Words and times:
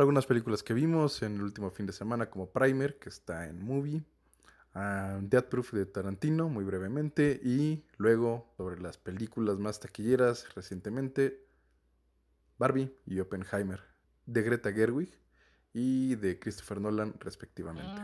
algunas 0.00 0.26
películas 0.26 0.62
que 0.62 0.74
vimos 0.74 1.22
en 1.22 1.36
el 1.36 1.42
último 1.42 1.70
fin 1.70 1.86
de 1.86 1.92
semana, 1.92 2.30
como 2.30 2.50
Primer, 2.50 2.98
que 2.98 3.10
está 3.10 3.46
en 3.46 3.62
Movie, 3.62 4.02
Death 5.22 5.46
Proof 5.46 5.72
de 5.72 5.86
Tarantino, 5.86 6.48
muy 6.48 6.64
brevemente, 6.64 7.40
y 7.42 7.84
luego 7.98 8.52
sobre 8.56 8.80
las 8.80 8.98
películas 8.98 9.58
más 9.58 9.80
taquilleras 9.80 10.54
recientemente, 10.54 11.44
Barbie 12.58 12.94
y 13.06 13.20
Oppenheimer, 13.20 13.80
de 14.26 14.42
Greta 14.42 14.72
Gerwig 14.72 15.10
y 15.72 16.16
de 16.16 16.38
Christopher 16.38 16.80
Nolan, 16.80 17.14
respectivamente. 17.20 18.00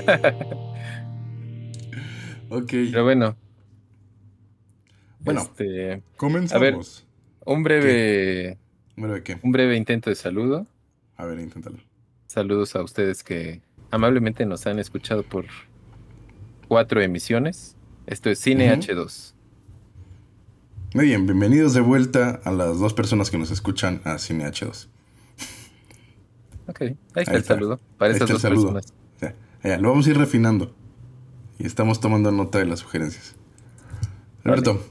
ok. 2.50 2.68
Pero 2.68 3.04
bueno. 3.04 3.36
Bueno, 5.20 5.42
este, 5.42 6.02
comenzamos. 6.16 6.54
A 6.54 6.58
ver, 6.64 6.76
un 7.46 7.62
breve. 7.62 8.58
¿Un 8.96 9.02
breve 9.04 9.22
qué? 9.22 9.38
Un 9.42 9.52
breve 9.52 9.76
intento 9.76 10.10
de 10.10 10.16
saludo. 10.16 10.66
A 11.16 11.24
ver, 11.26 11.38
inténtalo. 11.40 11.78
Saludos 12.26 12.74
a 12.76 12.82
ustedes 12.82 13.22
que 13.24 13.60
amablemente 13.90 14.46
nos 14.46 14.66
han 14.66 14.78
escuchado 14.78 15.22
por 15.22 15.46
cuatro 16.68 17.00
emisiones. 17.02 17.76
Esto 18.06 18.30
es 18.30 18.38
Cine 18.38 18.72
Ujú. 18.72 18.82
H2. 18.82 19.34
Muy 20.94 21.04
bien, 21.06 21.26
bienvenidos 21.26 21.74
de 21.74 21.80
vuelta 21.80 22.40
a 22.44 22.50
las 22.50 22.78
dos 22.80 22.94
personas 22.94 23.30
que 23.30 23.38
nos 23.38 23.50
escuchan 23.50 24.00
a 24.04 24.18
Cine 24.18 24.44
H2. 24.46 24.88
Ok, 26.66 26.80
ahí 26.82 26.88
está 27.14 27.20
Ahí 27.20 27.24
el 27.28 27.36
está. 27.36 27.54
saludo. 27.54 27.80
Para 27.98 28.12
Ahí 28.14 28.18
el 28.20 28.26
dos 28.26 28.40
saludo. 28.40 28.72
personas. 28.74 28.94
Ya, 29.20 29.34
ya, 29.68 29.78
lo 29.78 29.90
vamos 29.90 30.06
a 30.06 30.10
ir 30.10 30.18
refinando. 30.18 30.74
Y 31.58 31.66
estamos 31.66 32.00
tomando 32.00 32.32
nota 32.32 32.58
de 32.58 32.64
las 32.66 32.78
sugerencias. 32.80 33.34
Alberto, 34.44 34.82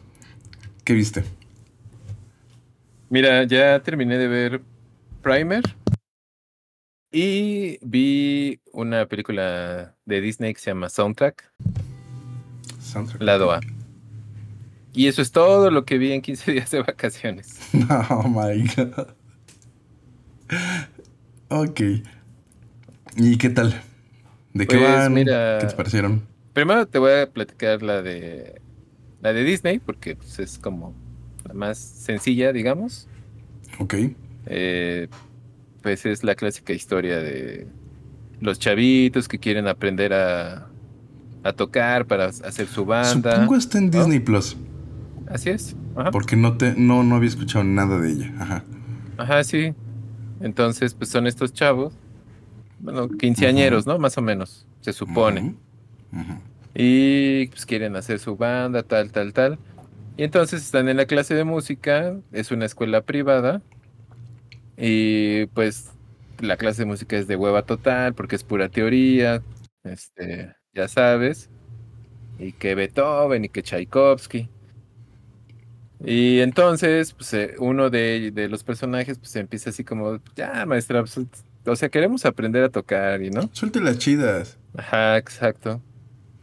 ¿qué 0.89 0.95
viste? 0.95 1.23
Mira, 3.11 3.43
ya 3.43 3.79
terminé 3.83 4.17
de 4.17 4.27
ver 4.27 4.61
Primer. 5.21 5.61
Y 7.11 7.77
vi 7.85 8.59
una 8.71 9.05
película 9.05 9.95
de 10.05 10.19
Disney 10.19 10.51
que 10.55 10.59
se 10.59 10.71
llama 10.71 10.89
Soundtrack, 10.89 11.51
Soundtrack. 12.81 13.21
lado 13.21 13.51
A. 13.51 13.59
Y 14.91 15.05
eso 15.05 15.21
es 15.21 15.31
todo 15.31 15.69
lo 15.69 15.85
que 15.85 15.99
vi 15.99 16.11
en 16.11 16.23
15 16.23 16.51
días 16.53 16.71
de 16.71 16.81
vacaciones. 16.81 17.59
Oh 18.09 18.23
my 18.27 18.63
god. 18.75 19.09
Ok. 21.49 21.81
¿Y 23.15 23.37
qué 23.37 23.49
tal? 23.51 23.79
¿De 24.55 24.65
qué 24.65 24.75
Pues, 24.75 24.89
van? 24.89 25.13
mira- 25.13 25.59
¿Qué 25.61 25.67
te 25.67 25.75
parecieron? 25.75 26.23
Primero 26.53 26.87
te 26.87 26.97
voy 26.97 27.11
a 27.13 27.29
platicar 27.29 27.83
la 27.83 28.01
de 28.01 28.59
la 29.21 29.33
de 29.33 29.43
Disney, 29.43 29.79
porque 29.79 30.15
pues, 30.15 30.39
es 30.39 30.57
como 30.57 30.93
la 31.47 31.53
más 31.53 31.77
sencilla, 31.77 32.51
digamos. 32.53 33.07
Ok. 33.79 33.95
Eh, 34.45 35.07
pues 35.81 36.05
es 36.05 36.23
la 36.23 36.35
clásica 36.35 36.73
historia 36.73 37.19
de 37.19 37.67
los 38.41 38.59
chavitos 38.59 39.27
que 39.27 39.39
quieren 39.39 39.67
aprender 39.67 40.13
a, 40.13 40.67
a 41.43 41.53
tocar 41.53 42.05
para 42.05 42.25
hacer 42.25 42.67
su 42.67 42.85
banda. 42.85 43.33
Supongo 43.33 43.55
está 43.55 43.77
en 43.77 43.89
¿no? 43.89 43.97
Disney 43.97 44.19
Plus. 44.19 44.57
Así 45.27 45.49
es. 45.49 45.75
Ajá. 45.95 46.11
Porque 46.11 46.35
no 46.35 46.57
te, 46.57 46.73
no, 46.75 47.03
no 47.03 47.15
había 47.15 47.29
escuchado 47.29 47.63
nada 47.63 47.99
de 47.99 48.11
ella. 48.11 48.33
Ajá. 48.39 48.63
Ajá, 49.17 49.43
sí. 49.43 49.73
Entonces, 50.41 50.93
pues 50.93 51.09
son 51.09 51.27
estos 51.27 51.53
chavos, 51.53 51.93
bueno, 52.79 53.09
quinceañeros, 53.09 53.85
¿no? 53.85 53.99
Más 53.99 54.17
o 54.17 54.21
menos, 54.21 54.65
se 54.79 54.93
supone. 54.93 55.55
Ujú. 56.13 56.33
Y 56.75 57.47
pues 57.47 57.65
quieren 57.65 57.95
hacer 57.95 58.19
su 58.19 58.35
banda, 58.35 58.83
tal, 58.83 59.11
tal, 59.11 59.33
tal. 59.33 59.59
Y 60.17 60.23
entonces 60.23 60.63
están 60.63 60.89
en 60.89 60.97
la 60.97 61.05
clase 61.05 61.33
de 61.33 61.43
música, 61.43 62.15
es 62.31 62.51
una 62.51 62.65
escuela 62.65 63.01
privada. 63.01 63.61
Y 64.77 65.45
pues 65.47 65.91
la 66.39 66.57
clase 66.57 66.83
de 66.83 66.85
música 66.85 67.17
es 67.17 67.27
de 67.27 67.35
hueva 67.35 67.63
total, 67.63 68.13
porque 68.13 68.35
es 68.35 68.43
pura 68.43 68.69
teoría, 68.69 69.41
este, 69.83 70.55
ya 70.73 70.87
sabes. 70.87 71.49
Y 72.37 72.53
que 72.53 72.75
Beethoven 72.75 73.45
y 73.45 73.49
que 73.49 73.63
Tchaikovsky. 73.63 74.49
Y 76.05 76.39
entonces, 76.39 77.13
pues 77.13 77.33
eh, 77.33 77.55
uno 77.59 77.89
de, 77.89 78.31
de 78.31 78.47
los 78.47 78.63
personajes, 78.63 79.19
pues 79.19 79.35
empieza 79.35 79.69
así 79.69 79.83
como, 79.83 80.19
ya, 80.35 80.65
maestra, 80.65 81.01
pues, 81.01 81.19
o 81.65 81.75
sea, 81.75 81.89
queremos 81.89 82.25
aprender 82.25 82.63
a 82.63 82.69
tocar, 82.69 83.21
y 83.21 83.29
no. 83.29 83.49
Suelte 83.51 83.81
las 83.81 83.97
chidas. 83.97 84.57
Ajá, 84.77 85.17
exacto. 85.17 85.81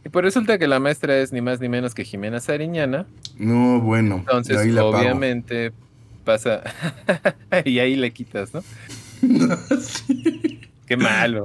Y 0.07 0.09
pues 0.09 0.23
resulta 0.23 0.57
que 0.57 0.67
la 0.67 0.79
maestra 0.79 1.17
es 1.17 1.33
ni 1.33 1.41
más 1.41 1.59
ni 1.59 1.67
menos 1.67 1.93
que 1.93 2.05
Jimena 2.05 2.39
Sariñana. 2.39 3.05
No, 3.37 3.81
bueno. 3.81 4.15
Entonces, 4.19 4.55
ahí 4.55 4.71
la 4.71 4.83
pago. 4.83 4.99
obviamente, 4.99 5.73
pasa. 6.23 6.61
y 7.65 7.79
ahí 7.79 7.97
le 7.97 8.13
quitas, 8.13 8.53
¿no? 8.53 8.63
Sí. 9.81 10.61
Qué 10.85 10.95
malo. 10.95 11.43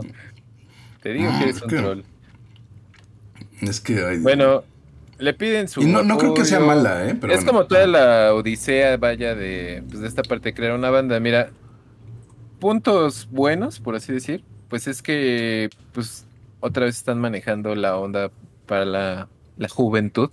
Te 1.03 1.13
digo 1.13 1.29
que 1.39 1.43
eres 1.43 1.57
es 1.57 1.63
un 1.63 1.69
que- 1.71 1.77
troll. 1.77 2.01
Es 3.63 3.81
que. 3.81 3.99
ay, 4.05 4.19
Bueno, 4.21 4.63
le 5.19 5.35
piden 5.35 5.67
su. 5.67 5.83
Y 5.83 5.87
no, 5.87 6.05
no 6.05 6.17
creo 6.17 6.33
que 6.33 6.45
sea 6.45 6.61
mala, 6.61 7.09
¿eh? 7.09 7.17
Pero 7.21 7.33
es 7.33 7.41
bueno. 7.41 7.51
como 7.59 7.67
toda 7.67 7.89
la 7.89 8.33
odisea, 8.33 8.97
vaya, 8.97 9.35
de, 9.35 9.83
pues, 9.89 10.03
de 10.03 10.07
esta 10.07 10.23
parte 10.23 10.51
de 10.51 10.55
crear 10.55 10.79
una 10.79 10.91
banda. 10.91 11.19
Mira, 11.19 11.51
puntos 12.61 13.27
buenos, 13.29 13.81
por 13.81 13.97
así 13.97 14.13
decir, 14.13 14.45
pues 14.69 14.87
es 14.87 15.03
que, 15.03 15.69
pues, 15.93 16.27
otra 16.61 16.85
vez 16.85 16.97
están 16.97 17.19
manejando 17.19 17.75
la 17.75 17.97
onda 17.97 18.31
para 18.67 18.85
la, 18.85 19.29
la 19.57 19.69
juventud. 19.69 20.31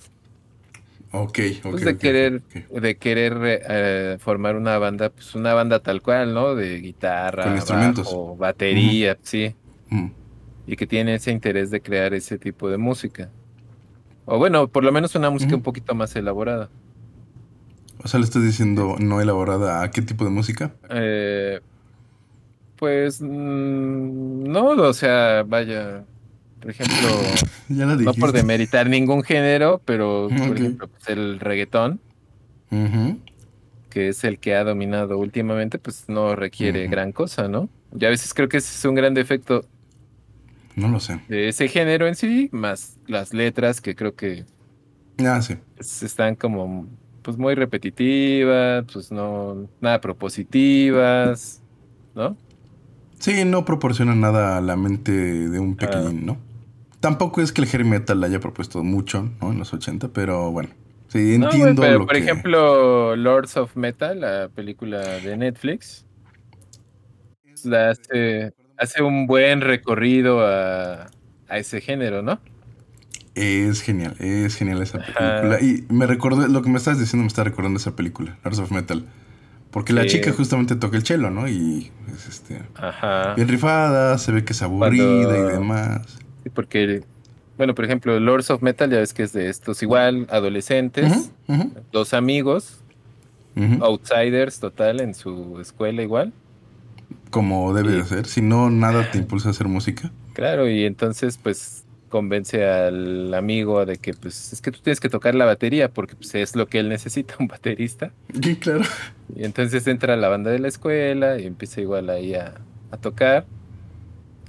Ok, 1.11 1.39
ok. 1.63 1.71
Pues 1.71 1.85
de 1.85 1.97
querer, 1.97 2.41
de 2.69 2.97
querer 2.97 3.37
eh, 3.67 4.17
formar 4.19 4.55
una 4.55 4.77
banda, 4.77 5.09
pues 5.09 5.33
una 5.33 5.53
banda 5.53 5.79
tal 5.79 6.01
cual, 6.01 6.33
¿no? 6.33 6.53
De 6.53 6.79
guitarra, 6.79 7.45
Con 7.45 7.55
instrumentos. 7.55 8.05
bajo, 8.05 8.35
batería, 8.35 9.17
sí. 9.23 9.55
Mm. 9.89 10.07
Y 10.67 10.75
que 10.75 10.85
tiene 10.85 11.15
ese 11.15 11.31
interés 11.31 11.71
de 11.71 11.81
crear 11.81 12.13
ese 12.13 12.37
tipo 12.37 12.69
de 12.69 12.77
música. 12.77 13.29
O 14.25 14.37
bueno, 14.37 14.67
por 14.67 14.83
lo 14.83 14.91
menos 14.91 15.15
una 15.15 15.31
música 15.31 15.55
un 15.55 15.63
poquito 15.63 15.95
más 15.95 16.15
elaborada. 16.15 16.69
O 18.03 18.07
sea, 18.07 18.19
le 18.19 18.25
estoy 18.25 18.43
diciendo 18.43 18.95
no 18.99 19.19
elaborada 19.19 19.81
a 19.81 19.89
qué 19.89 20.03
tipo 20.03 20.23
de 20.23 20.29
música. 20.29 20.73
Eh, 20.91 21.59
pues 22.77 23.19
mm, 23.19 24.43
no, 24.43 24.69
o 24.69 24.93
sea, 24.93 25.43
vaya, 25.43 26.05
por 26.61 26.71
ejemplo, 26.71 26.95
Ya 27.69 27.85
no 27.85 28.13
por 28.13 28.31
demeritar 28.31 28.89
ningún 28.89 29.23
género, 29.23 29.81
pero 29.85 30.27
por 30.29 30.57
ejemplo, 30.57 30.87
pues, 30.87 31.07
el 31.09 31.39
reggaetón, 31.39 31.99
que 33.89 34.09
es 34.09 34.23
el 34.23 34.39
que 34.39 34.55
ha 34.55 34.63
dominado 34.63 35.17
últimamente, 35.17 35.79
pues 35.79 36.05
no 36.07 36.35
requiere 36.35 36.87
gran 36.87 37.11
cosa, 37.11 37.47
¿no? 37.47 37.69
Y 37.99 38.05
a 38.05 38.09
veces 38.09 38.33
creo 38.33 38.47
que 38.49 38.57
ese 38.57 38.75
es 38.77 38.85
un 38.85 38.93
gran 38.95 39.13
defecto 39.15 39.65
No 40.75 40.89
lo 40.89 40.99
sé. 40.99 41.19
de 41.27 41.47
ese 41.49 41.67
género 41.67 42.07
en 42.07 42.15
sí, 42.15 42.49
más 42.51 42.97
las 43.07 43.33
letras 43.33 43.81
que 43.81 43.95
creo 43.95 44.15
que 44.15 44.45
Ah, 45.25 45.41
sí. 45.41 45.55
están 45.79 46.35
como 46.35 46.87
pues 47.23 47.37
muy 47.37 47.53
repetitivas, 47.55 48.85
pues 48.91 49.11
no 49.11 49.67
nada 49.81 49.99
propositivas, 50.01 51.61
¿no? 52.15 52.37
Sí, 53.19 53.43
no 53.43 53.65
proporciona 53.65 54.15
nada 54.15 54.57
a 54.57 54.61
la 54.61 54.77
mente 54.77 55.11
de 55.11 55.59
un 55.59 55.75
pequeñín, 55.75 56.25
¿no? 56.25 56.37
Tampoco 56.99 57.41
es 57.41 57.51
que 57.51 57.61
el 57.61 57.67
heavy 57.67 57.83
metal 57.85 58.23
haya 58.23 58.39
propuesto 58.39 58.83
mucho, 58.83 59.29
¿no? 59.41 59.51
En 59.51 59.59
los 59.59 59.73
80, 59.73 60.09
pero 60.09 60.51
bueno. 60.51 60.69
Sí, 61.07 61.37
No, 61.39 61.45
entiendo 61.45 61.81
pero 61.81 61.99
lo 61.99 62.05
por 62.05 62.15
que... 62.15 62.21
ejemplo, 62.21 63.15
Lords 63.15 63.57
of 63.57 63.75
Metal, 63.75 64.19
la 64.19 64.49
película 64.49 64.99
de 65.19 65.37
Netflix, 65.37 66.05
la 67.63 67.89
hace, 67.91 68.53
hace 68.77 69.01
un 69.01 69.25
buen 69.27 69.61
recorrido 69.61 70.45
a, 70.45 71.07
a 71.47 71.57
ese 71.57 71.81
género, 71.81 72.21
¿no? 72.21 72.39
Es 73.35 73.81
genial, 73.81 74.15
es 74.19 74.55
genial 74.55 74.81
esa 74.81 74.99
Ajá. 74.99 75.41
película. 75.41 75.61
Y 75.61 75.85
me 75.93 76.05
recordó, 76.05 76.47
lo 76.47 76.61
que 76.61 76.69
me 76.69 76.77
estás 76.77 76.99
diciendo 76.99 77.23
me 77.23 77.27
está 77.27 77.43
recordando 77.43 77.79
esa 77.79 77.95
película, 77.95 78.37
Lords 78.43 78.59
of 78.59 78.71
Metal. 78.71 79.05
Porque 79.71 79.93
la 79.93 80.05
chica 80.07 80.31
justamente 80.33 80.75
toca 80.75 80.97
el 80.97 81.03
cello, 81.05 81.29
¿no? 81.29 81.47
Y 81.47 81.91
es 82.13 82.27
este, 82.27 82.61
Ajá. 82.75 83.35
bien 83.35 83.47
rifada, 83.47 84.17
se 84.17 84.31
ve 84.31 84.43
que 84.43 84.53
es 84.53 84.61
aburrida 84.63 85.27
Cuando- 85.27 85.49
y 85.49 85.51
demás. 85.53 86.19
Porque, 86.49 87.03
bueno, 87.57 87.75
por 87.75 87.85
ejemplo, 87.85 88.19
Lords 88.19 88.49
of 88.49 88.61
Metal, 88.61 88.89
ya 88.89 88.97
ves 88.97 89.13
que 89.13 89.23
es 89.23 89.33
de 89.33 89.49
estos 89.49 89.81
igual, 89.83 90.27
adolescentes, 90.29 91.31
dos 91.91 92.13
amigos, 92.13 92.79
outsiders 93.81 94.59
total 94.59 95.01
en 95.01 95.13
su 95.13 95.59
escuela 95.59 96.01
igual. 96.01 96.33
Como 97.29 97.73
debe 97.73 97.91
de 97.91 98.03
ser. 98.05 98.25
Si 98.25 98.41
no, 98.41 98.69
nada 98.69 99.11
te 99.11 99.17
impulsa 99.19 99.49
a 99.49 99.51
hacer 99.51 99.67
música. 99.67 100.11
Claro, 100.33 100.69
y 100.69 100.85
entonces 100.85 101.37
pues 101.41 101.83
convence 102.09 102.65
al 102.65 103.33
amigo 103.33 103.85
de 103.85 103.97
que 103.97 104.13
pues 104.13 104.51
es 104.51 104.61
que 104.61 104.71
tú 104.71 104.79
tienes 104.81 104.99
que 104.99 105.09
tocar 105.09 105.35
la 105.35 105.45
batería 105.45 105.89
porque 105.91 106.15
pues 106.15 106.33
es 106.35 106.55
lo 106.55 106.67
que 106.67 106.79
él 106.79 106.89
necesita, 106.89 107.35
un 107.39 107.47
baterista. 107.47 108.11
Sí, 108.41 108.55
claro. 108.55 108.81
Y 109.35 109.45
entonces 109.45 109.85
entra 109.87 110.15
a 110.15 110.17
la 110.17 110.27
banda 110.27 110.49
de 110.51 110.59
la 110.59 110.67
escuela 110.67 111.39
y 111.39 111.45
empieza 111.45 111.81
igual 111.81 112.09
ahí 112.09 112.33
a, 112.33 112.55
a 112.91 112.97
tocar. 112.97 113.45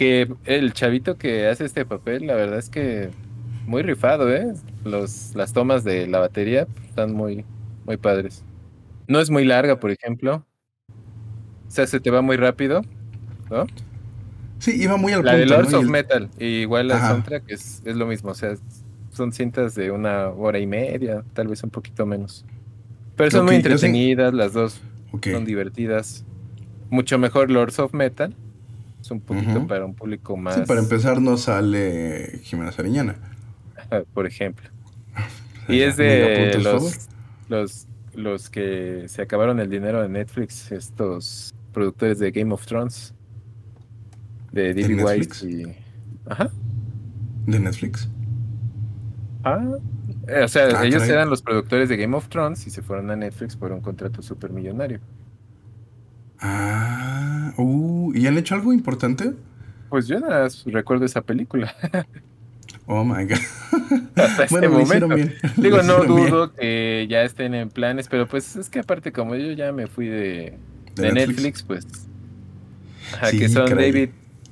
Que 0.01 0.33
el 0.47 0.73
chavito 0.73 1.19
que 1.19 1.47
hace 1.47 1.67
este 1.67 1.85
papel, 1.85 2.27
la 2.27 2.35
verdad 2.35 2.59
es 2.59 2.71
que 2.71 3.11
muy 3.67 3.83
rifado, 3.83 4.35
¿eh? 4.35 4.51
Los, 4.83 5.35
las 5.35 5.53
tomas 5.53 5.85
de 5.85 6.07
la 6.07 6.21
batería 6.21 6.67
están 6.89 7.13
muy, 7.13 7.45
muy 7.85 7.99
padres. 7.99 8.43
No 9.09 9.21
es 9.21 9.29
muy 9.29 9.45
larga, 9.45 9.79
por 9.79 9.91
ejemplo. 9.91 10.47
O 11.69 11.71
sea, 11.71 11.87
se 11.87 12.01
te 12.01 12.11
va 12.11 12.23
muy 12.23 12.39
rápido, 12.39 12.81
¿no? 13.51 13.67
Sí, 14.59 14.83
iba 14.83 14.97
muy 14.97 15.13
al 15.13 15.23
La 15.23 15.33
punto. 15.33 15.39
de 15.45 15.47
Lords 15.55 15.75
of 15.75 15.83
el- 15.85 15.91
Metal, 15.91 16.31
y 16.39 16.47
igual 16.47 16.89
la 16.89 16.97
Ajá. 16.97 17.11
soundtrack 17.11 17.45
es, 17.51 17.83
es 17.85 17.95
lo 17.95 18.07
mismo, 18.07 18.31
o 18.31 18.35
sea, 18.35 18.55
son 19.11 19.33
cintas 19.33 19.75
de 19.75 19.91
una 19.91 20.29
hora 20.29 20.59
y 20.61 20.67
media, 20.67 21.23
tal 21.35 21.49
vez 21.49 21.63
un 21.63 21.69
poquito 21.71 22.07
menos. 22.07 22.47
Pero 23.17 23.33
son 23.33 23.45
muy 23.45 23.57
sé- 23.57 23.57
entretenidas, 23.59 24.33
las 24.33 24.55
dos 24.55 24.81
son 25.23 25.45
divertidas. 25.45 26.25
Mucho 26.89 27.19
mejor 27.19 27.51
Lords 27.51 27.79
of 27.79 27.93
Metal. 27.93 28.35
Es 29.01 29.11
un 29.11 29.21
poquito 29.21 29.67
para 29.67 29.85
un 29.87 29.95
público 29.95 30.37
más, 30.37 30.57
Sí, 30.57 30.63
para 30.67 30.81
empezar 30.81 31.21
no 31.23 31.37
sale 31.37 32.41
Jimena 32.43 32.71
Sariñana. 32.73 33.17
por 34.15 34.27
ejemplo. 34.27 34.69
Y 35.69 35.83
es 35.83 35.97
de 35.97 36.59
los, 36.63 37.09
los, 37.49 37.87
los 38.15 38.51
que 38.51 39.05
se 39.07 39.23
acabaron 39.23 39.61
el 39.61 39.71
dinero 39.71 40.03
de 40.03 40.09
Netflix, 40.09 40.73
estos 40.73 41.55
productores 41.73 42.19
de 42.19 42.33
Game 42.33 42.53
of 42.53 42.67
Thrones. 42.67 43.15
De 44.51 44.75
D.B. 44.75 45.05
Wise 45.05 45.49
y... 45.49 45.77
Ajá. 46.27 46.51
de 47.47 47.61
Netflix. 47.61 48.09
Ah, 49.45 49.65
o 50.45 50.49
sea, 50.49 50.81
Ah, 50.81 50.85
ellos 50.85 51.03
caray. 51.03 51.11
eran 51.15 51.31
los 51.31 51.41
productores 51.41 51.89
de 51.89 51.97
Game 51.97 52.17
of 52.17 52.29
Thrones 52.29 52.67
y 52.67 52.71
se 52.71 52.83
fueron 52.83 53.11
a 53.13 53.17
Netflix 53.17 53.55
por 53.55 53.71
un 53.71 53.81
contrato 53.81 54.23
súper 54.23 54.51
millonario. 54.51 54.99
Ah, 56.41 57.53
uh, 57.59 58.13
¿y 58.15 58.27
han 58.27 58.39
hecho 58.39 58.55
algo 58.55 58.73
importante? 58.73 59.33
Pues 59.89 60.07
yo 60.09 60.19
nada 60.21 60.45
más 60.45 60.65
recuerdo 60.67 61.05
esa 61.05 61.21
película 61.21 61.75
Oh 62.87 63.05
my 63.05 63.25
god. 63.25 63.39
hasta 64.17 64.45
este 64.45 64.69
bueno, 64.69 64.71
momento. 64.71 65.09
bien. 65.09 65.35
Digo, 65.57 65.83
no 65.83 65.97
bien. 66.05 66.09
dudo 66.09 66.53
que 66.55 67.07
ya 67.11 67.23
estén 67.23 67.55
en 67.55 67.69
planes, 67.69 68.09
pero 68.09 68.27
pues 68.27 68.57
es 68.57 68.69
que 68.71 68.81
aparte 68.81 69.13
como 69.13 69.35
yo 69.37 69.53
ya 69.53 69.73
me 69.73 69.87
fui 69.87 70.07
de, 70.09 70.59
¿De 70.97 71.03
de 71.03 71.13
Netflix? 71.13 71.29
Netflix? 71.37 71.63
pues... 71.63 71.87
Ajá, 73.15 73.27
Sí, 73.31 73.39
que 73.39 73.49
son 73.49 73.67
caray. 73.69 73.91
David, 73.93 74.11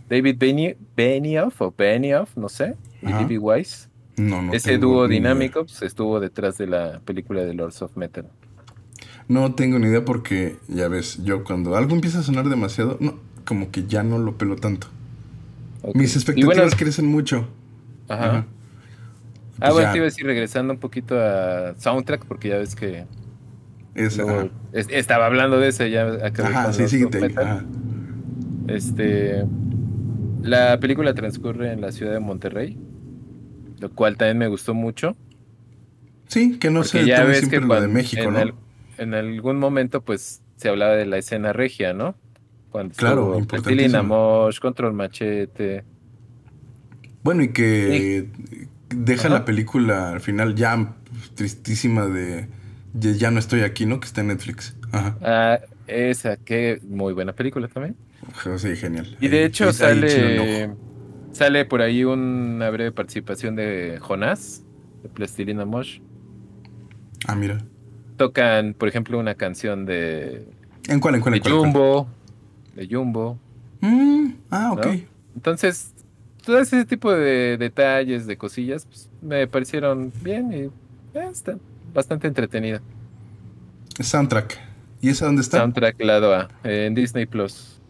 David 0.09 0.37
Beni- 0.39 0.77
Benioff 0.97 1.61
o 1.63 1.75
Benioff, 1.77 2.37
no 2.37 2.49
sé, 2.49 2.75
y 3.03 3.07
Ajá. 3.07 3.19
D.B. 3.21 3.39
Wise. 3.39 3.89
No, 4.17 4.43
no 4.43 4.53
Ese 4.53 4.79
dúo 4.79 5.07
dinámico 5.07 5.65
pues, 5.65 5.81
estuvo 5.83 6.19
detrás 6.19 6.59
de 6.59 6.67
la 6.67 7.01
película 7.05 7.45
de 7.45 7.55
Lords 7.55 7.83
of 7.83 7.97
Metal. 7.97 8.27
No 9.29 9.55
tengo 9.55 9.79
ni 9.79 9.87
idea 9.89 10.05
porque, 10.05 10.57
ya 10.69 10.89
ves, 10.89 11.23
yo 11.23 11.45
cuando 11.45 11.77
algo 11.77 11.95
empieza 11.95 12.21
a 12.21 12.23
sonar 12.23 12.49
demasiado, 12.49 12.97
no, 13.01 13.15
como 13.45 13.71
que 13.71 13.87
ya 13.87 14.03
no 14.03 14.19
lo 14.19 14.39
pelo 14.39 14.57
tanto. 14.57 14.89
Mis 15.95 16.17
expectativas 16.17 16.57
bueno, 16.57 16.77
crecen 16.77 17.07
mucho. 17.07 17.49
ajá. 18.09 18.25
Ajá. 18.31 18.47
Ah, 19.61 19.71
Pues 19.71 19.73
bueno, 19.73 19.87
ya, 19.89 19.93
te 19.93 19.99
iba 19.99 20.05
a 20.05 20.11
decir, 20.11 20.27
regresando 20.27 20.73
un 20.73 20.79
poquito 20.79 21.21
a 21.21 21.75
soundtrack, 21.79 22.25
porque 22.27 22.49
ya 22.49 22.59
ves 22.59 22.75
que 22.77 23.05
es- 23.95 24.17
luego 24.17 24.31
ajá. 24.31 24.49
es- 24.73 24.89
estaba 24.91 25.27
hablando 25.27 25.59
de 25.59 25.69
eso, 25.69 25.85
ya 25.87 26.07
acabé 26.25 26.49
Ajá, 26.51 26.73
sí, 26.73 26.89
síguete. 26.89 27.19
Ajá. 27.37 27.65
Este, 28.69 29.45
la 30.43 30.79
película 30.81 31.15
transcurre 31.15 31.73
en 31.73 31.81
la 31.81 31.93
ciudad 31.93 32.13
de 32.13 32.21
Monterrey, 32.21 32.77
lo 33.81 33.91
cual 33.91 34.17
también 34.17 34.39
me 34.39 34.49
gustó 34.49 34.75
mucho. 34.75 35.17
Sí, 36.29 36.59
que 36.59 36.71
no 36.71 36.81
porque 36.81 36.99
sé, 37.01 37.07
ya 37.07 37.25
ves 37.25 37.39
siempre 37.39 37.61
que 37.61 37.67
lo 37.67 37.81
de 37.81 37.89
México, 37.89 38.31
¿no? 38.31 38.68
En 38.99 39.15
algún 39.15 39.59
momento, 39.59 40.03
pues, 40.03 40.43
se 40.57 40.69
hablaba 40.69 40.95
de 40.97 41.07
la 41.07 41.19
escena 41.19 41.53
regia, 41.53 41.93
¿no? 41.93 42.15
Cuando 42.71 42.95
Claro, 42.95 43.39
importantísimo. 43.39 43.63
Plastilina 43.63 44.03
Mosh, 44.03 44.59
Control 44.61 44.93
Machete. 44.93 45.85
Bueno, 47.23 47.43
y 47.43 47.49
que 47.53 48.29
deja 48.91 49.29
Ajá. 49.29 49.39
la 49.39 49.45
película 49.45 50.11
al 50.13 50.21
final 50.21 50.55
ya 50.55 50.95
tristísima 51.35 52.07
de 52.07 52.49
ya, 52.95 53.11
ya 53.13 53.31
no 53.31 53.39
estoy 53.39 53.61
aquí, 53.63 53.87
¿no? 53.87 54.01
Que 54.01 54.07
está 54.07 54.21
en 54.21 54.29
Netflix. 54.29 54.77
Ajá. 54.93 55.17
Ah, 55.23 55.59
esa, 55.87 56.37
que 56.37 56.81
muy 56.87 57.13
buena 57.13 57.33
película 57.33 57.69
también. 57.69 57.97
Sí, 58.59 58.77
genial. 58.77 59.17
Y 59.21 59.29
de 59.29 59.39
Ahí- 59.39 59.45
hecho 59.45 59.67
ahí- 59.69 59.73
sale, 59.73 60.71
sale 61.33 61.65
por 61.65 61.81
ahí 61.83 62.05
una 62.05 62.69
breve 62.71 62.93
participación 62.93 63.57
de 63.57 63.99
Jonás, 64.01 64.65
de 65.03 65.09
Plastilina 65.09 65.65
Mosh. 65.65 66.01
Ah, 67.27 67.35
mira. 67.35 67.65
Tocan, 68.19 68.75
por 68.75 68.89
ejemplo, 68.89 69.19
una 69.19 69.35
canción 69.35 69.87
de, 69.87 70.47
¿En 70.89 71.01
cuál, 71.01 71.15
en 71.15 71.21
cuál, 71.23 71.33
de 71.33 71.37
en 71.39 71.43
cuál? 71.43 71.55
Jumbo, 71.55 72.09
de 72.75 72.87
Jumbo. 72.87 73.39
Mm, 73.81 74.33
ah, 74.51 74.73
ok. 74.73 74.87
¿no? 74.87 74.93
Entonces, 75.37 75.95
todo 76.45 76.59
ese 76.59 76.85
tipo 76.85 77.11
de 77.13 77.57
detalles, 77.57 78.27
de 78.27 78.37
cosillas, 78.37 78.85
pues, 78.87 79.09
me 79.23 79.47
parecieron 79.47 80.13
bien 80.23 80.53
y 80.53 80.57
eh, 81.19 81.29
está 81.31 81.57
bastante 81.95 82.27
entretenida. 82.27 82.83
Soundtrack. 84.01 84.59
¿Y 85.01 85.11
esa 85.11 85.27
dónde 85.27 85.43
está? 85.43 85.59
Soundtrack 85.59 86.01
lado 86.03 86.35
A, 86.35 86.49
en 86.65 86.95
Disney 86.95 87.27
Plus. 87.27 87.81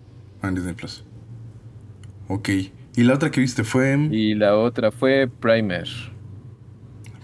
Ah, 0.43 0.49
en 0.49 0.55
Disney 0.55 0.75
Plus. 0.75 1.05
Ok. 2.29 2.49
Y 2.97 3.05
la 3.05 3.15
otra 3.15 3.31
que 3.31 3.41
viste 3.41 3.65
fue 3.65 3.97
Y 4.11 4.35
la 4.35 4.57
otra 4.57 4.91
fue 4.91 5.29
Primer. 5.29 5.89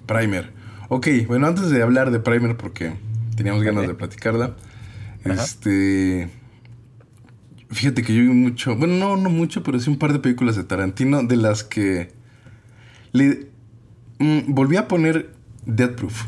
Primer. 0.07 0.53
Ok, 0.95 1.09
bueno, 1.27 1.49
antes 1.49 1.71
de 1.71 1.83
hablar 1.83 2.13
de 2.13 2.21
Primer, 2.21 2.57
porque 2.57 2.93
teníamos 3.37 3.65
ganas 3.65 3.89
de 3.89 3.95
platicarla. 3.95 4.55
Ajá. 5.25 5.43
Este. 5.43 6.31
Fíjate 7.69 8.05
que 8.05 8.15
yo 8.15 8.23
vi 8.23 8.29
mucho. 8.29 8.77
Bueno, 8.77 8.95
no, 8.95 9.17
no 9.17 9.29
mucho, 9.29 9.65
pero 9.65 9.81
sí 9.81 9.91
un 9.91 9.99
par 9.99 10.13
de 10.13 10.21
películas 10.21 10.55
de 10.55 10.63
Tarantino 10.63 11.25
de 11.25 11.37
las 11.37 11.65
que. 11.65 12.13
Le. 13.11 13.49
mm, 14.21 14.55
volví 14.55 14.77
a 14.77 14.87
poner 14.87 15.33
Death 15.67 15.97
Proof. 15.97 16.27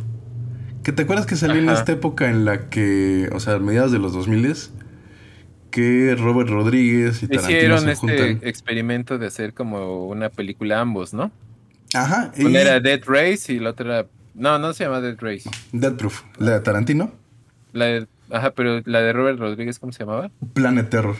¿Que 0.82 0.90
te 0.90 1.02
acuerdas 1.02 1.26
que 1.26 1.36
salió 1.36 1.62
en 1.62 1.70
esta 1.70 1.92
época 1.92 2.28
en 2.28 2.44
la 2.44 2.68
que. 2.68 3.28
O 3.32 3.38
sea, 3.38 3.54
a 3.54 3.58
mediados 3.60 3.92
de 3.92 4.00
los 4.00 4.14
2000 4.14 4.52
que 5.70 6.16
Robert 6.18 6.50
Rodríguez 6.50 7.22
y 7.22 7.28
Tarantino 7.28 7.56
Hicieron 7.56 7.80
se 7.82 7.92
este 7.92 8.00
juntan. 8.00 8.48
experimento 8.48 9.16
de 9.16 9.26
hacer 9.28 9.54
como 9.54 10.06
una 10.06 10.28
película 10.28 10.80
ambos, 10.80 11.14
¿no? 11.14 11.30
Ajá, 11.94 12.32
y 12.36 12.46
Una 12.46 12.62
era 12.62 12.80
Dead 12.80 13.00
Race 13.06 13.52
y 13.52 13.60
la 13.60 13.70
otra 13.70 14.00
era... 14.00 14.08
No, 14.36 14.58
no 14.58 14.72
se 14.74 14.84
llama 14.84 15.00
Dead 15.00 15.16
Race. 15.18 15.48
Death 15.72 15.96
Proof. 15.96 16.22
La 16.38 16.52
de 16.52 16.60
Tarantino, 16.60 17.10
La 17.72 17.86
de... 17.86 18.06
Ajá, 18.30 18.50
pero 18.52 18.80
la 18.84 19.00
de 19.00 19.12
Robert 19.12 19.38
Rodríguez, 19.38 19.78
¿cómo 19.78 19.92
se 19.92 20.00
llamaba? 20.00 20.30
Planet 20.52 20.90
Terror. 20.90 21.16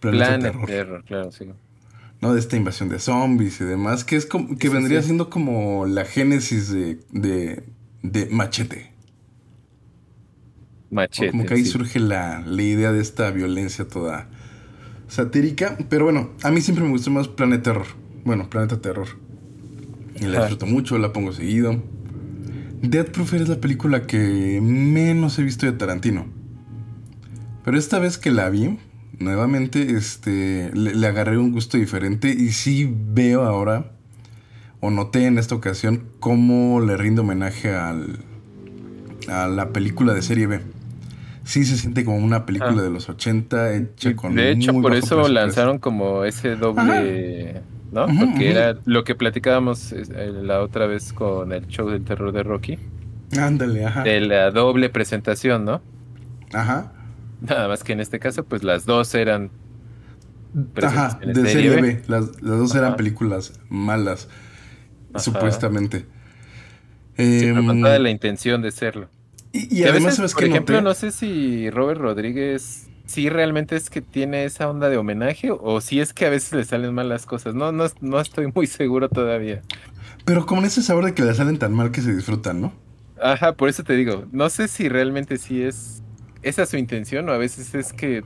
Planeta 0.00 0.26
Planet 0.26 0.52
Terror. 0.52 0.66
Terror, 0.66 1.04
claro, 1.04 1.32
sí. 1.32 1.46
¿no? 2.20 2.34
De 2.34 2.38
esta 2.38 2.56
invasión 2.56 2.88
de 2.88 2.98
zombies 2.98 3.60
y 3.60 3.64
demás, 3.64 4.04
que 4.04 4.16
es 4.16 4.26
como, 4.26 4.56
que 4.58 4.68
Sí, 4.68 4.74
vendría 4.74 5.00
sí. 5.00 5.06
siendo 5.06 5.28
como 5.30 5.86
la 5.86 6.04
génesis 6.04 6.70
de, 6.70 7.00
de, 7.10 7.64
de 8.02 8.26
Machete. 8.30 8.92
O 10.90 10.94
Machete. 10.94 11.30
como 11.30 11.46
que 11.46 11.54
ahí 11.54 11.64
sí. 11.64 11.70
surge 11.70 11.98
la, 12.00 12.40
la 12.46 12.62
idea 12.62 12.92
de 12.92 13.00
esta 13.00 13.30
violencia 13.30 13.88
toda 13.88 14.28
satírica. 15.08 15.76
Pero 15.88 16.04
bueno, 16.04 16.30
a 16.42 16.50
mí 16.50 16.60
siempre 16.60 16.84
me 16.84 16.90
gustó 16.90 17.10
más 17.10 17.28
Planet 17.28 17.62
Terror. 17.62 17.86
Bueno, 18.24 18.48
Planeta 18.50 18.80
Terror. 18.80 19.08
Y 20.20 20.26
la 20.26 20.40
disfruto 20.40 20.66
mucho, 20.66 20.98
la 20.98 21.12
pongo 21.12 21.32
seguido. 21.32 21.82
Death 22.82 23.10
Proof 23.10 23.34
es 23.34 23.48
la 23.48 23.56
película 23.56 24.06
que 24.06 24.60
menos 24.60 25.38
he 25.38 25.42
visto 25.42 25.66
de 25.66 25.72
Tarantino. 25.72 26.26
Pero 27.64 27.78
esta 27.78 27.98
vez 28.00 28.18
que 28.18 28.30
la 28.32 28.50
vi, 28.50 28.78
nuevamente, 29.18 29.96
este, 29.96 30.70
le, 30.74 30.94
le 30.94 31.06
agarré 31.06 31.38
un 31.38 31.52
gusto 31.52 31.76
diferente 31.78 32.30
y 32.30 32.50
sí 32.50 32.92
veo 32.92 33.44
ahora, 33.44 33.92
o 34.80 34.90
noté 34.90 35.26
en 35.26 35.38
esta 35.38 35.54
ocasión, 35.54 36.04
cómo 36.18 36.80
le 36.80 36.96
rindo 36.96 37.22
homenaje 37.22 37.72
al, 37.72 38.18
a 39.28 39.46
la 39.46 39.68
película 39.72 40.12
de 40.12 40.22
serie 40.22 40.48
B. 40.48 40.60
Sí 41.44 41.64
se 41.64 41.76
siente 41.76 42.04
como 42.04 42.18
una 42.18 42.46
película 42.46 42.72
Ah. 42.78 42.82
de 42.82 42.90
los 42.90 43.08
80 43.08 43.74
hecha 43.74 44.14
con 44.16 44.34
de 44.34 44.50
hecho, 44.52 44.72
muy 44.72 44.82
por 44.82 44.92
bajo 44.92 45.04
eso 45.04 45.28
lanzaron 45.28 45.78
como 45.78 46.24
ese 46.24 46.56
doble, 46.56 47.62
¿no? 47.92 48.06
Porque 48.06 48.50
era 48.50 48.76
lo 48.84 49.04
que 49.04 49.14
platicábamos 49.14 49.92
eh, 49.92 50.04
la 50.42 50.60
otra 50.60 50.86
vez 50.86 51.12
con 51.12 51.52
el 51.52 51.66
show 51.68 51.88
del 51.90 52.04
terror 52.04 52.32
de 52.32 52.42
Rocky, 52.42 52.78
Ándale, 53.38 53.84
ajá. 53.84 54.02
de 54.02 54.20
la 54.20 54.50
doble 54.50 54.88
presentación, 54.90 55.64
¿no? 55.64 55.80
Ajá. 56.52 56.92
Nada 57.40 57.68
más 57.68 57.84
que 57.84 57.92
en 57.92 58.00
este 58.00 58.18
caso, 58.18 58.44
pues 58.44 58.62
las 58.64 58.86
dos 58.86 59.14
eran 59.14 59.50
Ajá, 60.82 61.18
de 61.24 61.34
serie 61.46 61.70
B. 61.70 61.80
B. 61.82 62.02
Las, 62.08 62.42
las 62.42 62.58
dos 62.58 62.74
eran 62.74 62.96
películas 62.96 63.58
malas, 63.68 64.28
Ajá. 65.12 65.18
supuestamente. 65.24 66.06
Sí, 67.16 67.40
pero 67.42 67.64
con 67.66 67.84
Em, 67.86 68.02
la 68.02 68.10
intención 68.10 68.62
de 68.62 68.70
serlo. 68.70 69.08
y, 69.52 69.82
además, 69.84 70.02
veces, 70.04 70.16
¿sabes 70.16 70.34
por 70.34 70.44
ejemplo, 70.44 70.74
noté? 70.76 70.84
no 70.84 70.94
sé 70.94 71.10
si 71.10 71.68
Robert 71.70 72.00
Rodríguez 72.00 72.88
sí 73.06 73.28
realmente 73.28 73.76
es 73.76 73.90
que 73.90 74.00
tiene 74.00 74.44
esa 74.44 74.68
onda 74.70 74.88
de 74.88 74.96
homenaje 74.96 75.50
o 75.50 75.80
si 75.80 76.00
es 76.00 76.12
que 76.12 76.26
a 76.26 76.30
veces 76.30 76.52
le 76.52 76.64
salen 76.64 76.94
mal 76.94 77.08
las 77.08 77.26
cosas. 77.26 77.54
No, 77.54 77.72
no, 77.72 77.84
no 78.00 78.20
estoy 78.20 78.50
muy 78.54 78.66
seguro 78.66 79.08
todavía. 79.08 79.62
Pero 80.24 80.46
como 80.46 80.60
en 80.62 80.68
ese 80.68 80.82
sabor 80.82 81.04
de 81.04 81.14
que 81.14 81.22
le 81.22 81.34
salen 81.34 81.58
tan 81.58 81.72
mal 81.74 81.90
que 81.90 82.00
se 82.00 82.14
disfrutan, 82.14 82.60
¿no? 82.60 82.72
Ajá, 83.20 83.52
por 83.54 83.68
eso 83.68 83.84
te 83.84 83.94
digo, 83.94 84.24
no 84.32 84.48
sé 84.50 84.68
si 84.68 84.88
realmente 84.88 85.38
sí 85.38 85.62
es 85.62 86.02
esa 86.42 86.66
su 86.66 86.76
intención 86.76 87.28
o 87.28 87.32
a 87.32 87.38
veces 87.38 87.74
es 87.74 87.92
que 87.92 88.24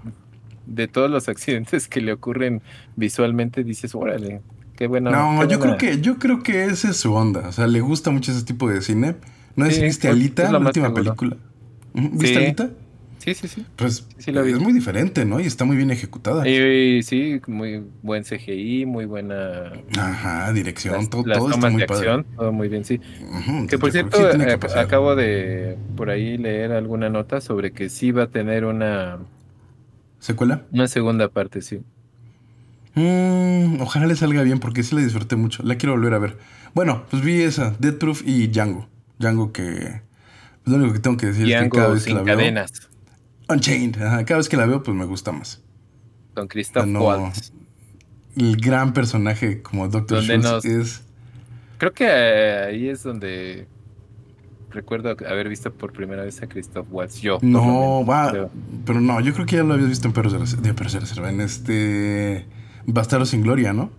de 0.66 0.88
todos 0.88 1.11
los 1.11 1.28
accidentes 1.28 1.87
que 1.88 2.00
le 2.00 2.12
ocurren 2.12 2.62
visualmente 2.97 3.62
dices, 3.62 3.95
órale, 3.95 4.40
qué 4.76 4.87
bueno. 4.87 5.11
No, 5.11 5.40
qué 5.42 5.52
yo 5.52 5.59
creo 5.61 5.75
buena- 5.75 5.76
que, 5.76 6.00
yo 6.00 6.18
creo 6.18 6.42
que 6.42 6.64
ese 6.64 6.88
es 6.90 6.97
su 6.97 7.12
onda. 7.12 7.49
O 7.49 7.52
sea, 7.52 7.66
le 7.66 7.80
gusta 7.80 8.11
mucho 8.11 8.33
ese 8.33 8.45
tipo 8.45 8.68
de 8.68 8.80
cine. 8.83 9.16
¿No 9.54 9.64
es 9.66 9.76
Sí, 9.76 9.83
viste 9.83 10.09
pues, 10.09 10.18
Alita, 10.21 10.42
es 10.45 10.50
la 10.52 10.59
última 10.59 10.87
seguro. 10.88 11.02
película? 11.02 11.37
¿Viste 11.95 12.26
Sí. 12.28 12.37
Alita? 12.37 12.71
Sí, 13.26 13.35
sí, 13.35 13.49
sí. 13.49 13.66
Pues 13.75 14.06
Sí, 14.18 14.30
la 14.30 14.40
vi. 14.42 14.52
es 14.52 14.61
muy 14.61 14.73
diferente, 14.73 15.25
¿no? 15.25 15.40
Y 15.40 15.47
está 15.47 15.64
muy 15.64 15.76
bien 15.76 15.90
ejecutada. 15.90 16.49
Y, 16.49 17.02
sí, 17.02 17.40
muy 17.49 17.83
buen 18.02 18.23
CGI, 18.23 18.87
muy 18.87 19.04
buena. 19.04 19.73
Ajá, 19.99 20.52
dirección, 20.52 20.95
Las, 20.95 21.11
todo, 21.11 21.26
las 21.26 21.38
todo 21.38 21.50
está 21.50 21.68
muy 21.68 21.80
de 21.80 21.87
padre. 21.88 22.09
acción, 22.11 22.26
todo 22.37 22.52
muy 22.52 22.68
bien, 22.68 22.85
sí. 22.85 23.00
Que 23.68 23.78
por 23.78 23.90
cierto, 23.90 24.16
sí 24.33 24.38
capacidad. 24.38 24.83
acabo 24.85 25.16
de 25.16 25.76
por 25.97 26.11
ahí 26.11 26.38
leer 26.38 26.71
alguna 26.71 27.11
nota 27.11 27.40
sobre 27.40 27.73
que 27.73 27.88
sí 27.88 28.12
va 28.12 28.25
a 28.25 28.26
tener 28.28 28.64
una, 28.64 29.18
¿Secuela? 30.21 30.62
una 30.73 30.87
segunda 30.87 31.28
parte, 31.28 31.62
sí. 31.62 31.80
Mm, 32.95 33.80
ojalá 33.80 34.06
le 34.06 34.16
salga 34.16 34.42
bien 34.42 34.59
porque 34.61 34.83
sí 34.83 34.95
la 34.95 35.02
disfruté 35.02 35.37
mucho. 35.37 35.62
La 35.64 35.76
quiero 35.76 35.95
volver 35.95 36.14
a 36.14 36.18
ver. 36.18 36.38
Bueno, 36.75 37.04
pues 37.11 37.23
vi 37.23 37.42
esa, 37.42 37.75
Dead 37.78 37.95
Proof 37.97 38.23
y 38.25 38.47
Django. 38.49 38.88
Django 39.18 39.52
que... 39.52 40.02
pues 40.62 40.73
lo 40.73 40.76
único 40.76 40.95
que 40.95 41.00
tengo 41.00 41.16
que 41.16 41.26
decir 41.26 41.50
es 41.52 41.62
que 41.62 41.68
cada 41.71 41.88
Django 41.88 41.92
vez 41.95 42.04
que 42.04 42.11
sin 42.11 42.16
la 42.16 42.23
veo... 42.23 42.37
cadenas, 42.37 42.73
Unchained. 43.48 44.00
ajá, 44.02 44.24
cada 44.24 44.38
vez 44.38 44.48
que 44.48 44.56
la 44.56 44.66
veo, 44.66 44.82
pues 44.82 44.96
me 44.96 45.04
gusta 45.04 45.32
más. 45.32 45.62
con 46.34 46.48
Christoph 46.48 46.86
no. 46.86 47.00
Waltz. 47.04 47.52
El 48.36 48.56
gran 48.56 48.92
personaje 48.92 49.62
como 49.62 49.88
Doctor 49.88 50.22
Schultz 50.22 50.44
nos- 50.44 50.64
es... 50.64 51.02
Creo 51.78 51.92
que 51.92 52.06
eh, 52.08 52.64
ahí 52.68 52.88
es 52.88 53.02
donde 53.02 53.66
recuerdo 54.70 55.10
haber 55.26 55.48
visto 55.48 55.72
por 55.72 55.92
primera 55.92 56.22
vez 56.24 56.42
a 56.42 56.46
Christoph 56.46 56.86
Waltz. 56.90 57.20
Yo. 57.20 57.38
No, 57.42 58.04
va... 58.04 58.30
creo. 58.30 58.50
Pero 58.84 59.00
no, 59.00 59.20
yo 59.20 59.32
creo 59.32 59.46
que 59.46 59.56
ya 59.56 59.62
lo 59.62 59.74
habías 59.74 59.88
visto 59.88 60.06
en 60.08 60.12
Perros 60.14 60.32
de 60.32 60.38
Reserva. 60.38 60.74
Perros 60.74 60.92
de 60.92 61.00
Reserva, 61.00 61.30
en 61.30 61.40
este... 61.40 62.46
Bastardo 62.86 63.24
sin 63.26 63.42
Gloria, 63.42 63.72
¿no? 63.72 63.90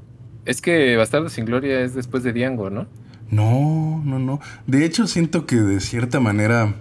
Es 0.46 0.62
que 0.62 0.96
Bastardo 0.98 1.30
sin 1.30 1.46
Gloria 1.46 1.82
es 1.82 1.94
después 1.96 2.24
de 2.24 2.32
Django, 2.34 2.70
¿no? 2.70 2.88
No, 3.30 4.02
no, 4.06 4.18
no. 4.20 4.40
De 4.66 4.86
hecho, 4.86 5.08
siento 5.08 5.46
que 5.46 5.58
de 5.58 5.80
cierta 5.82 6.20
manera 6.20 6.76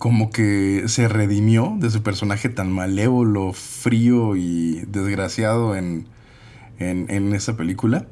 como 0.00 0.30
que 0.30 0.84
se 0.86 1.08
redimió 1.08 1.76
de 1.78 1.90
su 1.90 2.02
personaje 2.02 2.48
tan 2.48 2.72
malévolo, 2.72 3.52
frío 3.52 4.34
y 4.34 4.82
desgraciado 4.88 5.76
en, 5.76 6.06
en, 6.78 7.04
en 7.10 7.34
esa 7.34 7.54
película. 7.54 8.06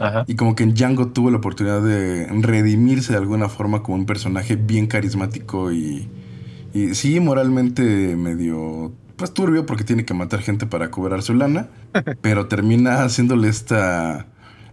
Ajá. 0.00 0.24
Y 0.26 0.34
como 0.34 0.56
que 0.56 0.64
en 0.64 0.74
Django 0.74 1.06
tuvo 1.12 1.30
la 1.30 1.36
oportunidad 1.36 1.82
de 1.82 2.26
redimirse 2.26 3.12
de 3.12 3.18
alguna 3.20 3.48
forma 3.48 3.84
como 3.84 3.96
un 3.98 4.06
personaje 4.06 4.56
bien 4.56 4.88
carismático 4.88 5.70
y, 5.70 6.08
y 6.74 6.96
sí, 6.96 7.20
moralmente 7.20 8.16
medio, 8.16 8.90
pues 9.14 9.32
turbio 9.32 9.66
porque 9.66 9.84
tiene 9.84 10.04
que 10.04 10.14
matar 10.14 10.40
gente 10.40 10.66
para 10.66 10.90
cobrar 10.90 11.22
su 11.22 11.34
lana, 11.34 11.68
pero 12.22 12.48
termina 12.48 13.04
haciéndole 13.04 13.48
esta, 13.48 14.26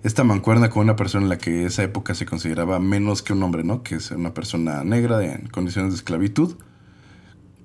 esta 0.03 0.23
mancuerna 0.23 0.69
con 0.69 0.83
una 0.83 0.95
persona 0.95 1.23
en 1.23 1.29
la 1.29 1.37
que 1.37 1.65
esa 1.65 1.83
época 1.83 2.13
se 2.15 2.25
consideraba 2.25 2.79
menos 2.79 3.21
que 3.21 3.33
un 3.33 3.43
hombre, 3.43 3.63
¿no? 3.63 3.83
Que 3.83 3.95
es 3.95 4.11
una 4.11 4.33
persona 4.33 4.83
negra 4.83 5.23
en 5.25 5.47
condiciones 5.47 5.91
de 5.91 5.97
esclavitud, 5.97 6.55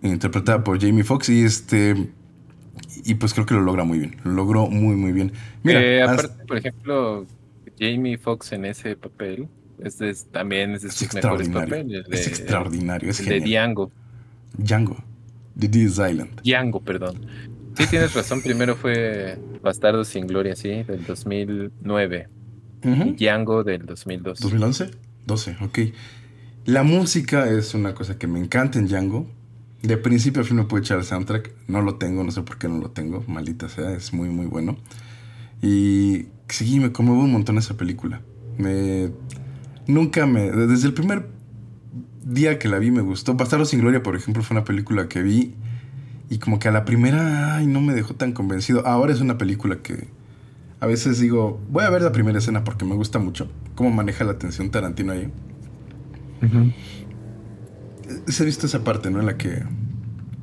interpretada 0.02 0.64
por 0.64 0.80
Jamie 0.80 1.04
Foxx 1.04 1.28
y 1.28 1.42
este... 1.44 2.10
Y 3.04 3.14
pues 3.14 3.34
creo 3.34 3.46
que 3.46 3.54
lo 3.54 3.60
logra 3.60 3.84
muy 3.84 3.98
bien, 3.98 4.16
lo 4.24 4.32
logró 4.32 4.66
muy 4.66 4.96
muy 4.96 5.12
bien. 5.12 5.32
Mira, 5.62 5.80
Eh, 5.82 6.02
aparte, 6.02 6.44
por 6.46 6.56
ejemplo, 6.56 7.26
Jamie 7.78 8.16
Foxx 8.16 8.52
en 8.52 8.64
ese 8.64 8.96
papel 8.96 9.48
es 9.78 9.98
de- 9.98 10.14
también 10.30 10.72
es 10.72 10.82
de 10.82 10.88
Es 10.88 11.00
mejores 11.02 11.48
extraordinario. 11.48 11.68
papeles. 11.68 12.08
De, 12.08 12.16
es 12.16 12.26
extraordinario, 12.26 13.10
es 13.10 13.18
de 13.18 13.24
genial. 13.24 13.50
Django. 13.50 13.92
Django. 14.56 14.96
The 15.58 15.66
Island. 15.78 16.40
Django, 16.42 16.80
perdón. 16.80 17.26
Sí, 17.76 17.86
tienes 17.88 18.14
razón. 18.14 18.42
Primero 18.42 18.76
fue 18.76 19.38
Bastardo 19.62 20.04
sin 20.04 20.26
Gloria, 20.26 20.54
sí, 20.56 20.68
del 20.82 21.04
2009. 21.04 22.28
Y 22.84 23.12
Django 23.12 23.64
del 23.64 23.86
2002. 23.86 24.40
¿2011? 24.40 24.90
12, 25.26 25.56
ok. 25.60 25.78
La 26.64 26.82
música 26.82 27.48
es 27.48 27.74
una 27.74 27.94
cosa 27.94 28.18
que 28.18 28.26
me 28.26 28.38
encanta 28.38 28.78
en 28.78 28.86
Django. 28.86 29.30
De 29.82 29.96
principio 29.96 30.42
a 30.42 30.44
fin 30.44 30.56
me 30.56 30.64
puedo 30.64 30.82
echar 30.82 30.98
el 30.98 31.04
soundtrack. 31.04 31.52
No 31.68 31.82
lo 31.82 31.96
tengo, 31.96 32.22
no 32.24 32.30
sé 32.30 32.42
por 32.42 32.58
qué 32.58 32.68
no 32.68 32.78
lo 32.78 32.90
tengo. 32.90 33.24
Maldita 33.26 33.68
sea, 33.68 33.92
es 33.92 34.12
muy, 34.12 34.28
muy 34.28 34.46
bueno. 34.46 34.76
Y 35.60 36.26
sí, 36.48 36.78
me 36.78 36.92
conmueve 36.92 37.22
un 37.22 37.32
montón 37.32 37.58
esa 37.58 37.76
película. 37.76 38.20
Me... 38.58 39.10
Nunca 39.86 40.26
me... 40.26 40.50
Desde 40.50 40.86
el 40.86 40.94
primer 40.94 41.28
día 42.24 42.58
que 42.58 42.68
la 42.68 42.78
vi 42.78 42.90
me 42.90 43.00
gustó. 43.00 43.34
Bastardo 43.34 43.64
sin 43.64 43.80
Gloria, 43.80 44.02
por 44.02 44.16
ejemplo, 44.16 44.42
fue 44.42 44.56
una 44.56 44.64
película 44.64 45.08
que 45.08 45.22
vi 45.22 45.54
y 46.32 46.38
como 46.38 46.58
que 46.58 46.66
a 46.66 46.72
la 46.72 46.86
primera, 46.86 47.56
ay, 47.56 47.66
no 47.66 47.82
me 47.82 47.92
dejó 47.92 48.14
tan 48.14 48.32
convencido. 48.32 48.86
Ahora 48.86 49.12
es 49.12 49.20
una 49.20 49.36
película 49.36 49.82
que 49.82 50.08
a 50.80 50.86
veces 50.86 51.20
digo, 51.20 51.60
voy 51.68 51.84
a 51.84 51.90
ver 51.90 52.00
la 52.00 52.10
primera 52.10 52.38
escena 52.38 52.64
porque 52.64 52.86
me 52.86 52.94
gusta 52.94 53.18
mucho 53.18 53.50
cómo 53.74 53.90
maneja 53.90 54.24
la 54.24 54.32
atención 54.32 54.70
Tarantino 54.70 55.12
ahí. 55.12 55.30
Ujú. 56.42 56.72
Se 58.28 58.42
ha 58.42 58.46
visto 58.46 58.64
esa 58.64 58.82
parte, 58.82 59.10
¿no? 59.10 59.20
En 59.20 59.26
la 59.26 59.36
que, 59.36 59.62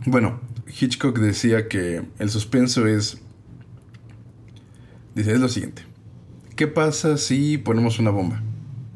bueno, 0.06 0.40
Hitchcock 0.68 1.18
decía 1.18 1.68
que 1.68 2.04
el 2.20 2.30
suspenso 2.30 2.86
es, 2.86 3.20
dice, 5.16 5.34
es 5.34 5.40
lo 5.40 5.50
siguiente. 5.50 5.82
¿Qué 6.56 6.68
pasa 6.68 7.18
si 7.18 7.58
ponemos 7.58 7.98
una 7.98 8.12
bomba? 8.12 8.44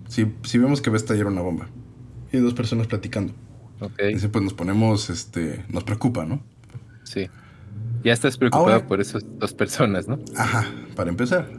Si, 0.10 0.32
si 0.44 0.60
vemos 0.60 0.80
que 0.80 0.92
va 0.92 0.98
a 0.98 0.98
estallar 0.98 1.26
una 1.26 1.42
bomba. 1.42 1.70
Y 2.32 2.38
hay 2.38 2.44
dos 2.44 2.54
personas 2.54 2.86
platicando. 2.86 3.34
Ok, 3.80 4.00
Dice, 4.14 4.30
pues 4.30 4.44
nos 4.44 4.54
ponemos, 4.54 5.10
este, 5.10 5.66
nos 5.70 5.84
preocupa, 5.84 6.24
¿no? 6.24 6.53
Sí. 7.14 7.30
Ya 8.04 8.14
estás 8.14 8.38
preocupado 8.38 8.66
Ahora- 8.74 8.88
por 8.88 9.00
esas 9.02 9.24
dos 9.40 9.54
personas, 9.54 10.08
¿no? 10.08 10.20
Ajá, 10.38 10.66
para 10.96 11.10
empezar. 11.10 11.50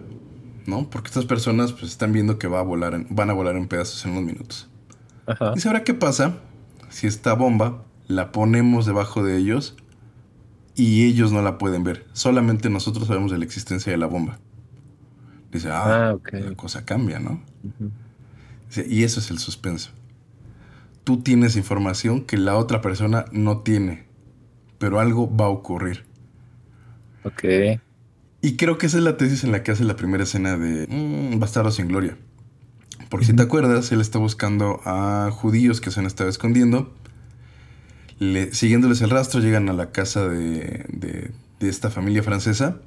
¿No? 0.66 0.88
Porque 0.88 1.08
estas 1.08 1.26
personas 1.26 1.72
pues 1.72 1.84
están 1.90 2.12
viendo 2.12 2.38
que 2.38 2.46
va 2.48 2.60
a 2.60 2.62
volar 2.62 2.94
en- 2.94 3.06
van 3.10 3.28
a 3.28 3.34
volar 3.34 3.54
en 3.56 3.66
pedazos 3.68 4.02
en 4.06 4.12
unos 4.12 4.24
minutos. 4.24 4.68
Ajá. 5.26 5.52
Dice, 5.54 5.68
ahora 5.68 5.84
qué 5.84 5.92
pasa 5.94 6.36
si 6.88 7.06
esta 7.06 7.34
bomba 7.34 7.82
la 8.08 8.32
ponemos 8.32 8.86
debajo 8.86 9.22
de 9.22 9.36
ellos 9.36 9.74
y 10.74 11.04
ellos 11.06 11.32
no 11.32 11.42
la 11.42 11.58
pueden 11.58 11.84
ver. 11.84 12.06
Solamente 12.14 12.70
nosotros 12.70 13.06
sabemos 13.08 13.30
de 13.30 13.38
la 13.38 13.44
existencia 13.44 13.92
de 13.92 13.98
la 13.98 14.06
bomba. 14.06 14.38
Dice, 15.52 15.68
ah, 15.70 16.10
Ah, 16.12 16.16
la 16.32 16.54
cosa 16.56 16.84
cambia, 16.86 17.18
¿no? 17.20 17.42
Dice, 18.68 18.86
y 18.88 19.02
eso 19.04 19.20
es 19.20 19.30
el 19.30 19.38
suspenso. 19.38 19.90
Tú 21.04 21.18
tienes 21.22 21.56
información 21.56 22.22
que 22.22 22.38
la 22.38 22.56
otra 22.56 22.80
persona 22.80 23.26
no 23.32 23.58
tiene, 23.58 24.03
pero 24.78 25.00
algo 25.00 25.34
va 25.34 25.46
a 25.46 25.48
ocurrir. 25.48 26.04
Ok. 27.24 27.44
Y 28.42 28.56
creo 28.56 28.76
que 28.78 28.86
esa 28.86 28.98
es 28.98 29.04
la 29.04 29.16
tesis 29.16 29.44
en 29.44 29.52
la 29.52 29.62
que 29.62 29.72
hace 29.72 29.84
la 29.84 29.96
primera 29.96 30.24
escena 30.24 30.56
de 30.58 30.86
mm, 30.88 31.38
Bastardo 31.38 31.70
sin 31.70 31.88
Gloria. 31.88 32.16
Porque 33.08 33.26
si 33.26 33.32
te 33.34 33.42
acuerdas, 33.42 33.90
él 33.92 34.00
está 34.00 34.18
buscando 34.18 34.80
a 34.84 35.30
judíos 35.32 35.80
que 35.80 35.90
se 35.90 36.00
han 36.00 36.06
estado 36.06 36.28
escondiendo. 36.28 36.92
Le- 38.18 38.52
siguiéndoles 38.52 39.00
el 39.02 39.10
rastro, 39.10 39.40
llegan 39.40 39.68
a 39.68 39.72
la 39.72 39.90
casa 39.92 40.28
de, 40.28 40.84
de- 40.90 41.32
de 41.60 41.68
esta 41.68 41.90
familia 41.90 42.22
francesa. 42.22 42.80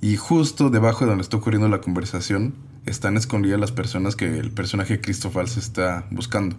Y 0.00 0.16
justo 0.16 0.70
debajo 0.70 1.04
de 1.04 1.10
donde 1.10 1.22
está 1.22 1.36
ocurriendo 1.36 1.68
la 1.68 1.80
conversación, 1.80 2.54
están 2.86 3.16
escondidas 3.16 3.60
las 3.60 3.72
personas 3.72 4.16
que 4.16 4.38
el 4.38 4.50
personaje 4.52 5.00
Christopher 5.00 5.48
se 5.48 5.60
está 5.60 6.06
buscando. 6.10 6.56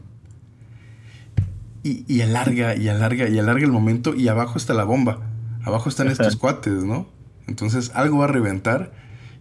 Y, 1.83 2.03
y 2.13 2.21
alarga, 2.21 2.75
y 2.75 2.89
alarga, 2.89 3.29
y 3.29 3.39
alarga 3.39 3.63
el 3.65 3.71
momento, 3.71 4.13
y 4.15 4.27
abajo 4.27 4.57
está 4.57 4.73
la 4.73 4.83
bomba. 4.83 5.19
Abajo 5.63 5.89
están 5.89 6.07
estos 6.09 6.35
cuates, 6.35 6.83
¿no? 6.83 7.07
Entonces 7.47 7.91
algo 7.95 8.19
va 8.19 8.25
a 8.25 8.27
reventar 8.27 8.91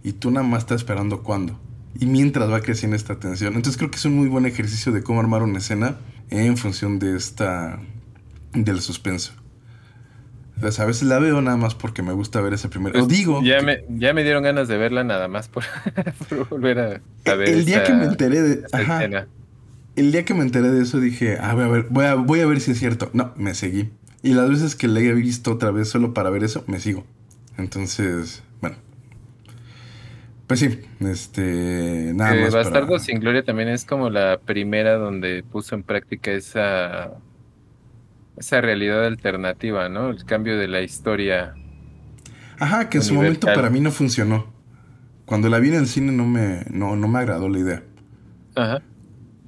y 0.03 0.13
tú 0.13 0.31
nada 0.31 0.47
más 0.47 0.61
estás 0.61 0.77
esperando 0.83 1.23
cuándo. 1.23 1.59
Y 1.99 2.07
mientras 2.07 2.51
va 2.51 2.61
creciendo 2.61 2.97
esta 2.97 3.19
tensión. 3.19 3.55
Entonces 3.55 3.77
creo 3.77 3.91
que 3.91 3.97
es 3.97 4.05
un 4.05 4.15
muy 4.17 4.29
buen 4.29 4.47
ejercicio 4.47 4.93
de 4.93 5.03
cómo 5.03 5.21
armar 5.21 5.43
una 5.43 5.59
escena 5.59 5.97
en 6.31 6.57
función 6.57 6.99
de 6.99 7.17
esta. 7.17 7.81
del 8.53 8.81
suspenso. 8.81 9.33
Entonces 10.57 10.81
a 10.81 10.87
veces 10.87 11.05
la 11.05 11.19
veo 11.19 11.41
nada 11.41 11.57
más 11.57 11.75
porque 11.75 12.03
me 12.03 12.13
gusta 12.13 12.41
ver 12.41 12.53
ese 12.53 12.69
primer. 12.69 12.93
Pues, 12.93 13.05
o 13.05 13.09
digo. 13.09 13.43
Ya 13.43 13.59
que 13.61 13.65
me, 13.65 13.79
ya 13.99 14.13
me 14.13 14.23
dieron 14.25 14.43
ganas 14.43 14.67
de 14.69 14.77
verla 14.77 15.05
nada 15.05 15.29
más 15.29 15.49
por, 15.49 15.65
por 16.29 16.49
volver 16.49 16.79
a, 16.81 17.31
a 17.31 17.35
ver. 17.35 17.49
el 17.49 17.65
día 17.65 17.83
esa- 17.83 17.85
que 17.87 17.93
me 17.95 18.05
enteré 18.07 18.43
de. 18.43 18.53
esa 18.67 18.77
Ajá, 18.79 18.97
escena. 19.05 19.29
El 19.99 20.13
día 20.13 20.25
que 20.25 20.35
me 20.35 20.43
enteré 20.43 20.71
de 20.71 20.83
eso 20.83 21.01
dije, 21.01 21.39
ah, 21.41 21.55
voy 21.55 21.65
a 21.65 21.69
ver, 21.69 21.87
voy 21.91 22.05
a, 22.07 22.15
voy 22.15 22.41
a 22.41 22.47
ver 22.47 22.61
si 22.61 22.73
es 22.73 22.79
cierto. 22.79 23.11
No, 23.13 23.33
me 23.37 23.55
seguí. 23.55 23.91
Y 24.23 24.35
las 24.35 24.49
veces 24.49 24.75
que 24.75 24.89
la 24.89 25.01
he 25.01 25.13
visto 25.15 25.53
otra 25.53 25.71
vez 25.71 25.89
solo 25.89 26.13
para 26.15 26.31
ver 26.31 26.45
eso, 26.45 26.65
me 26.67 26.81
sigo. 26.81 27.05
Entonces, 27.57 28.43
bueno. 28.61 28.77
Pues 30.47 30.61
sí, 30.61 30.81
este. 31.01 32.13
Nada 32.15 32.35
Eh, 32.35 32.43
más. 32.43 32.55
Bastardo 32.55 32.89
para- 32.89 32.99
sin 33.01 33.21
Gloria 33.21 33.45
también 33.45 33.69
es 33.69 33.85
como 33.85 34.09
la 34.11 34.39
primera 34.45 34.95
donde 34.95 35.43
puso 35.43 35.75
en 35.75 35.83
práctica 35.83 36.33
esa, 36.33 37.13
esa 38.39 38.61
realidad 38.61 39.05
alternativa, 39.05 39.89
¿no? 39.89 40.11
El 40.11 40.25
cambio 40.25 40.57
de 40.59 40.69
la 40.69 40.81
historia. 40.81 41.55
Ajá, 42.59 42.89
que 42.89 42.99
en 42.99 43.05
su 43.05 43.15
momento 43.15 43.47
para 43.47 43.71
mí 43.71 43.81
no 43.81 43.91
funcionó. 43.93 44.47
Cuando 45.27 45.49
la 45.51 45.59
vi 45.59 45.69
en 45.69 45.75
el 45.75 45.87
cine 45.87 46.11
no 46.13 46.27
me, 46.27 46.65
no, 46.71 46.97
no 46.97 47.07
me 47.09 47.19
agradó 47.19 47.49
la 47.49 47.59
idea. 47.59 47.83
Ajá. 48.57 48.83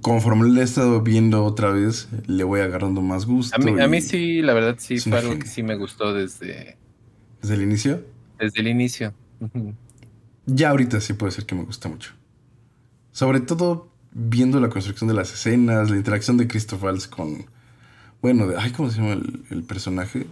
Conforme 0.02 0.48
la 0.48 0.60
he 0.60 0.64
estado 0.64 1.02
viendo 1.02 1.44
otra 1.44 1.70
vez, 1.70 2.08
le 2.26 2.44
voy 2.44 2.60
agarrando 2.60 3.02
más 3.02 3.26
gusto. 3.26 3.54
A 3.54 3.58
mí, 3.58 3.78
a 3.80 3.86
mí 3.86 3.98
y- 3.98 4.00
sí, 4.02 4.42
la 4.42 4.54
verdad 4.54 4.76
sí 4.78 4.98
fue 4.98 5.18
algo 5.18 5.38
que 5.38 5.46
sí 5.46 5.62
me 5.62 5.76
gustó 5.76 6.14
desde, 6.14 6.76
Desde 7.42 7.54
el 7.54 7.62
inicio. 7.62 8.04
desde 8.38 8.60
el 8.60 8.68
inicio. 8.68 9.12
Ya 10.46 10.70
ahorita 10.70 11.00
sí 11.00 11.12
puedo 11.12 11.30
decir 11.30 11.44
que 11.46 11.54
me 11.54 11.64
gusta 11.64 11.88
mucho. 11.88 12.12
Sobre 13.12 13.40
todo 13.40 13.88
viendo 14.12 14.58
la 14.60 14.70
construcción 14.70 15.08
de 15.08 15.14
las 15.14 15.32
escenas, 15.34 15.90
la 15.90 15.96
interacción 15.96 16.36
de 16.38 16.48
Christoph 16.48 16.82
Waltz 16.82 17.06
con. 17.06 17.46
Bueno, 18.22 18.46
de, 18.46 18.56
ay, 18.58 18.70
¿cómo 18.72 18.90
se 18.90 18.98
llama 18.98 19.12
el, 19.12 19.44
el 19.50 19.62
personaje? 19.64 20.26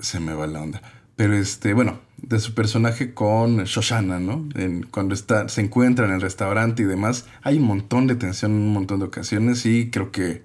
Se 0.00 0.20
me 0.20 0.34
va 0.34 0.46
la 0.46 0.62
onda. 0.62 0.82
Pero 1.16 1.34
este, 1.34 1.74
bueno, 1.74 2.00
de 2.18 2.40
su 2.40 2.54
personaje 2.54 3.14
con 3.14 3.64
Shoshana, 3.64 4.18
¿no? 4.18 4.48
En, 4.54 4.84
cuando 4.84 5.14
está, 5.14 5.48
se 5.48 5.60
encuentran 5.60 6.10
en 6.10 6.16
el 6.16 6.20
restaurante 6.20 6.82
y 6.82 6.86
demás, 6.86 7.26
hay 7.42 7.58
un 7.58 7.64
montón 7.64 8.06
de 8.06 8.16
tensión 8.16 8.52
en 8.52 8.58
un 8.58 8.72
montón 8.72 8.98
de 9.00 9.06
ocasiones 9.06 9.64
y 9.66 9.90
creo 9.90 10.10
que 10.10 10.42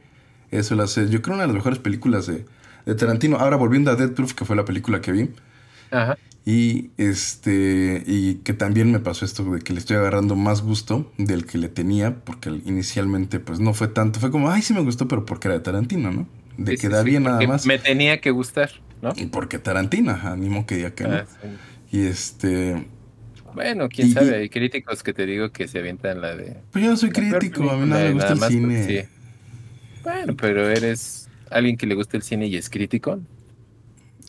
eso 0.52 0.76
lo 0.76 0.84
hace, 0.84 1.10
yo 1.10 1.22
creo, 1.22 1.36
una 1.36 1.44
de 1.44 1.48
las 1.48 1.56
mejores 1.56 1.80
películas 1.80 2.28
de, 2.28 2.46
de 2.86 2.96
Tarantino. 2.96 3.38
Ahora 3.38 3.56
volviendo 3.56 3.92
a 3.92 3.96
Dead 3.96 4.12
Proof, 4.12 4.34
que 4.34 4.46
fue 4.46 4.56
la 4.56 4.66
película 4.66 5.02
que 5.02 5.12
vi. 5.12 5.30
Ajá. 5.92 6.18
Y 6.46 6.90
este. 6.98 8.04
Y 8.08 8.36
que 8.36 8.54
también 8.54 8.92
me 8.92 9.00
pasó 9.00 9.26
esto 9.26 9.44
de 9.52 9.60
que 9.60 9.74
le 9.74 9.80
estoy 9.80 9.98
agarrando 9.98 10.36
más 10.36 10.62
gusto 10.62 11.12
del 11.18 11.46
que 11.46 11.58
le 11.58 11.70
tenía. 11.70 12.16
Porque 12.24 12.50
inicialmente, 12.50 13.40
pues 13.40 13.60
no 13.60 13.74
fue 13.74 13.88
tanto. 13.88 14.20
Fue 14.20 14.32
como, 14.32 14.50
ay, 14.50 14.62
sí 14.62 14.74
me 14.74 14.82
gustó, 14.82 15.08
pero 15.08 15.26
porque 15.26 15.48
era 15.48 15.56
de 15.56 15.64
Tarantino, 15.64 16.12
¿no? 16.12 16.28
De 16.60 16.72
Sí, 16.74 16.78
que 16.78 16.88
sí, 16.88 16.94
da 16.94 17.04
sí, 17.04 17.10
bien 17.10 17.24
nada 17.24 17.42
más. 17.48 17.66
Me 17.66 17.78
tenía 17.80 18.20
que 18.22 18.32
gustar, 18.32 18.70
¿no? 19.02 19.14
Y 19.16 19.26
porque 19.28 19.60
Tarantino, 19.60 20.12
animo 20.12 20.66
que 20.66 20.76
diga 20.76 20.92
que 20.92 21.04
no. 21.06 21.16
Ah. 21.16 21.26
Y 21.92 22.02
este. 22.06 22.86
Bueno, 23.54 23.88
quién 23.90 24.10
Y- 24.10 24.12
sabe, 24.14 24.36
hay 24.36 24.50
críticos 24.50 25.02
que 25.04 25.14
te 25.14 25.26
digo 25.26 25.52
que 25.52 25.68
se 25.68 25.80
avientan 25.80 26.22
la 26.22 26.36
de. 26.36 26.58
Pues 26.72 26.84
yo 26.84 26.92
no 26.92 26.98
soy 26.98 27.10
crítico, 27.12 27.70
a 27.72 27.78
mí 27.78 27.88
nada 27.90 28.04
me 28.06 28.12
gusta 28.14 28.34
el 28.34 28.40
cine. 28.42 28.84
pues, 28.86 28.86
sí. 29.06 29.10
Bueno, 30.04 30.36
pero 30.38 30.70
eres 30.70 31.28
alguien 31.50 31.76
que 31.78 31.88
le 31.88 31.96
gusta 31.96 32.16
el 32.18 32.24
cine 32.24 32.48
y 32.48 32.56
es 32.58 32.70
crítico. 32.70 33.20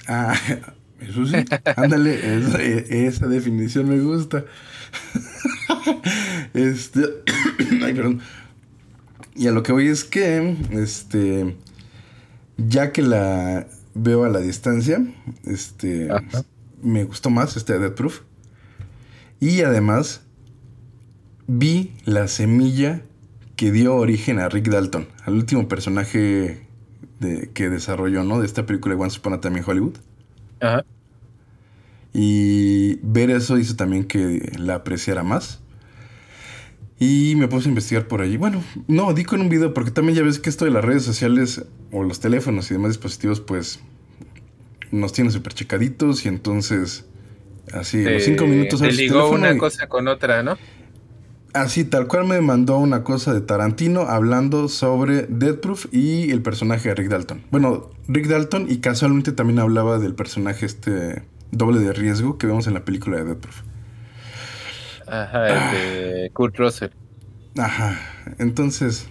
Ah, 0.07 0.35
eso 1.01 1.27
sí. 1.27 1.37
Ándale, 1.77 2.39
esa, 2.39 2.63
e- 2.63 3.07
esa 3.07 3.27
definición 3.27 3.89
me 3.89 3.99
gusta. 4.01 4.45
este. 6.55 7.01
Ay, 7.85 7.95
perdón. 7.95 8.21
Y 9.35 9.47
a 9.47 9.53
lo 9.53 9.63
que 9.63 9.73
voy 9.73 9.89
es 9.89 10.05
que, 10.05 10.57
este. 10.73 11.57
Ya 12.69 12.93
que 12.93 13.03
la 13.03 13.67
veo 13.95 14.25
a 14.25 14.29
la 14.29 14.41
distancia, 14.41 15.03
este. 15.45 16.11
Ajá. 16.11 16.45
Me 16.83 17.05
gustó 17.05 17.31
más 17.31 17.57
este 17.57 17.79
Dead 17.79 17.93
Proof. 17.93 18.23
Y 19.39 19.63
además, 19.63 20.23
vi 21.47 21.93
la 22.05 22.29
semilla 22.29 23.03
que 23.57 23.71
dio 23.71 23.97
origen 23.97 24.39
a 24.39 24.49
Rick 24.49 24.69
Dalton, 24.69 25.09
al 25.25 25.35
último 25.35 25.69
personaje 25.69 26.67
de, 27.19 27.51
que 27.53 27.69
desarrolló, 27.69 28.25
¿no? 28.25 28.41
De 28.41 28.47
esta 28.47 28.67
película 28.67 28.95
de 28.95 29.03
Once 29.03 29.19
Upon 29.19 29.35
a 29.35 29.41
Time 29.41 29.59
in 29.59 29.65
Hollywood. 29.67 29.97
Ajá. 30.61 30.85
Y 32.13 32.97
ver 33.03 33.31
eso 33.31 33.59
hizo 33.59 33.77
también 33.77 34.05
que 34.05 34.53
la 34.59 34.77
apreciara 34.77 35.23
más. 35.23 35.61
Y 37.03 37.35
me 37.37 37.49
puse 37.49 37.67
a 37.67 37.71
investigar 37.71 38.07
por 38.07 38.21
allí. 38.21 38.37
Bueno, 38.37 38.63
no, 38.87 39.13
di 39.15 39.25
con 39.25 39.41
un 39.41 39.49
video 39.49 39.73
porque 39.75 39.91
también 39.91 40.17
ya 40.19 40.23
ves 40.23 40.39
que 40.39 40.51
esto 40.51 40.67
de 40.67 40.71
las 40.71 40.85
redes 40.85 41.03
sociales 41.03 41.65
o 41.91 42.05
los 42.05 42.21
teléfonos 42.21 42.71
y 42.71 42.75
demás 42.75 42.91
dispositivos 42.91 43.41
pues 43.41 43.81
nos 44.93 45.13
tiene 45.13 45.31
súper 45.31 45.55
checaditos 45.55 46.25
y 46.27 46.29
entonces 46.29 47.07
así 47.73 48.05
a 48.07 48.11
los 48.11 48.23
cinco 48.25 48.47
minutos 48.47 48.81
Te 48.81 48.93
ligó 48.93 49.31
una 49.31 49.53
y- 49.53 49.59
cosa 49.59 49.89
con 49.89 50.09
otra, 50.09 50.43
¿no? 50.43 50.59
Así, 51.53 51.85
tal 51.85 52.07
cual 52.07 52.29
me 52.29 52.41
mandó 52.41 52.79
una 52.79 53.03
cosa 53.03 53.35
de 53.35 53.41
Tarantino 53.41 54.03
hablando 54.03 54.69
sobre 54.69 55.23
Dead 55.23 55.57
Proof 55.57 55.87
y 55.93 56.31
el 56.31 56.43
personaje 56.43 56.91
de 56.91 56.95
Rick 56.95 57.09
Dalton. 57.09 57.43
Bueno, 57.51 57.91
Rick 58.07 58.29
Dalton 58.29 58.67
y 58.71 58.77
casualmente 58.77 59.33
también 59.33 59.59
hablaba 59.59 59.99
del 59.99 60.15
personaje 60.15 60.65
este 60.67 61.25
doble 61.51 61.81
de 61.81 61.93
riesgo 61.93 62.39
que 62.39 62.47
vemos 62.47 62.69
en 62.69 62.75
la 62.75 62.85
película 62.85 63.17
de 63.17 63.25
Dead 63.25 63.37
Proof. 63.37 63.63
Ajá, 65.11 65.49
el 65.49 65.77
de 65.77 66.31
Kurt 66.35 66.57
Russell. 66.57 66.91
Ajá, 67.59 67.99
entonces 68.39 69.09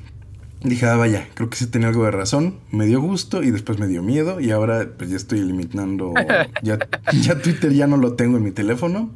dije, 0.64 0.86
ah, 0.86 0.96
vaya, 0.96 1.28
creo 1.34 1.50
que 1.50 1.58
sí 1.58 1.68
tenía 1.68 1.90
algo 1.90 2.06
de 2.06 2.12
razón. 2.12 2.56
Me 2.72 2.86
dio 2.86 3.02
gusto 3.02 3.44
y 3.44 3.52
después 3.52 3.80
me 3.80 3.88
dio 3.88 4.02
miedo 4.02 4.40
y 4.40 4.52
ahora 4.52 4.88
pues 4.98 5.10
ya 5.10 5.18
estoy 5.18 5.40
eliminando, 5.40 6.14
ya, 6.64 6.80
ya 7.22 7.42
Twitter 7.42 7.74
ya 7.74 7.88
no 7.88 7.98
lo 7.98 8.14
tengo 8.14 8.38
en 8.38 8.44
mi 8.44 8.52
teléfono. 8.52 9.12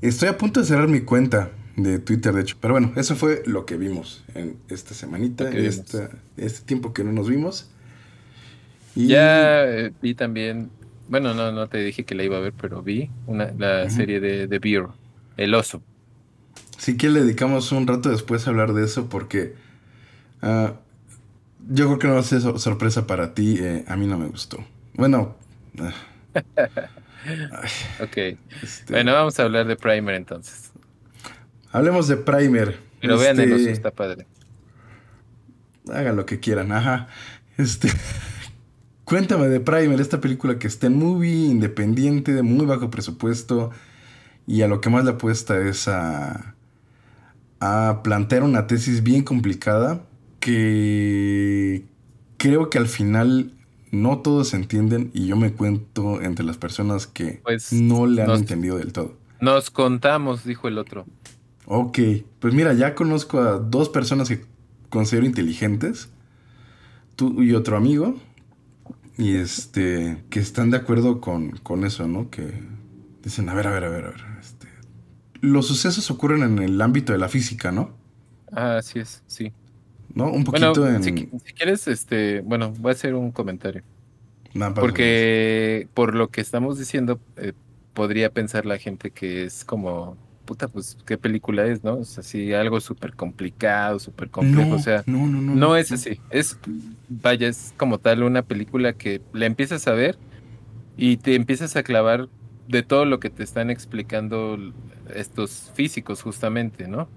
Estoy 0.00 0.28
a 0.28 0.38
punto 0.38 0.60
de 0.60 0.66
cerrar 0.66 0.88
mi 0.88 1.00
cuenta 1.00 1.50
de 1.76 1.98
Twitter, 1.98 2.32
de 2.34 2.42
hecho. 2.42 2.56
Pero 2.60 2.74
bueno, 2.74 2.92
eso 2.96 3.16
fue 3.16 3.42
lo 3.46 3.64
que 3.66 3.76
vimos 3.76 4.24
en 4.34 4.56
esta 4.68 4.94
semanita, 4.94 5.48
esta- 5.50 6.10
este 6.36 6.64
tiempo 6.66 6.92
que 6.92 7.02
no 7.04 7.12
nos 7.12 7.28
vimos. 7.28 7.70
Y 8.94 9.08
Ya 9.08 9.64
eh, 9.64 9.92
vi 10.02 10.14
también, 10.14 10.70
bueno, 11.08 11.34
no, 11.34 11.50
no 11.52 11.66
te 11.68 11.78
dije 11.78 12.04
que 12.04 12.14
la 12.14 12.22
iba 12.22 12.36
a 12.36 12.40
ver, 12.40 12.52
pero 12.60 12.82
vi 12.82 13.10
una, 13.26 13.50
la 13.58 13.88
serie 13.90 14.20
de 14.20 14.46
The 14.46 14.58
Bear, 14.60 14.88
El 15.36 15.54
Oso. 15.54 15.82
sí 16.78 16.96
que 16.96 17.08
le 17.08 17.22
dedicamos 17.22 17.72
un 17.72 17.86
rato 17.86 18.10
después 18.10 18.46
a 18.46 18.50
hablar 18.50 18.72
de 18.74 18.84
eso 18.84 19.08
porque 19.08 19.54
ah, 20.42 20.74
yo 21.68 21.86
creo 21.86 21.98
que 21.98 22.08
no 22.08 22.14
va 22.14 22.20
a 22.20 22.24
ser 22.24 22.40
sor- 22.40 22.58
sorpresa 22.60 23.06
para 23.06 23.34
ti. 23.34 23.56
eh, 23.60 23.84
a 23.88 23.96
mí 23.96 24.06
no 24.06 24.18
me 24.18 24.26
gustó. 24.26 24.64
Bueno, 24.94 25.36
ah, 25.80 27.62
Ok. 28.02 28.16
este, 28.62 28.92
Bueno, 28.92 29.12
vamos 29.12 29.38
a 29.38 29.44
hablar 29.44 29.66
de 29.66 29.76
Primer 29.76 30.14
entonces. 30.14 30.70
hablemos 31.72 32.08
de 32.08 32.16
Primer. 32.16 32.78
Pero 33.00 33.18
vean 33.18 33.38
El 33.40 33.52
Oso, 33.52 33.60
Este, 33.60 33.72
está 33.72 33.90
padre. 33.90 34.26
Hagan 35.92 36.16
lo 36.16 36.24
que 36.26 36.40
quieran, 36.40 36.72
ajá. 36.72 37.08
Este. 37.58 37.88
Cuéntame 39.04 39.48
de 39.48 39.60
Primer, 39.60 40.00
esta 40.00 40.20
película 40.20 40.58
que 40.58 40.66
está 40.66 40.86
en 40.86 40.98
movie, 40.98 41.46
independiente, 41.48 42.32
de 42.32 42.42
muy 42.42 42.64
bajo 42.66 42.90
presupuesto. 42.90 43.70
Y 44.46 44.62
a 44.62 44.68
lo 44.68 44.80
que 44.80 44.90
más 44.90 45.04
le 45.04 45.12
apuesta 45.12 45.58
es 45.60 45.88
a. 45.88 46.54
a 47.60 48.00
plantear 48.02 48.42
una 48.42 48.66
tesis 48.66 49.02
bien 49.02 49.22
complicada. 49.22 50.04
Que. 50.40 51.84
creo 52.36 52.68
que 52.70 52.78
al 52.78 52.88
final 52.88 53.52
no 53.90 54.18
todos 54.18 54.54
entienden. 54.54 55.10
Y 55.14 55.26
yo 55.26 55.36
me 55.36 55.52
cuento 55.52 56.20
entre 56.20 56.44
las 56.44 56.56
personas 56.58 57.06
que 57.06 57.40
Pues, 57.42 57.72
no 57.72 58.06
le 58.06 58.22
han 58.22 58.28
nos- 58.28 58.40
entendido 58.40 58.76
del 58.78 58.92
todo. 58.92 59.16
Nos 59.40 59.70
contamos, 59.70 60.44
dijo 60.44 60.68
el 60.68 60.78
otro. 60.78 61.06
Ok, 61.66 61.98
pues 62.40 62.52
mira, 62.54 62.72
ya 62.74 62.94
conozco 62.94 63.40
a 63.40 63.58
dos 63.58 63.88
personas 63.88 64.28
que 64.28 64.44
considero 64.90 65.26
inteligentes, 65.26 66.10
tú 67.16 67.42
y 67.42 67.52
otro 67.54 67.76
amigo, 67.76 68.16
y 69.16 69.36
este, 69.36 70.22
que 70.30 70.40
están 70.40 70.70
de 70.70 70.76
acuerdo 70.76 71.20
con, 71.22 71.52
con 71.62 71.84
eso, 71.84 72.06
¿no? 72.06 72.30
Que 72.30 72.52
dicen, 73.22 73.48
a 73.48 73.54
ver, 73.54 73.66
a 73.66 73.70
ver, 73.70 73.84
a 73.84 73.88
ver, 73.88 74.04
a 74.04 74.10
ver, 74.10 74.20
los 75.44 75.66
sucesos 75.68 76.10
ocurren 76.10 76.42
en 76.42 76.58
el 76.60 76.80
ámbito 76.82 77.12
de 77.12 77.18
la 77.18 77.28
física, 77.28 77.72
¿no? 77.72 77.96
Ah, 78.52 78.76
así 78.78 78.98
es, 79.00 79.22
sí. 79.26 79.54
¿No? 80.14 80.30
Un 80.32 80.44
Bueno, 80.50 80.74
poquito 80.74 80.86
en... 80.88 81.00
si, 81.00 81.12
qui- 81.12 81.28
si 81.44 81.54
quieres, 81.54 81.88
este, 81.88 82.40
bueno, 82.42 82.72
voy 82.72 82.90
a 82.90 82.94
hacer 82.94 83.14
un 83.14 83.32
comentario. 83.32 83.84
Nah, 84.54 84.70
Porque 84.78 85.90
por 85.94 86.14
lo 86.14 86.30
que 86.30 86.40
estamos 86.42 86.78
diciendo, 86.78 87.22
eh, 87.36 87.54
podría 87.94 88.30
pensar 88.32 88.66
la 88.66 88.78
gente 88.78 89.12
que 89.12 89.44
es 89.44 89.64
como, 89.64 90.18
puta, 90.44 90.68
pues, 90.68 90.98
¿qué 91.06 91.18
película 91.18 91.66
es, 91.66 91.84
no? 91.84 91.98
O 92.00 92.04
sea, 92.04 92.22
sí, 92.24 92.52
algo 92.54 92.80
súper 92.80 93.14
complicado, 93.16 93.98
súper 94.00 94.30
complejo, 94.30 94.74
no, 94.74 94.76
o 94.76 94.78
sea, 94.78 95.06
no, 95.06 95.26
no, 95.26 95.40
no, 95.42 95.54
no 95.54 95.76
es 95.76 95.92
así. 95.92 96.22
Es, 96.30 96.60
vaya, 97.08 97.48
es 97.48 97.74
como 97.78 98.00
tal 98.00 98.22
una 98.24 98.42
película 98.44 98.94
que 98.94 99.24
la 99.32 99.46
empiezas 99.46 99.86
a 99.88 99.92
ver 99.94 100.20
y 100.96 101.18
te 101.18 101.34
empiezas 101.34 101.76
a 101.76 101.82
clavar 101.82 102.28
de 102.68 102.82
todo 102.82 103.04
lo 103.04 103.20
que 103.20 103.30
te 103.30 103.42
están 103.42 103.70
explicando 103.70 104.58
estos 105.14 105.70
físicos, 105.74 106.22
justamente, 106.22 106.88
¿no? 106.88 107.08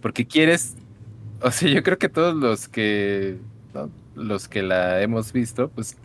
Porque 0.00 0.26
quieres, 0.26 0.76
o 1.40 1.50
sea, 1.50 1.68
yo 1.68 1.82
creo 1.82 1.98
que 1.98 2.08
todos 2.08 2.36
los 2.36 2.68
que, 2.68 3.36
¿no? 3.74 3.90
los 4.14 4.46
que 4.46 4.62
la 4.62 5.02
hemos 5.02 5.32
visto, 5.32 5.70
pues, 5.70 5.96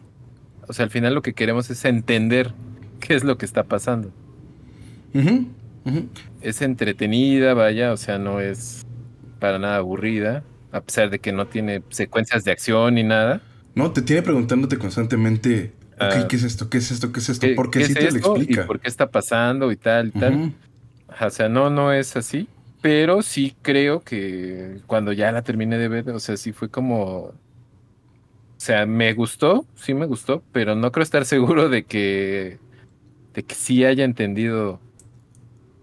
o 0.68 0.74
sea, 0.74 0.86
al 0.86 0.90
final 0.90 1.14
lo 1.14 1.22
que 1.22 1.34
queremos 1.34 1.70
es 1.70 1.86
entender 1.86 2.54
qué 3.00 3.14
es 3.14 3.24
lo 3.24 3.38
que 3.38 3.46
está 3.46 3.64
pasando. 3.64 4.12
Es 6.42 6.62
entretenida, 6.62 7.54
vaya, 7.54 7.92
o 7.92 7.98
sea, 7.98 8.18
no 8.18 8.40
es 8.40 8.86
para 9.40 9.60
nada 9.60 9.78
aburrida, 9.78 10.44
a 10.72 10.82
pesar 10.82 11.10
de 11.10 11.20
que 11.20 11.32
no 11.32 11.48
tiene 11.48 11.84
secuencias 11.90 12.44
de 12.44 12.52
acción 12.52 12.96
ni 12.96 13.04
nada. 13.04 13.42
No, 13.76 13.92
te 13.92 14.02
tiene 14.02 14.22
preguntándote 14.22 14.78
constantemente, 14.78 15.74
ok, 16.08 16.14
Ah. 16.24 16.28
¿qué 16.28 16.36
es 16.36 16.44
esto? 16.44 16.70
¿Qué 16.70 16.78
es 16.80 16.92
esto? 16.92 17.12
¿Qué 17.12 17.20
es 17.20 17.30
esto? 17.30 17.48
¿Qué, 17.48 17.54
Porque 17.56 17.80
qué 17.80 17.86
sí 17.86 17.92
es 17.94 17.98
te 18.00 18.12
lo 18.12 18.18
explica. 18.18 18.64
¿Y 18.64 18.66
por 18.68 18.80
qué 18.80 18.88
está 18.88 19.10
pasando 19.10 19.72
y 19.72 19.76
tal 19.78 20.08
y 20.08 20.12
tal? 20.20 20.54
O 21.20 21.30
sea, 21.30 21.50
no, 21.50 21.70
no 21.70 21.92
es 21.92 22.16
así, 22.16 22.48
pero 22.82 23.22
sí 23.22 23.56
creo 23.62 24.02
que 24.02 24.80
cuando 24.88 25.12
ya 25.14 25.32
la 25.32 25.42
terminé 25.44 25.78
de 25.78 25.88
ver, 25.88 26.10
o 26.10 26.20
sea, 26.20 26.38
sí 26.38 26.52
fue 26.54 26.70
como, 26.70 27.06
o 27.26 27.34
sea, 28.58 28.86
me 28.86 29.14
gustó, 29.14 29.66
sí 29.76 29.94
me 29.94 30.06
gustó, 30.06 30.42
pero 30.52 30.76
no 30.76 30.92
creo 30.92 31.04
estar 31.04 31.26
seguro 31.36 31.70
de 31.70 31.84
que, 31.84 32.60
de 33.34 33.44
que 33.44 33.56
sí 33.56 33.84
haya 33.86 34.04
entendido, 34.06 34.80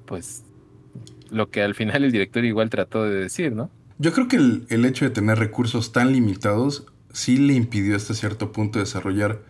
pues, 0.07 0.45
lo 1.31 1.51
que 1.51 1.63
al 1.63 1.75
final 1.75 2.05
el 2.05 2.13
director 2.13 2.45
igual 2.45 2.71
trató 2.71 3.05
de 3.05 3.15
decir, 3.15 3.53
¿no? 3.53 3.71
Yo 3.99 4.13
creo 4.13 4.29
que 4.29 4.37
el, 4.37 4.65
el 4.71 4.85
hecho 4.85 5.05
de 5.05 5.11
tener 5.11 5.39
recursos 5.39 5.93
tan 5.93 6.13
limitados 6.13 6.87
sí 7.13 7.37
le 7.37 7.55
impidió 7.55 7.97
hasta 7.97 8.15
cierto 8.15 8.53
punto 8.53 8.79
desarrollar 8.79 9.41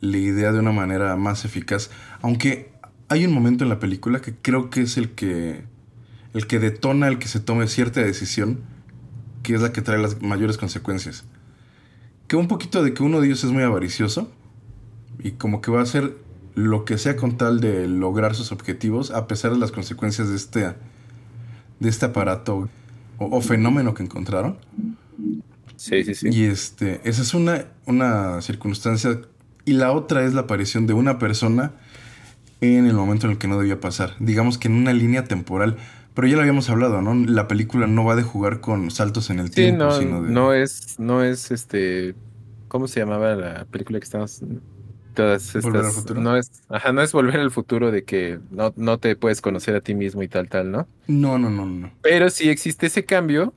la 0.00 0.16
idea 0.16 0.52
de 0.52 0.58
una 0.58 0.72
manera 0.72 1.16
más 1.16 1.44
eficaz. 1.44 1.90
Aunque 2.22 2.72
hay 3.08 3.24
un 3.24 3.32
momento 3.32 3.64
en 3.64 3.70
la 3.70 3.78
película 3.78 4.20
que 4.20 4.34
creo 4.34 4.70
que 4.70 4.82
es 4.82 4.96
el 4.96 5.10
que 5.10 5.64
el 6.34 6.46
que 6.46 6.58
detona 6.58 7.08
el 7.08 7.18
que 7.18 7.28
se 7.28 7.40
tome 7.40 7.66
cierta 7.66 8.02
decisión, 8.02 8.60
que 9.42 9.54
es 9.54 9.62
la 9.62 9.72
que 9.72 9.80
trae 9.80 9.98
las 9.98 10.20
mayores 10.20 10.58
consecuencias. 10.58 11.24
Que 12.28 12.36
un 12.36 12.48
poquito 12.48 12.82
de 12.82 12.92
que 12.92 13.02
uno 13.02 13.20
de 13.20 13.28
ellos 13.28 13.42
es 13.44 13.52
muy 13.52 13.62
avaricioso 13.62 14.30
y 15.18 15.32
como 15.32 15.60
que 15.60 15.70
va 15.70 15.80
a 15.80 15.84
hacer 15.84 16.16
lo 16.54 16.84
que 16.84 16.98
sea 16.98 17.16
con 17.16 17.38
tal 17.38 17.60
de 17.60 17.86
lograr 17.86 18.34
sus 18.34 18.52
objetivos 18.52 19.10
a 19.10 19.26
pesar 19.26 19.52
de 19.52 19.58
las 19.58 19.72
consecuencias 19.72 20.28
de 20.28 20.36
este 20.36 20.74
de 21.80 21.88
este 21.88 22.06
aparato 22.06 22.68
o, 23.18 23.36
o 23.36 23.40
fenómeno 23.40 23.94
que 23.94 24.02
encontraron. 24.02 24.58
Sí, 25.76 26.04
sí, 26.04 26.14
sí. 26.14 26.28
Y 26.32 26.44
este, 26.44 27.00
esa 27.04 27.22
es 27.22 27.34
una, 27.34 27.66
una 27.86 28.40
circunstancia. 28.42 29.20
Y 29.66 29.74
la 29.74 29.92
otra 29.92 30.24
es 30.24 30.32
la 30.34 30.42
aparición 30.42 30.86
de 30.86 30.94
una 30.94 31.18
persona 31.18 31.72
en 32.60 32.86
el 32.86 32.94
momento 32.94 33.26
en 33.26 33.32
el 33.32 33.38
que 33.38 33.48
no 33.48 33.58
debía 33.58 33.80
pasar. 33.80 34.14
Digamos 34.20 34.58
que 34.58 34.68
en 34.68 34.74
una 34.74 34.92
línea 34.94 35.24
temporal. 35.24 35.76
Pero 36.14 36.28
ya 36.28 36.36
lo 36.36 36.40
habíamos 36.42 36.70
hablado, 36.70 37.02
¿no? 37.02 37.14
La 37.14 37.48
película 37.48 37.86
no 37.86 38.04
va 38.04 38.16
de 38.16 38.22
jugar 38.22 38.60
con 38.60 38.90
saltos 38.90 39.30
en 39.30 39.38
el 39.40 39.50
Sí, 39.50 39.52
tiempo, 39.52 39.84
no, 39.84 39.90
sino 39.90 40.22
de. 40.22 40.30
no 40.32 40.52
es, 40.54 40.98
no 40.98 41.22
es 41.22 41.50
este, 41.50 42.16
¿cómo 42.68 42.88
se 42.88 43.00
llamaba 43.00 43.34
la 43.36 43.64
película 43.66 43.98
que 44.00 44.04
estamos? 44.04 44.40
Todas 45.14 45.54
estas, 45.54 45.64
¿Volver 45.64 45.84
al 45.86 45.92
futuro? 45.92 46.20
no 46.20 46.36
es, 46.36 46.50
ajá, 46.68 46.92
no 46.92 47.02
es 47.02 47.12
volver 47.12 47.40
al 47.40 47.50
futuro 47.50 47.90
de 47.90 48.04
que 48.04 48.40
no, 48.50 48.72
no 48.76 48.98
te 48.98 49.16
puedes 49.16 49.40
conocer 49.40 49.74
a 49.74 49.80
ti 49.80 49.94
mismo 49.94 50.22
y 50.22 50.28
tal, 50.28 50.48
tal, 50.48 50.70
¿no? 50.70 50.88
No, 51.08 51.38
no, 51.38 51.50
no, 51.50 51.66
no. 51.66 51.92
Pero 52.02 52.30
sí 52.30 52.48
existe 52.50 52.86
ese 52.86 53.04
cambio 53.04 53.54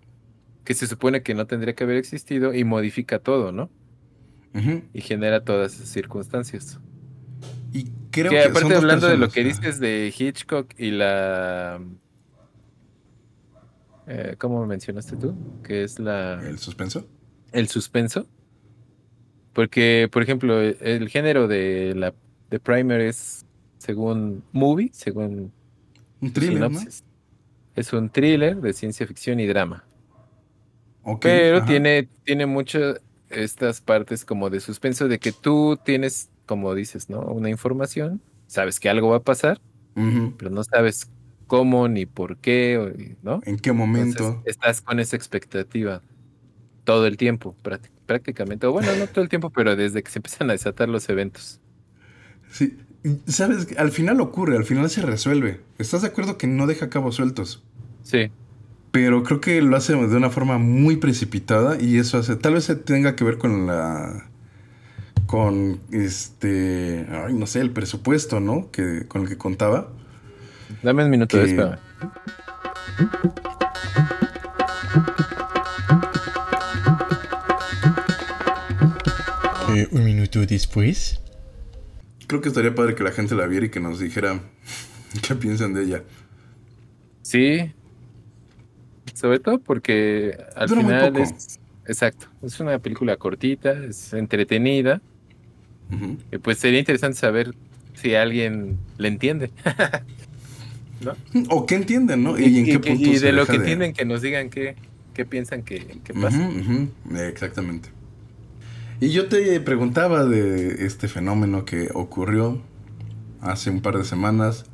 que 0.63 0.73
se 0.73 0.87
supone 0.87 1.23
que 1.23 1.33
no 1.35 1.47
tendría 1.47 1.75
que 1.75 1.83
haber 1.85 1.97
existido 1.97 2.53
y 2.53 2.63
modifica 2.63 3.19
todo, 3.19 3.51
¿no? 3.51 3.69
Y 4.93 5.01
genera 5.01 5.43
todas 5.43 5.75
esas 5.75 5.89
circunstancias. 5.89 6.79
Y 7.71 7.85
creo 8.11 8.31
que 8.31 8.37
que. 8.37 8.43
aparte 8.45 8.61
son 8.61 8.73
hablando 8.73 9.07
de 9.07 9.17
lo 9.17 9.29
que 9.29 9.43
dices 9.43 9.79
de 9.79 10.13
Hitchcock 10.17 10.73
y 10.77 10.91
la... 10.91 11.79
eh, 14.07 14.35
¿cómo 14.37 14.65
mencionaste 14.65 15.15
tú? 15.17 15.35
Que 15.63 15.83
es 15.83 15.99
la... 15.99 16.41
El 16.45 16.57
suspenso. 16.57 17.07
el 17.51 17.67
suspenso. 17.67 18.27
Porque, 19.53 20.09
por 20.11 20.23
ejemplo, 20.23 20.61
e- 20.61 20.77
el 20.81 21.09
género 21.09 21.47
de 21.47 21.93
la 21.95 22.13
de 22.49 22.59
Primer 22.59 23.01
es 23.01 23.45
según 23.77 24.43
movie, 24.51 24.89
según 24.93 25.51
Un 26.21 26.33
thriller. 26.33 26.71
Es 27.75 27.93
un 27.93 28.09
thriller 28.09 28.57
de 28.57 28.73
ciencia 28.73 29.05
ficción 29.07 29.39
y 29.39 29.45
drama. 29.45 29.85
Ok, 31.03 31.21
Pero 31.21 31.57
ajá. 31.57 31.65
tiene, 31.67 32.09
tiene 32.23 32.45
muchas 32.45 32.99
estas 33.29 33.81
partes 33.81 34.25
como 34.25 34.49
de 34.49 34.59
suspenso 34.59 35.07
de 35.07 35.19
que 35.19 35.31
tú 35.31 35.77
tienes, 35.83 36.29
como 36.45 36.73
dices, 36.75 37.09
¿no? 37.09 37.21
Una 37.21 37.49
información, 37.49 38.21
sabes 38.47 38.79
que 38.79 38.89
algo 38.89 39.09
va 39.09 39.17
a 39.17 39.23
pasar, 39.23 39.59
pero 40.37 40.49
no 40.51 40.63
sabes 40.63 41.09
cómo 41.47 41.87
ni 41.87 42.05
por 42.05 42.37
qué, 42.37 43.17
¿no? 43.23 43.41
¿En 43.45 43.57
qué 43.57 43.71
Entonces, 43.71 43.75
momento? 44.21 44.41
estás 44.45 44.81
con 44.81 44.99
esa 44.99 45.15
expectativa 45.15 46.01
todo 46.83 47.05
el 47.07 47.17
tiempo, 47.17 47.55
prácti- 47.63 47.89
prácticamente. 48.05 48.65
O 48.67 48.71
bueno, 48.71 48.95
no 48.95 49.07
todo 49.07 49.21
el 49.23 49.29
tiempo, 49.29 49.49
pero 49.51 49.75
desde 49.75 50.01
que 50.03 50.11
se 50.11 50.19
empiezan 50.19 50.49
a 50.49 50.53
desatar 50.53 50.89
los 50.89 51.07
eventos. 51.09 51.59
Sí. 52.51 52.77
¿Sabes? 53.27 53.67
Al 53.77 53.91
final 53.91 54.19
ocurre, 54.21 54.57
al 54.57 54.65
final 54.65 54.89
se 54.89 55.01
resuelve. 55.01 55.61
¿Estás 55.77 56.01
de 56.01 56.09
acuerdo 56.09 56.37
que 56.37 56.47
no 56.47 56.67
deja 56.67 56.89
cabos 56.89 57.15
sueltos? 57.15 57.63
Sí, 58.01 58.31
Pero 58.91 59.23
creo 59.23 59.39
que 59.39 59.61
lo 59.61 59.75
hace 59.77 59.93
de 59.95 60.15
una 60.15 60.29
forma 60.31 60.57
muy 60.57 60.97
precipitada 60.97 61.77
y 61.79 61.97
eso 61.99 62.17
hace, 62.17 62.35
tal 62.35 62.55
vez 62.55 62.63
se 62.63 62.75
tenga 62.75 63.15
que 63.15 63.23
ver 63.23 63.37
con 63.37 63.67
la, 63.67 64.25
con 65.27 65.79
este, 65.91 67.05
ay, 67.11 67.33
no 67.35 67.45
sé, 67.45 67.59
el 67.61 67.71
presupuesto, 67.71 68.39
¿no? 68.39 68.71
Que, 68.71 69.05
con 69.07 69.21
el 69.23 69.29
que 69.29 69.37
contaba. 69.37 69.89
dame 70.81 71.03
un 71.05 71.11
minuto, 71.11 71.37
Que- 71.37 71.43
espérame. 71.43 71.77
Eh, 79.75 79.87
un 79.91 80.03
minuto 80.03 80.45
después. 80.45 81.19
Creo 82.27 82.41
que 82.41 82.49
estaría 82.49 82.73
padre 82.75 82.95
que 82.95 83.03
la 83.03 83.11
gente 83.11 83.35
la 83.35 83.47
viera 83.47 83.65
y 83.65 83.69
que 83.69 83.79
nos 83.79 83.99
dijera 83.99 84.39
qué 85.27 85.35
piensan 85.35 85.73
de 85.73 85.83
ella. 85.83 86.03
Sí, 87.21 87.71
sobre 89.19 89.39
todo 89.39 89.59
porque 89.59 90.37
al 90.55 90.67
Dura 90.69 90.81
final 90.81 91.17
es, 91.17 91.59
exacto, 91.85 92.27
es 92.41 92.59
una 92.59 92.79
película 92.79 93.17
cortita, 93.17 93.71
es 93.73 94.13
entretenida, 94.13 95.01
y 96.31 96.37
pues 96.37 96.59
sería 96.59 96.79
interesante 96.79 97.17
saber 97.17 97.53
si 97.95 98.15
alguien 98.15 98.77
le 98.97 99.07
entiende. 99.07 99.51
O 101.49 101.65
qué 101.65 101.75
entienden, 101.75 102.23
¿no? 102.23 102.37
Y, 102.37 102.57
en 102.59 102.65
qué 102.65 102.71
que- 102.81 102.91
punto 102.91 103.09
y 103.09 103.17
se 103.17 103.27
de 103.27 103.31
lo 103.31 103.45
que 103.45 103.55
entienden 103.55 103.93
que 103.93 104.03
nos 104.03 104.21
digan 104.21 104.49
qué, 104.49 104.75
qué 105.13 105.23
piensan 105.25 105.63
que, 105.63 105.79
que 106.03 106.13
pasa. 106.13 106.49
Exactamente. 107.25 107.87
Y 108.99 109.09
yo 109.11 109.29
te 109.29 109.57
preguntaba 109.61 110.25
de 110.25 110.85
este 110.85 111.07
fenómeno 111.07 111.63
que 111.63 111.89
ocurrió 111.93 112.61
hace 113.39 113.69
un 113.69 113.79
par 113.81 113.97
de 113.97 114.03
semanas, 114.03 114.65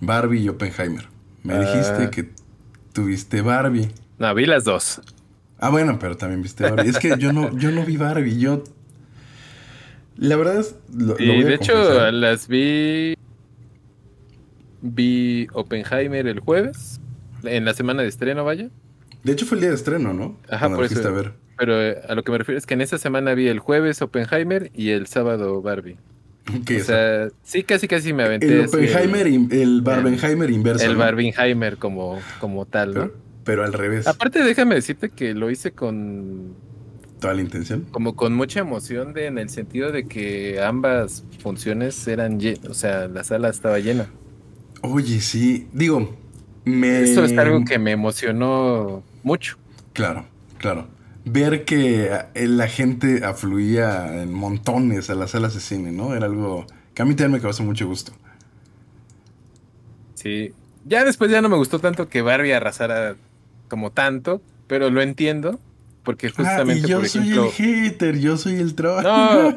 Barbie 0.00 0.42
y 0.42 0.48
Oppenheimer. 0.48 1.08
Me 1.42 1.54
Ah. 1.54 1.60
dijiste 1.60 2.10
que 2.10 2.30
tuviste 2.98 3.42
Barbie. 3.42 3.88
No, 4.18 4.34
vi 4.34 4.44
las 4.44 4.64
dos. 4.64 5.00
Ah, 5.60 5.70
bueno, 5.70 6.00
pero 6.00 6.16
también 6.16 6.42
viste 6.42 6.68
Barbie. 6.68 6.90
es 6.90 6.98
que 6.98 7.14
yo 7.16 7.32
no, 7.32 7.56
yo 7.56 7.70
no 7.70 7.84
vi 7.84 7.96
Barbie, 7.96 8.38
yo... 8.38 8.64
La 10.16 10.34
verdad 10.34 10.58
es... 10.58 10.74
Lo, 10.92 11.14
lo 11.14 11.22
Y 11.22 11.42
a 11.42 11.46
de 11.46 11.54
hecho 11.54 12.10
las 12.10 12.48
vi. 12.48 13.14
Vi 14.82 15.46
Oppenheimer 15.52 16.26
el 16.26 16.40
jueves, 16.40 17.00
en 17.44 17.64
la 17.64 17.72
semana 17.72 18.02
de 18.02 18.08
estreno, 18.08 18.44
vaya. 18.44 18.68
De 19.22 19.32
hecho 19.32 19.46
fue 19.46 19.58
el 19.58 19.60
día 19.60 19.70
de 19.70 19.76
estreno, 19.76 20.12
¿no? 20.12 20.36
Ajá, 20.48 20.66
Cuando 20.66 20.78
por 20.78 20.86
eso. 20.86 21.06
a 21.06 21.12
ver. 21.12 21.34
Pero 21.56 21.80
eh, 21.80 22.00
a 22.08 22.16
lo 22.16 22.24
que 22.24 22.32
me 22.32 22.38
refiero 22.38 22.58
es 22.58 22.66
que 22.66 22.74
en 22.74 22.80
esa 22.80 22.98
semana 22.98 23.34
vi 23.34 23.46
el 23.46 23.60
jueves 23.60 24.02
Oppenheimer 24.02 24.72
y 24.74 24.90
el 24.90 25.06
sábado 25.06 25.62
Barbie. 25.62 25.98
O 26.48 26.84
sea, 26.84 27.28
sí, 27.42 27.62
casi 27.62 27.88
casi 27.88 28.12
me 28.12 28.24
aventé. 28.24 28.46
el 28.46 28.66
Oppenheimer, 28.66 29.26
y 29.26 29.48
el 29.60 29.82
Barbenheimer 29.82 30.50
inverso. 30.50 30.84
El 30.84 30.94
¿no? 30.94 30.98
Barbenheimer 30.98 31.76
como, 31.76 32.18
como 32.40 32.66
tal, 32.66 32.94
¿no? 32.94 33.00
Pero, 33.00 33.14
pero 33.44 33.64
al 33.64 33.72
revés. 33.72 34.06
Aparte, 34.06 34.42
déjame 34.42 34.74
decirte 34.74 35.10
que 35.10 35.34
lo 35.34 35.50
hice 35.50 35.72
con 35.72 36.54
Toda 37.20 37.34
la 37.34 37.42
intención. 37.42 37.86
como 37.90 38.14
con 38.14 38.34
mucha 38.34 38.60
emoción 38.60 39.12
de, 39.12 39.26
en 39.26 39.38
el 39.38 39.50
sentido 39.50 39.90
de 39.90 40.06
que 40.06 40.60
ambas 40.62 41.24
funciones 41.40 42.06
eran 42.06 42.38
o 42.68 42.74
sea, 42.74 43.08
la 43.08 43.24
sala 43.24 43.48
estaba 43.48 43.78
llena. 43.78 44.08
Oye, 44.82 45.20
sí. 45.20 45.66
Digo, 45.72 46.16
me... 46.64 47.02
Eso 47.02 47.24
es 47.24 47.36
algo 47.36 47.64
que 47.64 47.78
me 47.78 47.90
emocionó 47.90 49.02
mucho. 49.22 49.58
Claro, 49.92 50.26
claro. 50.58 50.86
Ver 51.30 51.64
que 51.64 52.10
eh, 52.34 52.46
la 52.48 52.68
gente 52.68 53.24
afluía 53.24 54.22
en 54.22 54.32
montones 54.32 55.10
a 55.10 55.14
las 55.14 55.32
salas 55.32 55.54
de 55.54 55.60
cine, 55.60 55.92
¿no? 55.92 56.14
Era 56.14 56.26
algo 56.26 56.66
que 56.94 57.02
a 57.02 57.04
mí 57.04 57.14
también 57.14 57.32
me 57.32 57.40
causó 57.40 57.62
mucho 57.64 57.86
gusto. 57.86 58.12
Sí. 60.14 60.52
Ya 60.84 61.04
después 61.04 61.30
ya 61.30 61.40
no 61.42 61.48
me 61.48 61.56
gustó 61.56 61.78
tanto 61.78 62.08
que 62.08 62.22
Barbie 62.22 62.52
arrasara 62.52 63.16
como 63.68 63.90
tanto, 63.90 64.40
pero 64.66 64.90
lo 64.90 65.02
entiendo, 65.02 65.58
porque 66.02 66.28
Ah, 66.28 66.32
justamente, 66.36 66.86
y 66.86 66.90
yo 66.90 66.98
por 67.00 67.08
soy 67.08 67.20
ejemplo... 67.22 67.44
el 67.44 67.50
hater, 67.52 68.18
yo 68.18 68.36
soy 68.38 68.54
el 68.54 68.74
troll. 68.74 69.02
No, 69.02 69.50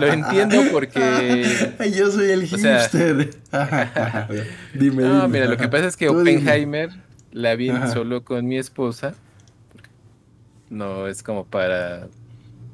lo 0.00 0.06
entiendo 0.06 0.62
porque... 0.72 1.44
yo 1.96 2.10
soy 2.10 2.30
el 2.30 2.44
o 2.44 2.58
sea- 2.58 2.80
hipster. 2.80 3.30
dime, 4.74 5.02
No, 5.02 5.28
mira, 5.28 5.46
lo 5.46 5.56
que 5.56 5.68
pasa 5.68 5.86
es 5.88 5.96
que 5.96 6.06
Tú 6.06 6.18
dime. 6.22 6.38
Oppenheimer 6.38 6.90
la 7.32 7.54
vi 7.54 7.68
Ajá. 7.70 7.88
solo 7.92 8.24
con 8.24 8.46
mi 8.46 8.56
esposa. 8.58 9.14
No 10.72 11.06
es 11.08 11.22
como 11.22 11.48
para 11.48 12.10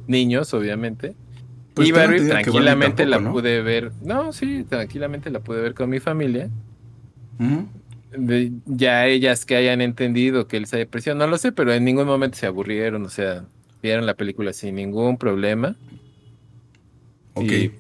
niños, 0.06 0.54
obviamente. 0.54 1.18
Pues 1.74 1.90
y 1.90 1.92
Barbie 1.92 2.22
tranquilamente 2.22 3.06
la 3.06 3.24
pude 3.26 3.62
ver. 3.62 3.94
No, 4.00 4.32
sí, 4.32 4.64
tranquilamente 4.64 5.30
la 5.30 5.40
pude 5.42 5.62
ver 5.62 5.74
con 5.74 5.90
mi 5.90 6.00
familia. 6.00 6.52
De- 8.10 8.52
ya 8.64 9.06
ellas 9.06 9.44
que 9.44 9.54
hayan 9.56 9.80
entendido 9.82 10.48
que 10.48 10.56
él 10.56 10.66
se 10.66 10.78
depresión, 10.78 11.18
no 11.18 11.26
lo 11.26 11.36
sé, 11.38 11.52
pero 11.52 11.72
en 11.74 11.84
ningún 11.84 12.06
momento 12.06 12.38
se 12.38 12.46
aburrieron, 12.46 13.04
o 13.04 13.08
sea, 13.10 13.50
vieron 13.82 14.06
la 14.06 14.16
película 14.16 14.52
sin 14.54 14.76
ningún 14.76 15.18
problema. 15.18 15.78
Ok. 17.34 17.52
Y, 17.52 17.74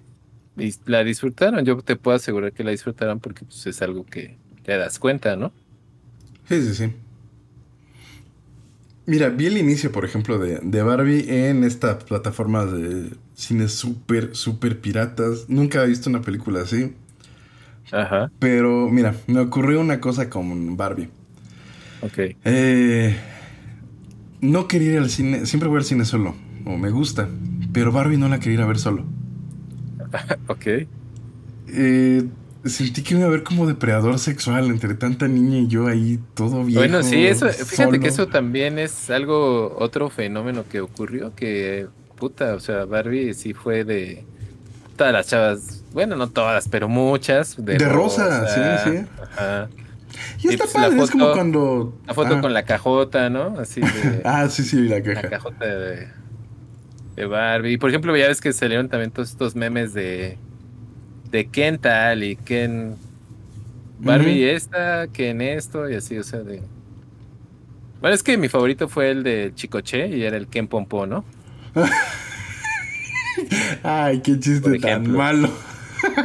y 0.56 0.74
la 0.86 1.04
disfrutaron. 1.04 1.64
Yo 1.64 1.78
te 1.82 1.96
puedo 1.96 2.16
asegurar 2.16 2.52
que 2.52 2.64
la 2.64 2.70
disfrutaron 2.72 3.20
porque 3.20 3.44
pues, 3.44 3.66
es 3.66 3.82
algo 3.82 4.04
que 4.06 4.40
te 4.62 4.76
das 4.76 4.98
cuenta, 4.98 5.36
¿no? 5.36 5.56
Sí, 6.48 6.62
sí, 6.62 6.74
sí. 6.74 6.92
Mira, 9.08 9.30
vi 9.30 9.46
el 9.46 9.56
inicio, 9.58 9.90
por 9.90 10.04
ejemplo, 10.04 10.38
de, 10.38 10.60
de 10.62 10.82
Barbie 10.82 11.24
en 11.48 11.64
esta 11.64 11.98
plataforma 11.98 12.66
de 12.66 13.10
cine 13.34 13.68
súper, 13.68 14.36
súper 14.36 14.80
piratas. 14.80 15.46
Nunca 15.48 15.82
he 15.84 15.88
visto 15.88 16.10
una 16.10 16.20
película 16.22 16.60
así. 16.62 16.94
Ajá, 17.90 18.32
Pero 18.40 18.88
mira, 18.90 19.14
me 19.28 19.40
ocurrió 19.40 19.80
una 19.80 20.00
cosa 20.00 20.28
con 20.28 20.76
Barbie. 20.76 21.08
ok. 22.00 22.18
Eh, 22.44 23.16
no 24.40 24.68
quería 24.68 24.92
ir 24.92 24.98
al 24.98 25.10
cine, 25.10 25.46
siempre 25.46 25.68
voy 25.68 25.78
al 25.78 25.84
cine 25.84 26.04
solo, 26.04 26.34
o 26.64 26.76
me 26.76 26.90
gusta, 26.90 27.28
pero 27.72 27.92
Barbie 27.92 28.18
no 28.18 28.28
la 28.28 28.38
quería 28.38 28.54
ir 28.58 28.62
a 28.62 28.66
ver 28.66 28.78
solo. 28.78 29.04
Ok. 30.48 30.88
Eh, 31.68 32.22
Sentí 32.64 33.02
que 33.02 33.14
iba 33.14 33.24
a 33.24 33.28
haber 33.28 33.44
como 33.44 33.66
depredador 33.66 34.18
sexual 34.18 34.66
entre 34.66 34.94
tanta 34.94 35.28
niña 35.28 35.58
y 35.58 35.68
yo 35.68 35.86
ahí 35.86 36.18
todo 36.34 36.64
viejo. 36.64 36.80
Bueno, 36.80 37.02
sí, 37.02 37.24
eso, 37.26 37.48
fíjate 37.48 38.00
que 38.00 38.08
eso 38.08 38.26
también 38.26 38.78
es 38.78 39.10
algo, 39.10 39.76
otro 39.78 40.10
fenómeno 40.10 40.64
que 40.68 40.80
ocurrió, 40.80 41.34
que 41.36 41.86
puta, 42.16 42.54
o 42.54 42.60
sea, 42.60 42.84
Barbie 42.84 43.32
sí 43.34 43.54
fue 43.54 43.84
de 43.84 44.24
todas 44.96 45.12
las 45.12 45.28
chavas, 45.28 45.84
bueno, 45.92 46.16
no 46.16 46.28
todas, 46.28 46.68
pero 46.68 46.88
muchas. 46.88 47.64
De, 47.64 47.78
De 47.78 47.88
rosa, 47.88 48.48
sí, 48.84 48.90
sí. 48.90 49.06
Ajá. 49.22 49.68
Y 50.42 50.48
y 50.48 50.50
está 50.54 50.64
pues 50.64 50.74
la 50.74 50.80
padre, 50.88 51.02
es 51.02 51.10
como 51.10 51.24
foto- 51.26 51.34
cuando. 51.34 51.98
La 52.06 52.14
foto 52.14 52.34
ah, 52.36 52.40
con 52.40 52.52
la 52.52 52.64
cajota, 52.64 53.30
¿no? 53.30 53.54
Así 53.60 53.80
de 53.80 54.22
Ah, 54.24 54.48
sí, 54.48 54.64
sí, 54.64 54.88
la 54.88 54.98
la 54.98 55.02
caja. 55.04 55.28
cajota 55.28 55.64
de, 55.64 56.08
de 57.14 57.26
Barbie. 57.26 57.74
Y 57.74 57.78
por 57.78 57.90
ejemplo, 57.90 58.16
ya 58.16 58.26
ves 58.26 58.40
que 58.40 58.52
salieron 58.52 58.88
también 58.88 59.12
todos 59.12 59.30
estos 59.30 59.54
memes 59.54 59.94
de, 59.94 60.38
de 61.30 61.46
Ken 61.48 61.78
tal 61.78 62.24
y 62.24 62.36
Ken 62.36 62.96
Barbie 63.98 64.44
Ujú. 64.44 64.56
esta, 64.56 65.08
Ken 65.08 65.40
esto 65.40 65.88
y 65.90 65.94
así, 65.94 66.16
o 66.18 66.22
sea, 66.22 66.40
de... 66.40 66.62
Bueno, 68.00 68.14
es 68.14 68.22
que 68.22 68.36
mi 68.38 68.48
favorito 68.48 68.88
fue 68.88 69.10
el 69.10 69.22
de 69.24 69.52
Chicoche 69.54 70.08
y 70.08 70.22
era 70.22 70.36
el 70.36 70.46
Ken 70.46 70.68
Pompo, 70.68 71.06
¿no? 71.06 71.24
Ay, 73.82 74.20
qué 74.20 74.38
chiste 74.38 74.78
tan 74.78 75.10
malo. 75.10 75.50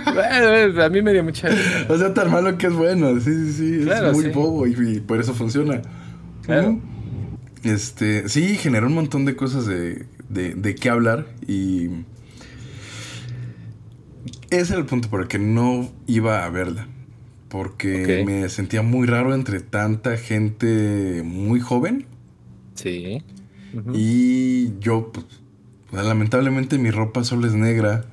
Bueno, 0.06 0.84
a 0.84 0.89
mí 0.89 1.02
me 1.02 1.13
dio 1.13 1.24
mucha 1.24 1.50
risa. 1.50 1.86
O 1.89 1.98
sea, 1.98 2.13
tan 2.13 2.32
malo 2.32 2.58
que 2.58 2.68
es 2.68 2.74
bueno. 2.74 3.20
Sí, 3.20 3.34
sí, 3.34 3.54
sí. 3.54 3.86
Claro, 3.86 4.12
es 4.12 4.13
muy 4.13 4.26
sí. 4.26 4.32
bobo 4.32 4.68
y, 4.68 4.76
y 4.98 5.00
por 5.00 5.20
eso 5.20 5.34
funciona. 5.34 5.82
Claro. 6.44 6.80
Este, 7.63 8.30
sí, 8.30 8.58
generó 8.58 8.88
un 8.88 8.94
montón 8.94 9.26
de 9.26 9.36
cosas 9.36 9.66
de, 9.66 10.06
de, 10.30 10.54
de 10.54 10.76
qué 10.76 10.89
hablar 10.89 11.26
y 11.48 11.89
ese 14.60 14.74
era 14.74 14.82
el 14.82 14.86
punto 14.88 15.10
por 15.10 15.22
el 15.22 15.28
que 15.28 15.39
no 15.39 15.92
iba 16.08 16.46
a 16.46 16.50
verla. 16.50 16.88
Porque 17.50 18.24
me 18.26 18.50
sentía 18.50 18.82
muy 18.82 19.06
raro 19.08 19.36
entre 19.36 19.60
tanta 19.60 20.18
gente 20.18 21.22
muy 21.24 21.60
joven 21.60 22.08
Sí. 22.76 23.22
Y 23.94 24.78
yo, 24.80 25.12
pues, 25.12 25.26
lamentablemente 25.92 26.78
mi 26.80 26.89
ropa 26.92 27.24
solo 27.24 27.46
es 27.48 27.54
negra. 27.54 28.06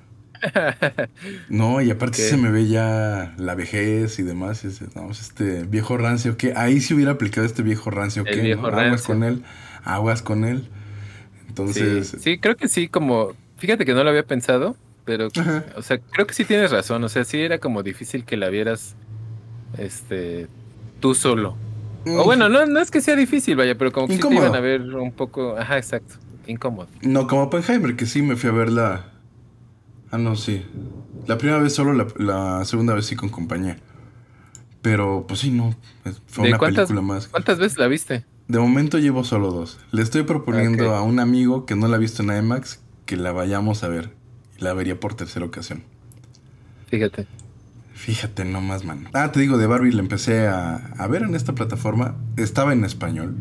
No, 1.48 1.80
y 1.82 1.90
aparte 1.90 2.22
Ok. 2.22 2.28
se 2.30 2.36
me 2.36 2.50
ve 2.50 2.66
ya 2.68 3.34
la 3.38 3.54
vejez 3.54 4.18
y 4.18 4.22
demás. 4.22 4.64
no, 4.94 5.06
pues, 5.06 5.20
este 5.20 5.64
viejo 5.64 5.96
rancio 5.96 6.36
que 6.36 6.54
ahí 6.56 6.80
sí 6.80 6.94
hubiera 6.94 7.12
aplicado 7.12 7.46
este 7.46 7.62
viejo 7.62 7.90
rancio 7.90 8.24
que 8.24 8.36
viejo 8.40 8.66
aguas 8.66 8.74
rancio. 8.74 9.06
con 9.06 9.24
él, 9.24 9.42
aguas 9.84 10.22
con 10.22 10.44
él. 10.44 10.68
Entonces, 11.48 12.08
sí, 12.08 12.16
sí, 12.20 12.38
creo 12.38 12.56
que 12.56 12.68
sí, 12.68 12.88
como, 12.88 13.32
fíjate 13.58 13.84
que 13.84 13.92
no 13.92 14.04
lo 14.04 14.10
había 14.10 14.24
pensado, 14.26 14.76
pero, 15.10 15.28
Ajá. 15.36 15.64
o 15.76 15.82
sea, 15.82 15.98
creo 15.98 16.24
que 16.28 16.34
sí 16.34 16.44
tienes 16.44 16.70
razón, 16.70 17.02
o 17.02 17.08
sea, 17.08 17.24
sí 17.24 17.40
era 17.40 17.58
como 17.58 17.82
difícil 17.82 18.24
que 18.24 18.36
la 18.36 18.48
vieras, 18.48 18.94
este, 19.76 20.46
tú 21.00 21.14
solo. 21.14 21.56
O 22.06 22.22
bueno, 22.24 22.48
no, 22.48 22.64
no 22.64 22.78
es 22.78 22.92
que 22.92 23.00
sea 23.00 23.16
difícil, 23.16 23.56
vaya, 23.56 23.76
pero 23.76 23.90
como 23.90 24.06
que 24.06 24.14
sí 24.16 24.20
te 24.20 24.32
iban 24.34 24.54
a 24.54 24.60
ver 24.60 24.82
un 24.94 25.10
poco, 25.10 25.56
ajá, 25.58 25.78
exacto, 25.78 26.14
incómodo. 26.46 26.86
no 27.02 27.26
como 27.26 27.42
Oppenheimer, 27.42 27.96
que 27.96 28.06
sí 28.06 28.22
me 28.22 28.36
fui 28.36 28.50
a 28.50 28.52
verla. 28.52 29.06
Ah, 30.12 30.18
no, 30.18 30.36
sí. 30.36 30.64
La 31.26 31.36
primera 31.38 31.58
vez 31.60 31.74
solo, 31.74 31.92
la, 31.92 32.06
la 32.16 32.64
segunda 32.64 32.94
vez 32.94 33.06
sí 33.06 33.16
con 33.16 33.28
compañía. 33.30 33.78
Pero, 34.82 35.24
pues 35.28 35.40
sí, 35.40 35.50
no. 35.50 35.74
Fue 36.26 36.44
¿De 36.44 36.50
una 36.50 36.58
cuántas- 36.58 36.88
película 36.88 37.02
más. 37.14 37.26
¿Cuántas 37.28 37.58
veces 37.58 37.78
la 37.78 37.86
viste? 37.88 38.24
De 38.48 38.58
momento 38.58 38.98
llevo 38.98 39.22
solo 39.24 39.50
dos. 39.52 39.78
Le 39.92 40.02
estoy 40.02 40.22
proponiendo 40.22 40.94
a 40.94 41.02
un 41.02 41.20
amigo 41.20 41.66
que 41.66 41.76
no 41.76 41.86
la 41.86 41.96
ha 41.96 41.98
visto 41.98 42.22
en 42.22 42.36
IMAX 42.36 42.80
que 43.06 43.16
la 43.16 43.32
vayamos 43.32 43.84
a 43.84 43.88
ver. 43.88 44.10
La 44.60 44.72
vería 44.74 44.98
por 45.00 45.14
tercera 45.14 45.44
ocasión. 45.44 45.82
Fíjate. 46.88 47.26
Fíjate 47.94 48.44
nomás, 48.44 48.84
man. 48.84 49.08
Ah, 49.12 49.30
te 49.32 49.40
digo, 49.40 49.58
de 49.58 49.66
Barbie 49.66 49.92
la 49.92 50.00
empecé 50.00 50.46
a, 50.46 50.76
a 50.76 51.06
ver 51.06 51.22
en 51.22 51.34
esta 51.34 51.54
plataforma. 51.54 52.16
Estaba 52.36 52.72
en 52.72 52.84
español. 52.84 53.34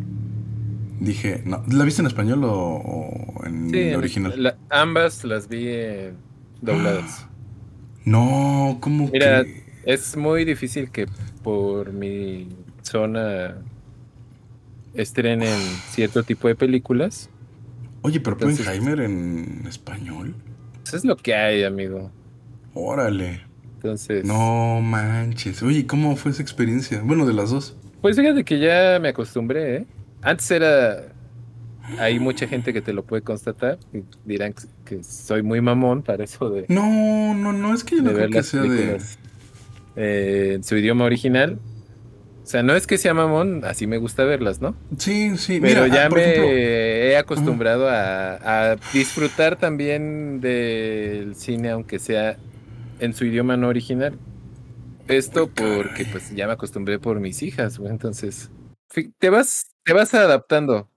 Dije, 1.00 1.44
no, 1.46 1.64
¿la 1.72 1.86
viste 1.86 2.02
en 2.02 2.08
español 2.08 2.44
o, 2.44 2.52
o 2.54 3.46
en 3.46 3.70
Sí, 3.70 3.78
el 3.80 3.88
en- 3.90 3.96
original? 3.96 4.34
la- 4.44 4.58
ambas 4.70 5.24
las 5.24 5.48
vi 5.48 5.64
eh, 5.68 6.14
dobladas. 6.62 7.26
No, 8.04 8.78
¿cómo 8.82 9.10
Mira, 9.12 9.44
que? 9.44 9.64
es 9.86 10.18
muy 10.18 10.44
difícil 10.44 10.90
que 10.92 11.08
por 11.44 11.94
mi 11.94 12.50
zona 12.82 13.56
estrenen 14.94 15.58
cierto 15.92 16.24
tipo 16.24 16.48
de 16.48 16.56
películas. 16.56 17.30
Oye, 18.02 18.20
pero 18.20 18.36
entonces- 18.36 18.60
Oppenheimer 18.68 19.00
en 19.02 19.66
español. 19.68 20.36
Eso 20.90 20.98
es 20.98 21.06
lo 21.06 21.16
que 21.16 21.36
hay, 21.36 21.64
amigo. 21.64 22.12
Órale. 22.74 23.42
Entonces, 23.76 24.26
No 24.26 24.82
manches. 24.82 25.64
Oye, 25.64 25.86
¿cómo 25.86 26.16
fue 26.16 26.32
esa 26.32 26.42
experiencia? 26.42 27.02
Bueno, 27.04 27.26
de 27.26 27.34
las 27.34 27.52
dos. 27.52 27.78
pues 28.02 28.18
fíjate 28.18 28.44
que 28.44 28.60
ya 28.60 29.00
me 29.00 29.10
acostumbré, 29.10 29.76
¿eh? 29.78 29.86
Antes 30.22 30.52
era, 30.52 31.14
hay 31.98 32.20
mucha 32.20 32.48
gente 32.48 32.74
que 32.74 32.82
te 32.82 32.92
lo 32.92 33.04
puede 33.04 33.22
constatar 33.22 33.78
y 33.94 34.04
dirán 34.26 34.54
que, 34.86 35.04
soy 35.04 35.44
muy 35.44 35.62
mamón 35.62 36.02
para 36.02 36.24
eso 36.24 36.50
de, 36.50 36.66
No, 36.68 37.34
no, 37.36 37.54
no, 37.54 37.74
es 37.74 37.84
que 37.84 37.98
yo 37.98 38.02
no 38.02 38.14
creo 38.14 38.30
que 38.30 38.44
sea 38.44 38.64
de. 38.64 39.00
eh, 39.96 40.54
en 40.56 40.64
su 40.64 40.76
idioma 40.76 41.06
original. 41.06 41.60
O 42.50 42.52
sea, 42.52 42.64
no 42.64 42.76
es 42.76 42.88
que 42.88 42.98
sea 42.98 43.14
mamón, 43.14 43.62
así 43.64 43.86
me 43.86 44.00
gusta 44.00 44.24
verlas, 44.24 44.60
¿no? 44.60 44.74
Sí, 44.98 45.38
sí. 45.38 45.60
Pero 45.62 45.84
mira, 45.84 45.96
ya 45.96 46.08
ah, 46.08 46.10
me 46.10 46.20
ejemplo, 46.20 46.50
he 46.52 47.16
acostumbrado 47.16 47.88
a, 47.88 48.72
a 48.72 48.76
disfrutar 48.92 49.56
también 49.56 50.42
del 50.42 51.36
cine, 51.36 51.70
aunque 51.70 52.00
sea 52.00 52.38
en 53.00 53.14
su 53.14 53.26
idioma 53.26 53.56
no 53.56 53.68
original. 53.68 54.18
Esto 55.08 55.46
porque 55.46 56.08
pues 56.12 56.34
ya 56.36 56.48
me 56.48 56.54
acostumbré 56.54 56.98
por 56.98 57.20
mis 57.20 57.44
hijas, 57.44 57.78
güey, 57.78 57.92
entonces 57.92 58.50
te 59.20 59.30
vas, 59.30 59.68
te 59.84 59.94
vas 59.94 60.12
adaptando. 60.16 60.90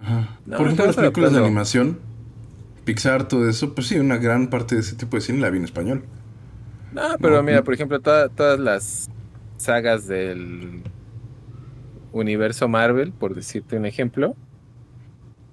Ajá. 0.00 0.40
No, 0.44 0.56
Por 0.56 0.66
ejemplo, 0.66 0.86
las 0.86 0.96
películas 0.96 1.32
de 1.32 1.38
animación, 1.38 2.00
Pixar, 2.84 3.28
todo 3.28 3.48
eso, 3.48 3.76
pues 3.76 3.86
sí, 3.86 3.96
una 3.96 4.16
gran 4.16 4.50
parte 4.50 4.74
de 4.74 4.80
ese 4.80 4.96
tipo 4.96 5.16
de 5.16 5.20
cine 5.20 5.38
la 5.38 5.50
vi 5.50 5.58
en 5.58 5.64
español. 5.66 6.02
No, 6.92 7.16
pero 7.20 7.36
No, 7.36 7.42
mira, 7.44 7.62
por 7.62 7.74
ejemplo, 7.74 8.00
toda- 8.00 8.28
todas 8.28 8.58
las 8.58 9.08
sagas 9.56 10.08
del 10.08 10.82
universo 12.20 12.68
Marvel, 12.68 13.12
por 13.12 13.34
decirte 13.34 13.76
un 13.76 13.86
ejemplo. 13.86 14.34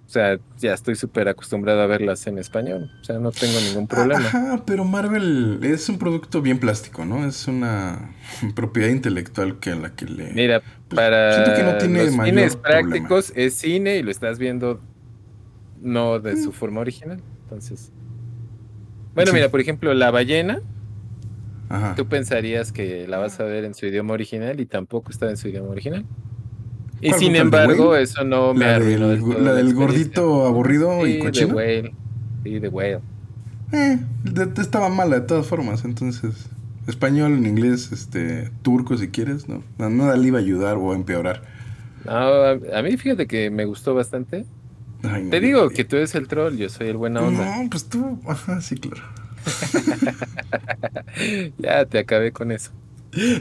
O 0.06 0.10
sea, 0.14 0.38
ya 0.60 0.74
estoy 0.74 0.96
súper 0.96 1.28
acostumbrado 1.28 1.82
a 1.82 1.88
verlas 1.88 2.28
en 2.28 2.38
español. 2.38 2.92
O 3.02 3.04
sea, 3.04 3.18
no 3.20 3.32
tengo 3.32 3.60
ningún 3.62 3.88
problema. 3.88 4.20
Ajá, 4.28 4.64
pero 4.66 4.86
Marvel 4.86 5.60
es 5.64 5.90
un 5.90 5.98
producto 5.98 6.42
bien 6.42 6.60
plástico, 6.60 7.04
¿no? 7.06 7.26
Es 7.26 7.48
una 7.48 8.14
propiedad 8.56 8.90
intelectual 8.90 9.60
que 9.60 9.72
a 9.72 9.76
la 9.76 9.96
que 9.96 10.06
le... 10.06 10.32
Mira, 10.34 10.62
Pues, 10.88 10.96
para 10.96 11.34
siento 11.46 11.54
que 11.56 11.64
no 11.64 11.78
tiene 11.80 12.06
los 12.06 12.16
mayor 12.16 12.36
fines 12.36 12.56
problema. 12.58 12.90
prácticos 12.90 13.34
es 13.36 13.56
cine 13.56 13.98
y 13.98 14.04
lo 14.04 14.12
estás 14.12 14.38
viendo 14.38 14.82
no 15.82 16.20
de 16.20 16.42
su 16.42 16.52
forma 16.52 16.82
original. 16.82 17.20
Entonces, 17.44 17.92
bueno, 19.16 19.32
Sí. 19.32 19.36
mira, 19.38 19.50
por 19.50 19.62
ejemplo, 19.62 19.94
la 19.96 20.12
ballena, 20.12 20.60
Ajá. 21.70 21.96
tú 21.96 22.06
pensarías 22.08 22.72
que 22.72 23.08
la 23.08 23.18
vas 23.18 23.40
a 23.40 23.46
ver 23.46 23.64
en 23.64 23.74
su 23.74 23.86
idioma 23.88 24.14
original 24.14 24.60
y 24.60 24.66
tampoco 24.68 25.10
está 25.12 25.30
en 25.30 25.38
su 25.38 25.48
idioma 25.48 25.70
original. 25.70 26.06
Y 27.04 27.10
¿Cuál 27.10 27.20
sin 27.20 27.36
embargo, 27.36 27.96
eso 27.96 28.24
no 28.24 28.54
me 28.54 28.66
La 28.66 28.76
arruinó 28.76 29.10
del, 29.10 29.46
la 29.46 29.54
del 29.54 29.74
gordito 29.74 30.48
aburrido 30.48 31.06
y 31.06 31.12
Sí, 31.12 31.18
de 31.18 31.20
cochino. 31.20 31.56
Whale. 31.56 31.96
Sí, 32.44 32.60
de 32.60 32.70
Whale. 32.70 33.00
Eh, 33.72 34.00
de- 34.24 34.46
de- 34.46 34.62
estaba 34.62 34.90
mala 34.90 35.20
de 35.20 35.28
todas 35.28 35.48
formas, 35.48 35.84
entonces... 35.86 36.34
Español, 36.86 37.32
en 37.32 37.46
inglés, 37.46 37.94
este, 37.94 38.50
turco 38.62 38.98
si 38.98 39.08
quieres, 39.08 39.48
¿no? 39.48 39.64
Nada 39.78 40.18
le 40.18 40.28
iba 40.28 40.40
a 40.40 40.42
ayudar 40.42 40.76
o 40.76 40.92
a 40.92 40.96
empeorar. 40.96 41.42
No, 42.04 42.12
a, 42.12 42.52
a 42.52 42.82
mí 42.82 42.98
fíjate 42.98 43.28
que 43.28 43.50
me 43.50 43.66
gustó 43.66 43.96
bastante. 43.96 44.46
Ay, 45.04 45.30
Te 45.30 45.40
digo 45.40 45.70
que 45.70 45.86
tú 45.86 45.96
eres 45.96 46.16
el 46.16 46.28
troll, 46.28 46.58
yo 46.58 46.70
soy 46.70 46.90
el 46.90 46.98
buena 46.98 47.22
onda. 47.22 47.58
No, 47.58 47.70
pues 47.70 47.88
tú, 47.88 48.20
ajá, 48.28 48.62
sí, 48.62 48.78
claro. 48.78 49.02
Ya 51.58 51.86
te 51.86 52.00
acabé 52.00 52.32
con 52.32 52.52
eso. 52.52 52.72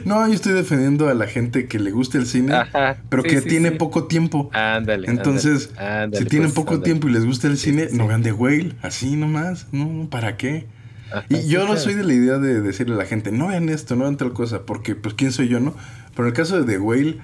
No, 0.05 0.27
yo 0.27 0.33
estoy 0.33 0.53
defendiendo 0.53 1.09
a 1.09 1.13
la 1.13 1.27
gente 1.27 1.67
que 1.67 1.79
le 1.79 1.91
gusta 1.91 2.17
el 2.17 2.27
cine, 2.27 2.53
Ajá. 2.53 2.97
pero 3.09 3.23
sí, 3.23 3.29
que 3.29 3.41
sí, 3.41 3.49
tiene 3.49 3.69
sí. 3.71 3.75
poco 3.77 4.05
tiempo. 4.05 4.49
Ándale. 4.53 5.09
Entonces, 5.09 5.69
ándale, 5.71 6.03
ándale, 6.03 6.23
si 6.23 6.29
tienen 6.29 6.47
pues, 6.49 6.55
poco 6.55 6.73
ándale. 6.75 6.85
tiempo 6.85 7.07
y 7.07 7.11
les 7.11 7.25
gusta 7.25 7.47
el 7.47 7.57
cine, 7.57 7.87
no 7.91 8.07
vean 8.07 8.21
The 8.23 8.31
Whale, 8.33 8.73
así 8.81 9.15
nomás, 9.15 9.67
no, 9.71 10.07
¿para 10.09 10.37
qué? 10.37 10.67
Ajá, 11.11 11.25
Y 11.29 11.47
yo 11.47 11.59
no 11.61 11.65
claro. 11.67 11.79
soy 11.81 11.93
de 11.95 12.03
la 12.03 12.13
idea 12.13 12.37
de 12.39 12.61
decirle 12.61 12.95
a 12.95 12.97
la 12.97 13.05
gente, 13.05 13.31
no 13.31 13.47
vean 13.47 13.69
esto, 13.69 13.95
no 13.95 14.03
vean 14.03 14.17
tal 14.17 14.33
cosa, 14.33 14.65
porque 14.65 14.95
pues 14.95 15.15
quién 15.15 15.31
soy 15.31 15.47
yo, 15.47 15.59
¿no? 15.59 15.75
Pero 16.15 16.27
en 16.27 16.31
el 16.31 16.33
caso 16.33 16.61
de 16.61 16.71
The 16.71 16.79
Whale, 16.79 17.17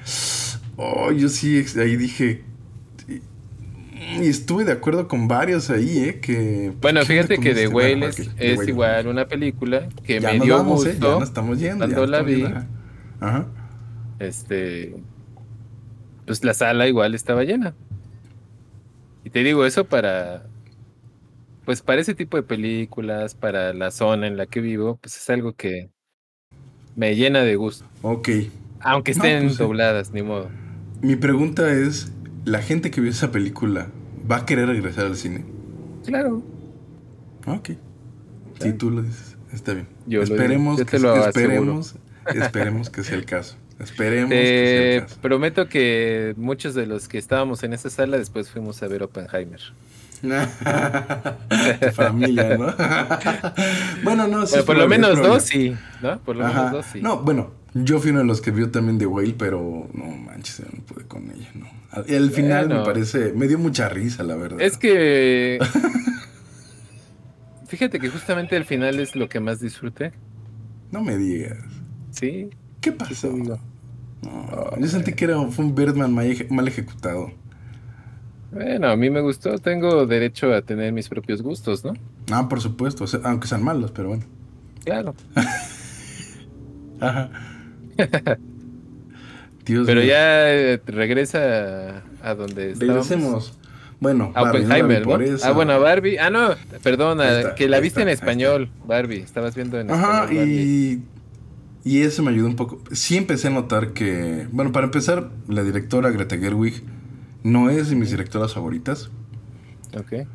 oh, 0.78 1.12
yo 1.12 1.30
sí 1.30 1.64
ahí 1.80 1.96
dije, 1.98 2.44
y 4.22 4.28
estuve 4.28 4.66
de 4.66 4.72
acuerdo 4.74 5.08
con 5.08 5.28
varios 5.28 5.70
ahí, 5.70 6.00
¿eh? 6.00 6.20
Que, 6.20 6.74
pues, 6.80 6.94
Bueno, 6.94 7.02
¿qué 7.06 7.20
onda 7.20 7.28
fíjate 7.28 7.38
que? 7.40 7.54
The 7.54 7.68
Whale 7.68 8.08
es, 8.08 8.58
Whale. 8.58 8.70
igual 8.72 9.08
una 9.08 9.28
película 9.28 9.90
que 10.04 10.20
Ya 10.20 10.34
me 10.34 10.40
dio 10.40 10.58
vamos, 10.58 10.86
¿eh? 10.86 10.92
gusto 10.92 11.14
Ya 11.14 11.20
nos 11.20 11.30
estamos 11.30 11.60
yendo. 11.60 11.88
ya 11.88 11.96
cuando 11.96 12.12
la 12.12 12.22
vi. 12.24 12.36
yendo, 12.38 12.66
ajá. 13.20 13.48
Este, 14.20 14.96
pues 16.26 16.44
la 16.44 16.54
sala 16.54 16.88
igual 16.88 17.16
estaba 17.16 17.44
llena. 17.44 17.74
Y 19.24 19.30
te 19.30 19.44
digo 19.44 19.66
eso 19.66 19.86
para, 19.86 20.46
pues 21.66 21.82
para 21.82 22.02
ese 22.02 22.16
tipo 22.16 22.38
de 22.38 22.44
películas, 22.44 23.36
para 23.36 23.74
la 23.74 23.92
zona 23.92 24.28
en 24.28 24.38
la 24.38 24.46
que 24.46 24.62
vivo, 24.62 24.98
pues 25.02 25.18
es 25.18 25.30
algo 25.30 25.54
que 25.54 25.90
Me 26.96 27.16
llena 27.16 27.42
de 27.44 27.56
gusto. 27.56 27.86
Ok. 28.02 28.30
Aunque 28.82 29.14
No, 29.14 29.24
estén 29.24 29.44
pues 29.48 29.58
dobladas, 29.58 30.12
ni 30.12 30.22
modo. 30.24 30.50
Mi 31.02 31.16
pregunta 31.16 31.72
es, 31.72 32.12
¿la 32.46 32.62
gente 32.62 32.92
que 32.92 33.02
vio 33.02 33.12
esa 33.12 33.32
película 33.32 33.90
va 34.30 34.38
a 34.38 34.46
querer 34.46 34.68
regresar 34.68 35.06
al 35.06 35.16
cine? 35.16 35.46
Claro. 36.06 36.42
Ok. 37.46 37.72
Si 38.62 38.74
tú 38.74 38.92
lo 38.92 39.02
dices, 39.02 39.38
está 39.54 39.74
bien. 39.74 39.88
Yo 40.06 40.20
lo 40.20 40.24
esperemos 40.26 40.78
yo 40.80 40.86
que, 40.86 40.92
te 40.92 41.00
lo 41.00 41.12
aseguro. 41.14 41.30
esperemos, 41.30 41.96
esperemos 42.28 42.90
que 42.90 43.04
sea 43.04 43.16
el 43.18 43.26
caso. 43.26 43.56
Esperemos 43.80 44.30
que 44.30 44.36
sea 44.36 44.44
Te 44.46 44.96
el 44.98 45.02
caso. 45.04 45.18
prometo 45.22 45.70
que 45.70 46.34
muchos 46.38 46.76
de 46.76 46.86
los 46.86 47.08
que 47.08 47.18
estábamos 47.18 47.64
en 47.64 47.72
esa 47.74 47.90
sala 47.90 48.18
después 48.18 48.50
fuimos 48.50 48.84
a 48.84 48.88
ver 48.88 49.04
Oppenheimer. 49.04 49.62
Familia, 51.94 52.58
¿no? 52.58 52.76
bueno, 54.04 54.28
no, 54.28 54.46
sí. 54.46 54.52
Bueno, 54.56 54.66
por 54.66 54.78
lo 54.78 54.88
menos 54.90 55.18
dos 55.22 55.44
sí, 55.44 55.74
¿no? 56.02 56.20
Por 56.20 56.36
lo 56.36 56.46
Ajá. 56.46 56.56
menos 56.58 56.72
dos 56.74 56.86
sí. 56.92 57.02
No, 57.02 57.20
bueno, 57.22 57.52
yo 57.74 58.00
fui 58.00 58.12
uno 58.12 58.20
de 58.20 58.26
los 58.26 58.42
que 58.42 58.52
vio 58.52 58.70
también 58.72 58.98
The 58.98 59.06
Whale, 59.06 59.36
pero 59.38 59.88
no 59.94 60.06
manches, 60.06 60.62
no 60.74 60.84
pude 60.84 61.06
con 61.06 61.30
ella, 61.32 61.50
no. 61.56 61.68
Al- 61.92 62.06
El 62.08 62.32
final 62.32 62.70
me 62.70 62.80
parece, 62.84 63.34
me 63.34 63.48
dio 63.48 63.58
mucha 63.60 63.90
risa, 63.90 64.24
la 64.24 64.36
verdad. 64.36 64.62
Es 64.62 64.78
que. 64.78 65.60
Fíjate 67.68 68.00
que 68.00 68.10
justamente 68.10 68.56
el 68.56 68.66
final 68.66 69.00
es 69.00 69.16
lo 69.16 69.30
que 69.30 69.40
más 69.40 69.60
disfruté. 69.60 70.12
No 70.92 71.04
me 71.04 71.18
digas. 71.18 71.58
Sí. 72.12 72.50
¿Qué 72.82 72.92
sí 72.92 72.96
pasó? 72.98 73.32
digo. 73.32 73.60
No, 74.24 74.78
yo 74.80 74.88
sentí 74.88 75.14
que 75.14 75.26
era, 75.26 75.40
fue 75.50 75.66
un 75.66 75.76
Birdman 75.76 76.14
mal, 76.14 76.26
eje- 76.26 76.50
mal 76.50 76.68
ejecutado. 76.68 77.32
Bueno, 78.52 78.88
a 78.90 78.96
mí 78.96 79.10
me 79.12 79.22
gustó. 79.22 79.60
Tengo 79.60 80.08
derecho 80.08 80.52
a 80.54 80.64
tener 80.64 80.92
mis 80.92 81.08
propios 81.08 81.44
gustos, 81.44 81.86
¿no? 81.86 81.94
Ah, 82.32 82.50
por 82.50 82.60
supuesto, 82.60 83.04
o 83.04 83.08
sea, 83.08 83.20
aunque 83.24 83.48
sean 83.48 83.64
malos, 83.64 83.92
pero 83.92 84.10
bueno. 84.10 84.24
Claro. 84.84 85.14
Ajá. 87.00 87.30
Dios 89.66 89.86
Pero 89.86 90.02
mío. 90.02 90.10
ya 90.10 90.52
eh, 90.54 90.82
regresa 90.88 92.04
a, 92.24 92.34
donde. 92.36 92.74
Regresemos. 92.76 93.54
Bueno, 94.00 94.32
A 94.34 94.44
Oppenheimer, 94.44 95.06
¿no? 95.06 95.20
Ah, 95.44 95.52
bueno, 95.52 95.78
Barbie. 95.80 96.18
Ah, 96.18 96.30
no, 96.30 96.56
perdona, 96.82 97.40
está, 97.40 97.56
que 97.56 97.68
la 97.68 97.80
viste 97.82 98.00
está, 98.00 98.04
en 98.04 98.10
español, 98.10 98.70
Barbie. 98.88 99.20
Estabas 99.20 99.56
viendo 99.56 99.78
en 99.80 99.92
Ajá, 99.92 100.22
español. 100.24 100.38
Barbie. 100.38 101.02
y, 101.84 101.98
y 101.98 102.02
eso 102.04 102.24
me 102.24 102.32
ayudó 102.32 102.48
un 102.48 102.56
poco. 102.56 102.82
Sí 102.94 103.18
empecé 103.18 103.48
a 103.48 103.52
notar 103.52 103.92
que, 103.92 104.48
bueno, 104.52 104.72
para 104.72 104.86
empezar, 104.86 105.30
la 105.50 105.64
directora 105.64 106.10
Greta 106.12 106.38
Gerwig 106.38 106.82
no 107.44 107.70
es 107.70 107.90
de 107.90 107.96
mis 107.98 108.10
directoras 108.10 108.54
favoritas. 108.54 109.12
Ok. 109.98 110.26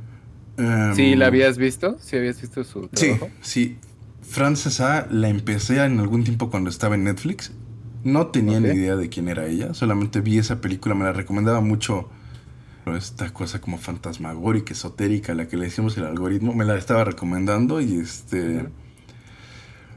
Em, 0.58 0.94
¿Sí 0.94 1.16
la 1.16 1.26
habías 1.28 1.56
visto? 1.56 1.96
¿Sí 2.00 2.16
habías 2.16 2.40
visto 2.40 2.62
su 2.64 2.88
Sí, 2.92 3.06
trabajo? 3.06 3.30
sí. 3.40 3.78
Frances 4.26 4.80
A 4.80 5.06
la 5.10 5.28
empecé 5.28 5.82
en 5.84 6.00
algún 6.00 6.24
tiempo 6.24 6.50
cuando 6.50 6.70
estaba 6.70 6.94
en 6.94 7.04
Netflix. 7.04 7.52
No 8.02 8.26
tenía 8.26 8.60
ni 8.60 8.68
idea 8.68 8.96
de 8.96 9.08
quién 9.08 9.28
era 9.28 9.46
ella. 9.46 9.72
Solamente 9.74 10.20
vi 10.20 10.38
esa 10.38 10.60
película, 10.60 10.94
me 10.94 11.04
la 11.04 11.12
recomendaba 11.12 11.60
mucho. 11.60 12.08
Esta 12.86 13.32
cosa 13.32 13.62
como 13.62 13.78
fantasmagórica, 13.78 14.74
esotérica, 14.74 15.34
la 15.34 15.48
que 15.48 15.56
le 15.56 15.64
decimos 15.64 15.96
el 15.96 16.04
algoritmo, 16.04 16.52
me 16.52 16.66
la 16.66 16.76
estaba 16.76 17.04
recomendando 17.04 17.80
y 17.80 17.98
este... 17.98 18.66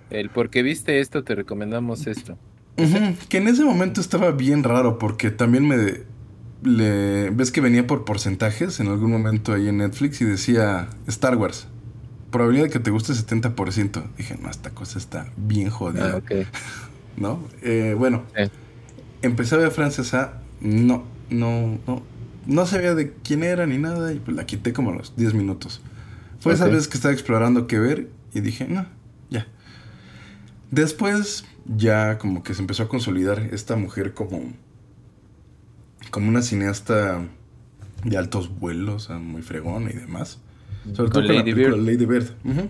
El 0.10 0.30
porque 0.30 0.63
viste 0.63 1.02
esto, 1.02 1.26
te 1.26 1.36
recomendamos 1.36 2.08
esto. 2.08 2.38
Que 3.28 3.38
en 3.38 3.48
ese 3.50 3.66
momento 3.66 4.00
estaba 4.00 4.32
bien 4.32 4.63
raro 4.63 5.00
porque 5.00 5.32
también 5.32 5.68
me... 5.68 6.06
Le, 6.63 7.30
ves 7.32 7.52
que 7.52 7.60
venía 7.60 7.86
por 7.86 8.06
porcentajes 8.06 8.80
en 8.80 8.88
algún 8.88 9.12
momento 9.12 9.54
ahí 9.54 9.68
en 9.68 9.78
Netflix 9.78 10.22
y 10.22 10.26
decía 10.26 10.88
Star 11.08 11.36
Wars. 11.36 11.68
Probabilidad 12.32 12.66
de 12.66 12.72
que 12.72 12.80
te 12.80 12.92
guste 12.92 13.13
70%. 13.13 14.04
Dije, 14.18 14.38
no, 14.42 14.50
esta 14.50 14.72
cosa 14.72 15.00
está 15.00 15.28
bien 15.38 15.70
jodida. 15.70 16.12
Ah, 16.13 16.18
ok. 16.18 16.32
¿No? 17.18 17.44
Eh, 17.62 17.96
bueno, 17.98 18.24
Sí. 18.36 18.52
empecé 19.22 19.56
a 19.56 19.60
ver 19.60 19.72
Frances 19.72 20.13
A. 20.13 20.42
No, 20.62 21.04
no, 21.30 21.80
no. 21.88 22.04
No 22.46 22.66
sabía 22.66 22.96
de 22.96 23.13
quién 23.24 23.44
era 23.44 23.66
ni 23.66 23.78
nada 23.78 24.13
y 24.13 24.20
pues 24.20 24.36
la 24.36 24.46
quité 24.46 24.72
como 24.74 24.92
a 24.92 24.96
los 24.96 25.16
10 25.16 25.34
minutos. 25.34 25.82
Fue 26.40 26.54
esa 26.54 26.66
Ok. 26.66 26.72
vez 26.74 26.88
que 26.88 26.96
estaba 26.98 27.13
explorando 27.13 27.68
qué 27.68 27.80
ver 27.80 28.10
y 28.34 28.40
dije, 28.42 28.68
no, 28.68 28.86
ya. 29.30 29.48
Después 30.72 31.46
ya 31.66 32.18
como 32.18 32.44
que 32.44 32.54
se 32.54 32.62
empezó 32.62 32.84
a 32.84 32.90
consolidar 32.90 33.40
esta 33.52 33.76
mujer 33.76 34.13
como, 34.13 34.42
como 36.12 36.30
una 36.30 36.42
cineasta 36.42 37.22
de 38.04 38.18
altos 38.18 38.60
vuelos, 38.60 39.10
muy 39.10 39.42
fregona 39.42 39.90
y 39.92 39.96
demás. 39.96 40.40
Sobre 40.93 41.12
todo 41.12 41.23
Con 41.23 41.28
la 41.28 41.34
Lady 41.34 41.54
película 41.54 41.76
Bird. 41.76 41.86
Lady 41.86 42.06
Bird. 42.06 42.69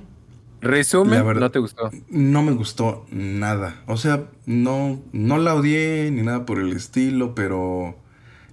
Resumen, 0.62 1.14
La 1.20 1.24
verdad- 1.24 1.42
no 1.42 1.52
te 1.52 1.60
gustó. 1.60 1.92
No 2.10 2.42
me 2.42 2.52
gustó 2.54 3.06
nada. 3.12 3.82
O 3.86 3.96
sea, 3.98 4.26
no, 4.46 5.00
no 5.14 5.38
la 5.38 5.54
odié 5.54 6.10
ni 6.12 6.24
nada 6.24 6.46
por 6.46 6.60
el 6.60 6.72
estilo, 6.74 7.36
pero 7.36 7.96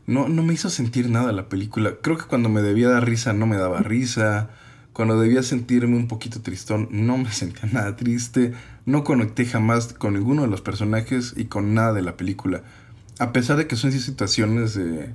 no, 0.07 0.29
no 0.29 0.42
me 0.42 0.53
hizo 0.53 0.68
sentir 0.68 1.09
nada 1.09 1.33
la 1.33 1.48
película. 1.48 1.94
Creo 2.03 2.18
que 2.18 2.24
cuando 2.27 2.48
me 2.50 2.61
debía 2.61 2.88
dar 2.90 3.07
risa 3.07 3.33
no 3.33 3.46
me 3.46 3.57
daba 3.57 3.81
risa. 3.81 4.50
Cuando 4.92 5.18
debía 5.18 5.42
sentirme 5.42 5.96
un 5.96 6.07
poquito 6.07 6.40
tristón, 6.40 6.88
no 6.92 7.16
me 7.16 7.31
sentía 7.33 7.68
nada 7.72 7.96
triste. 7.96 8.53
No 8.87 9.03
conecté 9.03 9.46
jamás 9.46 9.94
con 9.94 10.12
ninguno 10.14 10.42
de 10.42 10.48
los 10.48 10.61
personajes 10.61 11.33
y 11.37 11.46
con 11.46 11.72
nada 11.74 11.94
de 11.94 12.03
la 12.03 12.16
película. 12.18 12.62
A 13.18 13.33
pesar 13.33 13.57
de 13.57 13.66
que 13.66 13.77
son 13.77 13.90
situaciones 13.92 14.74
de... 14.74 15.09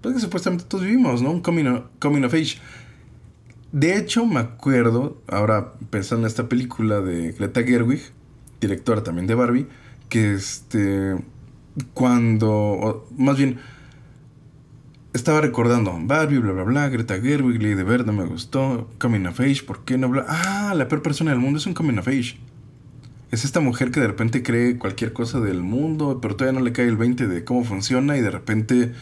Pues 0.00 0.14
que 0.14 0.20
supuestamente 0.20 0.64
todos 0.66 0.84
vivimos, 0.84 1.20
¿no? 1.22 1.30
Un 1.32 1.40
coming 1.40 1.64
of, 1.66 1.82
coming 1.98 2.22
of 2.24 2.32
age. 2.32 2.58
De 3.72 3.96
hecho, 3.96 4.26
me 4.26 4.40
acuerdo, 4.40 5.22
ahora 5.28 5.74
pensando 5.90 6.26
en 6.26 6.28
esta 6.28 6.48
película 6.48 7.00
de 7.00 7.32
Greta 7.32 7.62
Gerwig, 7.62 8.02
directora 8.60 9.04
también 9.04 9.28
de 9.28 9.34
Barbie, 9.36 9.68
que 10.08 10.34
este, 10.34 11.16
cuando, 11.94 12.50
o 12.50 13.06
más 13.16 13.36
bien, 13.36 13.60
estaba 15.12 15.40
recordando 15.40 15.96
Barbie, 16.02 16.38
bla, 16.38 16.52
bla, 16.52 16.64
bla, 16.64 16.88
Greta 16.88 17.20
Gerwig, 17.20 17.62
Lady 17.62 17.82
Bird, 17.82 18.06
no 18.06 18.12
me 18.12 18.24
gustó, 18.24 18.90
Coming 18.98 19.26
of 19.26 19.38
Age, 19.38 19.62
¿por 19.64 19.84
qué 19.84 19.98
no 19.98 20.08
habla? 20.08 20.26
Ah, 20.28 20.74
la 20.76 20.88
peor 20.88 21.02
persona 21.02 21.30
del 21.30 21.40
mundo 21.40 21.58
es 21.58 21.66
un 21.66 21.74
Coming 21.74 21.98
of 21.98 22.08
Age. 22.08 22.38
Es 23.30 23.44
esta 23.44 23.60
mujer 23.60 23.92
que 23.92 24.00
de 24.00 24.08
repente 24.08 24.42
cree 24.42 24.78
cualquier 24.78 25.12
cosa 25.12 25.38
del 25.38 25.62
mundo, 25.62 26.18
pero 26.20 26.34
todavía 26.34 26.58
no 26.58 26.64
le 26.64 26.72
cae 26.72 26.88
el 26.88 26.96
20 26.96 27.28
de 27.28 27.44
cómo 27.44 27.62
funciona 27.62 28.16
y 28.16 28.20
de 28.20 28.30
repente 28.32 28.92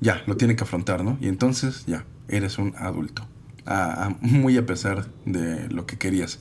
ya, 0.00 0.22
lo 0.26 0.38
tiene 0.38 0.56
que 0.56 0.64
afrontar, 0.64 1.04
¿no? 1.04 1.18
Y 1.20 1.28
entonces 1.28 1.84
ya, 1.86 2.06
eres 2.28 2.56
un 2.56 2.74
adulto. 2.78 3.26
A- 3.66 4.06
a- 4.06 4.16
muy 4.20 4.56
a 4.58 4.66
pesar 4.66 5.06
de 5.24 5.68
lo 5.68 5.86
que 5.86 5.96
querías. 5.98 6.40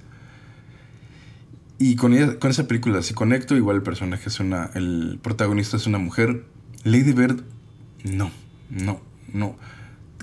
Y 1.78 1.96
con, 1.96 2.14
ella- 2.14 2.38
con 2.40 2.52
esa 2.52 2.68
película 2.68 3.02
sí 3.02 3.14
conecto, 3.14 3.56
igual 3.56 3.78
el 3.78 3.84
personaje 3.84 4.30
es 4.30 4.40
una, 4.40 4.70
el 4.76 5.20
protagonista 5.22 5.78
es 5.78 5.88
una 5.88 5.98
mujer. 5.98 6.46
Lady 6.84 7.12
Bird, 7.14 7.42
no, 8.04 8.32
no, 8.70 9.02
no. 9.34 9.56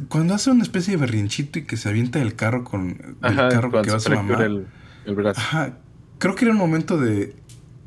Cuando 0.09 0.35
hace 0.35 0.51
una 0.53 0.63
especie 0.63 0.93
de 0.93 0.97
berrinchito 1.01 1.59
y 1.59 1.65
que 1.65 1.77
se 1.77 1.89
avienta 1.89 2.21
del 2.21 2.35
carro 2.37 2.63
con 2.65 3.17
el 3.23 3.37
carro 3.37 3.71
que 3.83 3.91
va 3.91 3.99
su 4.01 4.11
mamá. 4.11 4.45
el, 4.45 4.67
el 5.07 5.15
brazo. 5.17 5.41
Ajá, 5.41 5.79
creo 6.19 6.35
que 6.37 6.45
era 6.45 6.53
un 6.53 6.59
momento 6.61 6.99
de 6.99 7.35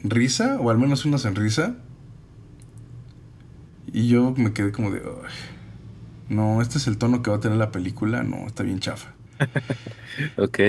risa, 0.03 0.57
o 0.59 0.69
al 0.69 0.77
menos 0.77 1.05
una 1.05 1.17
sonrisa. 1.17 1.75
Y 3.93 4.07
yo 4.07 4.33
me 4.37 4.51
quedé 4.53 4.71
como 4.71 4.91
de, 4.91 4.99
"Ay, 4.99 5.31
no, 6.31 6.61
este 6.61 6.77
es 6.77 6.87
el 6.87 6.97
tono 6.97 7.21
que 7.21 7.29
va 7.29 7.37
a 7.37 7.39
tener 7.41 7.57
la 7.57 7.71
película, 7.71 8.23
no, 8.23 8.47
está 8.47 8.63
bien 8.63 8.79
chafa. 8.79 9.13
Ok. 10.37 10.59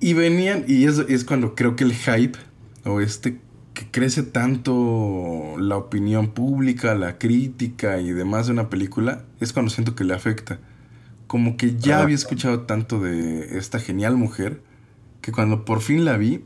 Y 0.00 0.14
venían, 0.14 0.64
y 0.66 0.84
es, 0.86 0.98
es 0.98 1.24
cuando 1.24 1.54
creo 1.54 1.76
que 1.76 1.84
el 1.84 1.94
hype, 1.94 2.38
o 2.84 3.00
este 3.00 3.40
que 3.74 3.90
crece 3.90 4.22
tanto 4.22 5.56
la 5.58 5.76
opinión 5.76 6.32
pública, 6.32 6.94
la 6.94 7.18
crítica 7.18 8.00
y 8.00 8.10
demás 8.10 8.46
de 8.46 8.52
una 8.52 8.68
película, 8.68 9.24
es 9.40 9.52
cuando 9.52 9.70
siento 9.70 9.94
que 9.94 10.04
le 10.04 10.14
afecta. 10.14 10.58
Como 11.26 11.56
que 11.56 11.76
ya 11.76 12.00
había 12.00 12.14
escuchado 12.14 12.62
tanto 12.62 13.00
de 13.00 13.58
esta 13.58 13.78
genial 13.78 14.16
mujer, 14.16 14.62
que 15.20 15.32
cuando 15.32 15.64
por 15.64 15.80
fin 15.80 16.04
la 16.04 16.16
vi, 16.16 16.44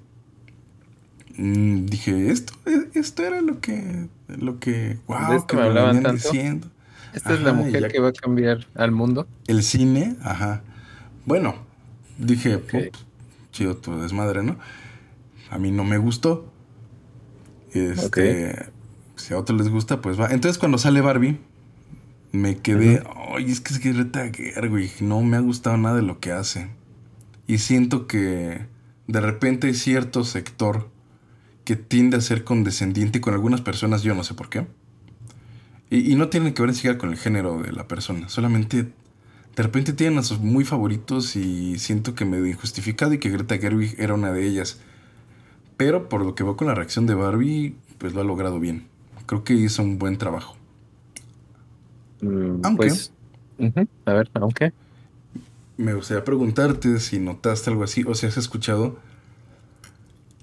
mm, 1.37 1.87
dije, 1.87 2.31
esto, 2.31 2.55
esto 2.95 3.23
era 3.23 3.41
lo 3.41 3.61
que, 3.61 4.09
lo 4.29 4.59
que, 4.59 4.99
wow, 5.07 5.47
que 5.47 5.57
me 5.57 5.63
me 5.63 5.69
hablaban 5.69 5.97
venían 5.97 6.03
tanto? 6.03 6.31
diciendo. 6.31 6.71
Esta 7.15 7.35
es 7.35 7.41
la 7.43 7.53
mujer 7.53 7.83
ya- 7.83 7.89
que 7.89 8.01
va 8.01 8.09
a 8.09 8.13
cambiar 8.13 8.67
al 8.75 8.91
mundo. 8.93 9.27
El 9.47 9.63
cine, 9.63 10.17
ajá. 10.23 10.63
Bueno, 11.27 11.55
dije, 12.19 12.57
Ok. 12.57 12.75
"Ups, 12.89 13.07
chido 13.53 13.77
tu 13.77 13.99
desmadre, 14.01 14.43
¿no? 14.43 14.59
A 15.51 15.59
mí 15.59 15.71
no 15.71 15.85
me 15.85 15.99
gustó. 15.99 16.51
Este, 17.73 18.67
si 19.17 19.35
a 19.35 19.39
otros 19.39 19.59
les 19.59 19.69
gusta, 19.69 20.01
pues 20.01 20.19
va. 20.19 20.29
Entonces 20.31 20.59
cuando 20.59 20.79
sale 20.79 21.01
Barbie, 21.01 21.39
me 22.33 22.57
quedé, 22.59 23.03
ay, 23.35 23.51
es 23.51 23.61
que 23.61 23.75
es 23.75 23.81
que 23.81 23.93
Greta 23.93 24.31
Gerwig, 24.33 25.01
no 25.03 25.21
me 25.23 25.37
ha 25.37 25.41
gustado 25.41 25.77
nada 25.77 25.97
de 25.97 26.03
lo 26.03 26.21
que 26.21 26.33
hace. 26.33 26.69
Y 27.47 27.59
siento 27.59 28.07
que 28.07 28.67
de 29.07 29.21
repente 29.21 29.67
hay 29.69 29.75
cierto 29.75 30.25
sector 30.25 30.89
que 31.65 31.77
tiende 31.77 32.17
a 32.17 32.21
ser 32.21 32.45
condescendiente 32.45 33.21
con 33.21 33.35
algunas 33.35 33.61
personas, 33.61 34.03
yo 34.03 34.15
no 34.15 34.25
sé 34.25 34.35
por 34.35 34.49
qué. 34.51 34.67
Y, 35.95 36.13
y 36.13 36.17
no 36.17 36.29
tiene 36.29 36.53
que 36.55 36.63
ver 36.63 36.71
ni 36.71 36.75
siquiera 36.75 36.99
con 36.99 37.11
el 37.11 37.17
género 37.17 37.63
de 37.63 37.71
la 37.73 37.87
persona, 37.87 38.29
solamente 38.29 38.83
de 39.57 39.63
repente 39.63 39.93
tienen 39.93 40.19
a 40.19 40.23
sus 40.25 40.41
muy 40.41 40.65
favoritos 40.65 41.37
y 41.37 41.79
siento 41.79 42.15
que 42.17 42.25
medio 42.25 42.47
injustificado 42.47 43.13
y 43.15 43.19
que 43.19 43.31
Greta 43.31 43.57
Gerwig 43.59 43.95
era 44.01 44.15
una 44.15 44.33
de 44.33 44.45
ellas. 44.47 44.81
Pero 45.77 46.09
por 46.09 46.25
lo 46.25 46.35
que 46.35 46.43
veo 46.43 46.57
con 46.57 46.67
la 46.67 46.75
reacción 46.75 47.07
de 47.07 47.15
Barbie, 47.15 47.77
pues 47.99 48.15
lo 48.15 48.21
ha 48.21 48.25
logrado 48.25 48.59
bien. 48.59 48.89
Creo 49.27 49.45
que 49.45 49.55
hizo 49.55 49.83
un 49.85 49.99
buen 50.01 50.19
trabajo. 50.19 50.57
Mm, 52.21 52.61
Aunque- 52.65 52.89
Pues, 52.89 53.13
a 54.07 54.13
ver, 54.13 54.29
aunque. 54.35 54.73
Me 55.77 55.95
gustaría 55.95 56.25
preguntarte 56.25 56.99
si 56.99 57.21
notaste 57.21 57.71
algo 57.71 57.85
así 57.85 58.03
o 58.07 58.15
si 58.17 58.27
has 58.27 58.37
escuchado 58.37 58.99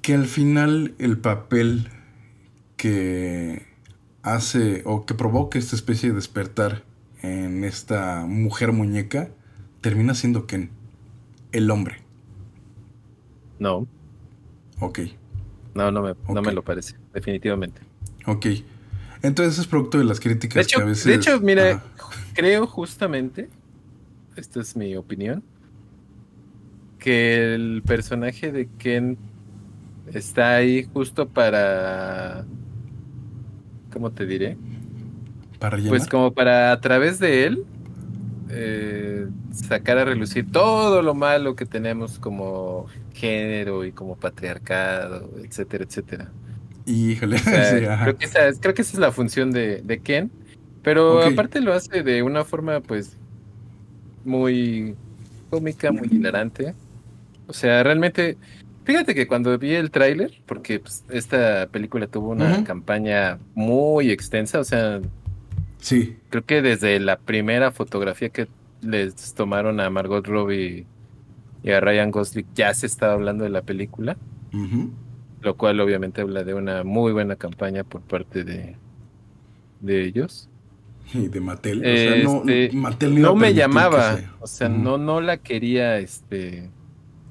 que 0.01 0.13
al 0.13 0.25
final 0.25 0.95
el 0.99 1.17
papel 1.17 1.89
que 2.77 3.65
hace 4.23 4.81
o 4.85 5.05
que 5.05 5.13
provoca 5.13 5.59
esta 5.59 5.75
especie 5.75 6.09
de 6.09 6.15
despertar 6.15 6.83
en 7.21 7.63
esta 7.63 8.25
mujer 8.27 8.71
muñeca 8.71 9.29
termina 9.81 10.13
siendo 10.15 10.47
Ken, 10.47 10.71
el 11.51 11.71
hombre. 11.71 11.97
No, 13.59 13.87
Ok, 14.79 14.99
no, 15.75 15.91
no 15.91 16.01
me, 16.01 16.15
no 16.27 16.41
me 16.41 16.51
lo 16.53 16.63
parece, 16.63 16.95
definitivamente. 17.13 17.81
ok. 18.25 18.45
Entonces 19.23 19.59
es 19.59 19.67
producto 19.67 19.99
de 19.99 20.05
las 20.05 20.19
críticas 20.19 20.55
De 20.55 20.61
hecho, 20.61 20.77
que 20.77 20.81
a 20.81 20.85
veces... 20.85 21.05
de 21.05 21.13
hecho, 21.15 21.39
mira, 21.41 21.83
creo 22.33 22.65
justamente, 22.67 23.49
esta 24.35 24.61
es 24.61 24.75
mi 24.75 24.95
opinión, 24.95 25.43
que 26.99 27.53
el 27.55 27.83
personaje 27.85 28.51
de 28.51 28.69
Ken 28.77 29.17
está 30.13 30.55
ahí 30.55 30.83
justo 30.93 31.27
para, 31.29 32.45
¿cómo 33.91 34.11
te 34.11 34.25
diré? 34.25 34.57
para 35.59 35.75
rellenar. 35.75 35.99
Pues 35.99 36.09
como 36.09 36.33
para 36.33 36.71
a 36.71 36.81
través 36.81 37.19
de 37.19 37.45
él 37.45 37.65
eh, 38.49 39.27
sacar 39.53 39.97
a 39.97 40.05
relucir 40.05 40.51
todo 40.51 41.01
lo 41.01 41.13
malo 41.13 41.55
que 41.55 41.65
tenemos 41.65 42.19
como 42.19 42.87
género 43.13 43.85
y 43.85 43.91
como 43.91 44.15
patriarcado, 44.15 45.29
etcétera, 45.43 45.83
etcétera. 45.83 46.31
Híjole, 46.85 47.35
O 47.39 47.39
sea, 47.39 47.63
sí, 47.79 47.85
creo, 48.03 48.17
que 48.17 48.25
esa, 48.25 48.47
es- 48.47 48.59
creo 48.59 48.73
que 48.73 48.81
esa 48.81 48.93
es 48.93 48.99
la 48.99 49.11
función 49.11 49.51
de, 49.51 49.81
de 49.83 49.99
Ken. 50.01 50.31
Pero 50.81 51.21
aparte 51.21 51.61
lo 51.61 51.73
hace 51.73 52.01
de 52.01 52.23
una 52.23 52.43
forma, 52.43 52.79
pues, 52.81 53.15
muy 54.23 54.95
cómica, 55.49 55.91
muy 55.91 56.07
hilarante. 56.11 56.73
O 57.47 57.53
sea, 57.53 57.83
realmente, 57.83 58.37
fíjate 58.83 59.15
que 59.15 59.27
cuando 59.27 59.57
vi 59.57 59.73
el 59.73 59.91
tráiler, 59.91 60.41
porque 60.45 60.79
pues, 60.79 61.03
esta 61.09 61.67
película 61.67 62.07
tuvo 62.07 62.29
una 62.29 62.63
campaña 62.63 63.39
muy 63.53 64.11
extensa, 64.11 64.59
o 64.59 64.63
sea, 64.63 65.01
Sí, 65.81 66.15
creo 66.29 66.45
que 66.45 66.61
desde 66.61 66.99
la 66.99 67.17
primera 67.17 67.71
fotografía 67.71 68.29
que 68.29 68.47
les 68.83 69.33
tomaron 69.33 69.79
a 69.79 69.89
Margot 69.89 70.25
Robbie 70.25 70.85
y 71.63 71.71
a 71.71 71.79
Ryan 71.79 72.11
Gosling 72.11 72.45
ya 72.53 72.71
se 72.75 72.85
estaba 72.85 73.13
hablando 73.13 73.43
de 73.43 73.49
la 73.49 73.63
película 73.63 74.15
lo 75.41 75.57
cual 75.57 75.79
obviamente 75.79 76.21
habla 76.21 76.43
de 76.43 76.53
una 76.53 76.83
muy 76.83 77.11
buena 77.13 77.35
campaña 77.35 77.83
por 77.83 78.01
parte 78.01 78.43
de, 78.43 78.75
de 79.79 80.03
ellos. 80.03 80.49
y 81.13 81.27
de 81.27 81.41
Mattel. 81.41 81.79
O 81.79 81.83
sea, 81.83 82.23
no, 82.23 82.43
Este, 82.47 82.77
Mattel 82.77 83.17
iba 83.17 83.29
No 83.29 83.35
me 83.35 83.53
llamaba, 83.53 84.19
o 84.39 84.47
sea, 84.47 84.69
no, 84.69 84.97
no 84.97 85.19
la 85.19 85.37
quería, 85.37 85.97
este, 85.97 86.69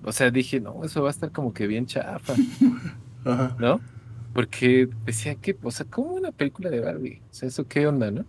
o 0.05 0.13
sea, 0.13 0.31
dije, 0.31 0.61
no, 0.61 0.85
eso 0.85 1.03
va 1.03 1.09
a 1.09 1.11
estar 1.11 1.31
como 1.31 1.53
que 1.53 1.67
bien 1.67 1.87
chafa, 1.87 2.35
Ajá. 3.25 3.57
¿no? 3.59 3.81
Porque 4.33 4.89
decía 5.05 5.35
que, 5.35 5.57
o 5.63 5.71
sea, 5.71 5.87
¿cómo 5.87 6.13
una 6.13 6.31
película 6.33 6.71
de 6.71 6.81
Barbie? 6.81 7.21
O 7.31 7.35
sea, 7.35 7.49
¿eso 7.49 7.67
qué 7.67 7.87
onda, 7.87 8.11
no? 8.11 8.25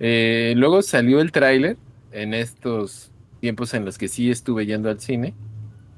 Eh, 0.00 0.54
luego 0.56 0.82
salió 0.82 1.20
el 1.20 1.30
tráiler 1.30 1.76
en 2.12 2.34
estos 2.34 3.10
tiempos 3.40 3.74
en 3.74 3.84
los 3.84 3.98
que 3.98 4.08
sí 4.08 4.30
estuve 4.30 4.66
yendo 4.66 4.88
al 4.88 5.00
cine. 5.00 5.34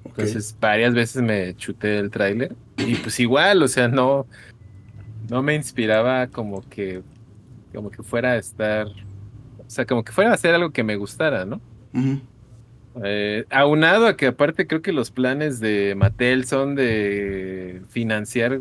Entonces, 0.05 0.57
varias 0.61 0.95
veces 0.95 1.23
me 1.23 1.55
chuté 1.57 1.99
el 1.99 2.11
tráiler 2.11 2.57
y 2.79 2.95
pues 2.97 3.21
igual, 3.21 3.63
o 3.63 3.69
sea, 3.69 3.87
no, 3.87 4.27
no 5.29 5.43
me 5.43 5.55
inspiraba 5.55 6.27
como 6.29 6.67
que, 6.69 7.03
como 7.75 7.91
que 7.91 8.03
fuera 8.03 8.33
a 8.33 8.37
estar, 8.37 8.87
o 8.89 9.69
sea, 9.69 9.85
como 9.85 10.03
que 10.05 10.13
fuera 10.13 10.31
a 10.31 10.35
hacer 10.35 10.55
algo 10.55 10.71
que 10.71 10.83
me 10.83 10.97
gustara, 10.97 11.45
¿no? 11.45 11.61
Ujú. 11.93 12.21
Eh, 13.05 13.45
aunado 13.51 14.07
a 14.07 14.17
que 14.17 14.27
aparte 14.29 14.67
creo 14.67 14.81
que 14.81 14.93
los 14.93 15.11
planes 15.11 15.61
de 15.61 15.95
Mattel 15.97 16.47
son 16.47 16.75
de 16.75 17.83
financiar 17.89 18.59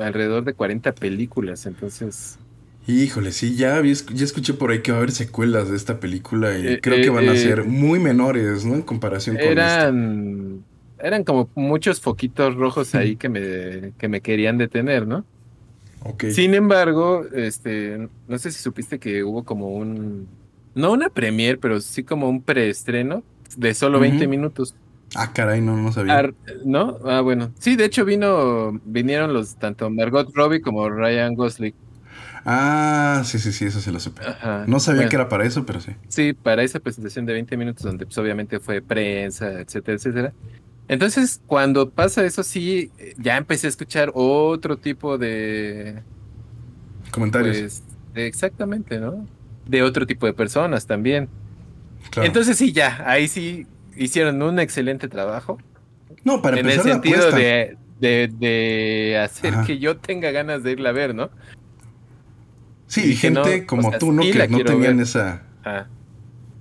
alrededor 0.00 0.44
de 0.44 0.54
40 0.54 0.94
películas, 0.94 1.64
entonces, 1.66 2.40
Híjole, 2.86 3.32
sí, 3.32 3.54
ya, 3.54 3.80
esc- 3.82 4.12
ya 4.14 4.24
escuché 4.24 4.54
por 4.54 4.70
ahí 4.70 4.80
que 4.82 4.92
va 4.92 4.98
a 4.98 5.00
haber 5.00 5.12
secuelas 5.12 5.68
de 5.70 5.76
esta 5.76 6.00
película 6.00 6.58
y 6.58 6.64
Eh, 6.64 6.80
creo 6.80 6.96
eh, 6.96 7.02
que 7.02 7.10
van 7.10 7.28
a 7.28 7.32
eh, 7.34 7.36
ser 7.36 7.64
muy 7.64 7.98
menores, 8.00 8.64
¿no? 8.64 8.74
En 8.74 8.82
comparación 8.82 9.36
con 9.38 9.60
esta. 9.60 9.88
eran, 9.90 10.66
eran 10.98 11.24
como 11.24 11.50
muchos 11.54 12.00
foquitos 12.00 12.54
rojos 12.56 12.94
ahí 12.94 13.16
que 13.16 13.28
me, 13.28 13.94
que 13.96 14.08
me 14.08 14.20
querían 14.22 14.58
detener, 14.58 15.06
¿no? 15.06 15.24
Ok. 16.04 16.24
Sin 16.26 16.54
embargo, 16.54 17.24
este, 17.32 18.10
no 18.26 18.38
sé 18.38 18.50
si 18.52 18.60
supiste 18.60 18.98
que 18.98 19.24
hubo 19.24 19.44
como 19.44 19.70
un, 19.70 20.28
no 20.74 20.92
una 20.92 21.10
premier, 21.10 21.58
pero 21.58 21.80
sí 21.80 22.04
como 22.04 22.28
un 22.28 22.42
preestreno 22.44 23.24
de 23.56 23.74
solo 23.74 24.00
20 24.00 24.24
Ujú. 24.24 24.30
minutos, 24.30 24.74
Ah, 25.14 25.32
caray, 25.32 25.62
no, 25.62 25.74
no 25.76 25.90
sabía. 25.90 26.18
Ar- 26.18 26.34
¿no? 26.64 26.98
Ah, 27.04 27.22
bueno, 27.22 27.54
sí, 27.58 27.76
de 27.76 27.86
hecho 27.86 28.04
vino, 28.04 28.72
vinieron 28.84 29.32
los 29.32 29.56
tanto 29.56 29.88
Margot 29.90 30.28
Robbie 30.34 30.60
como 30.60 30.88
Ryan 30.90 31.34
Gosling. 31.34 31.74
Ah, 32.44 33.22
sí, 33.24 33.38
sí, 33.38 33.52
sí, 33.52 33.66
eso 33.66 33.80
se 33.80 33.90
lo 33.92 34.00
supe. 34.00 34.22
Ajá. 34.26 34.64
No 34.66 34.80
sabía 34.80 34.98
Bueno, 35.00 35.10
que 35.10 35.16
era 35.16 35.28
para 35.28 35.44
eso, 35.44 35.64
pero 35.66 35.80
sí. 35.80 35.92
Sí, 36.08 36.32
para 36.34 36.62
esa 36.62 36.78
presentación 36.80 37.26
de 37.26 37.32
20 37.32 37.56
minutos, 37.56 37.82
donde 37.82 38.06
pues 38.06 38.16
obviamente 38.18 38.60
fue 38.60 38.82
prensa, 38.82 39.60
etcétera, 39.60 39.96
etcétera. 39.96 40.34
Entonces, 40.88 41.42
cuando 41.46 41.90
pasa 41.90 42.24
eso, 42.24 42.42
sí, 42.42 42.90
ya 43.18 43.36
empecé 43.36 43.66
a 43.66 43.70
escuchar 43.70 44.10
otro 44.14 44.78
tipo 44.78 45.18
de, 45.18 46.04
Comentarios. 47.10 47.56
pues, 47.56 47.82
de- 48.12 48.26
exactamente, 48.26 48.98
¿no? 48.98 49.26
De 49.64 49.82
otro 49.82 50.06
tipo 50.06 50.26
de 50.26 50.34
personas 50.34 50.86
también. 50.86 51.28
Claro. 52.10 52.26
Entonces 52.26 52.56
sí, 52.58 52.72
ya, 52.72 53.02
ahí 53.06 53.28
sí 53.28 53.66
hicieron 53.96 54.40
un 54.42 54.58
excelente 54.60 55.08
trabajo. 55.08 55.58
no, 56.24 56.42
para 56.42 56.58
en 56.58 56.66
el 56.66 56.72
empezar 56.72 56.86
la 56.86 56.92
sentido 56.94 57.28
apuesta. 57.28 57.36
de, 57.36 57.76
de, 58.00 58.28
de 58.38 59.18
hacer 59.18 59.54
Ajá. 59.54 59.64
que 59.64 59.78
yo 59.78 59.96
tenga 59.98 60.30
ganas 60.30 60.62
de 60.62 60.72
irla 60.72 60.90
a 60.90 60.92
ver, 60.92 61.14
¿no? 61.14 61.30
Sí, 62.86 63.02
y 63.04 63.12
y 63.12 63.16
que 63.16 63.30
no, 63.30 63.44
gente 63.44 63.64
o 63.64 63.66
como 63.66 63.90
sea, 63.90 63.98
tú, 63.98 64.12
¿no? 64.12 64.22
sí 64.22 64.32
que 64.32 64.38
la 64.38 64.46
no 64.46 64.64
tenían 64.64 64.96
ver. 64.96 65.04
esa, 65.04 65.42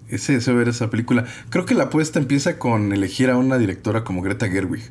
ese 0.10 0.34
deseo 0.34 0.54
de 0.54 0.60
ver 0.60 0.70
esa 0.70 0.90
película. 0.90 1.26
Creo 1.50 1.66
que 1.66 1.76
la 1.76 1.86
apuesta 1.86 2.20
empieza 2.20 2.60
con 2.60 2.94
elegir 2.94 3.30
a 3.30 3.38
una 3.38 3.58
directora 3.58 4.04
como 4.04 4.22
Greta 4.22 4.48
Gerwig. 4.50 4.84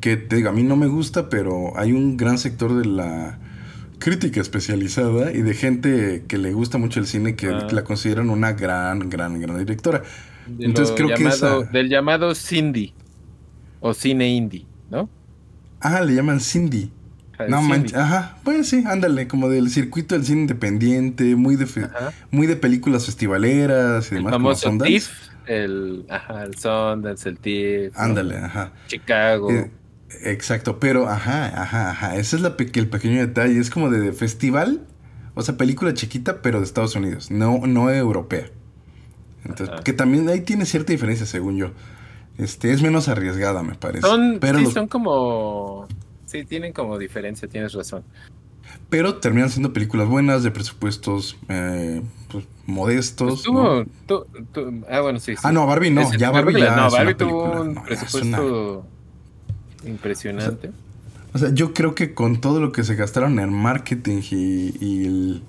Que 0.00 0.16
te 0.16 0.36
digo, 0.36 0.48
a 0.48 0.52
mí 0.52 0.62
no 0.64 0.76
me 0.76 0.86
gusta, 0.88 1.28
pero 1.28 1.78
hay 1.78 1.92
un 1.92 2.16
gran 2.16 2.38
sector 2.38 2.74
de 2.76 2.84
la 2.86 3.38
crítica 4.02 4.40
especializada 4.40 5.32
y 5.32 5.42
de 5.42 5.54
gente 5.54 6.24
que 6.26 6.38
le 6.38 6.52
gusta 6.52 6.78
mucho 6.78 6.98
el 7.00 7.06
cine 7.06 7.36
que 7.36 7.48
Ah. 7.48 7.66
la 7.70 7.84
consideran 7.84 8.30
una 8.30 8.52
gran, 8.52 9.08
gran, 9.10 9.40
gran 9.40 9.58
directora. 9.58 10.02
de 10.46 10.64
Entonces 10.66 10.94
creo 10.96 11.16
que 11.16 11.24
esa- 11.28 11.60
Del 11.60 11.88
llamado 11.88 12.34
Cindy, 12.34 12.92
o 13.80 13.94
cine 13.94 14.28
indie, 14.28 14.66
¿no? 14.90 15.08
Ah, 15.80 16.00
le 16.00 16.14
llaman 16.14 16.40
Cindy. 16.40 16.90
Ajá, 17.34 17.46
No 17.48 17.58
Cindy. 17.58 17.68
manches, 17.70 17.94
ajá, 17.98 18.36
pues 18.44 18.68
sí, 18.68 18.82
ándale, 18.86 19.28
como 19.28 19.48
del 19.48 19.70
circuito 19.70 20.14
del 20.16 20.24
cine 20.24 20.42
independiente, 20.42 21.36
muy 21.36 21.54
de, 21.56 21.66
fe- 21.66 21.88
muy 22.30 22.46
de 22.48 22.56
películas 22.56 23.06
festivaleras 23.06 24.10
y 24.10 24.16
El 24.16 24.18
demás, 24.18 24.32
como 24.32 24.44
famoso 24.48 24.68
Sundance. 24.68 24.92
TIFF, 24.92 25.12
el, 25.46 26.06
ajá, 26.08 26.42
el 26.44 26.54
Sundance, 26.56 27.28
el 27.28 27.38
TIFF, 27.38 27.96
¿no? 27.96 28.02
Ándale, 28.02 28.36
ajá. 28.38 28.72
Chicago. 28.88 29.50
Eh, 29.50 29.70
exacto, 30.22 30.78
pero 30.78 31.08
ajá, 31.08 31.46
ajá, 31.62 31.90
ajá. 31.90 32.16
Ese 32.16 32.36
es 32.36 32.42
la 32.42 32.56
pe- 32.56 32.70
el 32.74 32.88
pequeño 32.88 33.20
detalle. 33.20 33.58
Es 33.58 33.70
como 33.70 33.90
de, 33.90 34.00
de 34.00 34.12
festival, 34.12 34.86
o 35.34 35.42
sea, 35.42 35.56
película 35.56 35.94
chiquita, 35.94 36.42
pero 36.42 36.58
de 36.58 36.64
Estados 36.64 36.94
Unidos, 36.94 37.30
no, 37.30 37.66
no 37.66 37.90
europea. 37.90 38.46
Entonces, 39.44 39.70
Ajá. 39.70 39.82
que 39.82 39.92
también 39.92 40.28
ahí 40.28 40.40
tiene 40.42 40.66
cierta 40.66 40.92
diferencia, 40.92 41.26
según 41.26 41.56
yo. 41.56 41.70
Este, 42.38 42.72
es 42.72 42.80
menos 42.82 43.08
arriesgada, 43.08 43.62
me 43.62 43.74
parece. 43.74 44.06
son, 44.06 44.38
pero, 44.40 44.58
sí, 44.58 44.64
los- 44.64 44.72
son 44.72 44.88
como... 44.88 45.86
Sí, 46.26 46.44
tienen 46.44 46.72
como 46.72 46.96
diferencia, 46.96 47.46
tienes 47.48 47.72
razón. 47.74 48.04
pero 48.88 49.16
terminan 49.16 49.50
siendo 49.50 49.72
películas 49.74 50.08
buenas, 50.08 50.42
de 50.42 50.50
presupuestos 50.50 51.36
eh, 51.48 52.00
pues, 52.30 52.46
modestos. 52.66 53.42
Pues 53.44 53.52
¿no? 53.54 53.84
tu- 54.06 54.24
tu- 54.52 54.84
ah, 54.88 55.00
bueno, 55.00 55.18
sí, 55.20 55.34
sí. 55.34 55.40
Ah, 55.44 55.52
no, 55.52 55.66
Barbie 55.66 55.90
no, 55.90 56.10
ya 56.16 56.30
Barbie 56.30 56.58
ya 56.60 56.76
No, 56.76 56.86
es 56.86 56.92
una 56.92 56.98
Barbie 57.04 57.14
tuvo 57.16 57.42
película, 57.42 57.60
un 57.60 57.74
no, 57.74 57.82
presupuesto 57.84 58.86
impresionante. 59.86 60.70
O 61.34 61.38
sea, 61.38 61.52
yo 61.54 61.72
creo 61.72 61.94
que 61.94 62.12
con 62.14 62.40
todo 62.40 62.60
lo 62.60 62.72
que 62.72 62.84
se 62.84 62.94
gastaron 62.94 63.38
en 63.38 63.52
marketing 63.52 64.20
y, 64.30 64.74
y 64.84 65.04
el, 65.06 65.42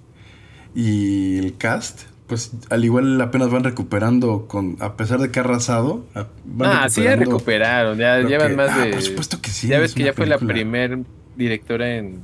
y 0.75 1.37
el 1.39 1.57
cast, 1.57 2.03
pues 2.27 2.51
al 2.69 2.85
igual 2.85 3.19
apenas 3.21 3.49
van 3.51 3.63
recuperando, 3.63 4.47
con 4.47 4.77
a 4.79 4.95
pesar 4.95 5.19
de 5.19 5.29
que 5.29 5.39
ha 5.39 5.43
arrasado. 5.43 6.05
van 6.45 6.71
ah, 6.71 6.89
sí, 6.89 7.03
ya 7.03 7.15
recuperaron. 7.15 7.97
Ya 7.97 8.19
llevan 8.21 8.51
que- 8.51 8.55
más 8.57 8.69
Ah, 8.71 8.79
de. 8.85 8.91
Por 8.93 9.01
supuesto 9.01 9.41
que 9.41 9.49
sí. 9.51 9.67
ya 9.67 9.79
ves 9.79 9.91
es 9.91 9.95
que 9.95 10.03
ya 10.03 10.13
fue 10.13 10.25
la 10.25 10.37
primer 10.37 10.99
directora 11.35 11.95
en 11.97 12.21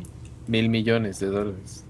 mil 0.48 0.70
millones 0.70 1.20
de 1.20 1.28
dólares. 1.28 1.84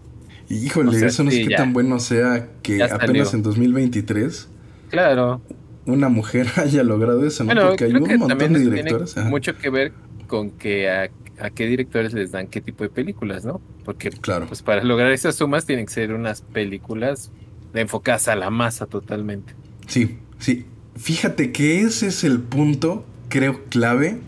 Y, 0.49 0.65
Híjole, 0.65 0.89
o 0.89 0.93
sea, 0.93 1.07
eso 1.09 1.23
no 1.23 1.29
sí, 1.29 1.43
qué 1.43 1.51
ya. 1.51 1.57
tan 1.57 1.73
bueno 1.73 1.99
sea 1.99 2.47
que 2.63 2.81
apenas 2.81 3.33
en 3.35 3.43
2023 3.43 4.47
Claro. 4.89 5.41
una 5.85 6.09
mujer 6.09 6.47
haya 6.55 6.81
logrado 6.83 7.23
eso, 7.27 7.43
¿no? 7.43 7.53
Bueno, 7.53 7.67
Porque 7.69 7.83
hay 7.85 7.93
un 7.93 8.05
que 8.07 8.17
montón 8.17 8.37
de 8.39 8.45
eso 8.45 8.57
directores. 8.71 9.13
tiene 9.13 9.29
mucho 9.29 9.55
que 9.55 9.69
ver 9.69 9.91
con 10.29 10.51
que 10.51 10.89
a, 10.89 11.09
a 11.41 11.49
qué 11.49 11.67
directores 11.67 12.13
les 12.13 12.31
dan 12.31 12.47
qué 12.47 12.61
tipo 12.61 12.85
de 12.85 12.89
películas, 12.89 13.43
¿no? 13.43 13.59
Porque 13.83 14.09
Claro. 14.11 14.47
pues 14.47 14.61
para 14.61 14.81
lograr 14.85 15.11
esas 15.11 15.35
sumas 15.35 15.65
tienen 15.65 15.85
que 15.87 15.91
ser 15.93 16.13
unas 16.13 16.41
películas 16.41 17.33
enfocadas 17.73 18.29
a 18.29 18.35
la 18.37 18.49
masa 18.49 18.85
totalmente. 18.85 19.53
Sí, 19.87 20.19
sí. 20.37 20.65
Fíjate 20.95 21.51
que 21.51 21.81
ese 21.81 22.07
es 22.07 22.23
el 22.23 22.39
punto, 22.39 23.05
creo, 23.27 23.65
clave 23.65 24.19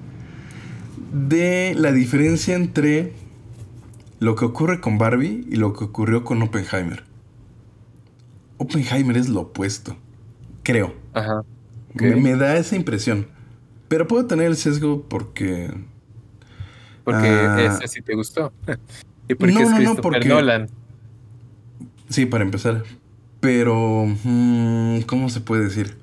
de 1.13 1.73
la 1.77 1.91
diferencia 1.93 2.55
entre 2.55 3.13
lo 4.19 4.35
que 4.35 4.45
ocurre 4.45 4.81
con 4.81 4.97
Barbie 4.97 5.45
y 5.49 5.55
lo 5.55 5.73
que 5.73 5.85
ocurrió 5.85 6.23
con 6.23 6.41
Oppenheimer. 6.41 7.03
Oppenheimer 8.57 9.17
es 9.17 9.29
lo 9.29 9.41
opuesto, 9.41 9.97
creo. 10.63 10.93
Ajá. 11.13 11.43
Me, 11.93 12.15
me 12.15 12.35
da 12.35 12.57
esa 12.57 12.75
impresión. 12.75 13.27
Pero 13.87 14.07
puedo 14.07 14.25
tener 14.27 14.47
el 14.47 14.55
sesgo 14.55 15.03
porque... 15.09 15.69
Porque 17.11 17.27
Ah. 17.29 17.61
ese 17.77 17.87
sí 17.87 18.01
te 18.01 18.15
gustó. 18.15 18.51
y 19.27 19.35
porque 19.35 19.53
No, 19.53 19.59
es 19.61 19.69
no, 19.69 19.75
Christopher 19.77 20.01
porque- 20.01 20.29
Nolan. 20.29 20.69
Sí, 22.09 22.25
para 22.25 22.43
empezar. 22.43 22.83
Pero, 23.39 24.05
mm, 24.23 25.01
¿cómo 25.07 25.29
se 25.29 25.41
puede 25.41 25.63
decir? 25.63 25.97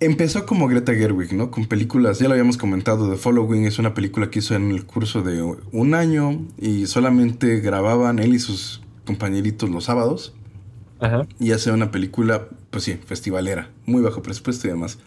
Empezó 0.00 0.46
como 0.46 0.66
Greta 0.66 0.94
Gerwig, 0.94 1.32
¿no? 1.32 1.50
Con 1.52 1.66
películas, 1.66 2.18
ya 2.18 2.26
lo 2.26 2.32
habíamos 2.32 2.56
comentado, 2.56 3.08
The 3.08 3.16
Following 3.16 3.66
es 3.66 3.78
una 3.78 3.94
película 3.94 4.30
que 4.30 4.40
hizo 4.40 4.54
en 4.56 4.72
el 4.72 4.84
curso 4.84 5.22
de 5.22 5.40
un 5.42 5.94
año 5.94 6.44
y 6.58 6.86
solamente 6.86 7.60
grababan 7.60 8.18
él 8.18 8.34
y 8.34 8.40
sus 8.40 8.82
compañeritos 9.06 9.70
los 9.70 9.84
sábados 9.84 10.34
Ajá. 11.00 11.26
y 11.38 11.52
hace 11.52 11.70
una 11.70 11.92
película, 11.92 12.48
pues 12.70 12.82
sí, 12.84 12.98
festivalera, 13.06 13.70
muy 13.86 14.02
bajo 14.02 14.22
presupuesto 14.22 14.66
y 14.66 14.70
demás. 14.70 14.98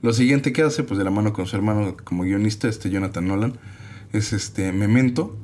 Lo 0.00 0.12
siguiente 0.12 0.52
que 0.52 0.62
hace, 0.62 0.84
pues 0.84 0.96
de 0.98 1.04
la 1.04 1.10
mano 1.10 1.32
con 1.32 1.46
su 1.46 1.56
hermano 1.56 1.96
como 2.04 2.22
guionista, 2.22 2.68
este 2.68 2.88
Jonathan 2.88 3.26
Nolan, 3.26 3.54
es 4.12 4.32
este 4.32 4.72
Memento, 4.72 5.36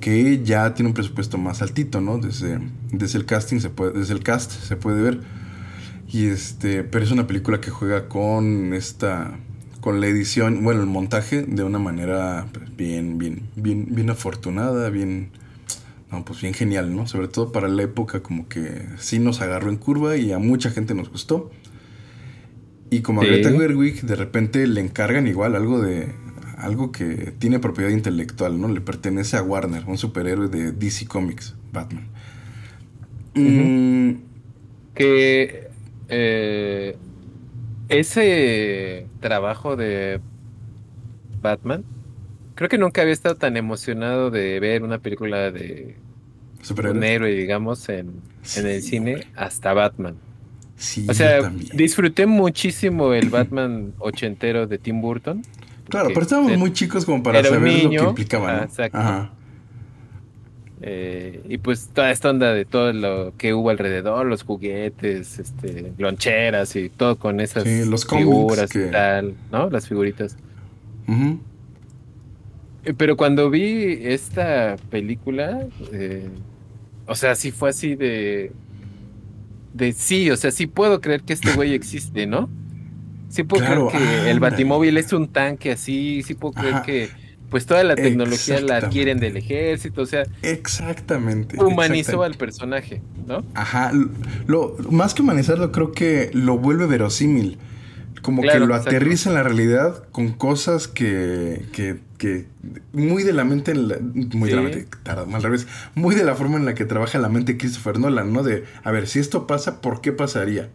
que 0.00 0.42
ya 0.44 0.74
tiene 0.74 0.88
un 0.88 0.94
presupuesto 0.94 1.38
más 1.38 1.62
altito, 1.62 2.00
¿no? 2.00 2.18
Desde, 2.18 2.58
desde 2.92 3.18
el 3.18 3.24
casting 3.24 3.60
se 3.60 3.70
puede, 3.70 3.98
desde 3.98 4.12
el 4.12 4.22
cast 4.22 4.52
se 4.52 4.76
puede 4.76 5.02
ver. 5.02 5.20
Y 6.08 6.26
este, 6.26 6.84
pero 6.84 7.04
es 7.04 7.10
una 7.10 7.26
película 7.26 7.60
que 7.60 7.70
juega 7.70 8.08
con 8.08 8.74
esta, 8.74 9.38
con 9.80 10.00
la 10.00 10.06
edición, 10.06 10.62
bueno, 10.62 10.80
el 10.80 10.86
montaje 10.86 11.42
de 11.42 11.64
una 11.64 11.78
manera 11.78 12.46
pues, 12.52 12.76
bien, 12.76 13.18
bien, 13.18 13.48
bien, 13.56 13.86
bien 13.90 14.10
afortunada, 14.10 14.90
bien, 14.90 15.30
no, 16.12 16.24
pues 16.24 16.40
bien 16.42 16.54
genial, 16.54 16.94
¿no? 16.94 17.06
Sobre 17.06 17.28
todo 17.28 17.50
para 17.50 17.68
la 17.68 17.82
época 17.82 18.22
como 18.22 18.46
que 18.48 18.86
sí 18.98 19.18
nos 19.18 19.40
agarró 19.40 19.70
en 19.70 19.76
curva 19.76 20.16
y 20.16 20.32
a 20.32 20.38
mucha 20.38 20.70
gente 20.70 20.94
nos 20.94 21.10
gustó. 21.10 21.50
Y 22.90 23.00
como 23.00 23.22
a 23.22 23.24
Sí. 23.24 23.30
Greta 23.30 23.50
Gerwig 23.50 24.02
de 24.02 24.16
repente 24.16 24.66
le 24.66 24.80
encargan 24.80 25.26
igual 25.26 25.56
algo 25.56 25.80
de 25.80 26.12
algo 26.64 26.92
que 26.92 27.32
tiene 27.38 27.58
propiedad 27.60 27.90
intelectual, 27.90 28.60
¿no? 28.60 28.68
Le 28.68 28.80
pertenece 28.80 29.36
a 29.36 29.42
Warner, 29.42 29.84
un 29.86 29.98
superhéroe 29.98 30.48
de 30.48 30.72
DC 30.72 31.06
Comics, 31.06 31.56
Batman. 31.72 32.10
Mm, 33.34 34.14
Que 34.94 35.70
eh, 36.08 37.00
ese 37.88 39.12
trabajo 39.20 39.76
de 39.76 40.22
Batman, 41.40 41.84
creo 42.54 42.68
que 42.68 42.78
nunca 42.78 43.02
había 43.02 43.14
estado 43.14 43.36
tan 43.38 43.56
emocionado 43.56 44.30
de 44.30 44.60
ver 44.60 44.82
una 44.82 45.00
película 45.00 45.50
de 45.52 46.02
un 46.82 47.02
héroe, 47.04 47.32
digamos, 47.34 47.88
en, 47.90 48.24
en 48.54 48.66
el 48.66 48.82
cine 48.82 49.16
hombre. 49.16 49.28
hasta 49.34 49.74
Batman. 49.74 50.22
Sí, 50.76 51.06
O 51.06 51.14
sea, 51.14 51.42
disfruté 51.72 52.26
muchísimo 52.26 53.14
el 53.14 53.30
Batman 53.30 53.94
ochentero 53.98 54.66
de 54.66 54.78
Tim 54.78 55.00
Burton. 55.00 55.46
Claro, 55.88 56.08
pero 56.08 56.22
estábamos 56.22 56.56
muy 56.58 56.72
chicos 56.72 57.04
como 57.04 57.22
para 57.22 57.38
saber 57.56 57.60
lo 57.84 57.90
que 57.90 57.96
implicaba, 58.10 58.52
¿no? 58.52 58.58
Ah, 58.60 58.64
exacto. 58.64 58.98
Ajá. 58.98 59.30
eh, 60.86 61.40
y 61.48 61.58
pues 61.58 61.88
toda 61.94 62.10
esta 62.10 62.28
onda 62.30 62.52
de 62.52 62.64
todo 62.66 62.92
lo 62.92 63.32
que 63.38 63.54
hubo 63.54 63.70
alrededor, 63.70 64.26
los 64.26 64.42
juguetes, 64.42 65.38
este, 65.38 65.92
loncheras 65.98 66.76
y 66.76 66.90
todo 66.90 67.16
con 67.18 67.40
esas 67.40 67.64
Sí, 67.64 67.84
los 67.88 68.04
cómics 68.04 68.26
figuras 68.28 68.70
que- 68.70 68.88
y 68.88 68.90
tal, 68.90 69.34
¿no? 69.50 69.70
Las 69.70 69.88
figuritas. 69.88 70.36
Eh, 72.84 72.92
Pero 72.96 73.16
cuando 73.16 73.48
vi 73.50 73.98
esta 74.02 74.76
película, 74.90 75.64
eh, 75.92 76.28
o 77.06 77.14
sea, 77.14 77.34
sí 77.34 77.50
fue 77.50 77.70
así 77.70 77.94
de. 77.94 78.52
De 79.72 79.92
sí, 79.92 80.30
o 80.30 80.36
sea, 80.36 80.50
sí 80.50 80.66
puedo 80.66 81.00
creer 81.00 81.22
que 81.22 81.32
este 81.32 81.52
güey 81.54 81.72
existe, 81.74 82.26
¿no? 82.26 82.48
Sí 83.34 83.42
puedo 83.42 83.64
Claro, 83.64 83.88
creer 83.88 84.22
que 84.22 84.30
el 84.30 84.38
ándale. 84.38 84.38
batimóvil 84.38 84.96
es 84.96 85.12
un 85.12 85.28
tanque 85.32 85.72
así, 85.72 86.22
sí 86.22 86.34
puedo 86.34 86.54
creer 86.54 86.82
Ajá. 86.82 86.82
que 86.82 87.16
pues 87.50 87.66
toda 87.66 87.84
la 87.84 87.96
tecnología 87.96 88.60
la 88.60 88.76
adquieren 88.78 89.20
del 89.20 89.36
ejército, 89.36 90.02
o 90.02 90.06
sea, 90.06 90.24
Exactamente. 90.42 91.56
humanizó 91.62 92.24
exactamente. 92.24 92.24
al 92.24 92.34
personaje, 92.36 93.02
¿no? 93.26 93.44
Ajá, 93.54 93.92
lo, 94.46 94.76
más 94.90 95.14
que 95.14 95.22
humanizarlo, 95.22 95.70
creo 95.72 95.92
que 95.92 96.30
lo 96.32 96.58
vuelve 96.58 96.86
verosímil. 96.86 97.58
Como 98.22 98.42
Claro, 98.42 98.60
que 98.60 98.66
lo 98.66 98.74
aterriza 98.74 99.28
en 99.30 99.34
la 99.34 99.42
realidad 99.42 100.08
con 100.10 100.32
cosas 100.32 100.88
que, 100.88 101.66
que, 101.72 102.00
que 102.18 102.46
muy 102.92 103.22
de 103.22 103.34
la 103.34 103.44
mente, 103.44 103.74
muy 103.74 104.48
de 104.48 104.56
la 104.56 104.62
mente, 104.62 104.88
tarda, 105.02 105.26
al 105.36 105.42
revés, 105.42 105.66
muy 105.94 106.14
de 106.14 106.24
la 106.24 106.34
forma 106.34 106.56
en 106.56 106.64
la 106.64 106.74
que 106.74 106.86
trabaja 106.86 107.18
la 107.18 107.28
mente 107.28 107.58
Christopher 107.58 107.98
Nolan, 107.98 108.32
¿no? 108.32 108.42
De, 108.42 108.64
a 108.82 108.90
ver, 108.92 109.06
si 109.08 109.18
esto 109.18 109.46
pasa, 109.46 109.82
¿por 109.82 110.00
qué 110.00 110.12
pasaría? 110.12 110.70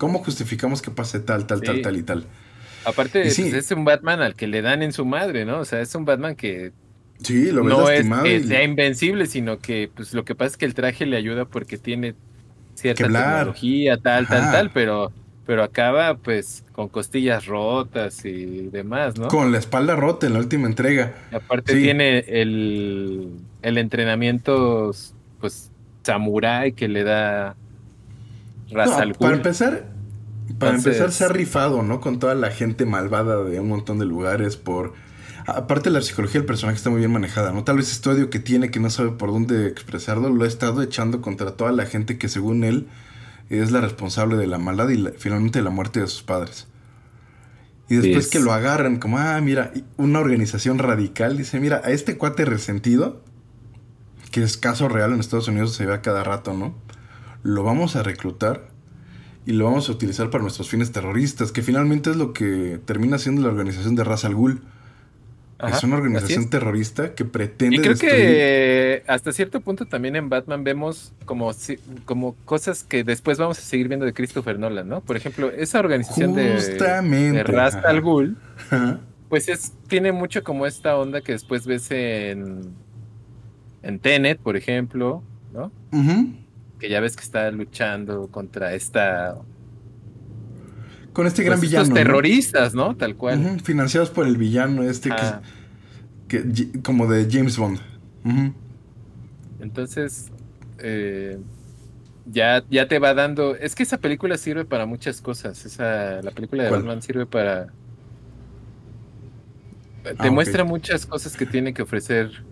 ¿Cómo 0.00 0.24
justificamos 0.24 0.82
que 0.82 0.90
pase 0.90 1.20
tal, 1.20 1.46
tal, 1.46 1.62
tal, 1.62 1.76
Sí. 1.76 1.82
tal 1.82 1.96
y 1.98 2.02
tal? 2.02 2.26
Aparte, 2.84 3.26
Y 3.26 3.30
sí. 3.30 3.42
pues, 3.42 3.54
es 3.54 3.70
un 3.72 3.84
Batman 3.84 4.22
al 4.22 4.34
que 4.34 4.46
le 4.46 4.62
dan 4.62 4.82
en 4.82 4.92
su 4.92 5.04
madre, 5.04 5.44
¿no? 5.44 5.60
O 5.60 5.64
sea, 5.64 5.80
es 5.80 5.94
un 5.94 6.04
Batman 6.06 6.34
que 6.36 6.72
Sí, 7.22 7.50
lo 7.52 7.62
no 7.62 7.90
es 7.90 8.08
que 8.22 8.40
sea 8.42 8.62
invencible, 8.64 9.26
sino 9.26 9.60
que 9.60 9.90
pues 9.94 10.14
lo 10.14 10.24
que 10.24 10.34
pasa 10.34 10.52
es 10.52 10.56
que 10.56 10.64
el 10.64 10.74
traje 10.74 11.04
le 11.04 11.16
ayuda 11.18 11.44
porque 11.44 11.76
tiene 11.76 12.14
cierta 12.74 13.10
tecnología, 13.14 13.98
tal, 13.98 14.26
tal, 14.26 14.48
Ajá. 14.48 14.52
tal, 14.52 14.70
pero, 14.72 15.12
pero 15.44 15.62
acaba 15.62 16.16
pues 16.16 16.64
con 16.72 16.88
costillas 16.88 17.44
rotas 17.46 18.24
y 18.24 18.68
demás, 18.70 19.18
¿no? 19.18 19.28
con 19.28 19.52
la 19.52 19.58
espalda 19.58 19.96
rota 19.96 20.26
en 20.26 20.32
la 20.32 20.38
última 20.38 20.66
entrega. 20.66 21.14
Y 21.30 21.34
aparte 21.34 21.74
sí. 21.74 21.82
tiene 21.82 22.20
el, 22.20 23.46
el 23.62 23.78
entrenamiento 23.78 24.90
pues 25.38 25.72
samurái 26.02 26.72
que 26.72 26.88
le 26.88 27.04
da 27.04 27.59
No, 28.72 29.18
para 29.18 29.36
empezar, 29.36 29.86
para 30.58 30.70
Entonces- 30.76 30.86
empezar 30.96 31.12
se 31.12 31.24
ha 31.24 31.28
rifado, 31.28 31.82
¿no? 31.82 32.00
Con 32.00 32.18
toda 32.18 32.34
la 32.34 32.50
gente 32.50 32.84
malvada 32.86 33.42
de 33.44 33.60
un 33.60 33.68
montón 33.68 33.98
de 33.98 34.04
lugares 34.06 34.56
por... 34.56 34.92
Aparte 35.46 35.90
la 35.90 36.02
psicología 36.02 36.40
del 36.40 36.46
personaje 36.46 36.76
está 36.76 36.90
muy 36.90 36.98
bien 37.00 37.10
manejada, 37.12 37.50
¿no? 37.52 37.64
Tal 37.64 37.76
vez 37.78 37.90
este 37.90 38.08
odio 38.10 38.30
que 38.30 38.38
tiene 38.38 38.70
que 38.70 38.78
no 38.78 38.90
sabe 38.90 39.10
por 39.10 39.30
dónde 39.30 39.66
expresarlo 39.68 40.28
lo 40.28 40.44
ha 40.44 40.48
estado 40.48 40.82
echando 40.82 41.20
contra 41.22 41.52
toda 41.52 41.72
la 41.72 41.86
gente 41.86 42.18
que 42.18 42.28
según 42.28 42.62
él 42.62 42.86
es 43.48 43.72
la 43.72 43.80
responsable 43.80 44.36
de 44.36 44.46
la 44.46 44.58
maldad 44.58 44.90
y 44.90 44.96
la- 44.98 45.12
finalmente 45.16 45.58
de 45.58 45.64
la 45.64 45.70
muerte 45.70 45.98
de 46.00 46.06
sus 46.06 46.22
padres. 46.22 46.68
Y 47.88 47.96
después 47.96 48.26
Es- 48.26 48.30
que 48.30 48.38
lo 48.38 48.52
agarran 48.52 48.98
como, 49.00 49.18
ah, 49.18 49.40
mira, 49.40 49.72
una 49.96 50.20
organización 50.20 50.78
radical 50.78 51.36
dice, 51.36 51.58
mira, 51.58 51.80
a 51.84 51.90
este 51.90 52.16
cuate 52.16 52.44
resentido, 52.44 53.22
que 54.30 54.42
es 54.44 54.56
caso 54.56 54.88
real 54.88 55.12
en 55.12 55.18
Estados 55.20 55.48
Unidos, 55.48 55.74
se 55.74 55.86
ve 55.86 55.94
a 55.94 56.02
cada 56.02 56.22
rato, 56.22 56.52
¿no? 56.52 56.74
Lo 57.42 57.62
vamos 57.62 57.96
a 57.96 58.02
reclutar 58.02 58.68
y 59.46 59.52
lo 59.52 59.64
vamos 59.64 59.88
a 59.88 59.92
utilizar 59.92 60.30
para 60.30 60.42
nuestros 60.42 60.68
fines 60.68 60.92
terroristas, 60.92 61.52
que 61.52 61.62
finalmente 61.62 62.10
es 62.10 62.16
lo 62.16 62.32
que 62.32 62.78
termina 62.84 63.18
siendo 63.18 63.42
la 63.42 63.48
organización 63.48 63.94
de 63.96 64.04
Ra's 64.04 64.24
al 64.24 64.34
Ghul. 64.34 64.62
Ajá, 65.62 65.76
es 65.76 65.84
una 65.84 65.96
organización 65.96 66.44
es. 66.44 66.50
terrorista 66.50 67.14
que 67.14 67.26
pretende 67.26 67.76
Y 67.76 67.78
creo 67.80 67.92
destruir- 67.92 67.98
que 68.08 69.02
hasta 69.06 69.30
cierto 69.32 69.60
punto 69.60 69.84
también 69.84 70.16
en 70.16 70.30
Batman 70.30 70.64
vemos 70.64 71.12
como, 71.26 71.50
como 72.06 72.34
cosas 72.46 72.82
que 72.82 73.04
después 73.04 73.36
vamos 73.36 73.58
a 73.58 73.62
seguir 73.62 73.88
viendo 73.88 74.06
de 74.06 74.14
Christopher 74.14 74.58
Nolan, 74.58 74.88
¿no? 74.88 75.02
Por 75.02 75.16
ejemplo, 75.18 75.50
esa 75.50 75.80
organización 75.80 76.34
de, 76.34 76.54
Justamente, 76.54 77.36
de 77.38 77.42
Ra's 77.44 77.74
al 77.74 78.00
Ghul, 78.00 78.38
Ajá. 78.70 79.00
pues 79.28 79.48
es, 79.50 79.72
tiene 79.86 80.12
mucho 80.12 80.42
como 80.42 80.64
esta 80.66 80.96
onda 80.96 81.20
que 81.20 81.32
después 81.32 81.66
ves 81.66 81.90
en, 81.90 82.60
en 83.82 83.98
Tenet, 83.98 84.38
por 84.38 84.56
ejemplo, 84.56 85.22
¿no? 85.52 85.70
Ujú. 85.92 86.32
Que 86.80 86.88
ya 86.88 86.98
ves 87.00 87.14
que 87.14 87.22
está 87.22 87.50
luchando 87.52 88.26
contra 88.28 88.74
esta... 88.74 89.36
Con 91.12 91.26
este 91.26 91.42
gran 91.42 91.58
pues, 91.58 91.70
villano. 91.70 91.82
estos 91.84 91.94
terroristas, 91.96 92.74
¿no? 92.74 92.96
Tal 92.96 93.16
cual. 93.16 93.60
Financiados 93.60 94.10
por 94.10 94.26
el 94.26 94.36
villano 94.36 94.82
este 94.82 95.10
que 95.10 95.16
Ah, 95.16 95.42
que, 96.28 96.80
como 96.82 97.06
de 97.08 97.28
James 97.30 97.56
Bond. 97.58 97.80
Entonces, 99.60 100.30
eh, 100.78 101.38
ya, 102.26 102.64
ya 102.70 102.86
te 102.86 102.98
va 102.98 103.12
dando. 103.14 103.56
Es 103.56 103.74
que 103.74 103.82
esa 103.82 103.98
película 103.98 104.38
sirve 104.38 104.64
para 104.64 104.86
muchas 104.86 105.20
cosas. 105.20 105.66
Esa, 105.66 106.22
la 106.22 106.30
película 106.30 106.62
de 106.62 106.68
¿Cuál? 106.68 106.82
Batman 106.82 107.02
sirve 107.02 107.26
para. 107.26 107.66
Te 110.04 110.28
Ah, 110.28 110.30
muestra 110.30 110.64
muchas 110.64 111.04
cosas 111.04 111.36
que 111.36 111.44
tiene 111.44 111.74
que 111.74 111.82
ofrecer 111.82 112.44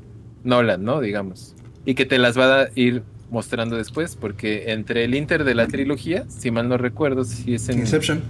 Nolan, 0.45 0.83
¿no? 0.85 1.01
Digamos. 1.01 1.55
Y 1.85 1.95
que 1.95 2.05
te 2.05 2.19
las 2.19 2.37
va 2.37 2.63
a 2.63 2.69
ir 2.75 3.05
mostrando 3.31 3.77
después, 3.77 4.17
porque 4.17 4.73
entre 4.73 5.05
el 5.05 5.15
inter 5.15 5.45
de 5.45 5.55
la 5.55 5.67
trilogía, 5.69 6.25
si 6.29 6.51
mal 6.51 6.69
no 6.69 6.77
recuerdo, 6.79 7.25
si 7.25 7.55
es 7.55 7.69
en. 7.69 7.79
Inception. 7.81 8.23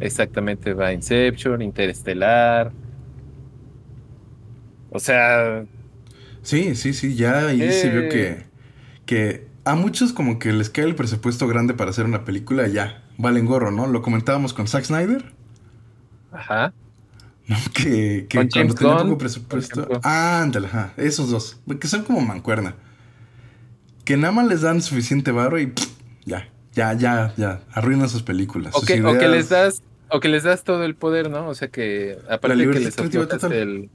Exactamente, 0.00 0.74
va 0.74 0.92
Inception, 0.92 1.62
Interestelar. 1.62 2.72
O 4.90 4.98
sea, 5.00 5.64
Sí, 6.42 6.74
sí, 6.74 6.92
sí, 6.92 7.14
ya 7.16 7.48
ahí 7.48 7.72
se 7.72 7.90
vio 7.90 8.02
Eh. 8.02 8.08
que, 8.08 8.46
que 9.06 9.48
a 9.64 9.74
muchos 9.76 10.12
como 10.12 10.38
que 10.38 10.52
les 10.52 10.70
cae 10.70 10.84
el 10.84 10.94
presupuesto 10.96 11.46
grande 11.48 11.74
para 11.74 11.90
hacer 11.90 12.04
una 12.04 12.24
película 12.24 12.66
y 12.68 12.72
ya, 12.72 13.04
valen 13.18 13.46
gorro, 13.46 13.70
¿no? 13.70 13.86
Lo 13.86 14.02
comentábamos 14.02 14.52
con 14.54 14.66
Zack 14.68 14.84
Snyder, 14.84 15.34
ajá. 16.32 16.74
¿no? 17.46 17.56
Que, 17.74 18.26
que 18.28 18.38
Con 18.38 18.48
cuando 18.50 18.50
James 18.50 18.74
tenía 18.76 18.94
Gunn, 18.94 18.98
poco 18.98 19.18
presupuesto... 19.18 19.88
Ah, 20.02 20.42
ándale, 20.42 20.66
ajá, 20.68 20.94
esos 20.96 21.30
dos, 21.30 21.60
que 21.80 21.88
son 21.88 22.04
como 22.04 22.20
mancuerna. 22.20 22.76
Que 24.04 24.16
nada 24.16 24.32
más 24.32 24.48
les 24.48 24.62
dan 24.62 24.82
suficiente 24.82 25.30
varo 25.30 25.58
y 25.58 25.66
pff, 25.66 25.86
ya, 26.24 26.48
ya, 26.74 26.92
ya, 26.94 27.32
ya, 27.36 27.60
arruinan 27.72 28.08
sus 28.08 28.22
películas. 28.22 28.74
O 28.74 28.80
sus 28.80 28.88
que, 28.88 29.04
o 29.04 29.18
que 29.18 29.28
les 29.28 29.48
das, 29.48 29.82
o 30.10 30.20
que 30.20 30.28
les 30.28 30.42
das 30.42 30.64
todo 30.64 30.84
el 30.84 30.94
poder, 30.94 31.30
¿no? 31.30 31.48
O 31.48 31.54
sea 31.54 31.68
que 31.68 32.18
aparte 32.28 32.56
de 32.56 32.70
que 32.70 32.80
les 32.80 32.98
aflojas 32.98 33.44
el, 33.44 33.90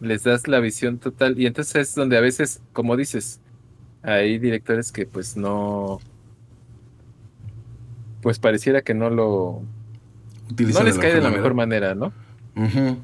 les 0.00 0.24
das 0.24 0.48
la 0.48 0.60
visión 0.60 0.98
total. 0.98 1.38
Y 1.38 1.46
entonces 1.46 1.88
es 1.88 1.94
donde 1.94 2.16
a 2.16 2.20
veces, 2.20 2.62
como 2.72 2.96
dices, 2.96 3.40
hay 4.02 4.38
directores 4.38 4.92
que 4.92 5.06
pues 5.06 5.36
no. 5.36 6.00
Pues 8.22 8.38
pareciera 8.38 8.82
que 8.82 8.94
no 8.94 9.10
lo. 9.10 9.62
Utilizan 10.50 10.82
No 10.82 10.86
les 10.86 10.96
de 10.96 11.02
cae 11.02 11.14
de 11.14 11.20
la 11.20 11.30
mejor 11.30 11.54
manera, 11.54 11.94
¿no? 11.94 12.12
Ujú. 12.56 12.98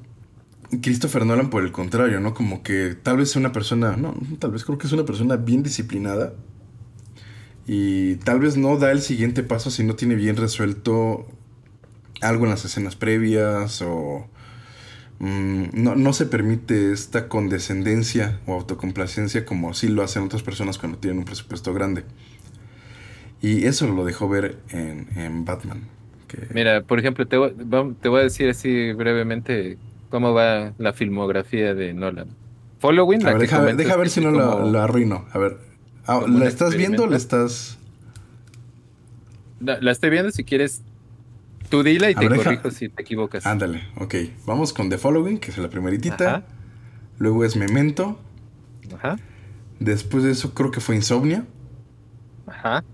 Christopher 0.83 1.25
Nolan, 1.27 1.51
por 1.51 1.63
el 1.65 1.73
contrario, 1.73 2.21
¿no? 2.21 2.35
Como 2.35 2.63
que 2.63 2.95
tal 3.01 3.19
vez 3.19 3.31
es 3.31 3.37
una 3.37 3.53
persona, 3.53 3.97
no, 3.97 4.15
tal 4.39 4.51
vez 4.53 4.65
creo 4.65 4.79
que 4.79 4.87
es 4.87 4.93
una 4.93 5.05
persona 5.05 5.37
bien 5.37 5.63
disciplinada 5.63 6.35
y 7.67 8.17
tal 8.17 8.41
vez 8.41 8.57
no 8.57 8.77
da 8.79 8.93
el 8.93 9.03
siguiente 9.03 9.43
paso 9.43 9.71
si 9.71 9.83
no 9.83 9.97
tiene 9.97 10.15
bien 10.15 10.37
resuelto 10.37 11.27
algo 12.23 12.45
en 12.45 12.51
las 12.51 12.65
escenas 12.65 12.97
previas 12.97 13.83
o 13.83 14.29
mm, 15.21 15.65
no, 15.75 15.97
no 15.97 16.13
se 16.15 16.27
permite 16.27 16.93
esta 16.93 17.29
condescendencia 17.29 18.41
o 18.47 18.55
autocomplacencia 18.55 19.45
como 19.47 19.75
sí 19.75 19.89
lo 19.89 20.03
hacen 20.03 20.25
otras 20.25 20.43
personas 20.43 20.79
cuando 20.79 20.99
tienen 20.99 21.21
un 21.21 21.25
presupuesto 21.25 21.75
grande. 21.75 22.05
Y 23.43 23.67
eso 23.67 23.87
lo 23.87 24.05
dejó 24.05 24.29
ver 24.29 24.59
en, 24.71 25.09
en 25.17 25.45
Batman. 25.45 25.83
que- 26.29 26.49
Mira, 26.49 26.83
por 26.85 26.99
ejemplo, 26.99 27.27
te, 27.27 27.37
te 28.01 28.09
voy 28.09 28.21
a 28.21 28.23
decir 28.25 28.49
así 28.49 28.93
brevemente 28.93 29.79
cómo 30.11 30.33
va 30.35 30.73
la 30.79 30.93
filmografía 30.93 31.75
de 31.75 31.93
Nolan. 31.95 32.29
Following, 32.79 33.27
A 33.27 33.31
ver, 33.33 33.39
deja, 33.41 33.61
ver- 33.61 33.77
deja 33.77 33.97
ver 33.97 34.09
si 34.11 34.21
no 34.21 34.31
la, 34.31 34.51
como- 34.51 34.71
la 34.71 34.85
arruino. 34.85 35.25
A 35.33 35.39
ver. 35.39 35.59
Ah, 36.07 36.21
¿La 36.29 36.47
estás 36.47 36.77
viendo 36.77 37.05
o 37.05 37.07
la 37.07 37.17
estás.? 37.17 37.79
La, 39.61 39.81
la 39.81 39.91
estoy 39.93 40.11
viendo 40.11 40.31
si 40.31 40.45
quieres. 40.45 40.83
Tú 41.71 41.83
dila 41.83 42.11
y 42.11 42.13
A 42.15 42.17
te 42.17 42.29
ver, 42.29 42.33
deja- 42.39 42.45
corrijo 42.45 42.71
si 42.71 42.89
te 42.89 43.03
equivocas. 43.03 43.45
Ándale, 43.47 43.83
ok. 43.97 44.15
Vamos 44.47 44.73
con 44.73 44.89
The 44.89 44.99
Following, 44.99 45.39
que 45.39 45.51
es 45.51 45.59
la 45.59 45.69
primeritita. 45.69 46.29
Ajá. 46.29 46.43
Luego 47.19 47.45
es 47.45 47.57
Memento. 47.57 48.19
Ajá. 48.95 49.17
Después 49.81 50.23
de 50.23 50.31
eso 50.33 50.55
creo 50.55 50.71
que 50.71 50.81
fue 50.81 50.95
Insomnia. 50.95 51.45
Ajá. 52.47 52.85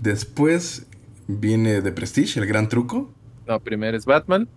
Después 0.00 0.86
viene 1.26 1.82
The 1.82 1.92
Prestige, 1.92 2.40
el 2.40 2.46
gran 2.46 2.68
truco. 2.68 3.12
No, 3.46 3.60
primero 3.60 3.96
es 3.96 4.06
Batman. 4.06 4.48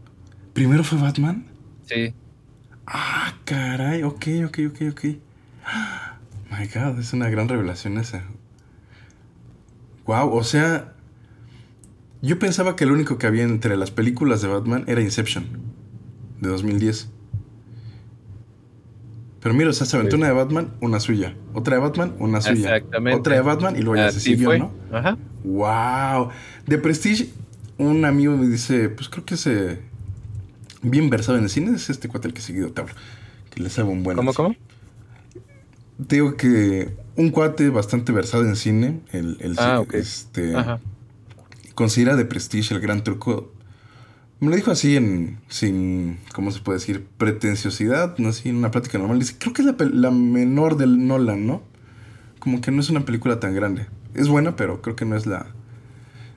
Primero 0.54 0.84
fue 0.84 0.98
Batman. 1.00 1.46
Sí. 1.92 2.14
Ah, 2.86 3.36
caray. 3.46 4.04
Ok, 4.04 4.28
ok, 4.46 4.60
ok, 4.70 4.82
ok. 4.92 5.04
My 6.52 6.68
God, 6.74 7.00
es 7.00 7.14
una 7.14 7.30
gran 7.30 7.48
revelación 7.50 7.98
esa. 7.98 8.24
Wow, 10.06 10.34
o 10.34 10.44
sea. 10.44 10.94
Yo 12.22 12.38
pensaba 12.38 12.76
que 12.76 12.86
lo 12.86 12.94
único 12.94 13.18
que 13.18 13.26
había 13.26 13.44
entre 13.44 13.76
las 13.78 13.90
películas 13.90 14.44
de 14.44 14.48
Batman 14.48 14.84
era 14.88 15.02
Inception, 15.02 15.48
de 16.40 16.50
2010. 16.50 17.10
Pero 19.42 19.56
mira, 19.56 19.72
o 19.72 19.74
sea, 19.74 19.88
se 19.88 19.98
aventó 19.98 20.18
una 20.18 20.28
de 20.28 20.34
Batman, 20.34 20.72
una 20.82 21.00
suya. 21.00 21.36
Otra 21.54 21.78
de 21.78 21.82
Batman, 21.82 22.14
una 22.20 22.40
suya. 22.42 22.76
Exactamente. 22.76 23.20
Otra 23.20 23.36
de 23.36 23.42
Batman 23.42 23.76
y 23.76 23.82
luego 23.82 23.96
ya 23.96 24.12
se 24.12 24.18
Así 24.18 24.32
siguió, 24.32 24.50
fue. 24.50 24.60
¿no? 24.60 24.72
Ajá. 24.92 25.18
Wow. 25.44 26.30
De 26.68 26.78
Prestige, 26.78 27.30
un 27.80 28.06
amigo 28.06 28.38
me 28.38 28.48
dice, 28.48 28.90
pues 28.90 29.10
creo 29.10 29.26
que 29.26 29.34
es 29.34 29.48
eh, 29.48 29.82
bien 30.82 31.10
versado 31.10 31.38
en 31.38 31.44
el 31.46 31.50
cine, 31.50 31.76
es 31.76 31.90
este 31.90 32.08
cuate 32.08 32.28
el 32.28 32.34
que 32.34 32.42
seguido 32.42 32.72
te 32.72 32.82
hablo, 32.82 32.94
que 33.50 33.62
le 33.62 33.70
sabe 33.70 33.90
un 33.90 34.04
buen... 34.04 34.18
¿Cómo, 34.18 34.34
cómo? 34.34 34.56
Te 36.08 36.16
digo 36.16 36.36
que 36.36 36.96
un 37.16 37.30
cuate 37.30 37.70
bastante 37.70 38.12
versado 38.12 38.44
en 38.46 38.56
cine, 38.56 39.02
el, 39.12 39.38
el 39.40 39.56
Ah, 39.60 39.84
este, 39.94 40.56
Ajá. 40.56 40.80
considera 41.76 42.16
de 42.16 42.26
Prestige 42.26 42.74
el 42.74 42.80
gran 42.82 43.04
truco. 43.04 43.52
Me 44.40 44.50
lo 44.50 44.56
dijo 44.56 44.72
así 44.72 44.96
en, 44.96 45.40
sin, 45.50 46.18
¿cómo 46.34 46.50
se 46.50 46.62
puede 46.62 46.80
decir? 46.80 47.06
Pretenciosidad, 47.18 48.18
no 48.18 48.30
así 48.30 48.50
en 48.50 48.56
una 48.56 48.72
plática 48.72 48.98
normal. 48.98 49.20
Dice, 49.20 49.36
creo 49.38 49.54
que 49.54 49.62
es 49.62 49.68
la, 49.68 49.76
la 49.80 50.10
menor 50.10 50.78
del 50.78 51.06
Nolan, 51.06 51.46
¿no? 51.46 51.62
Como 52.40 52.60
que 52.60 52.72
no 52.72 52.82
es 52.82 52.90
una 52.90 53.06
película 53.06 53.40
tan 53.40 53.54
grande. 53.54 53.86
Es 54.16 54.28
buena, 54.28 54.56
pero 54.56 54.82
creo 54.82 54.96
que 54.96 55.06
no 55.06 55.16
es 55.16 55.28
la... 55.28 55.46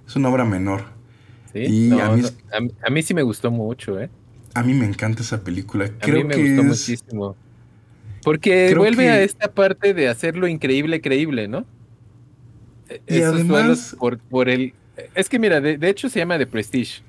Es 0.06 0.16
una 0.16 0.28
obra 0.28 0.44
menor. 0.44 0.82
Sí. 1.54 1.60
Y 1.60 1.88
No, 1.88 2.02
a 2.02 2.14
mí 2.14 2.20
no, 2.20 2.28
a 2.28 2.86
a 2.86 2.90
mí 2.90 3.02
sí 3.02 3.14
me 3.14 3.22
gustó 3.22 3.50
mucho, 3.50 3.98
¿eh? 3.98 4.10
A 4.54 4.62
mí 4.62 4.72
me 4.74 4.86
encanta 4.86 5.22
esa 5.22 5.42
película. 5.44 5.86
A 5.86 5.88
Creo 5.98 6.18
mí 6.18 6.24
me 6.24 6.34
que 6.34 6.42
gustó 6.42 6.60
es... 6.62 6.66
muchísimo. 6.66 7.36
Porque 8.22 8.68
Creo 8.70 8.78
vuelve 8.82 9.04
que- 9.04 9.10
a 9.10 9.22
esta 9.22 9.52
parte 9.52 9.92
de 9.94 10.08
hacerlo 10.08 10.46
increíble, 10.48 11.00
creíble, 11.00 11.48
¿no? 11.48 11.64
E- 12.88 13.00
Y 13.08 13.16
Esos 13.18 13.34
además- 13.34 13.96
por, 13.98 14.18
por 14.18 14.48
el... 14.48 14.72
Es 15.14 15.28
que 15.28 15.38
mira, 15.38 15.60
de, 15.60 15.76
de 15.76 15.88
hecho 15.90 16.08
se 16.08 16.20
llama 16.20 16.38
The 16.38 16.46
Prestige. 16.46 17.02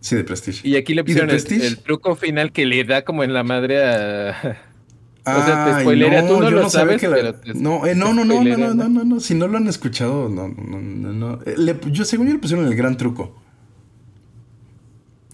Sí, 0.00 0.16
de 0.16 0.24
Prestige. 0.24 0.66
Y 0.66 0.76
aquí 0.76 0.94
le 0.94 1.02
¿Y 1.02 1.04
The 1.04 1.26
pusieron 1.26 1.62
el, 1.62 1.78
truco 1.78 2.16
final 2.16 2.52
que 2.52 2.66
le 2.66 2.82
da 2.84 3.02
como 3.04 3.22
en 3.22 3.32
la 3.34 3.44
madre 3.44 3.84
a... 3.84 4.58
o 5.26 5.44
sea, 5.44 5.66
te 5.76 5.80
spoilerea, 5.82 6.26
tú 6.26 6.40
no 6.40 6.50
lo 6.50 6.68
sabes, 6.70 7.02
la- 7.02 7.10
pero 7.14 7.34
te- 7.34 7.54
No, 7.54 7.86
eh, 7.86 7.94
no, 7.94 8.12
no, 8.12 8.24
no, 8.24 8.42
no, 8.42 8.56
no, 8.56 8.56
¿no? 8.68 8.74
no, 8.74 8.88
no, 8.88 9.04
no. 9.04 9.20
Si 9.20 9.34
no 9.34 9.46
lo 9.46 9.58
han 9.58 9.68
escuchado, 9.68 10.28
no, 10.28 10.48
no, 10.48 10.80
no, 10.80 11.12
no. 11.12 11.34
Eh, 11.46 11.54
le- 11.56 11.78
yo, 11.92 12.04
según 12.04 12.26
yo, 12.26 12.32
le 12.32 12.38
pusieron 12.40 12.66
el 12.66 12.74
gran 12.74 12.96
truco. 12.96 13.40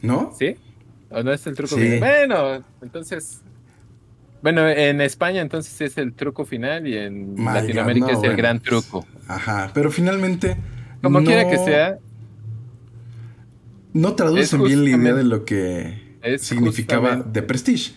¿No? 0.03 0.35
¿Sí? 0.39 0.57
¿O 1.11 1.23
no 1.23 1.33
es 1.33 1.47
el 1.47 1.55
truco 1.55 1.77
Sí. 1.77 1.83
final? 1.83 1.99
Bueno, 2.01 2.65
entonces... 2.83 3.41
Bueno, 4.43 4.69
en 4.69 5.01
España 5.01 5.41
entonces 5.41 5.81
es 5.81 5.99
el 5.99 6.13
truco 6.13 6.45
final 6.45 6.87
y 6.87 6.97
en 6.97 7.35
My 7.35 7.45
God, 7.47 7.53
Latinoamérica 7.55 8.07
no, 8.07 8.13
es 8.13 8.17
el 8.19 8.21
bueno. 8.21 8.37
gran 8.37 8.61
truco. 8.61 9.07
Ajá, 9.27 9.71
pero 9.75 9.91
finalmente. 9.91 10.57
Como 11.03 11.21
no- 11.21 11.27
quiera 11.27 11.49
que 11.51 11.59
sea, 11.59 11.99
No 13.93 14.15
traducen 14.15 14.63
bien 14.63 14.85
la 14.85 14.91
idea 14.91 15.15
de 15.15 15.25
lo 15.25 15.45
que 15.45 16.17
significaba 16.39 17.17
de 17.17 17.43
Prestige. 17.43 17.93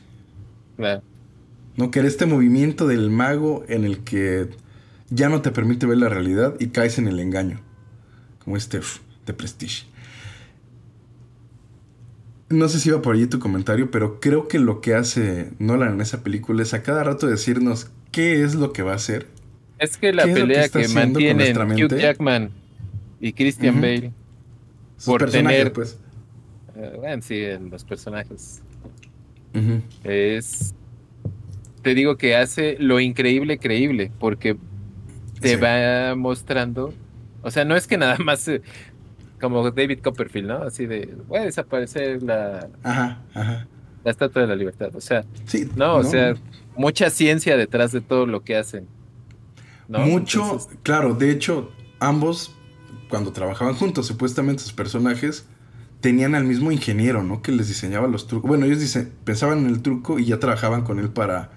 claro. 0.78 1.02
¿no? 1.76 1.92
Que 1.92 2.00
era 2.00 2.08
este 2.10 2.26
movimiento 2.26 2.88
del 2.88 3.10
mago 3.10 3.64
en 3.70 3.86
el 3.86 4.00
que 4.00 4.50
ya 5.10 5.30
no 5.30 5.42
te 5.42 5.52
permite 5.52 5.86
ver 5.86 5.98
la 5.98 6.10
realidad 6.10 6.56
y 6.60 6.68
caes 6.68 6.98
en 7.00 7.08
el 7.08 7.20
engaño. 7.20 7.62
Como 8.44 8.58
este 8.58 8.80
de 9.26 9.34
Prestige. 9.34 9.86
No 12.50 12.68
sé 12.68 12.80
si 12.80 12.90
iba 12.90 13.02
por 13.02 13.16
allí 13.16 13.28
tu 13.28 13.40
comentario, 13.40 13.92
pero 13.92 14.20
creo 14.20 14.48
que 14.48 14.58
lo 14.60 14.82
que 14.82 14.96
hace 14.96 15.52
Nolan 15.60 15.94
en 15.94 16.02
esa 16.02 16.24
película 16.24 16.64
es 16.64 16.74
a 16.74 16.82
cada 16.82 17.04
rato 17.04 17.28
decirnos 17.28 17.92
qué 18.12 18.44
es 18.44 18.56
lo 18.56 18.74
que 18.74 18.82
va 18.82 18.94
a 18.94 18.96
hacer. 18.96 19.28
Es 19.78 19.98
que 19.98 20.12
la 20.12 20.24
¿Qué 20.26 20.32
es 20.32 20.38
lo 20.40 20.46
que 20.46 20.48
pelea 20.54 20.70
que, 20.70 20.84
con 20.86 20.94
mantienen 20.94 21.58
Hugh? 21.84 21.96
Jackman 21.98 22.50
y 23.22 23.34
Christian. 23.34 23.80
Bale, 23.82 24.12
Sus 24.98 25.06
Por 25.06 25.30
tener- 25.30 25.72
pues. 25.74 26.00
eh, 26.76 26.94
bueno, 26.98 27.22
sí, 27.22 27.38
en 27.44 27.70
los 27.70 27.84
personajes, 27.84 28.62
es, 30.04 30.74
te 31.82 31.94
digo 31.94 32.18
que 32.18 32.36
hace 32.36 32.78
lo 32.80 33.00
increíble 33.00 33.58
creíble, 33.60 34.12
porque 34.20 34.58
te 35.40 35.56
Sí. 35.56 35.56
va 35.56 36.16
mostrando, 36.16 36.94
o 37.42 37.52
sea, 37.52 37.64
no 37.64 37.76
es 37.76 37.88
que 37.88 37.98
nada 37.98 38.18
más 38.18 38.50
como 39.40 39.70
David 39.72 40.00
Copperfield, 40.04 40.48
¿no? 40.48 40.64
Así 40.64 40.86
de, 40.86 41.16
voy 41.28 41.40
a 41.40 41.44
desaparecer 41.44 42.22
la, 42.24 42.70
Ajá, 42.84 43.22
ajá. 43.34 43.68
la 44.04 44.12
Estatua 44.12 44.44
de 44.44 44.48
la 44.48 44.56
Libertad, 44.56 44.96
o 44.96 45.02
sea, 45.02 45.24
Sí, 45.46 45.70
no, 45.76 45.96
o 45.98 46.04
sea, 46.04 46.36
mucha 46.76 47.10
ciencia 47.10 47.58
detrás 47.58 47.92
de 47.92 48.02
todo 48.02 48.26
lo 48.26 48.44
que 48.44 48.56
hacen. 48.56 48.88
¿no? 49.88 50.00
Mucho, 50.00 50.44
Entonces, 50.44 50.78
claro, 50.84 51.14
de 51.16 51.32
hecho, 51.32 51.72
ambos, 52.00 52.56
cuando 53.10 53.32
trabajaban 53.32 53.74
juntos, 53.76 54.08
supuestamente 54.08 54.62
sus 54.64 54.74
personajes 54.74 55.48
tenían 56.00 56.36
al 56.36 56.46
mismo 56.46 56.72
ingeniero, 56.72 57.24
¿no? 57.24 57.42
Que 57.42 57.52
les 57.52 57.68
diseñaba 57.68 58.08
los 58.08 58.28
trucos. 58.28 58.48
Bueno, 58.48 58.66
ellos 58.66 58.80
dicen, 58.80 59.12
pensaban 59.24 59.60
en 59.60 59.68
el 59.68 59.82
truco 59.82 60.20
y 60.20 60.26
ya 60.26 60.40
trabajaban 60.40 60.84
con 60.84 61.00
él 61.00 61.10
para 61.10 61.50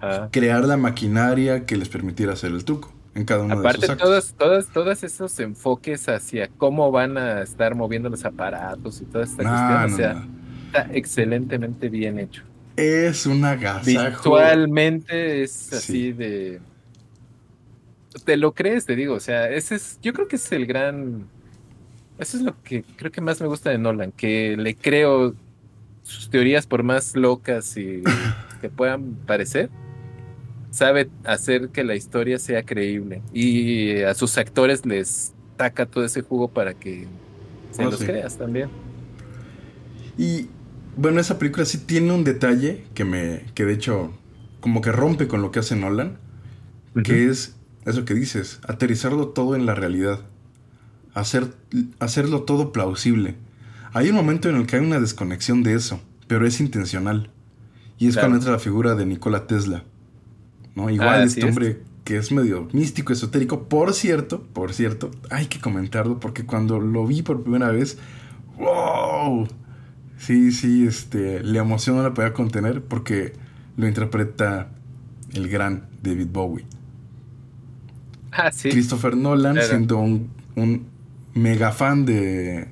ajá. 0.00 0.30
crear 0.32 0.64
la 0.64 0.76
maquinaria 0.76 1.66
que 1.66 1.76
les 1.76 1.88
permitiera 1.88 2.32
hacer 2.32 2.50
el 2.52 2.64
truco 2.64 2.92
en 3.14 3.24
cada 3.24 3.44
uno 3.44 3.54
de 3.54 3.60
Aparte, 3.60 3.82
sus 3.82 3.90
actos. 3.90 4.08
todos, 4.08 4.34
todas, 4.34 4.72
todos 4.72 5.02
esos 5.04 5.38
enfoques 5.40 6.08
hacia 6.08 6.48
cómo 6.48 6.90
van 6.90 7.16
a 7.18 7.42
estar 7.42 7.74
moviendo 7.74 8.08
los 8.10 8.24
aparatos 8.24 9.00
y 9.00 9.04
toda 9.06 9.24
esta 9.24 9.42
No, 9.42 9.50
cuestión, 9.50 9.80
no, 9.80 9.86
o 9.86 9.96
sea, 9.96 10.14
no. 10.14 10.28
está 10.66 10.88
excelentemente 10.92 11.88
bien 11.88 12.18
hecho. 12.18 12.42
Es 12.76 13.26
un 13.26 13.44
agasajo. 13.44 13.86
Visualmente 13.86 15.42
es 15.44 15.52
Sí. 15.52 15.76
así 15.76 16.12
de. 16.12 16.60
Te 18.24 18.36
lo 18.36 18.52
crees, 18.54 18.86
te 18.86 18.94
digo, 18.96 19.14
o 19.14 19.20
sea, 19.20 19.48
ese 19.50 19.74
es, 19.74 19.98
yo 20.02 20.12
creo 20.12 20.28
que 20.28 20.36
es 20.36 20.52
el 20.52 20.66
gran. 20.66 21.26
Eso 22.18 22.36
es 22.36 22.42
lo 22.44 22.60
que 22.62 22.84
creo 22.96 23.10
que 23.10 23.20
más 23.20 23.40
me 23.40 23.48
gusta 23.48 23.70
de 23.70 23.78
Nolan, 23.78 24.12
que 24.12 24.56
le 24.56 24.76
creo 24.76 25.34
sus 26.04 26.30
teorías 26.30 26.66
por 26.66 26.82
más 26.84 27.16
locas 27.16 27.76
y 27.76 28.02
que 28.60 28.68
puedan 28.70 29.14
parecer, 29.26 29.68
sabe 30.74 31.08
hacer 31.24 31.68
que 31.68 31.84
la 31.84 31.94
historia 31.94 32.38
sea 32.38 32.64
creíble. 32.64 33.22
Y 33.32 34.02
a 34.02 34.14
sus 34.14 34.36
actores 34.38 34.84
les 34.84 35.32
taca 35.56 35.86
todo 35.86 36.04
ese 36.04 36.22
jugo 36.22 36.48
para 36.48 36.74
que 36.74 37.06
se 37.70 37.84
Oh, 37.84 37.90
los 37.90 38.00
sí. 38.00 38.06
creas 38.06 38.36
también. 38.36 38.68
Y 40.18 40.48
bueno, 40.96 41.20
esa 41.20 41.38
película 41.38 41.64
sí 41.64 41.78
tiene 41.78 42.12
un 42.12 42.24
detalle 42.24 42.84
que 42.94 43.04
me. 43.04 43.44
que 43.54 43.64
de 43.64 43.72
hecho. 43.74 44.12
como 44.60 44.80
que 44.80 44.90
rompe 44.92 45.28
con 45.28 45.42
lo 45.42 45.50
que 45.50 45.58
hace 45.60 45.76
Nolan. 45.76 46.18
Que 47.04 47.28
es 47.28 47.56
eso 47.86 48.04
que 48.04 48.14
dices, 48.14 48.60
aterrizarlo 48.66 49.28
todo 49.28 49.56
en 49.56 49.66
la 49.66 49.74
realidad. 49.74 50.20
Hacer, 51.12 51.48
hacerlo 51.98 52.42
todo 52.44 52.72
plausible. 52.72 53.34
Hay 53.92 54.08
un 54.10 54.14
momento 54.16 54.48
en 54.48 54.56
el 54.56 54.66
que 54.66 54.76
hay 54.76 54.82
una 54.84 55.00
desconexión 55.00 55.62
de 55.64 55.74
eso, 55.74 56.00
pero 56.28 56.46
es 56.46 56.60
intencional. 56.60 57.30
Y 57.98 58.06
es 58.08 58.14
Claro. 58.14 58.26
cuando 58.28 58.38
entra 58.38 58.52
la 58.52 58.58
figura 58.58 58.94
de 58.94 59.06
Nikola 59.06 59.46
Tesla. 59.46 59.84
¿No? 60.74 60.90
Igual 60.90 61.08
Ah, 61.20 61.24
este 61.24 61.40
es. 61.40 61.46
hombre 61.46 61.80
que 62.04 62.16
es 62.18 62.32
medio 62.32 62.68
místico, 62.72 63.12
esotérico. 63.12 63.64
Por 63.68 63.94
cierto, 63.94 64.42
por 64.52 64.72
cierto, 64.74 65.10
hay 65.30 65.46
que 65.46 65.60
comentarlo 65.60 66.20
porque 66.20 66.44
cuando 66.44 66.78
lo 66.80 67.06
vi 67.06 67.22
por 67.22 67.42
primera 67.42 67.70
vez, 67.70 67.98
¡wow! 68.58 69.48
Sí, 70.18 70.52
sí, 70.52 70.86
este, 70.86 71.42
la 71.42 71.60
emoción 71.60 71.96
no 71.96 72.02
la 72.02 72.12
podía 72.14 72.32
contener 72.32 72.82
porque 72.82 73.32
lo 73.76 73.86
interpreta 73.88 74.68
el 75.32 75.48
gran 75.48 75.86
David 76.02 76.28
Bowie. 76.32 76.64
Ah, 78.32 78.50
sí. 78.52 78.68
Christopher 78.70 79.16
Nolan, 79.16 79.54
Claro. 79.54 79.68
siendo 79.68 79.98
un, 79.98 80.28
un 80.56 80.86
mega 81.34 81.72
fan 81.72 82.04
de, 82.04 82.68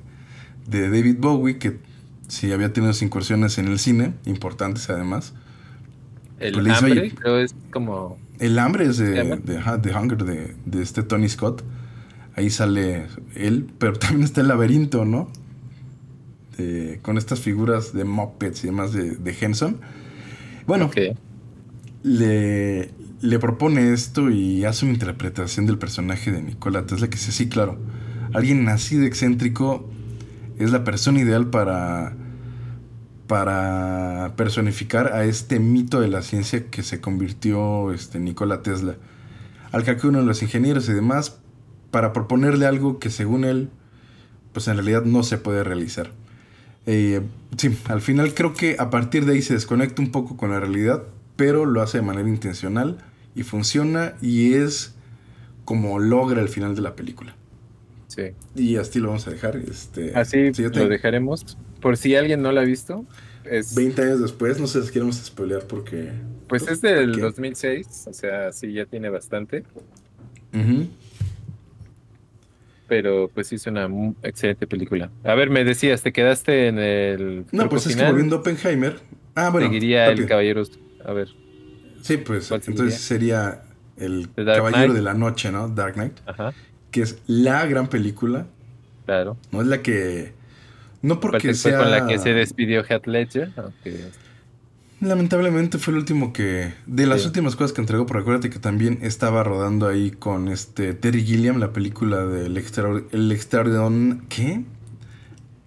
de 0.67 0.89
David 0.89 1.17
Bowie, 1.19 1.57
que 1.57 1.79
sí 2.27 2.51
había 2.51 2.71
tenido 2.73 2.93
sus 2.93 3.01
incursiones 3.03 3.57
en 3.57 3.67
el 3.67 3.79
cine, 3.79 4.13
importantes 4.25 4.89
además. 4.89 5.33
El 6.47 6.53
Pues 6.53 6.67
hizo, 6.67 6.85
hambre, 6.85 7.11
creo 7.15 7.39
es 7.39 7.55
como. 7.71 8.17
El 8.39 8.59
hambre 8.59 8.85
es 8.85 8.97
de, 8.97 9.37
de, 9.37 9.95
Hunger, 9.95 10.23
de, 10.23 10.55
de 10.65 10.81
este 10.81 11.03
Tony 11.03 11.29
Scott. 11.29 11.63
Ahí 12.35 12.49
sale 12.49 13.07
él, 13.35 13.67
pero 13.77 13.93
también 13.99 14.23
está 14.23 14.41
el 14.41 14.47
laberinto, 14.49 15.05
¿no? 15.05 15.29
De- 16.57 16.99
con 17.01 17.17
estas 17.17 17.39
figuras 17.39 17.93
de 17.93 18.03
Muppets 18.05 18.63
y 18.63 18.67
demás 18.67 18.93
de, 18.93 19.11
de 19.15 19.35
Henson. 19.39 19.79
Bueno, 20.67 20.89
le, 22.03 22.91
le 23.21 23.39
propone 23.39 23.93
esto 23.93 24.29
y 24.29 24.65
hace 24.65 24.85
una 24.85 24.93
interpretación 24.93 25.65
del 25.65 25.77
personaje 25.77 26.31
de 26.31 26.41
Nikola 26.41 26.85
Tesla 26.85 27.07
que 27.09 27.17
dice, 27.17 27.31
sí, 27.31 27.49
claro, 27.49 27.79
alguien 28.33 28.67
así 28.69 28.97
de 28.97 29.07
excéntrico 29.07 29.89
es 30.57 30.71
la 30.71 30.83
persona 30.83 31.19
ideal 31.21 31.49
para, 31.49 32.15
para 33.33 34.33
personificar 34.35 35.11
a 35.11 35.25
este 35.25 35.59
mito 35.59 35.99
de 35.99 36.07
la 36.07 36.21
ciencia 36.21 36.67
que 36.69 36.83
se 36.83 37.01
convirtió 37.01 37.91
este, 37.91 38.19
Nikola 38.19 38.61
Tesla. 38.61 38.97
Al 39.71 39.83
que 39.83 40.05
uno 40.05 40.19
de 40.19 40.25
los 40.25 40.43
ingenieros 40.43 40.87
y 40.87 40.93
demás 40.93 41.39
para 41.89 42.13
proponerle 42.13 42.67
algo 42.67 42.99
que 42.99 43.09
según 43.09 43.43
él, 43.43 43.71
pues 44.51 44.67
en 44.67 44.75
realidad 44.75 45.01
no 45.05 45.23
se 45.23 45.39
puede 45.39 45.63
realizar. 45.63 46.11
Eh, 46.85 47.21
sí, 47.57 47.75
al 47.85 48.01
final 48.01 48.35
creo 48.35 48.53
que 48.53 48.75
a 48.77 48.91
partir 48.91 49.25
de 49.25 49.33
ahí 49.33 49.41
se 49.41 49.55
desconecta 49.55 50.03
un 50.03 50.11
poco 50.11 50.37
con 50.37 50.51
la 50.51 50.59
realidad, 50.59 51.01
pero 51.35 51.65
lo 51.65 51.81
hace 51.81 51.97
de 51.97 52.03
manera 52.03 52.29
intencional 52.29 52.99
y 53.33 53.41
funciona 53.41 54.13
y 54.21 54.53
es 54.53 54.93
como 55.65 55.97
logra 55.97 56.39
el 56.39 56.49
final 56.49 56.75
de 56.75 56.83
la 56.83 56.95
película. 56.95 57.35
Sí. 58.09 58.25
Y 58.53 58.75
así 58.75 58.99
lo 58.99 59.07
vamos 59.07 59.27
a 59.27 59.31
dejar. 59.31 59.55
Este, 59.57 60.13
Así 60.13 60.51
lo 60.51 60.87
dejaremos. 60.87 61.57
Por 61.83 61.97
si 61.97 62.15
alguien 62.15 62.41
no 62.41 62.51
lo 62.51 62.59
ha 62.61 62.63
visto, 62.63 63.05
es, 63.43 63.75
20 63.75 64.01
años 64.01 64.21
después, 64.21 64.59
no 64.59 64.65
sé 64.65 64.81
si 64.83 64.91
queremos 64.91 65.17
spoilear 65.17 65.63
porque... 65.67 66.11
pues 66.47 66.67
es 66.67 66.81
del 66.81 67.07
¿Por 67.11 67.15
qué? 67.15 67.21
2006, 67.21 68.05
o 68.07 68.13
sea, 68.13 68.51
sí, 68.51 68.73
ya 68.73 68.85
tiene 68.85 69.09
bastante. 69.09 69.63
Ujú. 70.53 70.87
Pero 72.87 73.29
pues 73.33 73.47
sí 73.47 73.55
es 73.55 73.67
una 73.67 73.87
excelente 74.23 74.67
película. 74.67 75.09
A 75.23 75.35
ver, 75.35 75.49
me 75.49 75.63
decías, 75.63 76.01
te 76.01 76.11
quedaste 76.11 76.67
en 76.67 76.79
el. 76.79 77.45
No, 77.51 77.69
pues 77.69 77.83
es 77.83 77.89
que 77.89 77.93
final? 77.95 78.11
volviendo 78.11 78.35
a 78.37 78.39
Oppenheimer... 78.39 78.99
Ah, 79.35 79.49
bueno. 79.49 79.67
Seguiría 79.67 80.07
el. 80.07 80.25
Caballero. 80.27 80.63
A 81.05 81.13
ver, 81.13 81.29
Sí, 82.01 82.17
pues 82.17 82.49
¿Cuál 82.49 82.61
entonces 82.67 82.99
sería 82.99 83.63
el 83.97 84.29
Caballero 84.35 84.69
Knight. 84.71 84.91
de 84.93 85.01
la 85.01 85.13
Noche, 85.13 85.51
¿no? 85.51 85.69
Dark 85.69 85.93
Knight. 85.93 86.19
ajá, 86.25 86.53
Que 86.91 87.01
es 87.01 87.17
la 87.27 87.65
gran 87.65 87.87
película. 87.87 88.45
claro. 89.05 89.37
No 89.51 89.61
es 89.61 89.67
la 89.67 89.81
que... 89.81 90.33
No 91.03 91.19
porque 91.19 91.37
Aparte 91.37 91.53
fue 91.53 91.71
sea... 91.71 91.79
con 91.79 91.91
la 91.91 92.07
que 92.07 92.17
se 92.17 92.33
despidió 92.33 92.83
Heath 92.83 93.05
Ledger. 93.05 93.51
Lamentablemente 95.01 95.77
fue 95.79 95.91
el 95.93 95.99
último 95.99 96.31
que... 96.31 96.73
De 96.87 97.05
las 97.05 97.21
Sí. 97.21 97.27
últimas 97.27 97.55
cosas 97.57 97.73
que 97.73 97.81
entregó, 97.81 98.05
pero 98.05 98.21
acuérdate 98.21 98.49
que 98.49 98.57
también 98.59 98.99
estaba 99.01 99.43
rodando 99.43 99.87
ahí 99.87 100.11
con 100.11 100.47
este 100.47 100.93
Terry 100.93 101.23
Gilliam, 101.25 101.59
la 101.59 101.73
película 101.73 102.25
del. 102.25 102.57
El 103.11 103.31
extraordinario... 103.31 104.21
¿Qué? 104.29 104.63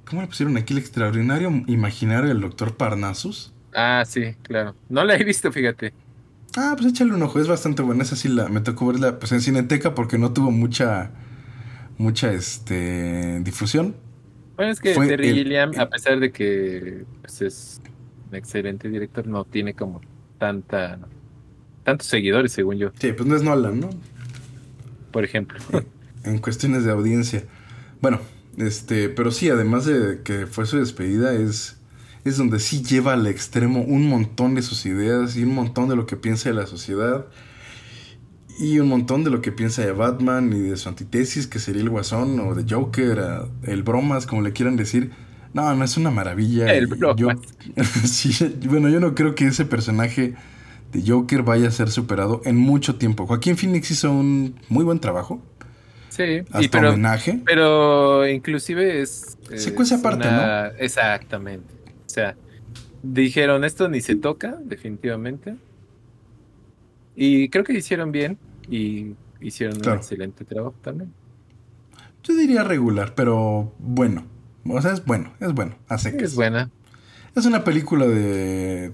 ¿Cómo 0.09 0.23
le 0.23 0.29
pusieron 0.29 0.57
aquí 0.57 0.73
el 0.73 0.79
extraordinario 0.79 1.51
imaginario 1.67 2.29
del 2.29 2.41
doctor 2.41 2.77
Parnassus? 2.77 3.53
Ah, 3.75 4.05
sí, 4.07 4.35
claro. 4.43 4.75
No 4.89 5.05
la 5.05 5.17
he 5.17 5.25
visto, 5.25 5.53
fíjate. 5.53 5.93
Ah, 6.57 6.73
pues 6.79 6.91
échale 6.93 7.13
un 7.13 7.23
ojo, 7.23 7.39
es 7.39 7.47
bastante 7.49 7.83
buena. 7.83 8.05
Esa 8.05 8.17
sí 8.17 8.29
la... 8.29 8.49
Me 8.49 8.63
tocó 8.63 8.87
verla 8.87 9.19
pues 9.19 9.33
en 9.33 9.43
Cineteca 9.43 9.95
porque 9.95 10.17
no 10.17 10.33
tuvo 10.33 10.51
mucha... 10.51 11.11
Mucha, 11.99 12.33
este... 12.33 13.41
Difusión. 13.41 13.97
Bueno, 14.57 14.73
es 14.73 14.81
que 14.81 14.95
Terry 14.95 15.35
Gilliam, 15.35 15.73
a 15.79 15.89
pesar 15.89 16.19
de 16.19 16.33
que 16.33 17.05
pues, 17.21 17.43
es 17.43 17.81
un 18.31 18.35
excelente 18.37 18.89
director, 18.89 19.27
no 19.27 19.45
tiene 19.45 19.75
como 19.75 20.01
tanta 20.39 20.99
tantos 21.85 22.09
seguidores, 22.09 22.51
según 22.51 22.79
yo, 22.79 22.91
Sí, 22.99 23.13
pues 23.13 23.29
no 23.29 23.37
es 23.37 23.43
Nolan, 23.43 23.79
¿no? 23.79 23.91
por 25.17 25.25
ejemplo. 25.25 25.59
en 26.25 26.39
cuestiones 26.41 26.85
de 26.85 26.91
audiencia. 26.91 27.45
Bueno, 28.03 28.21
este, 28.59 29.09
pero 29.09 29.31
sí, 29.31 29.49
además 29.49 29.87
de 29.87 30.21
que 30.23 30.47
fue 30.47 30.67
su 30.67 30.79
despedida, 30.79 31.33
es, 31.33 31.79
es 32.25 32.37
donde 32.37 32.59
sí 32.59 32.83
lleva 32.83 33.15
al 33.15 33.27
extremo 33.27 33.81
un 33.81 34.09
montón 34.09 34.55
de 34.55 34.61
sus 34.61 34.85
ideas 34.85 35.37
y 35.37 35.45
un 35.45 35.55
montón 35.55 35.89
de 35.89 35.97
lo 35.97 36.05
que 36.05 36.17
piensa 36.17 36.51
de 36.51 36.55
la 36.55 36.67
sociedad 36.67 37.25
y 38.59 38.79
un 38.79 38.89
montón 38.89 39.25
de 39.25 39.31
lo 39.31 39.41
que 39.43 39.53
piensa 39.53 39.85
de 39.85 39.93
Batman 39.93 40.53
y 40.53 40.61
de 40.61 40.77
su 40.77 40.89
antitesis, 40.89 41.47
que 41.47 41.59
sería 41.59 41.83
el 41.83 41.91
Guasón 41.91 42.39
o 42.41 42.55
de 42.55 42.65
Joker, 42.73 43.19
a- 43.21 43.49
el 43.65 43.83
Bromas, 43.83 44.27
como 44.27 44.43
le 44.43 44.53
quieran 44.53 44.77
decir. 44.77 45.11
No, 45.55 45.75
no 45.75 45.85
es 45.85 45.97
una 45.97 46.11
maravilla. 46.11 46.73
El 46.75 46.89
yo- 47.17 47.29
sí, 48.05 48.33
bueno, 48.69 48.89
yo 48.89 49.01
no 49.01 49.15
creo 49.15 49.35
que 49.35 49.47
ese 49.47 49.65
personaje 49.65 50.35
de 50.93 51.03
Joker 51.11 51.43
vaya 51.43 51.69
a 51.69 51.71
ser 51.71 51.91
superado 51.91 52.43
en 52.45 52.57
mucho 52.57 52.97
tiempo. 52.97 53.27
Joaquín 53.27 53.57
Phoenix 53.57 53.91
hizo 53.91 54.13
un 54.13 54.55
muy 54.69 54.85
buen 54.85 55.01
trabajo. 55.01 55.41
Sí, 56.11 56.41
Hasta 56.51 56.63
y 56.63 56.69
pero, 56.69 56.91
homenaje. 56.91 57.41
pero 57.45 58.27
inclusive 58.27 59.03
es... 59.03 59.37
Secuencia 59.57 59.97
es 59.97 60.01
aparte, 60.03 60.29
una- 60.29 60.69
Exactamente. 60.79 61.75
O 62.07 62.09
sea, 62.09 62.37
dijeron 63.03 63.65
esto 63.65 63.89
ni 63.89 64.01
se 64.01 64.17
toca, 64.17 64.57
definitivamente. 64.65 65.57
Y 67.15 67.49
creo 67.49 67.65
que 67.65 67.73
hicieron 67.75 68.13
bien 68.13 68.39
y 68.71 69.15
hicieron 69.41 69.79
Claro. 69.81 69.99
un 69.99 70.03
excelente 70.03 70.45
trabajo 70.45 70.75
también. 70.83 71.13
Yo 72.25 72.35
diría 72.35 72.65
regular, 72.65 73.15
pero 73.15 73.73
bueno. 73.79 74.25
O 74.69 74.81
sea, 74.83 74.93
es 74.93 75.05
bueno, 75.05 75.33
es 75.41 75.53
bueno. 75.53 75.77
A 75.89 75.99
secas. 75.99 76.23
Es 76.23 76.35
buena. 76.35 76.71
Es 77.37 77.47
una 77.47 77.63
película 77.65 78.07
de, 78.07 78.93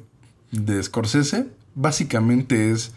de 0.50 0.82
Scorsese. 0.82 1.46
Básicamente 1.74 2.70
es 2.72 2.92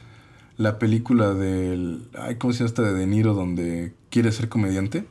la 0.58 0.78
película 0.80 1.34
del... 1.34 2.10
Ay, 2.20 2.36
¿Cómo 2.36 2.52
se 2.52 2.60
llama 2.60 2.68
esta 2.68 2.82
de 2.82 2.94
De 2.94 3.08
Niro 3.08 3.34
donde 3.34 3.94
quiere 4.10 4.32
ser 4.34 4.50
comediante? 4.50 5.06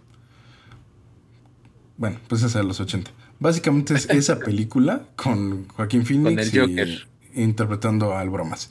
Bueno, 1.97 2.19
pues 2.29 2.43
esa 2.43 2.59
de 2.59 2.65
los 2.65 2.81
80. 2.81 3.11
Básicamente 3.41 3.95
es 3.95 4.07
esa 4.11 4.39
película 4.39 5.07
con 5.17 5.69
Joaquín 5.69 6.05
Phoenix 6.05 6.53
el 6.55 6.61
Joker. 6.61 6.89
y 7.35 7.43
interpretando 7.43 8.15
al 8.17 8.29
bromas. 8.31 8.71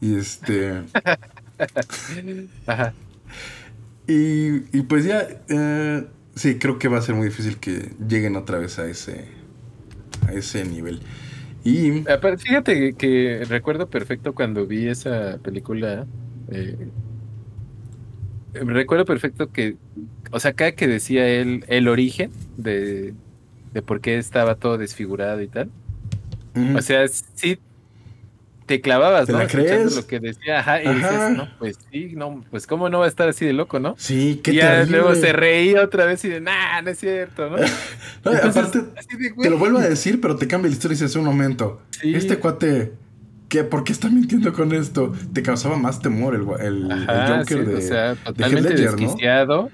Y 0.00 0.16
este... 0.16 0.82
Ajá. 2.66 2.92
Y, 4.06 4.76
y 4.76 4.82
pues 4.82 5.04
ya, 5.04 5.26
eh, 5.48 6.04
sí, 6.34 6.58
creo 6.58 6.78
que 6.78 6.88
va 6.88 6.98
a 6.98 7.02
ser 7.02 7.14
muy 7.14 7.28
difícil 7.28 7.58
que 7.58 7.92
lleguen 8.06 8.36
otra 8.36 8.58
vez 8.58 8.78
a 8.78 8.86
ese, 8.86 9.24
a 10.26 10.32
ese 10.32 10.64
nivel. 10.64 11.00
Y 11.64 12.08
Aparte, 12.10 12.42
Fíjate 12.42 12.92
que, 12.94 13.44
recuerdo 13.48 13.88
perfecto 13.88 14.34
cuando 14.34 14.66
vi 14.66 14.88
esa 14.88 15.38
película. 15.42 16.06
eh, 16.50 16.76
recuerdo 18.52 19.04
perfecto 19.04 19.50
que, 19.50 19.76
o 20.30 20.38
sea, 20.40 20.52
cada 20.52 20.72
que 20.72 20.86
decía 20.86 21.26
él 21.26 21.64
el 21.68 21.88
origen 21.88 22.30
de, 22.56 23.14
de 23.72 23.82
por 23.82 24.00
qué 24.00 24.18
estaba 24.18 24.56
todo 24.56 24.78
desfigurado 24.78 25.40
y 25.40 25.48
tal. 25.48 25.70
O 26.76 26.82
sea, 26.82 27.08
sí 27.08 27.58
te 28.66 28.80
clavabas, 28.80 29.26
¿Te 29.26 29.32
¿no? 29.32 29.38
la 29.38 29.44
Escuchando 29.44 29.92
crees? 29.92 29.96
lo 29.96 30.06
que 30.06 30.20
decía, 30.20 30.60
ajá, 30.60 30.82
y 30.82 30.86
Ajá. 30.86 31.28
dices, 31.28 31.30
no, 31.36 31.48
pues 31.58 31.78
sí, 31.90 32.12
no, 32.16 32.44
pues 32.50 32.66
cómo 32.66 32.88
no 32.88 33.00
va 33.00 33.04
a 33.06 33.08
estar 33.08 33.28
así 33.28 33.44
de 33.46 33.52
loco, 33.52 33.78
¿no? 33.80 33.94
sí, 33.98 34.40
qué 34.42 34.52
y 34.52 34.56
ya 34.56 34.84
terrible. 34.84 34.98
luego 34.98 35.14
se 35.14 35.32
reía 35.32 35.82
otra 35.82 36.04
vez 36.06 36.24
y 36.24 36.28
de, 36.28 36.40
nah, 36.40 36.80
no 36.82 36.90
es 36.90 36.98
cierto, 36.98 37.50
¿no? 37.50 37.56
No, 38.24 38.32
Entonces, 38.32 38.56
aparte, 38.56 38.78
de, 39.18 39.30
te 39.42 39.50
lo 39.50 39.58
vuelvo 39.58 39.78
a 39.78 39.82
decir, 39.88 40.20
pero 40.20 40.36
te 40.36 40.46
cambia 40.48 40.68
la 40.70 40.74
historia 40.74 40.94
y 40.94 40.98
dices 41.00 41.16
un 41.16 41.24
momento. 41.24 41.82
Sí. 41.90 42.14
Este 42.14 42.38
cuate, 42.38 42.92
¿Qué? 43.48 43.62
¿Por 43.64 43.84
qué 43.84 43.92
está 43.92 44.08
mintiendo 44.08 44.52
con 44.52 44.72
esto? 44.72 45.12
Te 45.32 45.42
causaba 45.42 45.76
más 45.76 46.00
temor 46.00 46.34
el, 46.34 46.42
el, 46.66 46.90
el 46.90 47.26
Joker 47.28 47.64
sí, 47.64 47.64
de, 47.64 47.74
o 47.76 47.80
sea, 47.80 48.16
de 48.32 48.44
Heath 48.48 48.64
totalmente 48.64 48.74
desquiciado. 48.74 49.70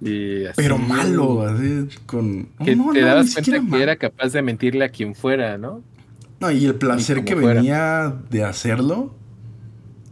Y 0.00 0.46
así, 0.46 0.60
Pero 0.62 0.78
malo, 0.78 1.42
así, 1.46 1.88
con... 2.06 2.46
Que 2.64 2.74
no, 2.76 2.92
te 2.92 3.02
no, 3.02 3.06
dabas 3.06 3.32
cuenta 3.32 3.60
que 3.60 3.60
malo. 3.60 3.82
era 3.82 3.96
capaz 3.96 4.32
de 4.32 4.42
mentirle 4.42 4.84
a 4.84 4.88
quien 4.90 5.14
fuera, 5.14 5.58
¿no? 5.58 5.84
No, 6.42 6.50
y 6.50 6.66
el 6.66 6.74
placer 6.74 7.24
que 7.24 7.36
fuera. 7.36 7.60
venía 7.60 8.16
de 8.30 8.42
hacerlo, 8.42 9.14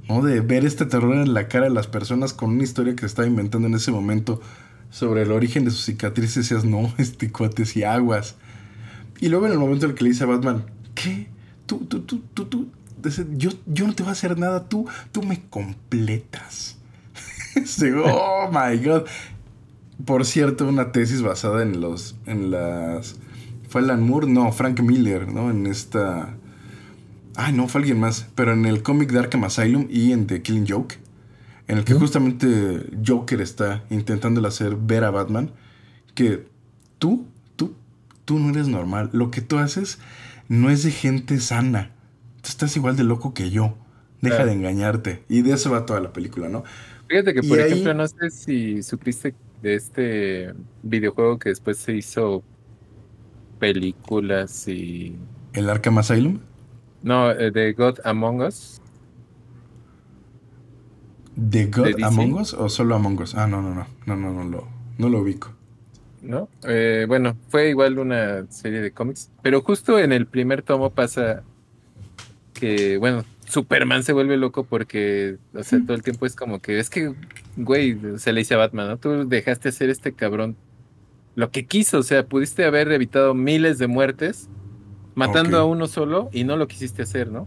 ¿no? 0.08 0.22
De 0.22 0.40
ver 0.40 0.64
este 0.64 0.86
terror 0.86 1.16
en 1.16 1.34
la 1.34 1.48
cara 1.48 1.64
de 1.64 1.74
las 1.74 1.88
personas 1.88 2.32
con 2.32 2.50
una 2.50 2.62
historia 2.62 2.94
que 2.94 3.00
se 3.00 3.06
estaba 3.06 3.26
inventando 3.26 3.66
en 3.66 3.74
ese 3.74 3.90
momento 3.90 4.40
sobre 4.90 5.22
el 5.22 5.32
origen 5.32 5.64
de 5.64 5.72
sus 5.72 5.84
cicatrices, 5.84 6.48
decías, 6.48 6.64
no, 6.64 6.94
este 6.98 7.32
cuate 7.32 7.64
y 7.74 7.82
aguas. 7.82 8.36
Y 9.18 9.28
luego 9.28 9.46
en 9.46 9.52
el 9.52 9.58
momento 9.58 9.86
en 9.86 9.90
el 9.90 9.96
que 9.96 10.04
le 10.04 10.10
dice 10.10 10.22
a 10.22 10.28
Batman, 10.28 10.66
¿qué? 10.94 11.26
Tú, 11.66 11.78
tú, 11.86 12.02
tú, 12.02 12.22
tú, 12.32 12.44
tú, 12.46 12.68
yo, 13.32 13.50
yo 13.66 13.88
no 13.88 13.94
te 13.96 14.04
voy 14.04 14.10
a 14.10 14.12
hacer 14.12 14.38
nada, 14.38 14.68
tú, 14.68 14.86
tú 15.10 15.24
me 15.24 15.42
completas. 15.50 16.76
Dice, 17.56 17.92
oh 17.92 18.48
my 18.52 18.78
god. 18.84 19.02
Por 20.04 20.24
cierto, 20.24 20.68
una 20.68 20.92
tesis 20.92 21.22
basada 21.22 21.64
en 21.64 21.80
los, 21.80 22.14
en 22.26 22.52
las... 22.52 23.16
¿Fue 23.70 23.80
Alan 23.80 24.02
Moore? 24.02 24.26
No, 24.26 24.50
Frank 24.52 24.80
Miller, 24.80 25.32
¿no? 25.32 25.50
En 25.50 25.66
esta... 25.66 26.36
Ay, 27.36 27.52
no, 27.52 27.68
fue 27.68 27.80
alguien 27.80 27.98
más. 28.00 28.28
Pero 28.34 28.52
en 28.52 28.66
el 28.66 28.82
cómic 28.82 29.10
de 29.12 29.20
Arkham 29.20 29.44
Asylum 29.44 29.86
y 29.88 30.12
en 30.12 30.26
The 30.26 30.42
Killing 30.42 30.66
Joke. 30.68 30.96
En 31.68 31.78
el 31.78 31.84
que 31.84 31.94
justamente 31.94 32.80
Joker 33.06 33.40
está 33.40 33.84
intentándole 33.90 34.48
hacer 34.48 34.74
ver 34.76 35.04
a 35.04 35.10
Batman 35.12 35.52
que 36.16 36.48
tú, 36.98 37.26
tú, 37.54 37.74
tú 38.24 38.40
no 38.40 38.50
eres 38.50 38.66
normal. 38.66 39.08
Lo 39.12 39.30
que 39.30 39.40
tú 39.40 39.56
haces 39.58 40.00
no 40.48 40.68
es 40.68 40.82
de 40.82 40.90
gente 40.90 41.38
sana. 41.38 41.92
Tú 42.42 42.48
estás 42.48 42.76
igual 42.76 42.96
de 42.96 43.04
loco 43.04 43.32
que 43.34 43.50
yo. 43.50 43.78
Deja 44.20 44.36
Claro. 44.38 44.50
de 44.50 44.56
engañarte. 44.56 45.22
Y 45.28 45.42
de 45.42 45.52
eso 45.54 45.70
va 45.70 45.86
toda 45.86 46.00
la 46.00 46.12
película, 46.12 46.48
¿no? 46.48 46.64
Fíjate 47.08 47.32
que, 47.34 47.40
Y 47.46 47.48
por 47.48 47.60
ahí- 47.60 47.70
ejemplo, 47.70 47.94
no 47.94 48.06
sé 48.08 48.30
si 48.30 48.82
supiste 48.82 49.34
de 49.62 49.74
este 49.76 50.52
videojuego 50.82 51.38
que 51.38 51.50
después 51.50 51.78
se 51.78 51.94
hizo 51.96 52.42
películas 53.60 54.66
y... 54.66 55.14
El 55.52 55.70
Arkham 55.70 55.98
Asylum. 55.98 56.40
No, 57.02 57.30
eh, 57.30 57.52
de 57.52 57.72
God 57.72 57.98
Among 58.04 58.42
Us. 58.42 58.80
¿De 61.36 61.66
God. 61.66 62.02
Among 62.02 62.34
Us 62.34 62.54
o 62.54 62.68
solo 62.68 62.96
Among 62.96 63.20
Us? 63.20 63.36
Ah, 63.36 63.46
no, 63.46 63.62
no, 63.62 63.72
no. 63.74 63.86
No, 64.06 64.16
no, 64.16 64.32
no 64.32 64.44
lo, 64.44 64.68
no 64.98 65.08
lo 65.08 65.20
ubico. 65.20 65.52
¿no? 66.22 66.48
Eh, 66.64 67.06
bueno, 67.08 67.36
fue 67.48 67.70
igual 67.70 67.98
una 67.98 68.46
serie 68.50 68.80
de 68.80 68.92
cómics, 68.92 69.30
pero 69.42 69.62
justo 69.62 69.98
en 69.98 70.12
el 70.12 70.26
primer 70.26 70.62
tomo 70.62 70.90
pasa 70.90 71.42
que, 72.52 72.98
bueno, 72.98 73.24
Superman 73.46 74.02
se 74.02 74.12
vuelve 74.12 74.36
loco 74.36 74.64
porque, 74.64 75.38
o 75.54 75.62
sea, 75.62 75.80
todo 75.84 75.94
el 75.94 76.02
tiempo 76.02 76.26
es 76.26 76.36
como 76.36 76.60
que, 76.60 76.78
es 76.78 76.90
que, 76.90 77.14
güey, 77.56 77.98
se 78.18 78.32
le 78.32 78.40
dice 78.40 78.54
a 78.54 78.58
Batman, 78.58 78.88
¿no? 78.88 78.96
Tú 78.98 79.28
dejaste 79.28 79.70
hacer 79.70 79.90
este 79.90 80.12
cabrón 80.12 80.56
lo 81.40 81.50
que 81.50 81.64
quiso, 81.64 82.00
o 82.00 82.02
sea, 82.02 82.26
pudiste 82.26 82.66
haber 82.66 82.92
evitado 82.92 83.32
miles 83.32 83.78
de 83.78 83.86
muertes 83.86 84.50
matando 85.14 85.56
a 85.56 85.64
uno 85.64 85.86
solo 85.86 86.28
y 86.34 86.44
no 86.44 86.58
lo 86.58 86.68
quisiste 86.68 87.00
hacer, 87.00 87.32
¿no? 87.32 87.46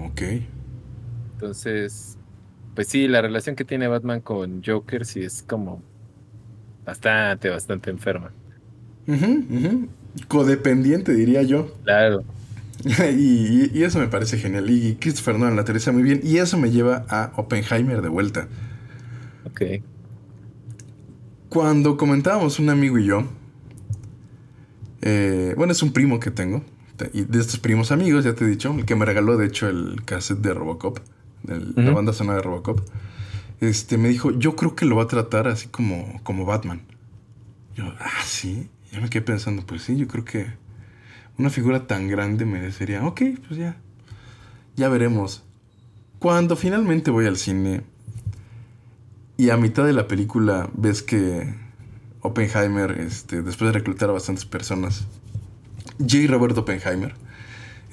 Ok. 0.00 0.22
Entonces, 1.34 2.16
pues 2.74 2.88
sí, 2.88 3.08
la 3.08 3.20
relación 3.20 3.56
que 3.56 3.66
tiene 3.66 3.88
Batman 3.88 4.22
con 4.22 4.62
Joker 4.64 5.04
sí 5.04 5.20
es 5.20 5.42
como 5.42 5.82
bastante, 6.86 7.50
bastante 7.50 7.90
enferma. 7.90 8.32
Codependiente, 10.26 11.12
diría 11.12 11.42
yo. 11.42 11.74
Claro. 11.84 12.24
y 13.18 13.82
eso 13.82 13.98
me 13.98 14.08
parece 14.08 14.38
genial. 14.38 14.70
Y 14.70 14.94
Christopher 14.94 15.38
Nolan 15.38 15.56
la 15.56 15.62
aterriza 15.62 15.92
muy 15.92 16.02
bien. 16.02 16.22
Y 16.24 16.38
eso 16.38 16.56
me 16.56 16.70
lleva 16.70 17.04
a 17.10 17.34
Oppenheimer 17.36 18.00
de 18.00 18.08
vuelta. 18.08 18.48
Ok. 19.44 19.82
Cuando 21.58 21.96
comentábamos 21.96 22.58
un 22.58 22.68
amigo 22.68 22.98
y 22.98 23.04
yo, 23.04 23.22
eh, 25.02 25.54
bueno, 25.56 25.72
es 25.72 25.84
un 25.84 25.92
primo 25.92 26.18
que 26.18 26.32
tengo, 26.32 26.64
te- 26.96 27.10
y 27.14 27.22
de 27.22 27.38
estos 27.38 27.60
primos 27.60 27.92
amigos, 27.92 28.24
ya 28.24 28.34
te 28.34 28.44
he 28.44 28.48
dicho, 28.48 28.74
el 28.76 28.84
que 28.84 28.96
me 28.96 29.04
regaló 29.04 29.36
de 29.36 29.46
hecho 29.46 29.68
el 29.68 30.02
cassette 30.04 30.40
de 30.40 30.52
Robocop, 30.52 30.98
del- 31.44 31.72
la 31.76 31.92
banda 31.92 32.12
sonora 32.12 32.38
de 32.38 32.42
Robocop, 32.42 32.80
este, 33.60 33.98
me 33.98 34.08
dijo, 34.08 34.32
yo 34.32 34.56
creo 34.56 34.74
que 34.74 34.84
lo 34.84 34.96
va 34.96 35.04
a 35.04 35.06
tratar 35.06 35.46
así 35.46 35.68
como, 35.68 36.20
como 36.24 36.44
Batman. 36.44 36.80
Yo, 37.76 37.84
ah, 38.00 38.10
sí, 38.24 38.68
ya 38.90 39.00
me 39.00 39.08
quedé 39.08 39.22
pensando, 39.22 39.64
pues 39.64 39.82
sí, 39.82 39.96
yo 39.96 40.08
creo 40.08 40.24
que 40.24 40.46
una 41.38 41.50
figura 41.50 41.86
tan 41.86 42.08
grande 42.08 42.46
merecería, 42.46 43.06
ok, 43.06 43.22
pues 43.46 43.60
ya, 43.60 43.76
ya 44.74 44.88
veremos. 44.88 45.44
Cuando 46.18 46.56
finalmente 46.56 47.12
voy 47.12 47.26
al 47.26 47.36
cine, 47.36 47.82
y 49.36 49.50
a 49.50 49.56
mitad 49.56 49.84
de 49.84 49.92
la 49.92 50.06
película 50.06 50.70
ves 50.74 51.02
que 51.02 51.54
Oppenheimer, 52.20 52.92
este, 53.00 53.42
después 53.42 53.68
de 53.68 53.78
reclutar 53.78 54.08
a 54.08 54.12
bastantes 54.12 54.44
personas, 54.44 55.06
J. 55.98 56.26
Robert 56.28 56.56
Oppenheimer, 56.56 57.14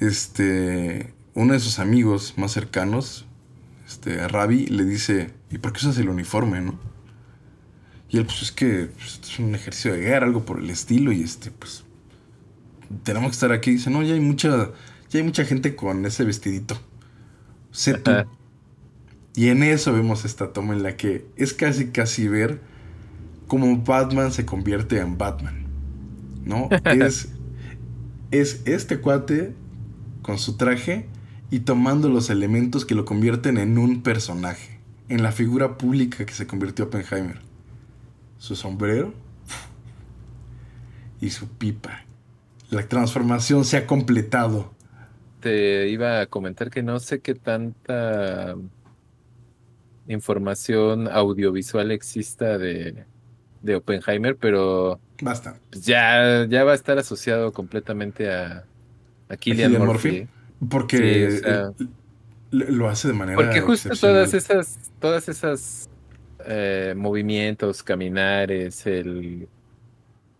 este, 0.00 1.12
uno 1.34 1.52
de 1.52 1.60
sus 1.60 1.78
amigos 1.78 2.34
más 2.36 2.52
cercanos, 2.52 3.26
este, 3.86 4.26
Ravi, 4.28 4.66
le 4.66 4.84
dice, 4.84 5.32
¿y 5.50 5.58
por 5.58 5.72
qué 5.72 5.78
usas 5.78 5.98
el 5.98 6.08
uniforme, 6.08 6.60
no? 6.60 6.78
Y 8.08 8.18
él, 8.18 8.26
pues 8.26 8.42
es 8.42 8.52
que 8.52 8.90
pues, 8.94 9.20
es 9.22 9.38
un 9.38 9.54
ejercicio 9.54 9.92
de 9.92 10.00
guerra, 10.00 10.26
algo 10.26 10.44
por 10.44 10.60
el 10.60 10.70
estilo, 10.70 11.12
y 11.12 11.22
este, 11.22 11.50
pues, 11.50 11.84
tenemos 13.02 13.30
que 13.30 13.34
estar 13.34 13.52
aquí. 13.52 13.72
Dice, 13.72 13.90
no, 13.90 14.02
ya 14.02 14.14
hay 14.14 14.20
mucha, 14.20 14.70
ya 15.10 15.18
hay 15.18 15.22
mucha 15.22 15.44
gente 15.44 15.74
con 15.74 16.04
ese 16.04 16.24
vestidito. 16.24 16.78
Sé 17.70 17.94
tú. 17.94 18.10
Y 19.34 19.48
en 19.48 19.62
eso 19.62 19.92
vemos 19.92 20.24
esta 20.24 20.52
toma 20.52 20.74
en 20.74 20.82
la 20.82 20.96
que 20.96 21.26
es 21.36 21.54
casi 21.54 21.88
casi 21.88 22.28
ver 22.28 22.60
cómo 23.46 23.76
Batman 23.78 24.32
se 24.32 24.44
convierte 24.44 24.98
en 24.98 25.16
Batman. 25.16 25.66
¿No? 26.44 26.68
es, 26.84 27.28
es 28.30 28.62
este 28.66 28.98
cuate 28.98 29.54
con 30.22 30.38
su 30.38 30.56
traje 30.56 31.06
y 31.50 31.60
tomando 31.60 32.08
los 32.08 32.30
elementos 32.30 32.84
que 32.84 32.94
lo 32.94 33.04
convierten 33.04 33.58
en 33.58 33.78
un 33.78 34.02
personaje. 34.02 34.78
En 35.08 35.22
la 35.22 35.32
figura 35.32 35.76
pública 35.76 36.24
que 36.24 36.32
se 36.32 36.46
convirtió 36.46 36.86
Oppenheimer. 36.86 37.40
Su 38.38 38.56
sombrero 38.56 39.12
y 41.20 41.30
su 41.30 41.48
pipa. 41.48 42.04
La 42.70 42.88
transformación 42.88 43.64
se 43.64 43.76
ha 43.76 43.86
completado. 43.86 44.72
Te 45.40 45.88
iba 45.88 46.20
a 46.20 46.26
comentar 46.26 46.70
que 46.70 46.82
no 46.82 46.98
sé 47.00 47.20
qué 47.20 47.34
tanta 47.34 48.56
información 50.08 51.08
audiovisual 51.08 51.90
exista 51.90 52.58
de, 52.58 53.04
de 53.62 53.76
Oppenheimer, 53.76 54.36
pero 54.36 55.00
Basta. 55.20 55.56
pues 55.70 55.84
ya, 55.84 56.46
ya 56.48 56.64
va 56.64 56.72
a 56.72 56.74
estar 56.74 56.98
asociado 56.98 57.52
completamente 57.52 58.30
a, 58.32 58.64
a 59.28 59.36
Killian 59.36 59.72
Murphy. 59.78 60.26
Porque 60.68 60.96
Sí, 61.30 61.36
o 61.36 61.40
sea- 61.40 61.72
lo 62.50 62.88
hace 62.88 63.08
de 63.08 63.14
manera. 63.14 63.36
Porque 63.36 63.60
justo 63.62 63.88
todas 63.98 64.34
esas, 64.34 64.78
todas 65.00 65.28
esas 65.28 65.88
eh, 66.46 66.92
movimientos, 66.96 67.82
caminares, 67.82 68.86
el 68.86 69.48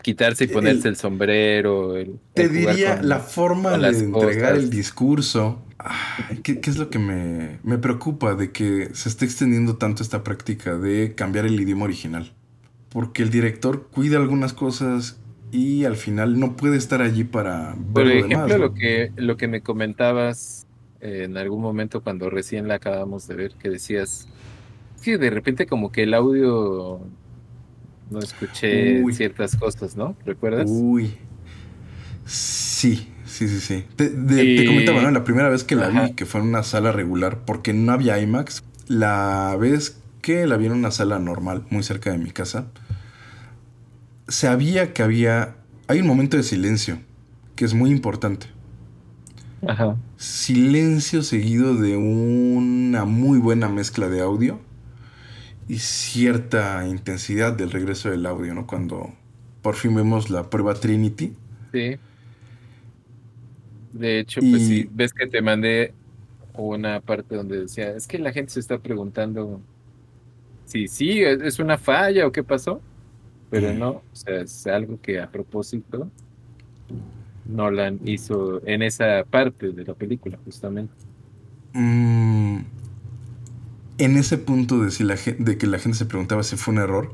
quitarse 0.03 0.45
y 0.45 0.49
ponerse 0.49 0.89
el, 0.89 0.97
sombrero, 0.97 1.97
el, 1.97 2.21
Te 2.35 2.45
el 2.45 2.51
diría 2.51 2.97
con- 2.97 3.09
la 3.09 3.21
forma 3.21 3.79
de 3.79 3.99
entregar 3.99 4.55
cosas. 4.55 4.65
el 4.65 4.71
discurso. 4.71 5.63
Ay, 5.79 6.39
¿Qué, 6.43 6.61
qué 6.61 6.71
es 6.71 6.79
lo 6.79 6.89
que 6.91 6.99
me, 6.99 7.59
me 7.63 7.79
preocupa 7.79 8.35
de 8.35 8.53
que 8.53 8.91
se 8.95 9.09
esté 9.09 9.25
extendiendo 9.27 9.77
tanto 9.77 10.03
esta 10.03 10.23
práctica 10.25 10.79
de 10.79 11.15
cambiar 11.15 11.45
el 11.47 11.61
idioma 11.61 11.85
original? 11.85 12.33
Porque 12.91 13.23
el 13.23 13.31
director 13.31 13.89
cuida 13.91 14.19
algunas 14.19 14.53
cosas 14.55 15.21
y 15.51 15.85
al 15.85 15.97
final 15.97 16.39
no 16.41 16.57
puede 16.57 16.77
estar 16.79 17.03
allí 17.03 17.25
para 17.25 17.77
Por 17.93 18.05
ver 18.05 18.15
lo 18.15 18.15
ejemplo, 18.15 18.55
demás. 18.55 18.59
¿no? 18.59 18.69
lo 18.69 18.75
que, 18.75 19.13
lo 19.17 19.37
que 19.37 19.49
me 19.49 19.63
comentabas 19.63 20.67
eh, 21.01 21.25
en 21.25 21.37
algún 21.37 21.61
momento 21.63 22.03
cuando 22.03 22.31
recién 22.31 22.69
la 22.69 22.75
acabamos 22.77 23.27
de 23.27 23.35
ver, 23.37 23.55
que 23.57 23.69
decías 23.71 24.29
que 25.03 25.19
de 25.19 25.31
repente 25.31 25.67
como 25.67 25.93
que 25.93 26.05
el 26.05 26.15
audio 26.15 27.01
no 28.13 28.21
escuché 28.21 29.03
Uy. 29.03 29.15
ciertas 29.15 29.57
cosas, 29.57 29.97
¿no? 29.97 30.17
¿Recuerdas? 30.25 30.67
Uy. 30.69 31.17
Sí, 32.27 33.09
sí, 33.27 33.49
sí, 33.49 33.61
sí. 33.61 33.85
Te, 33.97 34.09
de- 34.11 34.57
te 34.57 34.67
comentaba, 34.67 35.03
¿no? 35.03 35.11
La 35.11 35.25
primera 35.25 35.49
vez 35.49 35.65
que 35.65 35.75
la 35.77 35.89
Ajá. 35.89 36.07
vi, 36.07 36.13
que 36.13 36.27
fue 36.27 36.41
en 36.41 36.47
una 36.49 36.63
sala 36.63 36.93
regular, 36.93 37.41
porque 37.45 37.73
no 37.73 37.93
había 37.93 38.19
IMAX. 38.21 38.63
La 38.89 39.57
vez 39.59 39.99
que 40.21 40.47
la 40.47 40.57
vi 40.57 40.67
en 40.67 40.73
una 40.73 40.91
sala 40.91 41.19
normal, 41.19 41.65
muy 41.71 41.83
cerca 41.83 42.11
de 42.13 42.19
mi 42.19 42.31
casa, 42.31 42.67
sabía 44.29 44.93
que 44.93 45.03
había... 45.03 45.57
Hay 45.89 46.01
un 46.01 46.07
momento 46.07 46.37
de 46.37 46.43
silencio, 46.43 46.99
que 47.57 47.65
es 47.65 47.75
muy 47.75 47.91
importante. 47.91 48.47
Ajá. 49.67 49.97
Silencio 50.17 51.23
seguido 51.23 51.75
de 51.75 51.97
una 51.97 53.05
muy 53.05 53.39
buena 53.39 53.69
mezcla 53.69 54.09
de 54.09 54.21
audio 54.21 54.61
y 55.69 55.79
cierta 55.79 56.87
intensidad 56.87 57.53
del 57.53 57.71
regreso 57.71 58.11
del 58.11 58.27
audio, 58.27 58.55
¿no? 58.55 58.67
Cuando 58.67 59.13
por 59.63 59.77
fin 59.77 59.95
vemos 59.95 60.31
la 60.31 60.51
prueba 60.51 60.75
Trinity. 60.75 61.33
Sí. 61.73 61.97
De 63.93 64.21
hecho, 64.21 64.41
pues 64.41 64.67
sí, 64.67 64.89
ves 64.91 65.13
que 65.13 65.27
te 65.27 65.43
mandé 65.43 65.93
una 66.55 67.01
parte 67.01 67.37
donde 67.37 67.61
decía, 67.63 67.95
es 67.95 68.07
que 68.07 68.19
la 68.19 68.33
gente 68.33 68.53
se 68.53 68.61
está 68.61 68.79
preguntando 68.79 69.61
si 70.65 70.89
sí, 70.89 71.23
es 71.23 71.41
es 71.43 71.59
una 71.59 71.77
falla 71.79 72.27
o 72.27 72.33
qué 72.33 72.43
pasó, 72.43 72.81
pero 73.51 73.73
no, 73.75 73.91
o 73.91 74.03
sea, 74.13 74.41
es 74.41 74.67
algo 74.67 74.99
que 75.01 75.21
a 75.21 75.31
propósito 75.31 76.11
Nolan 77.45 78.01
hizo 78.05 78.67
en 78.67 78.83
esa 78.83 79.25
parte 79.29 79.73
de 79.73 79.85
la 79.85 79.95
película, 79.95 80.39
justamente. 80.45 80.95
Mm, 81.75 82.61
en 84.05 84.17
ese 84.17 84.39
punto 84.39 84.79
de, 84.81 84.91
si 84.91 85.05
la, 85.05 85.17
de 85.39 85.59
que 85.59 85.67
la 85.67 85.79
gente 85.79 85.99
se 85.99 86.07
preguntaba 86.07 86.43
si 86.43 86.57
fue 86.57 86.75
un 86.75 86.81
error, 86.81 87.13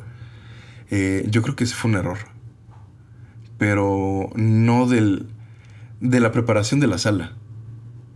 eh, 0.91 1.26
yo 1.30 1.43
creo 1.43 1.57
que 1.57 1.66
sí 1.66 1.74
fue 1.74 1.91
un 1.91 1.97
error. 1.97 2.18
Pero 3.59 4.30
no 4.36 4.86
del, 4.86 5.26
de 6.01 6.20
la 6.20 6.32
preparación 6.32 6.80
de 6.80 6.86
la 6.86 6.99
sala. 6.99 7.32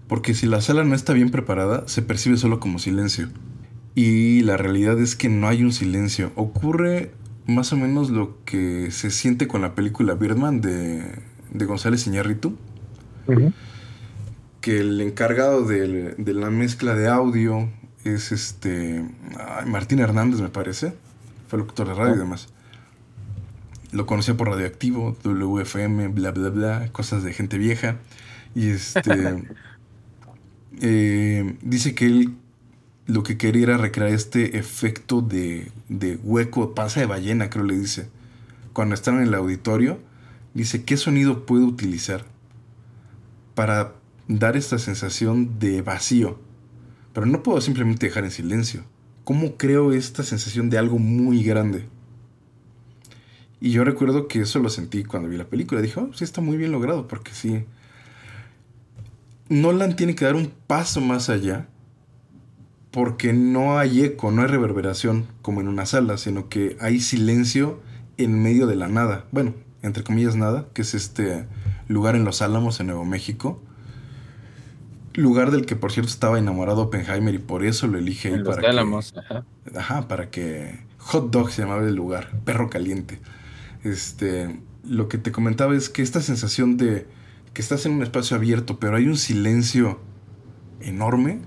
Porque 0.09 0.35
si 0.35 0.47
la 0.47 0.61
sala 0.61 0.85
no 0.85 0.95
está 0.95 1.13
bien 1.13 1.31
preparada, 1.31 1.85
se 1.89 2.03
percibe 2.03 2.37
solo 2.37 2.61
como 2.61 2.79
silencio. 2.79 3.29
Y 3.95 4.41
la 4.43 4.57
realidad 4.57 4.99
es 5.01 5.17
que 5.17 5.29
no 5.29 5.49
hay 5.49 5.63
un 5.65 5.73
silencio. 5.73 6.33
Ocurre 6.37 7.13
más 7.47 7.73
o 7.73 7.77
menos 7.77 8.11
lo 8.11 8.37
que 8.45 8.91
se 8.91 9.11
siente 9.11 9.49
con 9.49 9.63
la 9.63 9.75
película 9.75 10.15
Birdman 10.15 10.61
de, 10.61 11.03
de 11.53 11.65
González 11.67 12.07
Iñárritu 12.07 12.57
que 14.61 14.79
el 14.81 15.01
encargado 15.01 15.65
del- 15.65 16.15
de, 16.19 16.35
la 16.35 16.51
mezcla 16.51 16.95
de 16.95 17.09
audio 17.09 17.69
es 18.05 18.33
este 18.33 19.05
ay, 19.39 19.67
Martín 19.67 20.01
Hernández, 20.01 20.41
me 20.41 20.49
parece. 20.49 20.95
Fue 21.49 21.59
locutor 21.59 21.89
de 21.89 21.95
radio 21.95 22.15
y 22.15 22.19
demás. 22.19 22.49
Lo 23.93 24.07
conocía 24.07 24.37
por 24.37 24.49
Radioactivo, 24.49 25.17
WFM, 25.23 26.09
bla, 26.09 26.31
bla, 26.31 26.49
bla, 26.49 26.89
cosas 26.93 27.23
de 27.23 27.33
gente 27.33 27.59
vieja. 27.59 27.97
Y 28.55 28.71
este. 28.71 29.45
eh, 30.81 31.57
dice 31.63 31.95
que 31.95 32.07
él 32.07 32.35
lo 33.07 33.23
que 33.23 33.37
quería 33.37 33.65
era 33.65 33.77
recrear 33.77 34.11
este 34.11 34.57
efecto 34.57 35.21
de, 35.21 35.71
de 35.89 36.17
hueco, 36.23 36.75
pasa 36.75 37.01
de 37.01 37.07
ballena, 37.07 37.51
creo 37.51 37.65
le 37.65 37.79
dice. 37.79 38.09
Cuando 38.73 38.95
están 38.95 39.17
en 39.17 39.25
el 39.25 39.35
auditorio, 39.35 39.99
dice: 40.55 40.85
¿Qué 40.85 40.97
sonido 40.97 41.45
puedo 41.45 41.67
utilizar 41.67 42.25
para 43.55 43.95
dar 44.29 44.57
esta 44.57 44.79
sensación 44.79 45.59
de 45.59 45.83
vacío? 45.83 46.39
Pero 47.13 47.27
no 47.27 47.43
puedo 47.43 47.61
simplemente 47.61 48.07
dejar 48.07 48.25
en 48.25 48.31
silencio. 48.31 48.85
¿Cómo 49.25 49.57
creo 49.57 49.93
esta 49.93 50.23
sensación 50.23 50.71
de 50.71 50.79
algo 50.79 50.99
muy 50.99 51.43
grande? 51.45 51.89
Y 53.61 53.71
yo 53.71 53.85
recuerdo 53.85 54.27
que 54.27 54.41
eso 54.41 54.59
lo 54.59 54.69
sentí 54.69 55.05
cuando 55.05 55.29
vi 55.29 55.37
la 55.37 55.49
película. 55.49 55.81
Dije, 55.81 56.01
oh, 56.01 56.13
sí 56.13 56.25
está 56.25 56.41
muy 56.41 56.57
bien 56.57 56.73
logrado, 56.73 57.07
porque 57.07 57.33
sí. 57.33 57.65
Nolan 59.49 59.95
tiene 59.95 60.17
que 60.17 60.25
dar 60.25 60.35
un 60.35 60.53
paso 60.67 61.01
más 61.01 61.29
allá, 61.29 61.69
porque 62.91 63.33
no 63.33 63.79
hay 63.79 64.03
eco, 64.03 64.33
no 64.33 64.43
hay 64.43 64.49
reverberación 64.49 65.27
como 65.43 65.61
en 65.61 65.69
una 65.69 65.87
sala, 65.87 66.19
sino 66.19 66.49
que 66.49 66.77
hay 66.81 66.99
silencio 66.99 67.81
en 68.17 68.43
medio 68.43 68.67
de 68.67 68.75
la 68.75 68.89
nada. 68.89 69.27
Bueno, 69.31 69.55
entre 69.83 70.03
comillas 70.03 70.35
nada, 70.35 70.67
que 70.75 70.83
es 70.83 70.95
este 70.95 71.47
lugar 71.87 72.17
en 72.17 72.25
Los 72.25 72.43
Álamos, 72.43 72.81
en 72.81 72.89
Nuevo 72.89 73.05
México. 73.05 73.63
Lugar 75.15 75.51
del 75.51 75.67
que, 75.67 75.77
por 75.77 75.93
cierto, 75.93 76.11
estaba 76.11 76.39
enamorado 76.39 76.83
Oppenheimer 76.83 77.35
y 77.35 77.39
por 77.39 77.65
eso 77.65 77.87
lo 77.87 77.99
elige 77.99 78.29
ahí 78.35 78.43
para 78.43 78.61
que- 78.63 78.67
Álamos, 78.67 79.15
ajá. 79.17 79.45
Ajá, 79.77 80.09
para 80.09 80.31
que. 80.31 80.81
Hot 80.99 81.31
Dog 81.31 81.51
se 81.51 81.63
llamaba 81.63 81.83
el 81.83 81.95
lugar, 81.95 82.31
perro 82.45 82.71
caliente. 82.71 83.21
Este. 83.85 84.61
Lo 84.85 85.09
que 85.09 85.19
te 85.19 85.31
comentaba 85.33 85.77
es 85.77 85.89
que 85.89 86.03
esta 86.03 86.21
sensación 86.21 86.77
de 86.77 87.07
que 87.53 87.61
estás 87.63 87.85
en 87.87 87.93
un 87.93 88.03
espacio 88.03 88.37
abierto, 88.37 88.79
pero 88.81 88.97
hay 88.97 89.07
un 89.07 89.17
silencio 89.17 90.01
enorme 90.81 91.41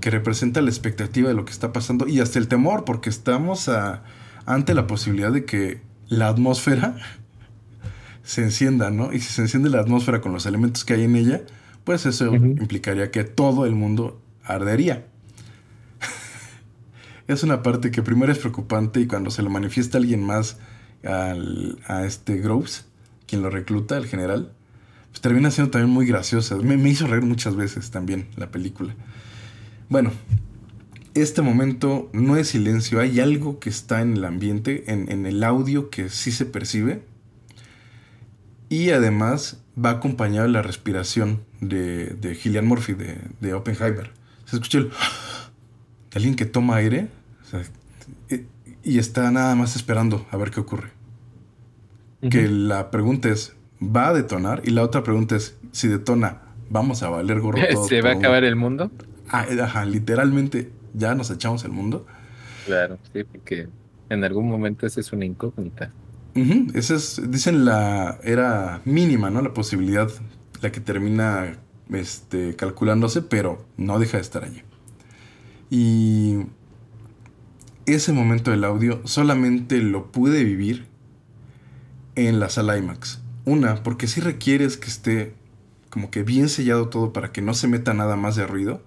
que 0.00 0.10
representa 0.10 0.60
la 0.62 0.70
expectativa 0.70 1.28
de 1.28 1.34
lo 1.34 1.44
que 1.44 1.52
está 1.52 1.72
pasando 1.72 2.08
y 2.08 2.20
hasta 2.20 2.38
el 2.38 2.48
temor, 2.48 2.84
porque 2.84 3.10
estamos 3.10 3.68
a- 3.68 4.02
ante 4.46 4.72
la 4.74 4.86
posibilidad 4.86 5.32
de 5.32 5.44
que 5.44 5.80
la 6.08 6.28
atmósfera 6.28 6.96
se 8.22 8.42
encienda, 8.42 8.90
¿no? 8.90 9.12
Y 9.12 9.20
si 9.20 9.32
se 9.32 9.42
enciende 9.42 9.70
la 9.70 9.80
atmósfera 9.80 10.20
con 10.20 10.32
los 10.32 10.46
elementos 10.46 10.84
que 10.84 10.94
hay 10.94 11.04
en 11.04 11.16
ella, 11.16 11.42
pues 11.86 12.04
eso 12.04 12.34
implicaría 12.34 13.12
que 13.12 13.22
todo 13.22 13.64
el 13.64 13.76
mundo 13.76 14.20
ardería. 14.42 15.06
es 17.28 17.44
una 17.44 17.62
parte 17.62 17.92
que 17.92 18.02
primero 18.02 18.32
es 18.32 18.38
preocupante 18.38 19.00
y 19.00 19.06
cuando 19.06 19.30
se 19.30 19.42
lo 19.44 19.50
manifiesta 19.50 19.98
alguien 19.98 20.24
más 20.24 20.58
al- 21.04 21.78
a 21.86 22.04
este 22.04 22.38
Groves, 22.38 22.86
quien 23.28 23.40
lo 23.42 23.50
recluta, 23.50 23.96
el 23.96 24.06
general, 24.06 24.52
pues 25.10 25.20
termina 25.20 25.52
siendo 25.52 25.70
también 25.70 25.94
muy 25.94 26.06
graciosa. 26.06 26.56
Me, 26.56 26.76
me 26.76 26.90
hizo 26.90 27.06
reír 27.06 27.22
muchas 27.22 27.54
veces 27.54 27.92
también 27.92 28.26
la 28.34 28.50
película. 28.50 28.96
Bueno, 29.88 30.10
este 31.14 31.40
momento 31.40 32.10
no 32.12 32.36
es 32.36 32.48
silencio, 32.48 32.98
hay 32.98 33.20
algo 33.20 33.60
que 33.60 33.70
está 33.70 34.02
en 34.02 34.14
el 34.16 34.24
ambiente, 34.24 34.82
en, 34.92 35.08
en 35.10 35.24
el 35.24 35.44
audio 35.44 35.88
que 35.88 36.08
sí 36.08 36.32
se 36.32 36.46
percibe. 36.46 37.04
Y 38.68 38.90
además 38.90 39.58
va 39.82 39.90
acompañado 39.90 40.48
de 40.48 40.52
la 40.52 40.62
respiración 40.62 41.42
de, 41.60 42.06
de 42.14 42.34
Gillian 42.34 42.66
Murphy, 42.66 42.94
de, 42.94 43.18
de 43.40 43.54
Oppenheimer. 43.54 44.10
Se 44.44 44.56
escucha 44.56 44.78
el... 44.78 44.88
de 44.88 44.92
alguien 46.16 46.34
que 46.36 46.46
toma 46.46 46.76
aire 46.76 47.08
o 47.42 47.48
sea, 47.48 47.62
y- 48.84 48.98
está 48.98 49.30
nada 49.30 49.54
más 49.54 49.76
esperando 49.76 50.26
a 50.30 50.36
ver 50.36 50.50
qué 50.50 50.60
ocurre. 50.60 50.90
Que 52.30 52.48
la 52.48 52.90
pregunta 52.90 53.28
es, 53.28 53.54
¿va 53.80 54.08
a 54.08 54.12
detonar? 54.12 54.62
Y 54.64 54.70
la 54.70 54.82
otra 54.82 55.02
pregunta 55.02 55.36
es, 55.36 55.56
si 55.72 55.86
detona, 55.88 56.42
¿vamos 56.70 57.02
a 57.02 57.08
valer 57.08 57.40
gorro 57.40 57.58
¿Se 57.88 58.00
va 58.00 58.10
a 58.10 58.14
acabar 58.14 58.42
el 58.44 58.56
mundo? 58.56 58.90
Ah, 59.28 59.46
eh, 59.48 59.60
ajá, 59.60 59.84
literalmente, 59.84 60.70
ya 60.94 61.14
nos 61.14 61.30
echamos 61.30 61.64
el 61.64 61.72
mundo. 61.72 62.06
Claro, 62.64 62.98
sí, 63.12 63.22
porque 63.24 63.68
en 64.08 64.24
algún 64.24 64.48
momento 64.48 64.86
esa 64.86 65.00
es 65.00 65.12
una 65.12 65.24
incógnita. 65.24 65.92
Ujú, 66.34 66.66
Esa 66.74 66.96
es, 66.96 67.20
dicen 67.30 67.64
la, 67.64 68.18
era 68.22 68.80
mínima, 68.84 69.30
¿no? 69.30 69.40
La 69.40 69.54
posibilidad, 69.54 70.10
la 70.60 70.72
que 70.72 70.80
termina 70.80 71.58
este, 71.90 72.56
calculándose, 72.56 73.22
pero 73.22 73.64
no 73.76 73.98
deja 73.98 74.16
de 74.18 74.22
estar 74.22 74.44
allí. 74.44 74.62
Y 75.70 76.46
ese 77.86 78.12
momento 78.12 78.50
del 78.50 78.64
audio 78.64 79.00
solamente 79.04 79.78
lo 79.78 80.10
pude 80.10 80.44
vivir 80.44 80.86
en 82.14 82.40
la 82.40 82.48
sala 82.48 82.76
IMAX. 82.76 83.20
Una, 83.44 83.82
porque 83.82 84.08
sí 84.08 84.20
requieres 84.20 84.76
que 84.76 84.88
esté 84.88 85.34
como 85.90 86.10
que 86.10 86.22
bien 86.22 86.48
sellado 86.48 86.88
todo 86.88 87.12
para 87.12 87.32
que 87.32 87.42
no 87.42 87.54
se 87.54 87.68
meta 87.68 87.94
nada 87.94 88.16
más 88.16 88.36
de 88.36 88.46
ruido. 88.46 88.82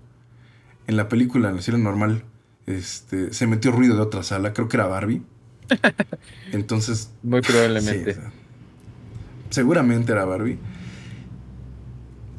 En 0.88 0.98
la 0.98 1.08
película, 1.08 1.50
en 1.50 1.56
el 1.56 1.64
cine 1.64 1.78
normal, 1.78 2.24
este, 2.66 3.34
se 3.34 3.48
metió 3.48 3.72
ruido 3.72 3.96
de 3.96 4.02
otra 4.02 4.24
sala, 4.24 4.54
creo 4.54 4.68
que 4.68 4.78
era 4.78 4.88
Barbie. 4.88 5.24
Entonces, 6.52 7.12
Muy 7.24 7.42
probablemente. 7.42 8.14
Sí, 8.14 8.20
seguramente 9.50 10.12
era 10.12 10.26
Barbie. 10.26 10.60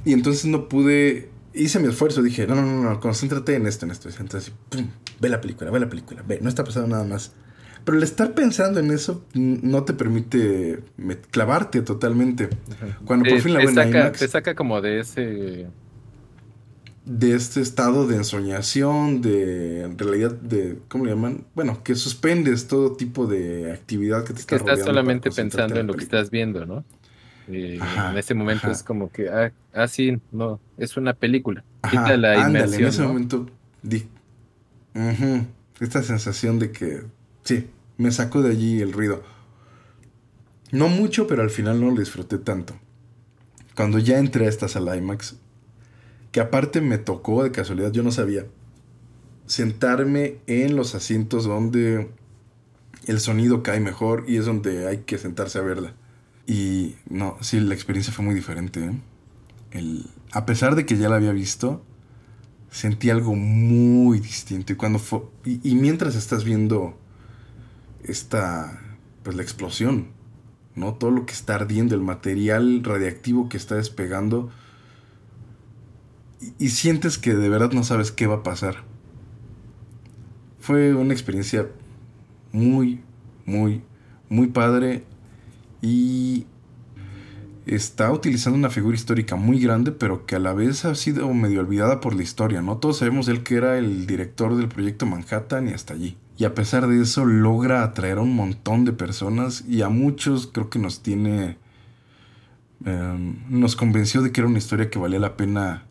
Y 0.04 0.12
entonces 0.12 0.46
no 0.46 0.68
pude. 0.68 1.30
Hice 1.52 1.80
mi 1.80 1.88
esfuerzo, 1.88 2.22
dije, 2.22 2.46
no, 2.46 2.54
no, 2.54 2.62
no, 2.62 2.82
no, 2.82 3.00
concéntrate 3.00 3.54
en 3.56 3.66
esto, 3.66 3.84
en 3.84 3.92
esto. 3.92 4.08
Entonces, 4.08 4.52
pum, 4.68 4.88
ve 5.20 5.28
la 5.28 5.40
película, 5.40 5.70
ve 5.70 5.80
la 5.80 5.88
película, 5.88 6.22
ve, 6.26 6.38
no 6.40 6.48
está 6.48 6.64
pasando 6.64 6.88
nada 6.88 7.04
más. 7.04 7.32
Pero 7.84 7.98
el 7.98 8.04
estar 8.04 8.34
pensando 8.34 8.78
en 8.78 8.90
eso 8.90 9.24
no 9.34 9.84
te 9.84 9.94
permite 9.94 10.80
clavarte 11.30 11.82
totalmente. 11.82 12.48
Cuando 13.04 13.28
por 13.28 13.40
fin 13.40 13.54
la 13.54 13.60
ven 13.60 13.70
en 13.70 13.74
saca, 13.74 13.88
IMAX, 13.88 14.18
te 14.18 14.28
saca 14.28 14.54
como 14.54 14.80
de 14.80 15.00
ese 15.00 15.66
de 17.04 17.34
este 17.34 17.60
estado 17.60 18.06
de 18.06 18.16
ensoñación, 18.16 19.22
de 19.22 19.82
en 19.82 19.98
realidad, 19.98 20.32
de, 20.32 20.78
¿cómo 20.88 21.06
le 21.06 21.12
llaman? 21.12 21.44
Bueno, 21.54 21.82
que 21.82 21.94
suspendes 21.94 22.68
todo 22.68 22.92
tipo 22.92 23.26
de 23.26 23.72
actividad 23.72 24.24
que 24.24 24.34
te 24.34 24.40
está 24.40 24.50
que 24.50 24.56
estás 24.56 24.84
solamente 24.84 25.30
pensando 25.30 25.80
en 25.80 25.86
lo 25.86 25.94
que 25.94 26.04
estás 26.04 26.30
viendo, 26.30 26.66
¿no? 26.66 26.84
En 27.48 28.16
ese 28.16 28.34
momento 28.34 28.66
ajá. 28.66 28.72
es 28.72 28.82
como 28.82 29.10
que, 29.10 29.28
ah, 29.28 29.52
ah, 29.72 29.88
sí, 29.88 30.20
no, 30.32 30.60
es 30.76 30.96
una 30.96 31.14
película. 31.14 31.64
Ajá, 31.82 31.90
Quita 31.90 32.16
la 32.16 32.46
ándale, 32.46 32.78
inmersión, 32.78 32.82
en 32.82 32.88
ese 32.88 33.02
¿no? 33.02 33.08
momento 33.08 33.46
di 33.82 34.06
esta 35.80 36.02
sensación 36.02 36.58
de 36.58 36.72
que 36.72 37.02
sí, 37.44 37.68
me 37.96 38.10
sacó 38.10 38.42
de 38.42 38.50
allí 38.50 38.80
el 38.80 38.92
ruido. 38.92 39.22
No 40.72 40.88
mucho, 40.88 41.26
pero 41.26 41.42
al 41.42 41.50
final 41.50 41.80
no 41.80 41.90
lo 41.90 41.96
disfruté 41.96 42.38
tanto. 42.38 42.74
Cuando 43.74 43.98
ya 43.98 44.18
entré 44.18 44.46
a 44.46 44.48
esta 44.48 44.68
sala 44.68 44.96
IMAX, 44.96 45.36
que 46.32 46.40
aparte 46.40 46.80
me 46.80 46.98
tocó 46.98 47.42
de 47.42 47.50
casualidad, 47.50 47.92
yo 47.92 48.02
no 48.02 48.12
sabía, 48.12 48.46
sentarme 49.46 50.36
en 50.46 50.76
los 50.76 50.94
asientos 50.94 51.44
donde 51.44 52.10
el 53.06 53.20
sonido 53.20 53.62
cae 53.62 53.80
mejor 53.80 54.24
y 54.28 54.36
es 54.36 54.46
donde 54.46 54.86
hay 54.86 54.98
que 54.98 55.18
sentarse 55.18 55.58
a 55.58 55.62
verla. 55.62 55.94
Y 56.50 56.96
no, 57.08 57.36
sí, 57.42 57.60
la 57.60 57.74
experiencia 57.74 58.12
fue 58.12 58.24
muy 58.24 58.34
diferente. 58.34 58.84
¿eh? 58.84 58.92
El, 59.70 60.10
a 60.32 60.46
pesar 60.46 60.74
de 60.74 60.84
que 60.84 60.96
ya 60.96 61.08
la 61.08 61.14
había 61.14 61.30
visto, 61.30 61.84
sentí 62.72 63.08
algo 63.08 63.36
muy 63.36 64.18
distinto. 64.18 64.72
Y 64.72 64.76
cuando 64.76 64.98
fue, 64.98 65.22
y, 65.44 65.76
mientras 65.76 66.16
estás 66.16 66.42
viendo 66.42 66.98
esta, 68.02 68.82
pues 69.22 69.36
la 69.36 69.44
explosión, 69.44 70.08
¿no? 70.74 70.94
Todo 70.94 71.12
lo 71.12 71.24
que 71.24 71.34
está 71.34 71.54
ardiendo, 71.54 71.94
el 71.94 72.00
material 72.00 72.82
radiactivo 72.82 73.48
que 73.48 73.56
está 73.56 73.76
despegando, 73.76 74.50
y, 76.40 76.64
y 76.64 76.70
sientes 76.70 77.16
que 77.16 77.36
de 77.36 77.48
verdad 77.48 77.70
no 77.70 77.84
sabes 77.84 78.10
qué 78.10 78.26
va 78.26 78.38
a 78.38 78.42
pasar. 78.42 78.82
Fue 80.58 80.96
una 80.96 81.12
experiencia 81.12 81.68
muy, 82.50 83.02
muy, 83.46 83.84
muy 84.28 84.48
padre 84.48 85.04
y 85.82 86.46
está 87.66 88.10
utilizando 88.10 88.58
una 88.58 88.70
figura 88.70 88.96
histórica 88.96 89.36
muy 89.36 89.60
grande, 89.60 89.92
pero 89.92 90.26
que 90.26 90.36
a 90.36 90.38
la 90.38 90.52
vez 90.52 90.84
ha 90.84 90.94
sido 90.94 91.32
medio 91.32 91.60
olvidada 91.60 92.00
por 92.00 92.14
la 92.14 92.22
historia, 92.22 92.62
¿no? 92.62 92.78
Todos 92.78 92.98
sabemos 92.98 93.28
él 93.28 93.42
que 93.42 93.56
era 93.56 93.78
el 93.78 94.06
director 94.06 94.56
del 94.56 94.68
proyecto 94.68 95.06
Manhattan 95.06 95.68
y 95.68 95.72
hasta 95.72 95.94
allí. 95.94 96.16
Y 96.36 96.44
a 96.44 96.54
pesar 96.54 96.86
de 96.88 97.00
eso 97.00 97.24
logra 97.24 97.82
atraer 97.82 98.18
a 98.18 98.22
un 98.22 98.34
montón 98.34 98.84
de 98.84 98.92
personas 98.92 99.64
y 99.68 99.82
a 99.82 99.88
muchos 99.88 100.46
creo 100.46 100.70
que 100.70 100.78
nos 100.78 101.02
tiene... 101.02 101.58
em, 102.84 103.36
nos 103.48 103.76
convenció 103.76 104.22
de 104.22 104.32
que 104.32 104.40
era 104.40 104.48
una 104.48 104.58
historia 104.58 104.90
que 104.90 104.98
valía 104.98 105.20
la 105.20 105.36
pena 105.36 105.86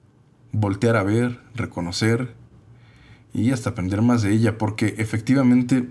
voltear 0.52 0.96
a 0.96 1.04
ver, 1.04 1.40
reconocer 1.56 2.34
y 3.34 3.52
hasta 3.52 3.70
aprender 3.70 4.02
más 4.02 4.24
de 4.24 4.32
ella, 4.34 4.58
porque 4.58 4.96
efectivamente 4.98 5.88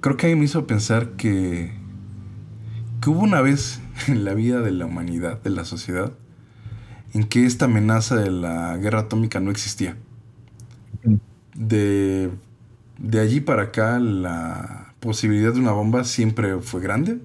creo 0.00 0.16
que 0.16 0.26
a 0.26 0.30
mí 0.30 0.36
me 0.36 0.44
hizo 0.44 0.66
pensar 0.66 1.10
que, 1.12 1.72
hubo 3.10 3.20
una 3.20 3.40
vez 3.40 3.80
en 4.08 4.24
la 4.24 4.34
vida 4.34 4.60
de 4.60 4.72
la 4.72 4.86
humanidad, 4.86 5.42
de 5.42 5.50
la 5.50 5.64
sociedad, 5.64 6.12
en 7.14 7.24
que 7.24 7.46
esta 7.46 7.66
amenaza 7.66 8.16
de 8.16 8.30
la 8.30 8.76
guerra 8.76 9.00
atómica 9.00 9.40
no 9.40 9.50
existía. 9.50 9.96
De, 11.54 12.30
de 12.98 13.20
allí 13.20 13.40
para 13.40 13.62
acá 13.62 13.98
la 13.98 14.94
posibilidad 15.00 15.52
de 15.52 15.60
una 15.60 15.72
bomba 15.72 16.04
siempre 16.04 16.58
fue 16.60 16.80
grande. 16.80 17.18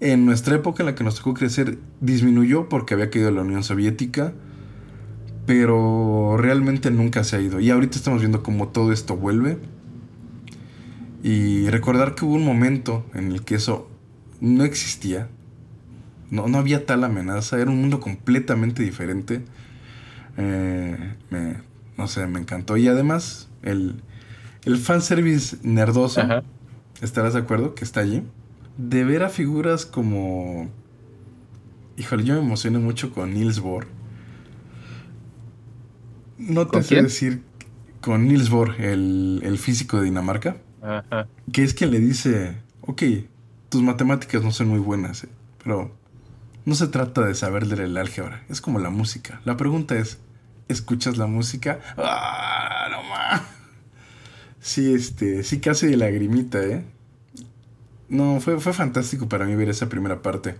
En 0.00 0.26
nuestra 0.26 0.54
época 0.54 0.82
en 0.82 0.86
la 0.86 0.94
que 0.94 1.02
nos 1.02 1.16
tocó 1.16 1.34
crecer 1.34 1.78
disminuyó 2.00 2.68
porque 2.68 2.94
había 2.94 3.10
caído 3.10 3.32
la 3.32 3.42
Unión 3.42 3.64
Soviética, 3.64 4.32
pero 5.44 6.36
realmente 6.36 6.90
nunca 6.90 7.24
se 7.24 7.36
ha 7.36 7.40
ido. 7.40 7.58
Y 7.58 7.70
ahorita 7.70 7.96
estamos 7.96 8.20
viendo 8.20 8.42
cómo 8.42 8.68
todo 8.68 8.92
esto 8.92 9.16
vuelve. 9.16 9.58
Y 11.22 11.68
recordar 11.70 12.14
que 12.14 12.24
hubo 12.24 12.34
un 12.34 12.44
momento 12.44 13.04
en 13.14 13.32
el 13.32 13.42
que 13.42 13.56
eso 13.56 13.87
no 14.40 14.64
existía. 14.64 15.28
No, 16.30 16.46
no 16.48 16.58
había 16.58 16.86
tal 16.86 17.04
amenaza. 17.04 17.58
Era 17.60 17.70
un 17.70 17.80
mundo 17.80 18.00
completamente 18.00 18.82
diferente. 18.82 19.42
Eh, 20.36 21.14
me, 21.30 21.56
no 21.96 22.06
sé, 22.08 22.26
me 22.26 22.38
encantó. 22.40 22.76
Y 22.76 22.88
además, 22.88 23.48
el, 23.62 24.02
el 24.64 24.76
fanservice 24.78 25.56
nerdoso, 25.62 26.20
Ajá. 26.20 26.42
estarás 27.00 27.34
de 27.34 27.40
acuerdo, 27.40 27.74
que 27.74 27.84
está 27.84 28.00
allí. 28.00 28.22
De 28.76 29.04
ver 29.04 29.22
a 29.24 29.28
figuras 29.28 29.86
como... 29.86 30.70
Híjole, 31.96 32.24
yo 32.24 32.34
me 32.34 32.40
emocioné 32.40 32.78
mucho 32.78 33.12
con 33.12 33.34
Niels 33.34 33.58
Bohr. 33.60 33.88
No 36.38 36.66
te 36.68 36.70
¿Con 36.72 36.84
sé 36.84 37.02
decir 37.02 37.42
con 38.00 38.28
Niels 38.28 38.48
Bohr, 38.48 38.80
el, 38.80 39.40
el 39.42 39.58
físico 39.58 39.98
de 39.98 40.04
Dinamarca, 40.04 40.58
Ajá. 40.80 41.26
que 41.52 41.64
es 41.64 41.74
quien 41.74 41.90
le 41.90 41.98
dice, 41.98 42.58
ok, 42.82 43.02
tus 43.68 43.82
matemáticas 43.82 44.42
no 44.42 44.50
son 44.50 44.68
muy 44.68 44.78
buenas, 44.78 45.24
eh, 45.24 45.28
pero 45.62 45.94
no 46.64 46.74
se 46.74 46.88
trata 46.88 47.24
de 47.24 47.34
saber 47.34 47.64
el 47.64 47.96
álgebra, 47.96 48.44
es 48.48 48.60
como 48.60 48.78
la 48.78 48.90
música. 48.90 49.40
La 49.44 49.56
pregunta 49.56 49.96
es, 49.96 50.18
¿escuchas 50.68 51.16
la 51.16 51.26
música? 51.26 51.80
¡Ah, 51.96 52.88
no 52.90 53.02
más! 53.04 53.42
Sí, 54.60 54.92
este, 54.92 55.44
sí 55.44 55.60
casi 55.60 55.86
de 55.86 55.96
lagrimita, 55.96 56.62
¿eh? 56.62 56.84
No, 58.08 58.40
fue, 58.40 58.58
fue 58.58 58.72
fantástico 58.72 59.28
para 59.28 59.44
mí 59.44 59.54
ver 59.54 59.68
esa 59.68 59.88
primera 59.88 60.22
parte. 60.22 60.56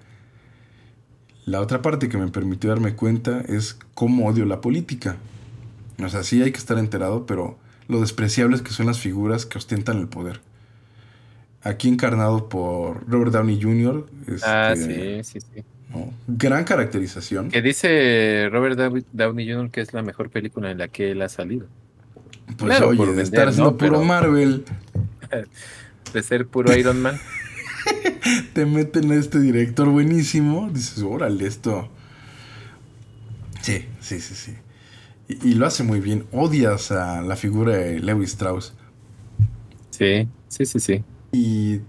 La 1.47 1.61
otra 1.61 1.81
parte 1.81 2.09
que 2.09 2.19
me 2.19 2.29
permitió 2.29 2.71
darme 2.71 2.95
cuenta 2.95 3.41
es 3.41 3.79
cómo 3.95 4.27
odio 4.27 4.45
la 4.45 4.61
política. 4.61 5.17
O 6.03 6.09
sea, 6.09 6.23
sí 6.23 6.43
hay 6.43 6.53
que 6.53 6.59
estar 6.59 6.79
enterado, 6.79 7.27
pero 7.27 7.59
lo 7.89 8.01
despreciables 8.01 8.63
que 8.63 8.71
son 8.71 8.87
las 8.87 9.01
figuras 9.01 9.47
que 9.47 9.59
ostentan 9.59 9.99
el 9.99 10.09
poder. 10.09 10.41
Aquí 11.63 11.89
encarnado 11.89 12.49
por 12.49 13.09
Robert 13.11 13.33
Downey 13.33 13.61
Jr. 13.61 14.07
Ah, 14.45 14.73
este, 14.75 15.25
sí, 15.25 15.41
sí, 15.41 15.47
sí. 15.57 15.63
¿no? 15.91 16.13
Gran 16.29 16.65
caracterización. 16.65 17.51
Que 17.51 17.63
dice 17.63 18.49
Robert 18.53 18.79
Dow- 18.79 19.05
Downey 19.13 19.51
Jr. 19.53 19.71
que 19.71 19.81
es 19.81 19.93
la 19.93 20.03
mejor 20.03 20.31
película 20.31 20.71
en 20.71 20.79
la 20.79 20.89
que 20.89 21.11
él 21.11 21.23
ha 21.23 21.29
salido. 21.29 21.67
Pues 22.47 22.57
claro, 22.59 22.89
oye, 22.89 23.01
de 23.01 23.07
vender, 23.09 23.25
estar 23.25 23.49
haciendo 23.49 23.73
¿no? 23.73 23.77
puro 23.77 23.93
Pero- 23.93 24.05
Marvel, 24.05 24.65
De 26.13 26.23
ser 26.23 26.47
puro 26.47 26.75
Iron 26.75 27.03
Man. 27.03 27.19
te 28.55 28.65
meten 28.65 29.11
a 29.13 29.17
este 29.17 29.41
director 29.41 29.89
buenísimo, 29.91 30.71
dices, 30.73 31.03
órale, 31.03 31.47
esto. 31.47 31.89
Sí, 33.61 33.85
sí, 34.01 34.21
sí, 34.21 34.35
sí. 34.35 34.55
Y, 35.29 35.51
y 35.51 35.55
lo 35.55 35.67
hace 35.67 35.83
muy 35.83 36.01
bien. 36.01 36.25
Odias 36.33 36.91
a 36.93 37.21
la 37.21 37.37
figura 37.37 37.77
de 37.77 38.01
Levi 38.01 38.25
Strauss. 38.25 38.73
Sí, 39.91 40.27
sí, 40.49 40.65
sí, 40.65 40.81
sí. 40.81 41.05
Y 41.33 41.81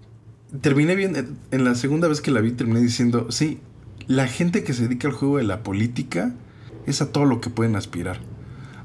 terminé 0.62 0.96
bien, 0.96 1.16
en- 1.16 1.38
en 1.52 1.64
la 1.64 1.76
segunda 1.76 2.08
vez 2.08 2.22
que 2.22 2.32
la 2.32 2.42
vi, 2.42 2.52
terminé 2.52 2.82
diciendo, 2.82 3.28
sí, 3.32 3.60
la 4.08 4.28
gente 4.28 4.64
que 4.64 4.74
se 4.74 4.84
dedica 4.84 5.08
al 5.08 5.14
juego 5.14 5.38
de 5.38 5.44
la 5.44 5.64
política 5.64 6.34
es 6.86 7.02
a 7.02 7.12
todo 7.12 7.26
lo 7.26 7.42
que 7.42 7.50
pueden 7.50 7.76
aspirar. 7.76 8.20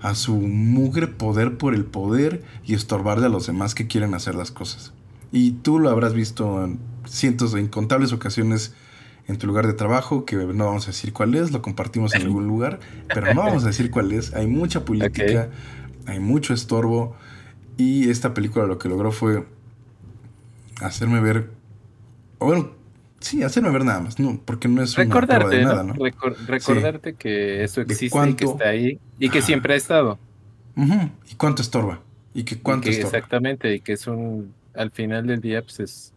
A 0.02 0.14
su 0.14 0.36
mugre 0.36 1.06
poder 1.06 1.56
por 1.56 1.74
el 1.74 1.84
poder 1.86 2.42
y 2.64 2.74
estorbarle 2.74 3.26
a 3.26 3.30
los 3.30 3.46
demás 3.46 3.74
que 3.74 3.86
quieren 3.86 4.12
hacer 4.14 4.34
las 4.34 4.50
cosas. 4.50 4.92
Y 5.32 5.52
tú 5.52 5.78
lo 5.78 5.88
habrás 5.88 6.12
visto 6.12 6.62
en 6.64 6.78
cientos 7.06 7.52
de 7.52 7.60
incontables 7.62 8.12
ocasiones 8.12 8.74
en 9.26 9.38
tu 9.38 9.46
lugar 9.46 9.66
de 9.66 9.72
trabajo, 9.72 10.26
que 10.26 10.36
no 10.36 10.66
vamos 10.66 10.84
a 10.84 10.88
decir 10.88 11.14
cuál 11.14 11.34
es, 11.34 11.50
lo 11.50 11.62
compartimos 11.62 12.14
en 12.14 12.22
algún 12.22 12.46
lugar, 12.46 12.78
pero 13.08 13.32
no 13.32 13.40
vamos 13.42 13.64
a 13.64 13.68
decir 13.68 13.90
cuál 13.90 14.12
es. 14.12 14.34
Hay 14.34 14.46
mucha 14.46 14.84
política, 14.84 15.48
hay 16.06 16.20
mucho 16.20 16.52
estorbo. 16.52 17.16
Y 17.78 18.10
esta 18.10 18.34
película 18.34 18.66
lo 18.66 18.78
que 18.78 18.90
logró 18.90 19.10
fue 19.10 19.46
hacerme 20.80 21.20
ver. 21.20 21.50
o 22.38 22.46
Bueno, 22.46 22.72
sí, 23.20 23.42
hacerme 23.42 23.70
ver 23.70 23.84
nada 23.84 24.00
más, 24.00 24.18
no, 24.18 24.40
porque 24.44 24.68
no 24.68 24.82
es 24.82 24.96
una 24.96 25.06
prueba 25.08 25.20
Recordarte, 25.20 25.56
de 25.56 25.64
nada, 25.64 25.82
¿no? 25.82 25.94
Recor- 25.94 26.36
recordarte 26.46 27.14
que 27.14 27.62
eso 27.64 27.80
existe 27.80 28.28
y 28.30 28.34
que 28.34 28.44
está 28.44 28.68
ahí 28.68 28.98
y 29.18 29.28
que 29.30 29.38
Ajá. 29.38 29.46
siempre 29.46 29.74
ha 29.74 29.76
estado. 29.76 30.18
¿Y 30.76 31.34
cuánto 31.36 31.62
estorba? 31.62 32.00
¿Y 32.34 32.42
que 32.44 32.56
Y 32.56 32.58
cuánto 32.58 32.84
que 32.86 32.90
estorba? 32.90 33.08
exactamente, 33.18 33.74
y 33.74 33.80
que 33.80 33.92
es 33.92 34.06
un, 34.06 34.52
al 34.74 34.90
final 34.90 35.26
del 35.26 35.40
día, 35.40 35.62
pues 35.62 35.78
es 35.80 36.12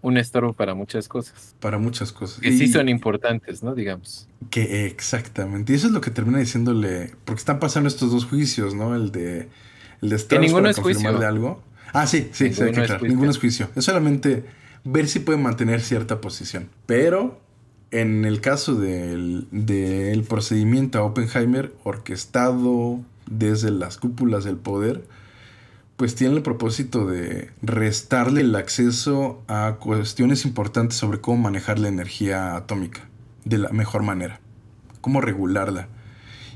un 0.00 0.16
estorbo 0.16 0.52
para 0.54 0.74
muchas 0.74 1.08
cosas. 1.08 1.54
Para 1.60 1.76
muchas 1.78 2.12
cosas. 2.12 2.40
Que 2.40 2.52
sí 2.52 2.68
son 2.68 2.88
importantes, 2.88 3.62
¿no? 3.62 3.74
Digamos. 3.74 4.28
Que 4.50 4.86
exactamente. 4.86 5.72
Y 5.72 5.76
eso 5.76 5.88
es 5.88 5.92
lo 5.92 6.00
que 6.00 6.10
termina 6.10 6.38
diciéndole. 6.38 7.12
Porque 7.24 7.40
están 7.40 7.58
pasando 7.58 7.88
estos 7.88 8.10
dos 8.12 8.24
juicios, 8.24 8.74
¿no? 8.74 8.94
El 8.94 9.10
de. 9.10 9.48
El 10.00 10.10
de 10.10 10.16
Strauss 10.16 10.40
ninguno 10.40 10.62
para 10.62 10.70
es 10.70 10.78
juicio. 10.78 11.02
confirmarle 11.02 11.26
algo. 11.26 11.62
Ah, 11.92 12.06
sí, 12.06 12.28
sí, 12.32 12.52
sí, 12.52 12.62
Ninguno 12.62 12.86
que 12.86 12.94
es. 12.94 13.02
Ninguno 13.02 13.30
es 13.30 13.38
juicio. 13.38 13.68
Es 13.74 13.84
solamente 13.84 14.44
ver 14.84 15.08
si 15.08 15.20
puede 15.20 15.38
mantener 15.38 15.80
cierta 15.80 16.20
posición. 16.20 16.68
Pero 16.86 17.40
en 17.90 18.24
el 18.24 18.40
caso 18.40 18.74
del, 18.74 19.46
del 19.50 20.22
procedimiento 20.24 20.98
a 20.98 21.04
Oppenheimer, 21.04 21.72
orquestado 21.84 23.00
desde 23.30 23.70
las 23.70 23.96
cúpulas 23.98 24.44
del 24.44 24.56
poder, 24.56 25.04
pues 25.96 26.14
tiene 26.14 26.36
el 26.36 26.42
propósito 26.42 27.06
de 27.06 27.50
restarle 27.60 28.42
el 28.42 28.54
acceso 28.54 29.42
a 29.48 29.78
cuestiones 29.80 30.44
importantes 30.44 30.96
sobre 30.96 31.20
cómo 31.20 31.38
manejar 31.38 31.80
la 31.80 31.88
energía 31.88 32.54
atómica 32.54 33.08
de 33.44 33.58
la 33.58 33.70
mejor 33.70 34.04
manera, 34.04 34.40
cómo 35.00 35.20
regularla. 35.20 35.88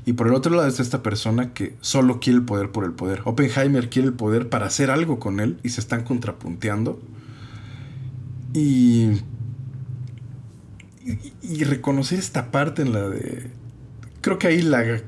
Y 0.05 0.13
por 0.13 0.27
el 0.27 0.33
otro 0.33 0.55
lado 0.55 0.67
está 0.67 0.81
esta 0.81 1.01
persona 1.01 1.53
que 1.53 1.75
solo 1.81 2.19
quiere 2.19 2.39
el 2.39 2.45
poder 2.45 2.71
por 2.71 2.83
el 2.83 2.91
poder. 2.91 3.21
Oppenheimer 3.23 3.89
quiere 3.89 4.09
el 4.09 4.13
poder 4.13 4.49
para 4.49 4.65
hacer 4.65 4.91
algo 4.91 5.19
con 5.19 5.39
él 5.39 5.59
y 5.63 5.69
se 5.69 5.79
están 5.79 6.03
contrapunteando. 6.03 7.01
Y, 8.53 9.21
y, 11.05 11.33
y 11.41 11.63
reconocer 11.63 12.19
esta 12.19 12.51
parte 12.51 12.81
en 12.81 12.91
la 12.91 13.09
de... 13.09 13.49
Creo 14.21 14.37
que 14.39 14.47
ahí 14.47 14.61
la, 14.61 15.01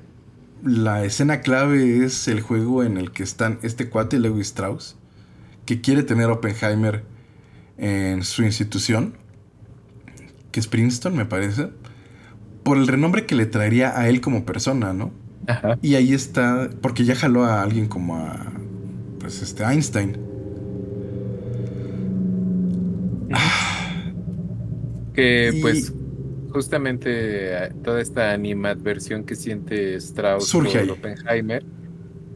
la 0.63 1.03
escena 1.03 1.41
clave 1.41 2.03
es 2.03 2.27
el 2.27 2.41
juego 2.41 2.83
en 2.83 2.97
el 2.97 3.11
que 3.11 3.23
están 3.23 3.59
este 3.61 3.89
cuate, 3.89 4.19
Levi 4.19 4.41
Strauss, 4.41 4.95
que 5.65 5.81
quiere 5.81 6.03
tener 6.03 6.29
Oppenheimer 6.29 7.03
en 7.77 8.23
su 8.23 8.43
institución, 8.43 9.15
que 10.51 10.59
es 10.59 10.67
Princeton, 10.67 11.15
me 11.15 11.25
parece, 11.25 11.69
por 12.65 12.77
el 12.77 12.87
renombre 12.87 13.25
que 13.25 13.35
le 13.35 13.45
traería 13.45 13.97
a 13.97 14.09
él 14.09 14.19
como 14.19 14.43
persona, 14.43 14.91
¿no? 14.91 15.11
Ajá. 15.47 15.77
Y 15.83 15.93
ahí 15.95 16.13
está, 16.13 16.69
porque 16.81 17.05
ya 17.05 17.15
jaló 17.15 17.45
a 17.45 17.61
alguien 17.61 17.87
como 17.87 18.17
a, 18.17 18.37
pues, 19.19 19.41
este, 19.43 19.63
Einstein. 19.63 20.17
Que 25.13 25.51
Y- 25.53 25.61
pues 25.61 25.93
justamente 26.49 27.09
eh, 27.65 27.71
toda 27.83 28.01
esta 28.01 28.31
animadversión 28.31 29.23
que 29.23 29.35
siente 29.35 29.95
Strauss 29.95 30.47
Surge 30.47 30.79
por. 30.79 30.91
Oppenheimer 30.91 31.63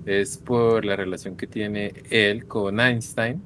es 0.06 0.38
por 0.38 0.86
la 0.86 0.96
relación 0.96 1.36
que 1.36 1.48
tiene 1.48 1.94
él 2.10 2.46
con 2.46 2.80
Einstein 2.80 3.42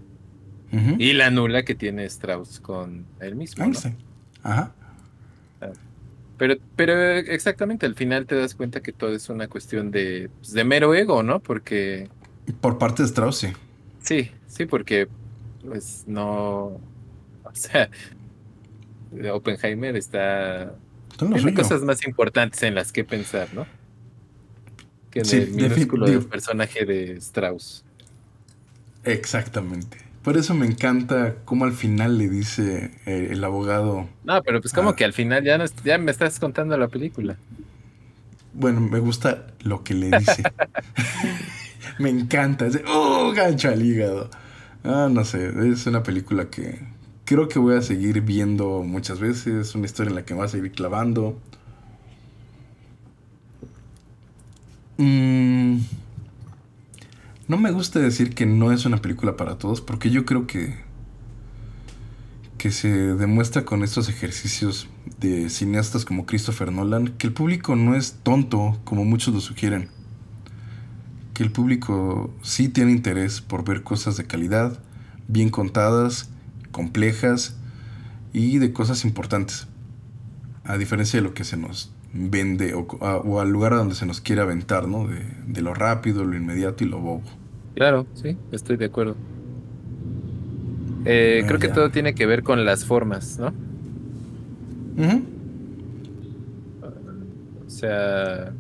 y 0.98 1.14
la 1.14 1.30
nula 1.30 1.64
que 1.64 1.76
tiene 1.76 2.06
Strauss 2.06 2.60
con 2.60 3.06
él 3.20 3.36
mismo. 3.36 3.60
¿no? 3.60 3.66
Einstein. 3.66 3.96
Ajá. 4.42 4.74
Pero, 6.38 6.56
pero 6.76 6.94
exactamente, 7.12 7.86
al 7.86 7.96
final 7.96 8.26
te 8.26 8.36
das 8.36 8.56
cuenta 8.56 8.82
que 8.82 8.92
todo 8.92 9.14
es 9.14 9.30
una 9.30 9.48
cuestión 9.48 9.92
de, 9.92 10.30
pues, 10.40 10.52
de 10.54 10.64
mero 10.64 10.94
ego, 10.96 11.24
¿no? 11.24 11.40
Porque 11.40 12.10
Por 12.62 12.78
parte 12.78 13.04
de 13.04 13.08
Strauss, 13.08 13.38
sí. 13.38 13.54
sí, 14.02 14.32
sí, 14.48 14.66
porque 14.66 15.08
pues 15.64 16.04
no, 16.08 16.82
o 17.44 17.52
sea, 17.54 17.90
Oppenheimer 19.32 19.96
está 19.96 20.76
tiene 21.18 21.54
cosas 21.54 21.82
más 21.84 22.06
importantes 22.06 22.64
en 22.64 22.76
las 22.76 22.92
que 22.92 23.04
pensar, 23.04 23.54
¿no? 23.54 23.66
Que 25.12 25.20
en 25.20 25.26
Sí, 25.26 25.38
el 25.38 25.52
minúsculo 25.52 26.08
del 26.08 26.26
personaje 26.26 26.86
de 26.86 27.14
Strauss. 27.18 27.86
Exactamente. 29.04 29.98
Por 30.24 30.38
eso 30.38 30.54
me 30.54 30.66
encanta 30.66 31.36
cómo 31.44 31.66
al 31.66 31.74
final 31.74 32.18
le 32.18 32.30
dice 32.30 32.92
eh, 33.06 33.30
el 33.32 33.44
abogado. 33.44 34.08
No, 34.24 34.42
pero 34.44 34.62
pues 34.62 34.74
como 34.74 34.92
Ah. 34.92 34.96
que 34.96 35.04
al 35.04 35.14
final 35.14 35.44
ya 35.44 35.58
no 35.58 35.66
es- 35.66 35.76
ya 35.84 35.98
me 35.98 36.12
estás 36.12 36.40
contando 36.40 36.78
la 36.78 36.88
película. 36.88 37.38
Bueno, 38.54 38.80
me 38.80 39.00
gusta 39.00 39.48
lo 39.64 39.84
que 39.84 39.94
le 39.96 40.18
dice. 40.18 40.44
me 42.00 42.10
encanta. 42.10 42.66
Es 42.68 42.74
de, 42.74 42.84
¡Oh, 42.88 43.34
gancho 43.36 43.70
al 43.70 43.84
hígado! 43.84 44.30
Ah, 44.86 45.10
no 45.12 45.26
sé. 45.26 45.52
Es 45.72 45.86
una 45.88 46.04
película 46.04 46.50
que 46.50 46.80
creo 47.26 47.48
que 47.50 47.60
voy 47.60 47.76
a 47.76 47.82
seguir 47.82 48.22
viendo 48.22 48.84
muchas 48.84 49.20
veces. 49.20 49.76
Una 49.76 49.86
historia 49.88 50.10
en 50.10 50.16
la 50.16 50.24
que 50.26 50.34
me 50.36 50.40
va 50.42 50.46
a 50.46 50.50
seguir 50.50 50.72
clavando. 50.72 51.38
Mm, 54.98 55.80
no 57.48 57.58
me 57.58 57.72
gusta 57.72 58.00
decir 58.00 58.34
que 58.34 58.46
no 58.46 58.72
es 58.72 58.86
una 58.86 58.98
película 58.98 59.36
para 59.36 59.58
todos, 59.58 59.82
porque 59.82 60.10
yo 60.10 60.26
creo 60.26 60.48
que 60.48 60.76
que 62.64 62.72
se 62.72 62.88
demuestra 62.88 63.66
con 63.66 63.84
estos 63.84 64.08
ejercicios 64.08 64.88
de 65.20 65.50
cineastas 65.50 66.06
como 66.06 66.26
Christopher 66.26 66.72
Nolan 66.72 67.10
que 67.10 67.28
el 67.28 67.34
público 67.34 67.76
no 67.76 67.94
es 67.94 68.20
tonto 68.24 68.80
como 68.86 69.04
muchos 69.04 69.34
lo 69.34 69.42
sugieren. 69.42 69.90
Que 71.34 71.44
el 71.44 71.52
público 71.52 72.34
sí 72.42 72.70
tiene 72.70 72.94
interés 72.94 73.42
por 73.42 73.66
ver 73.66 73.84
cosas 73.84 74.16
de 74.16 74.28
calidad, 74.28 74.80
bien 75.28 75.50
contadas, 75.50 76.30
complejas 76.72 77.58
y 78.32 78.60
de 78.60 78.72
cosas 78.72 79.04
importantes. 79.04 79.68
A 80.64 80.78
diferencia 80.78 81.20
de 81.20 81.24
lo 81.24 81.34
que 81.34 81.44
se 81.44 81.58
nos 81.58 81.92
vende 82.14 82.74
o, 82.76 82.88
a- 83.02 83.18
o 83.18 83.40
al 83.42 83.50
lugar 83.52 83.74
a 83.74 83.78
donde 83.78 83.96
se 83.96 84.06
nos 84.06 84.22
quiere 84.22 84.42
aventar, 84.42 84.88
¿no? 84.88 85.08
De, 85.08 85.26
de 85.48 85.62
lo 85.62 85.74
rápido, 85.74 86.24
lo 86.26 86.36
inmediato 86.38 86.84
y 86.84 86.88
lo 86.88 87.00
bobo. 87.00 87.24
Claro, 87.76 88.10
sí, 88.14 88.40
estoy 88.52 88.78
de 88.78 88.86
acuerdo. 88.86 89.22
Eh, 91.06 91.44
Ah, 91.44 91.48
creo 91.48 91.60
que 91.60 91.70
todo 91.70 91.92
tiene 91.92 92.14
que 92.16 92.26
ver 92.26 92.44
con 92.44 92.64
las 92.66 92.86
formas, 92.86 93.38
¿no? 93.38 93.58
Ujú. 94.98 95.24
O 97.66 97.70
sea, 97.70 98.58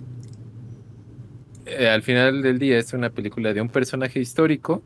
eh, 1.65 1.87
al 1.89 2.03
final 2.03 2.41
del 2.41 2.59
día 2.59 2.77
es 2.79 2.93
una 2.93 3.09
película 3.11 3.53
de 3.53 3.61
un 3.61 3.69
personaje 3.69 4.19
histórico, 4.19 4.85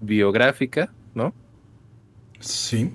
biográfica, 0.00 0.94
¿no? 1.14 1.36
Sí. 2.40 2.90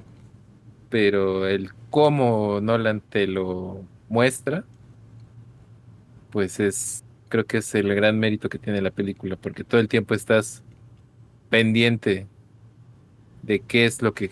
Pero 0.90 1.48
el 1.48 1.72
cómo 1.90 2.62
Nolan 2.62 3.02
te 3.02 3.28
lo 3.28 3.90
muestra, 4.14 4.64
pues 6.30 6.60
es, 6.60 7.04
creo 7.30 7.46
que 7.46 7.58
es 7.58 7.74
el 7.74 7.94
gran 7.96 8.20
mérito 8.20 8.48
que 8.48 8.60
tiene 8.60 8.80
la 8.80 8.92
película, 8.92 9.36
porque 9.36 9.64
todo 9.64 9.82
el 9.82 9.88
tiempo 9.88 10.14
estás 10.14 10.62
pendiente 11.50 12.28
de 13.42 13.60
qué 13.60 13.86
es 13.86 14.04
lo 14.04 14.14
que, 14.14 14.30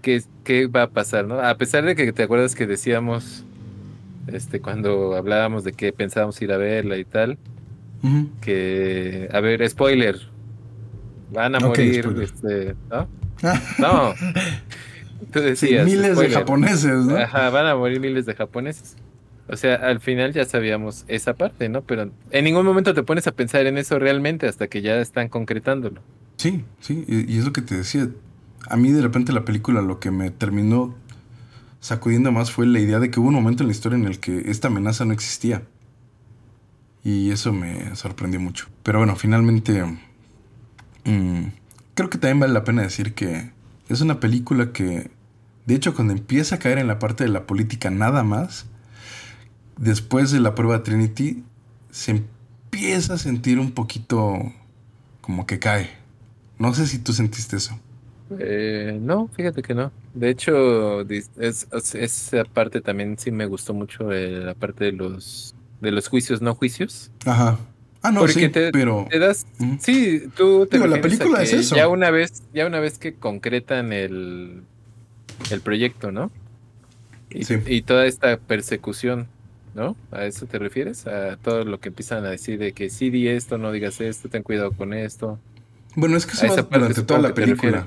qué, 0.00 0.22
qué 0.44 0.68
va 0.68 0.82
a 0.82 0.90
pasar, 0.90 1.26
¿no? 1.26 1.40
A 1.40 1.56
pesar 1.56 1.84
de 1.84 1.96
que 1.96 2.12
te 2.12 2.22
acuerdas 2.22 2.54
que 2.54 2.68
decíamos, 2.68 3.44
este, 4.28 4.60
cuando 4.60 5.16
hablábamos 5.16 5.64
de 5.64 5.72
que 5.72 5.92
pensábamos 5.92 6.40
ir 6.40 6.52
a 6.52 6.56
verla 6.56 6.96
y 6.96 7.04
tal, 7.04 7.36
que, 8.40 9.28
a 9.32 9.40
ver, 9.40 9.68
spoiler, 9.68 10.16
van 11.32 11.56
a 11.56 11.60
morir, 11.60 12.06
este, 12.22 12.76
¿no? 12.88 13.08
No. 13.80 14.14
Tú 15.32 15.40
Sí, 15.40 15.44
decías, 15.44 15.84
miles 15.84 16.16
de 16.16 16.30
japoneses, 16.30 17.04
¿no? 17.04 17.16
Ajá, 17.16 17.50
van 17.50 17.66
a 17.66 17.74
morir 17.74 17.98
miles 17.98 18.24
de 18.26 18.34
japoneses. 18.34 18.96
O 19.48 19.56
sea, 19.56 19.76
al 19.76 20.00
final 20.00 20.32
ya 20.32 20.44
sabíamos 20.44 21.04
esa 21.06 21.34
parte, 21.34 21.68
¿no? 21.68 21.82
Pero 21.82 22.10
en 22.30 22.44
ningún 22.44 22.66
momento 22.66 22.94
te 22.94 23.02
pones 23.02 23.26
a 23.26 23.32
pensar 23.32 23.66
en 23.66 23.78
eso 23.78 23.98
realmente 23.98 24.48
hasta 24.48 24.66
que 24.66 24.82
ya 24.82 24.96
están 25.00 25.28
concretándolo. 25.28 26.00
Sí, 26.36 26.64
sí, 26.80 27.04
y, 27.06 27.38
es 27.38 27.44
lo 27.44 27.52
que 27.52 27.62
te 27.62 27.76
decía. 27.76 28.08
A 28.68 28.76
mí 28.76 28.90
de 28.90 29.00
repente 29.00 29.32
la 29.32 29.44
película 29.44 29.80
lo 29.82 30.00
que 30.00 30.10
me 30.10 30.30
terminó 30.30 30.96
sacudiendo 31.80 32.32
más 32.32 32.50
fue 32.50 32.66
la 32.66 32.80
idea 32.80 32.98
de 32.98 33.10
que 33.10 33.20
hubo 33.20 33.28
un 33.28 33.34
momento 33.34 33.62
en 33.62 33.68
la 33.68 33.72
historia 33.72 33.96
en 33.96 34.06
el 34.06 34.18
que 34.18 34.50
esta 34.50 34.68
amenaza 34.68 35.04
no 35.04 35.12
existía. 35.12 35.62
Y 37.04 37.30
eso 37.30 37.52
me 37.52 37.94
sorprendió 37.94 38.40
mucho. 38.40 38.66
Pero 38.82 38.98
bueno, 38.98 39.14
finalmente 39.14 39.84
mm, 41.04 41.44
creo 41.94 42.10
que 42.10 42.18
también 42.18 42.40
vale 42.40 42.52
la 42.52 42.64
pena 42.64 42.82
decir 42.82 43.14
que 43.14 43.52
es 43.88 44.00
una 44.00 44.18
película 44.18 44.72
que, 44.72 45.12
de 45.66 45.74
hecho, 45.76 45.94
cuando 45.94 46.12
empieza 46.12 46.56
a 46.56 46.58
caer 46.58 46.78
en 46.78 46.88
la 46.88 46.98
parte 46.98 47.22
de 47.22 47.30
la 47.30 47.46
política 47.46 47.90
nada 47.90 48.24
más, 48.24 48.66
después 49.76 50.30
de 50.32 50.40
la 50.40 50.54
prueba 50.54 50.82
Trinity, 50.82 51.42
se 51.90 52.12
empieza 52.12 53.14
a 53.14 53.18
sentir 53.18 53.58
un 53.58 53.72
poquito 53.72 54.52
como 55.20 55.46
que 55.46 55.58
cae. 55.58 55.90
No 56.58 56.72
sé 56.74 56.86
si 56.86 56.98
tú 56.98 57.12
sentiste 57.12 57.56
eso. 57.56 57.78
Eh, 58.38 58.98
no, 59.00 59.28
fíjate 59.28 59.62
que 59.62 59.74
no. 59.74 59.92
De 60.14 60.30
hecho, 60.30 61.02
es, 61.02 61.30
es- 61.38 61.66
esa 61.94 62.44
parte 62.44 62.80
también 62.80 63.16
sí 63.18 63.30
me 63.30 63.46
gustó 63.46 63.72
mucho, 63.74 64.12
eh, 64.12 64.30
la 64.44 64.54
parte 64.54 64.86
de 64.86 64.92
los 64.92 65.54
de 65.80 65.90
los 65.92 66.08
juicios 66.08 66.40
no 66.40 66.54
juicios. 66.54 67.10
Ajá. 67.26 67.58
Ah, 68.02 68.10
no, 68.10 68.20
Porque 68.20 68.32
sí, 68.34 68.48
te- 68.48 68.70
pero... 68.72 69.06
Te 69.10 69.18
das, 69.18 69.46
sí, 69.80 70.22
tú 70.36 70.66
te 70.66 70.76
Digo, 70.78 70.86
la 70.88 71.00
película 71.02 71.42
es 71.42 71.52
eso. 71.52 71.76
Ya 71.76 71.86
una 71.88 72.10
vez, 72.10 72.42
ya 72.54 72.66
una 72.66 72.80
vez 72.80 72.98
que 72.98 73.14
concretan 73.14 73.92
el, 73.92 74.62
el 75.50 75.60
proyecto, 75.60 76.12
¿no? 76.12 76.30
Y, 77.30 77.44
Sí. 77.44 77.56
y 77.66 77.82
toda 77.82 78.06
esta 78.06 78.38
persecución, 78.38 79.26
¿no? 79.76 79.94
¿A 80.10 80.24
eso 80.24 80.46
te 80.46 80.58
refieres? 80.58 81.06
A 81.06 81.36
todo 81.36 81.64
lo 81.64 81.78
que 81.78 81.90
empiezan 81.90 82.24
a 82.24 82.30
decir 82.30 82.58
de 82.58 82.72
que 82.72 82.88
sí 82.88 83.10
di 83.10 83.28
esto, 83.28 83.58
no 83.58 83.70
digas 83.70 84.00
esto, 84.00 84.28
ten 84.30 84.42
cuidado 84.42 84.72
con 84.72 84.94
esto. 84.94 85.38
Bueno, 85.94 86.16
es 86.16 86.26
que 86.26 86.32
eso 86.32 86.46
va 86.48 86.78
durante 86.78 87.02
toda 87.02 87.20
la 87.20 87.34
película. 87.34 87.86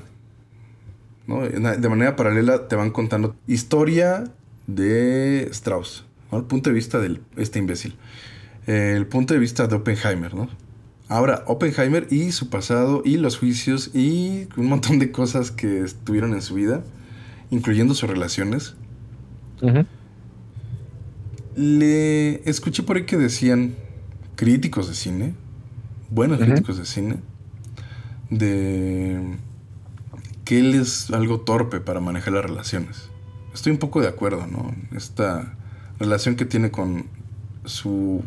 ¿no? 1.26 1.42
De 1.42 1.88
manera 1.88 2.16
paralela 2.16 2.68
te 2.68 2.76
van 2.76 2.90
contando 2.90 3.34
historia 3.46 4.24
de 4.68 5.48
Strauss, 5.50 6.06
¿no? 6.30 6.38
El 6.38 6.44
punto 6.44 6.70
de 6.70 6.74
vista 6.74 7.00
de 7.00 7.20
este 7.36 7.58
imbécil. 7.58 7.96
El 8.66 9.06
punto 9.06 9.34
de 9.34 9.40
vista 9.40 9.66
de 9.66 9.74
Oppenheimer, 9.74 10.32
¿no? 10.34 10.48
Ahora, 11.08 11.42
Oppenheimer 11.46 12.06
y 12.10 12.30
su 12.30 12.50
pasado 12.50 13.02
y 13.04 13.16
los 13.16 13.36
juicios 13.36 13.90
y 13.94 14.46
un 14.56 14.68
montón 14.68 15.00
de 15.00 15.10
cosas 15.10 15.50
que 15.50 15.80
estuvieron 15.80 16.34
en 16.34 16.42
su 16.42 16.54
vida, 16.54 16.84
incluyendo 17.50 17.94
sus 17.94 18.08
relaciones. 18.08 18.76
Le 21.60 22.48
escuché 22.48 22.82
por 22.82 22.96
ahí 22.96 23.04
que 23.04 23.18
decían 23.18 23.74
críticos 24.34 24.88
de 24.88 24.94
cine, 24.94 25.34
buenos 26.08 26.38
críticos 26.38 26.78
de 26.78 26.86
cine, 26.86 27.16
de 28.30 29.36
que 30.46 30.58
él 30.58 30.72
es 30.72 31.10
algo 31.10 31.40
torpe 31.40 31.80
para 31.80 32.00
manejar 32.00 32.32
las 32.32 32.44
relaciones. 32.46 33.10
Estoy 33.52 33.72
un 33.72 33.78
poco 33.78 34.00
de 34.00 34.08
acuerdo, 34.08 34.46
¿no? 34.46 34.74
Esta 34.96 35.52
relación 35.98 36.34
que 36.36 36.46
tiene 36.46 36.70
con 36.70 37.08
su 37.66 38.24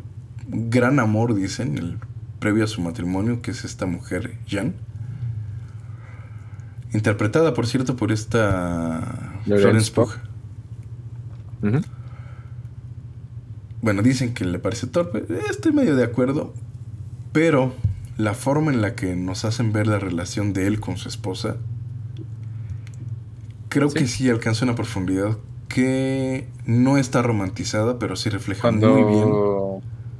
gran 0.48 1.00
amor, 1.00 1.34
dicen, 1.34 1.80
el 1.80 1.98
previo 2.38 2.66
a 2.66 2.68
su 2.68 2.82
matrimonio, 2.82 3.42
que 3.42 3.50
es 3.50 3.66
esta 3.66 3.88
mujer, 3.88 4.38
Jan. 4.48 4.76
Interpretada, 6.94 7.56
por 7.56 7.66
cierto, 7.66 7.96
por 7.96 8.12
esta 8.12 9.40
Florence 9.46 9.92
Pugh. 9.92 10.12
Ujú. 11.64 11.82
Bueno, 13.84 14.02
dicen 14.02 14.34
que 14.34 14.46
le 14.46 14.58
parece 14.60 14.88
torpe. 14.88 15.26
Estoy 15.50 15.74
medio 15.74 15.96
de 15.96 16.06
acuerdo. 16.06 16.54
Pero 17.34 17.74
la 18.18 18.34
forma 18.34 18.72
en 18.72 18.82
la 18.82 18.96
que 18.96 19.16
nos 19.16 19.44
hacen 19.44 19.74
ver 19.74 19.88
la 19.88 20.00
relación 20.00 20.54
de 20.54 20.66
él 20.68 20.80
con 20.80 20.96
su 20.98 21.10
esposa, 21.10 21.58
creo 23.70 23.90
Sí. 23.90 24.00
que 24.00 24.08
sí 24.08 24.30
alcanza 24.30 24.64
una 24.66 24.76
profundidad 24.76 25.38
que 25.68 26.48
no 26.66 26.98
está 26.98 27.22
romantizada, 27.24 28.00
pero 28.00 28.16
sí 28.16 28.30
refleja 28.30 28.72
muy 28.72 29.04
bien. 29.04 29.30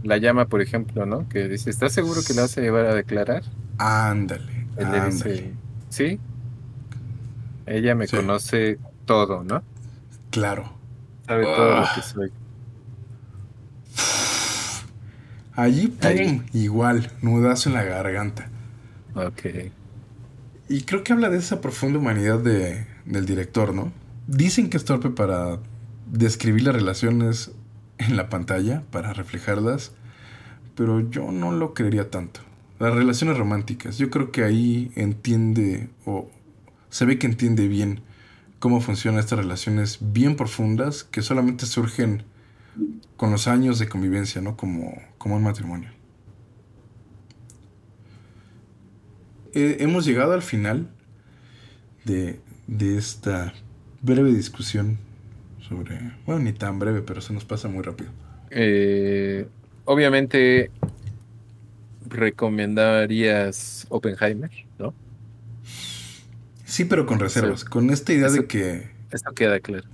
La 0.04 0.18
llama, 0.18 0.48
por 0.48 0.62
ejemplo, 0.62 1.06
¿no? 1.06 1.30
Que 1.30 1.48
dice, 1.48 1.70
¿estás 1.70 1.94
seguro 1.94 2.20
que 2.28 2.34
la 2.34 2.42
vas 2.42 2.58
a 2.58 2.62
llevar 2.62 2.86
a 2.88 2.94
declarar? 2.96 3.44
Ándale, 3.78 4.68
Él 4.76 4.92
le 4.92 5.06
dice, 5.06 5.24
ándale. 5.30 5.54
sí. 5.90 6.20
Ella 7.66 7.96
me 7.96 8.08
Sí. 8.08 8.18
conoce 8.18 8.78
todo, 9.06 9.44
¿no? 9.46 9.64
Claro. 10.32 10.74
Sabe 11.26 11.46
todo 11.46 11.70
lo 11.70 11.78
Ah. 11.78 11.92
que 11.96 12.02
soy. 12.02 12.32
Allí, 15.56 15.88
pum, 15.88 16.08
Ahí. 16.10 16.42
igual, 16.54 17.12
nudazo 17.22 17.70
en 17.70 17.76
la 17.76 17.84
garganta. 17.84 18.50
Ok. 19.16 19.42
Y 20.70 20.82
creo 20.84 21.04
que 21.04 21.14
habla 21.14 21.30
de 21.30 21.38
esa 21.38 21.62
profunda 21.62 22.00
humanidad 22.00 22.40
de- 22.40 22.88
del 23.06 23.26
director, 23.26 23.74
¿no? 23.74 23.92
Dicen 24.28 24.70
que 24.70 24.78
es 24.78 24.86
torpe 24.86 25.10
para 25.10 25.60
describir 26.12 26.64
las 26.64 26.76
relaciones 26.76 27.52
en 27.98 28.16
la 28.18 28.30
pantalla 28.30 28.84
para 28.92 29.14
reflejarlas, 29.14 29.92
pero 30.76 31.00
yo 31.10 31.32
no 31.32 31.52
lo 31.52 31.74
creería 31.74 32.10
tanto. 32.10 32.40
Las 32.80 32.94
relaciones 32.96 33.38
románticas, 33.38 33.98
yo 33.98 34.10
creo 34.10 34.32
que 34.32 34.44
ahí 34.44 34.92
entiende 34.96 35.90
o 36.06 36.30
se 36.90 37.06
ve 37.06 37.20
que 37.20 37.28
entiende 37.28 37.68
bien 37.68 38.02
cómo 38.60 38.82
funcionan 38.82 39.20
estas 39.20 39.40
relaciones 39.40 40.00
bien 40.02 40.36
profundas 40.36 41.04
que 41.04 41.22
solamente 41.22 41.66
surgen 41.66 42.24
con 43.18 43.30
los 43.32 43.48
años 43.48 43.78
de 43.80 43.88
convivencia, 43.88 44.42
¿no? 44.42 44.58
Como, 44.58 45.00
como 45.24 45.38
un 45.38 45.44
matrimonio. 45.44 45.90
Eh, 49.54 49.78
hemos 49.80 50.04
llegado 50.04 50.34
al 50.34 50.42
final 50.42 50.90
de, 52.04 52.42
de 52.68 52.98
esta 52.98 53.54
breve 54.02 54.34
discusión 54.34 54.98
sobre, 55.62 55.98
bueno, 56.26 56.42
ni 56.42 56.52
tan 56.52 56.78
breve, 56.78 57.02
pero 57.04 57.22
se 57.22 57.32
nos 57.32 57.46
pasa 57.46 57.70
muy 57.70 57.84
rápido. 57.84 58.12
Eh, 58.50 59.48
obviamente 59.86 60.70
recomendarías 62.06 63.86
Oppenheimer, 63.88 64.52
¿no? 64.78 64.94
Sí, 66.66 66.84
pero 66.84 67.06
con 67.06 67.22
reservas, 67.22 67.64
con 67.64 67.92
esta 67.92 68.12
idea 68.12 68.30
de 68.30 68.46
que 68.46 68.92
Eso 69.10 69.32
queda 69.34 69.62
claro. 69.62 69.88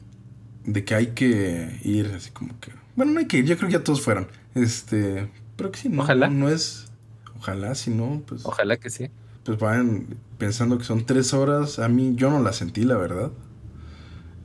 de 0.64 0.84
que 0.84 0.96
hay 0.96 1.08
que 1.14 1.80
ir 1.84 2.08
así 2.16 2.32
como 2.32 2.60
que, 2.60 2.72
bueno, 2.96 3.12
no 3.12 3.20
hay 3.20 3.28
que 3.28 3.38
ir, 3.38 3.46
yo 3.46 3.58
creo 3.58 3.68
que 3.70 3.74
ya 3.74 3.84
todos 3.84 4.02
fueron. 4.02 4.28
Este, 4.56 5.30
pero 5.56 5.72
que 5.72 5.80
sí, 5.80 5.90
no, 5.90 6.04
Ojalá. 6.04 6.30
no, 6.30 6.50
es 6.50 6.92
ojalá, 7.38 7.76
si 7.76 7.92
no, 7.92 8.22
pues 8.26 8.46
Ojalá 8.46 8.78
que 8.78 8.90
sí. 8.90 9.10
pues 9.44 9.58
vayan 9.60 10.08
pensando 10.38 10.78
que 10.78 10.84
son 10.84 11.06
tres 11.06 11.34
horas. 11.34 11.80
A 11.80 11.88
mí 11.88 12.14
yo 12.16 12.30
no 12.30 12.42
la 12.42 12.54
sentí, 12.54 12.84
la 12.84 12.98
verdad. 12.98 13.32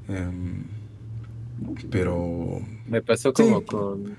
Em, 0.09 0.65
pero 1.91 2.61
Me 2.87 3.01
pasó 3.03 3.33
como 3.33 3.61
Sí. 3.61 3.65
con 3.67 4.17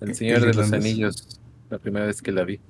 El 0.00 0.08
El 0.10 0.14
Señor 0.14 0.40
de 0.40 0.52
los. 0.54 0.72
Anillos, 0.72 1.40
la 1.70 1.78
primera 1.78 2.06
vez 2.06 2.20
que 2.20 2.32
la 2.32 2.44
vi. 2.44 2.60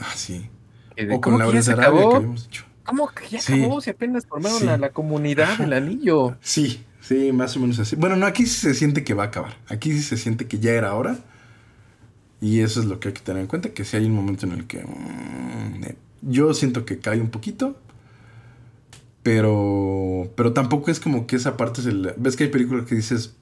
ah, 0.00 0.12
sí. 0.14 0.48
De, 0.96 1.04
O 1.14 1.20
con 1.20 1.34
¿cómo 1.34 1.38
la 1.38 1.50
que 1.60 1.70
Arabia 1.70 2.00
que 2.08 2.16
habíamos 2.16 2.44
dicho. 2.44 2.64
¿Cómo 2.86 3.08
que 3.08 3.28
ya 3.28 3.40
Sí. 3.40 3.52
acabó? 3.62 3.80
Si 3.82 3.90
apenas 3.90 4.26
formaron 4.26 4.58
Sí. 4.60 4.64
la, 4.64 4.78
la 4.78 4.90
comunidad 4.90 5.58
del 5.58 5.72
anillo. 5.74 6.36
Sí, 6.40 6.84
sí, 7.06 7.32
más 7.32 7.56
o 7.56 7.60
menos 7.60 7.78
así. 7.78 7.96
Bueno, 7.96 8.16
no, 8.16 8.26
aquí 8.26 8.46
sí 8.46 8.60
se 8.60 8.74
siente 8.74 9.04
que 9.04 9.14
va 9.14 9.24
a 9.24 9.26
acabar. 9.26 9.56
Aquí 9.68 9.92
sí 9.92 10.02
se 10.02 10.16
siente 10.16 10.46
que 10.46 10.58
ya 10.58 10.72
era 10.72 10.94
hora. 10.94 11.18
Y 12.40 12.60
eso 12.60 12.80
es 12.80 12.86
lo 12.86 13.00
que 13.00 13.08
hay 13.08 13.14
que 13.14 13.22
tener 13.22 13.42
en 13.42 13.48
cuenta, 13.48 13.70
que 13.70 13.84
si 13.84 13.96
hay 13.96 14.04
un 14.04 14.12
momento 14.12 14.46
en 14.46 14.52
el 14.52 14.66
que 14.66 14.78
mm, 14.84 15.84
yo 16.22 16.52
siento 16.52 16.84
que 16.84 16.98
cae 16.98 17.20
un 17.20 17.30
poquito, 17.30 17.80
pero 19.22 20.30
pero 20.36 20.52
tampoco 20.52 20.90
es 20.90 21.00
como 21.00 21.26
que 21.26 21.36
esa 21.36 21.56
parte 21.56 21.80
es 21.80 21.86
el... 21.86 22.12
¿Ves 22.16 22.36
que 22.36 22.44
hay 22.44 22.50
películas 22.50 22.86
que 22.86 22.94
dices, 22.94 23.36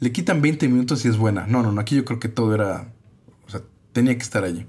le 0.00 0.12
quitan 0.12 0.42
20 0.42 0.68
minutos 0.68 1.04
y 1.04 1.08
es 1.08 1.16
buena? 1.16 1.46
No, 1.46 1.62
no, 1.62 1.72
no, 1.72 1.80
aquí 1.80 1.96
yo 1.96 2.04
creo 2.04 2.20
que 2.20 2.28
todo 2.28 2.54
era... 2.54 2.92
O 3.46 3.50
sea, 3.50 3.62
tenía 3.92 4.14
que 4.14 4.22
estar 4.22 4.44
allí. 4.44 4.66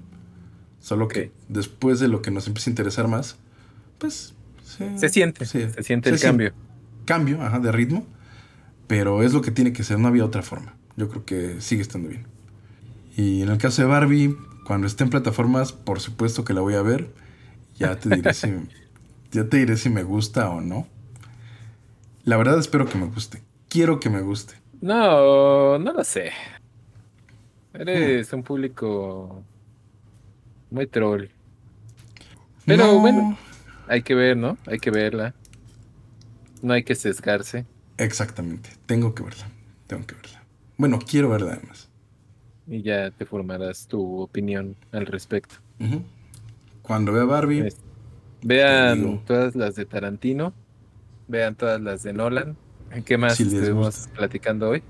Solo 0.80 1.08
que 1.08 1.32
después 1.48 2.00
de 2.00 2.08
lo 2.08 2.22
que 2.22 2.30
nos 2.30 2.46
empieza 2.46 2.70
a 2.70 2.72
interesar 2.72 3.08
más, 3.08 3.36
pues... 3.98 4.34
Se 4.96 5.08
siente, 5.08 5.44
sí, 5.44 5.66
se 5.74 5.82
siente 5.82 6.08
el 6.08 6.18
se 6.18 6.26
cambio. 6.26 6.52
cambio 7.04 7.42
ajá, 7.42 7.58
de 7.58 7.72
ritmo, 7.72 8.06
pero 8.88 9.24
es 9.24 9.34
lo 9.34 9.42
que 9.42 9.52
tiene 9.52 9.74
que 9.74 9.84
ser, 9.84 10.00
no 10.00 10.08
había 10.08 10.26
otra 10.26 10.42
forma. 10.42 10.76
Yo 10.96 11.10
creo 11.10 11.26
que 11.26 11.62
sigue 11.62 11.82
estando 11.82 12.10
bien. 12.10 12.28
Y 13.16 13.42
en 13.42 13.50
el 13.50 13.58
caso 13.58 13.82
de 13.82 13.88
Barbie, 13.88 14.36
cuando 14.66 14.86
esté 14.86 15.04
en 15.04 15.10
plataformas, 15.10 15.72
por 15.72 16.00
supuesto 16.00 16.44
que 16.44 16.54
la 16.54 16.62
voy 16.62 16.74
a 16.76 16.82
ver. 16.82 17.14
Ya 17.78 17.98
te 18.00 18.10
diré 18.10 18.34
si 18.34 18.68
ya 19.32 19.48
te 19.48 19.58
diré 19.58 19.76
si 19.78 19.90
me 19.90 20.04
gusta 20.04 20.50
o 20.50 20.60
no. 20.62 20.88
La 22.24 22.36
verdad 22.36 22.58
espero 22.60 22.88
que 22.88 22.98
me 22.98 23.06
guste. 23.06 23.42
Quiero 23.68 24.00
que 24.00 24.10
me 24.10 24.20
guste. 24.22 24.54
No, 24.80 25.78
no 25.78 25.92
lo 25.92 26.04
sé. 26.04 26.32
Eres 27.72 28.32
un 28.32 28.42
público 28.42 29.46
muy 30.70 30.86
troll. 30.86 31.28
Pero 32.66 32.86
No, 32.86 32.98
bueno. 33.00 33.38
Hay 33.86 34.02
que 34.02 34.14
ver, 34.14 34.36
¿no? 34.36 34.58
Hay 34.66 34.78
que 34.80 34.90
verla. 34.90 35.34
No 36.62 36.74
hay 36.74 36.84
que 36.84 36.94
sesgarse. 36.94 37.66
Exactamente. 37.98 38.70
Tengo 38.86 39.14
que 39.14 39.22
verla. 39.22 39.48
Tengo 39.86 40.06
que 40.06 40.14
verla. 40.14 40.42
Bueno, 40.76 40.98
quiero 40.98 41.28
verla 41.28 41.54
además. 41.54 41.88
Y 42.66 42.82
ya 42.82 43.10
te 43.10 43.24
formarás 43.24 43.86
tu 43.88 44.20
opinión 44.20 44.76
al 44.92 45.06
respecto. 45.06 45.56
Cuando 46.82 47.12
vea 47.12 47.24
Barbie, 47.24 47.68
Vean 48.42 49.20
todas 49.26 49.56
las 49.56 49.74
de 49.74 49.84
Tarantino. 49.84 50.52
Vean 51.26 51.56
todas 51.56 51.80
las 51.80 52.02
de 52.04 52.12
Nolan. 52.12 52.56
¿Qué 53.04 53.18
más 53.18 53.36
Si 53.36 53.42
estuvimos 53.42 53.96
gusta. 53.96 54.14
platicando 54.14 54.68
hoy? 54.70 54.82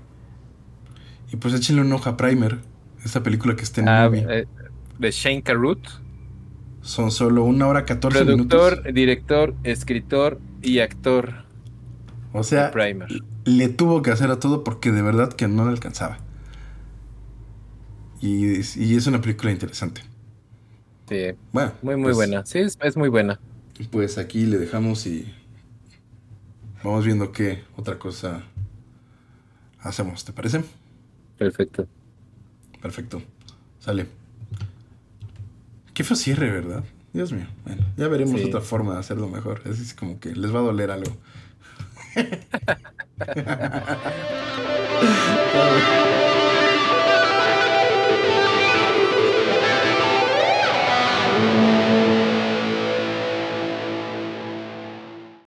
y 1.31 1.35
pues 1.35 1.53
échenle 1.53 1.81
un 1.83 1.93
ojo 1.93 2.09
a 2.09 2.17
Primer, 2.17 2.57
esta 3.05 3.21
película 3.21 3.55
que 3.55 3.61
está 3.61 3.81
en 3.81 3.87
Ah, 3.89 4.09
eh, 4.13 4.45
de 4.97 5.11
Shane 5.11 5.43
Carruth. 5.43 5.85
Son 6.81 7.11
solo 7.11 7.43
una 7.43 7.67
hora 7.67 7.85
14 7.85 8.23
Productor, 8.25 8.71
minutos. 8.77 8.93
director, 8.95 9.55
escritor 9.63 10.39
y 10.63 10.79
actor 10.79 11.45
O 12.33 12.43
sea, 12.43 12.71
Primer. 12.71 13.09
le 13.45 13.69
tuvo 13.69 14.01
que 14.01 14.11
hacer 14.11 14.29
a 14.31 14.39
todo 14.39 14.63
porque 14.63 14.91
de 14.91 15.01
verdad 15.01 15.33
que 15.33 15.47
no 15.47 15.65
le 15.65 15.71
alcanzaba. 15.71 16.19
Y, 18.21 18.55
es- 18.59 18.77
y 18.77 18.95
es 18.95 19.07
una 19.07 19.21
película 19.21 19.51
interesante. 19.51 20.01
Sí, 21.07 21.31
Bueno, 21.51 21.71
muy, 21.81 21.95
muy 21.95 22.03
pues- 22.05 22.15
buena. 22.17 22.45
Sí, 22.45 22.59
es, 22.59 22.77
es 22.81 22.97
muy 22.97 23.09
buena. 23.09 23.39
Pues 23.91 24.17
aquí 24.17 24.45
le 24.45 24.57
dejamos 24.57 25.07
y 25.07 25.33
vamos 26.83 27.05
viendo 27.05 27.31
qué 27.31 27.63
otra 27.77 27.97
cosa 27.97 28.43
hacemos, 29.79 30.25
¿te 30.25 30.33
parece? 30.33 30.63
Perfecto. 31.37 31.87
Perfecto. 32.81 33.21
Sale. 33.79 34.05
Qué 35.93 36.03
feo 36.03 36.15
cierre, 36.17 36.51
¿verdad? 36.51 36.83
Dios 37.13 37.31
mío. 37.31 37.47
Bueno, 37.65 37.83
ya 37.97 38.07
veremos 38.09 38.39
Sí. 38.41 38.47
otra 38.47 38.61
forma 38.61 38.93
de 38.93 38.99
hacerlo 38.99 39.29
mejor. 39.29 39.61
Es 39.65 39.93
como 39.93 40.19
que 40.19 40.35
les 40.35 40.53
va 40.53 40.59
a 40.59 40.63
doler 40.63 40.91
algo. 40.91 41.11
oh. 45.53 46.19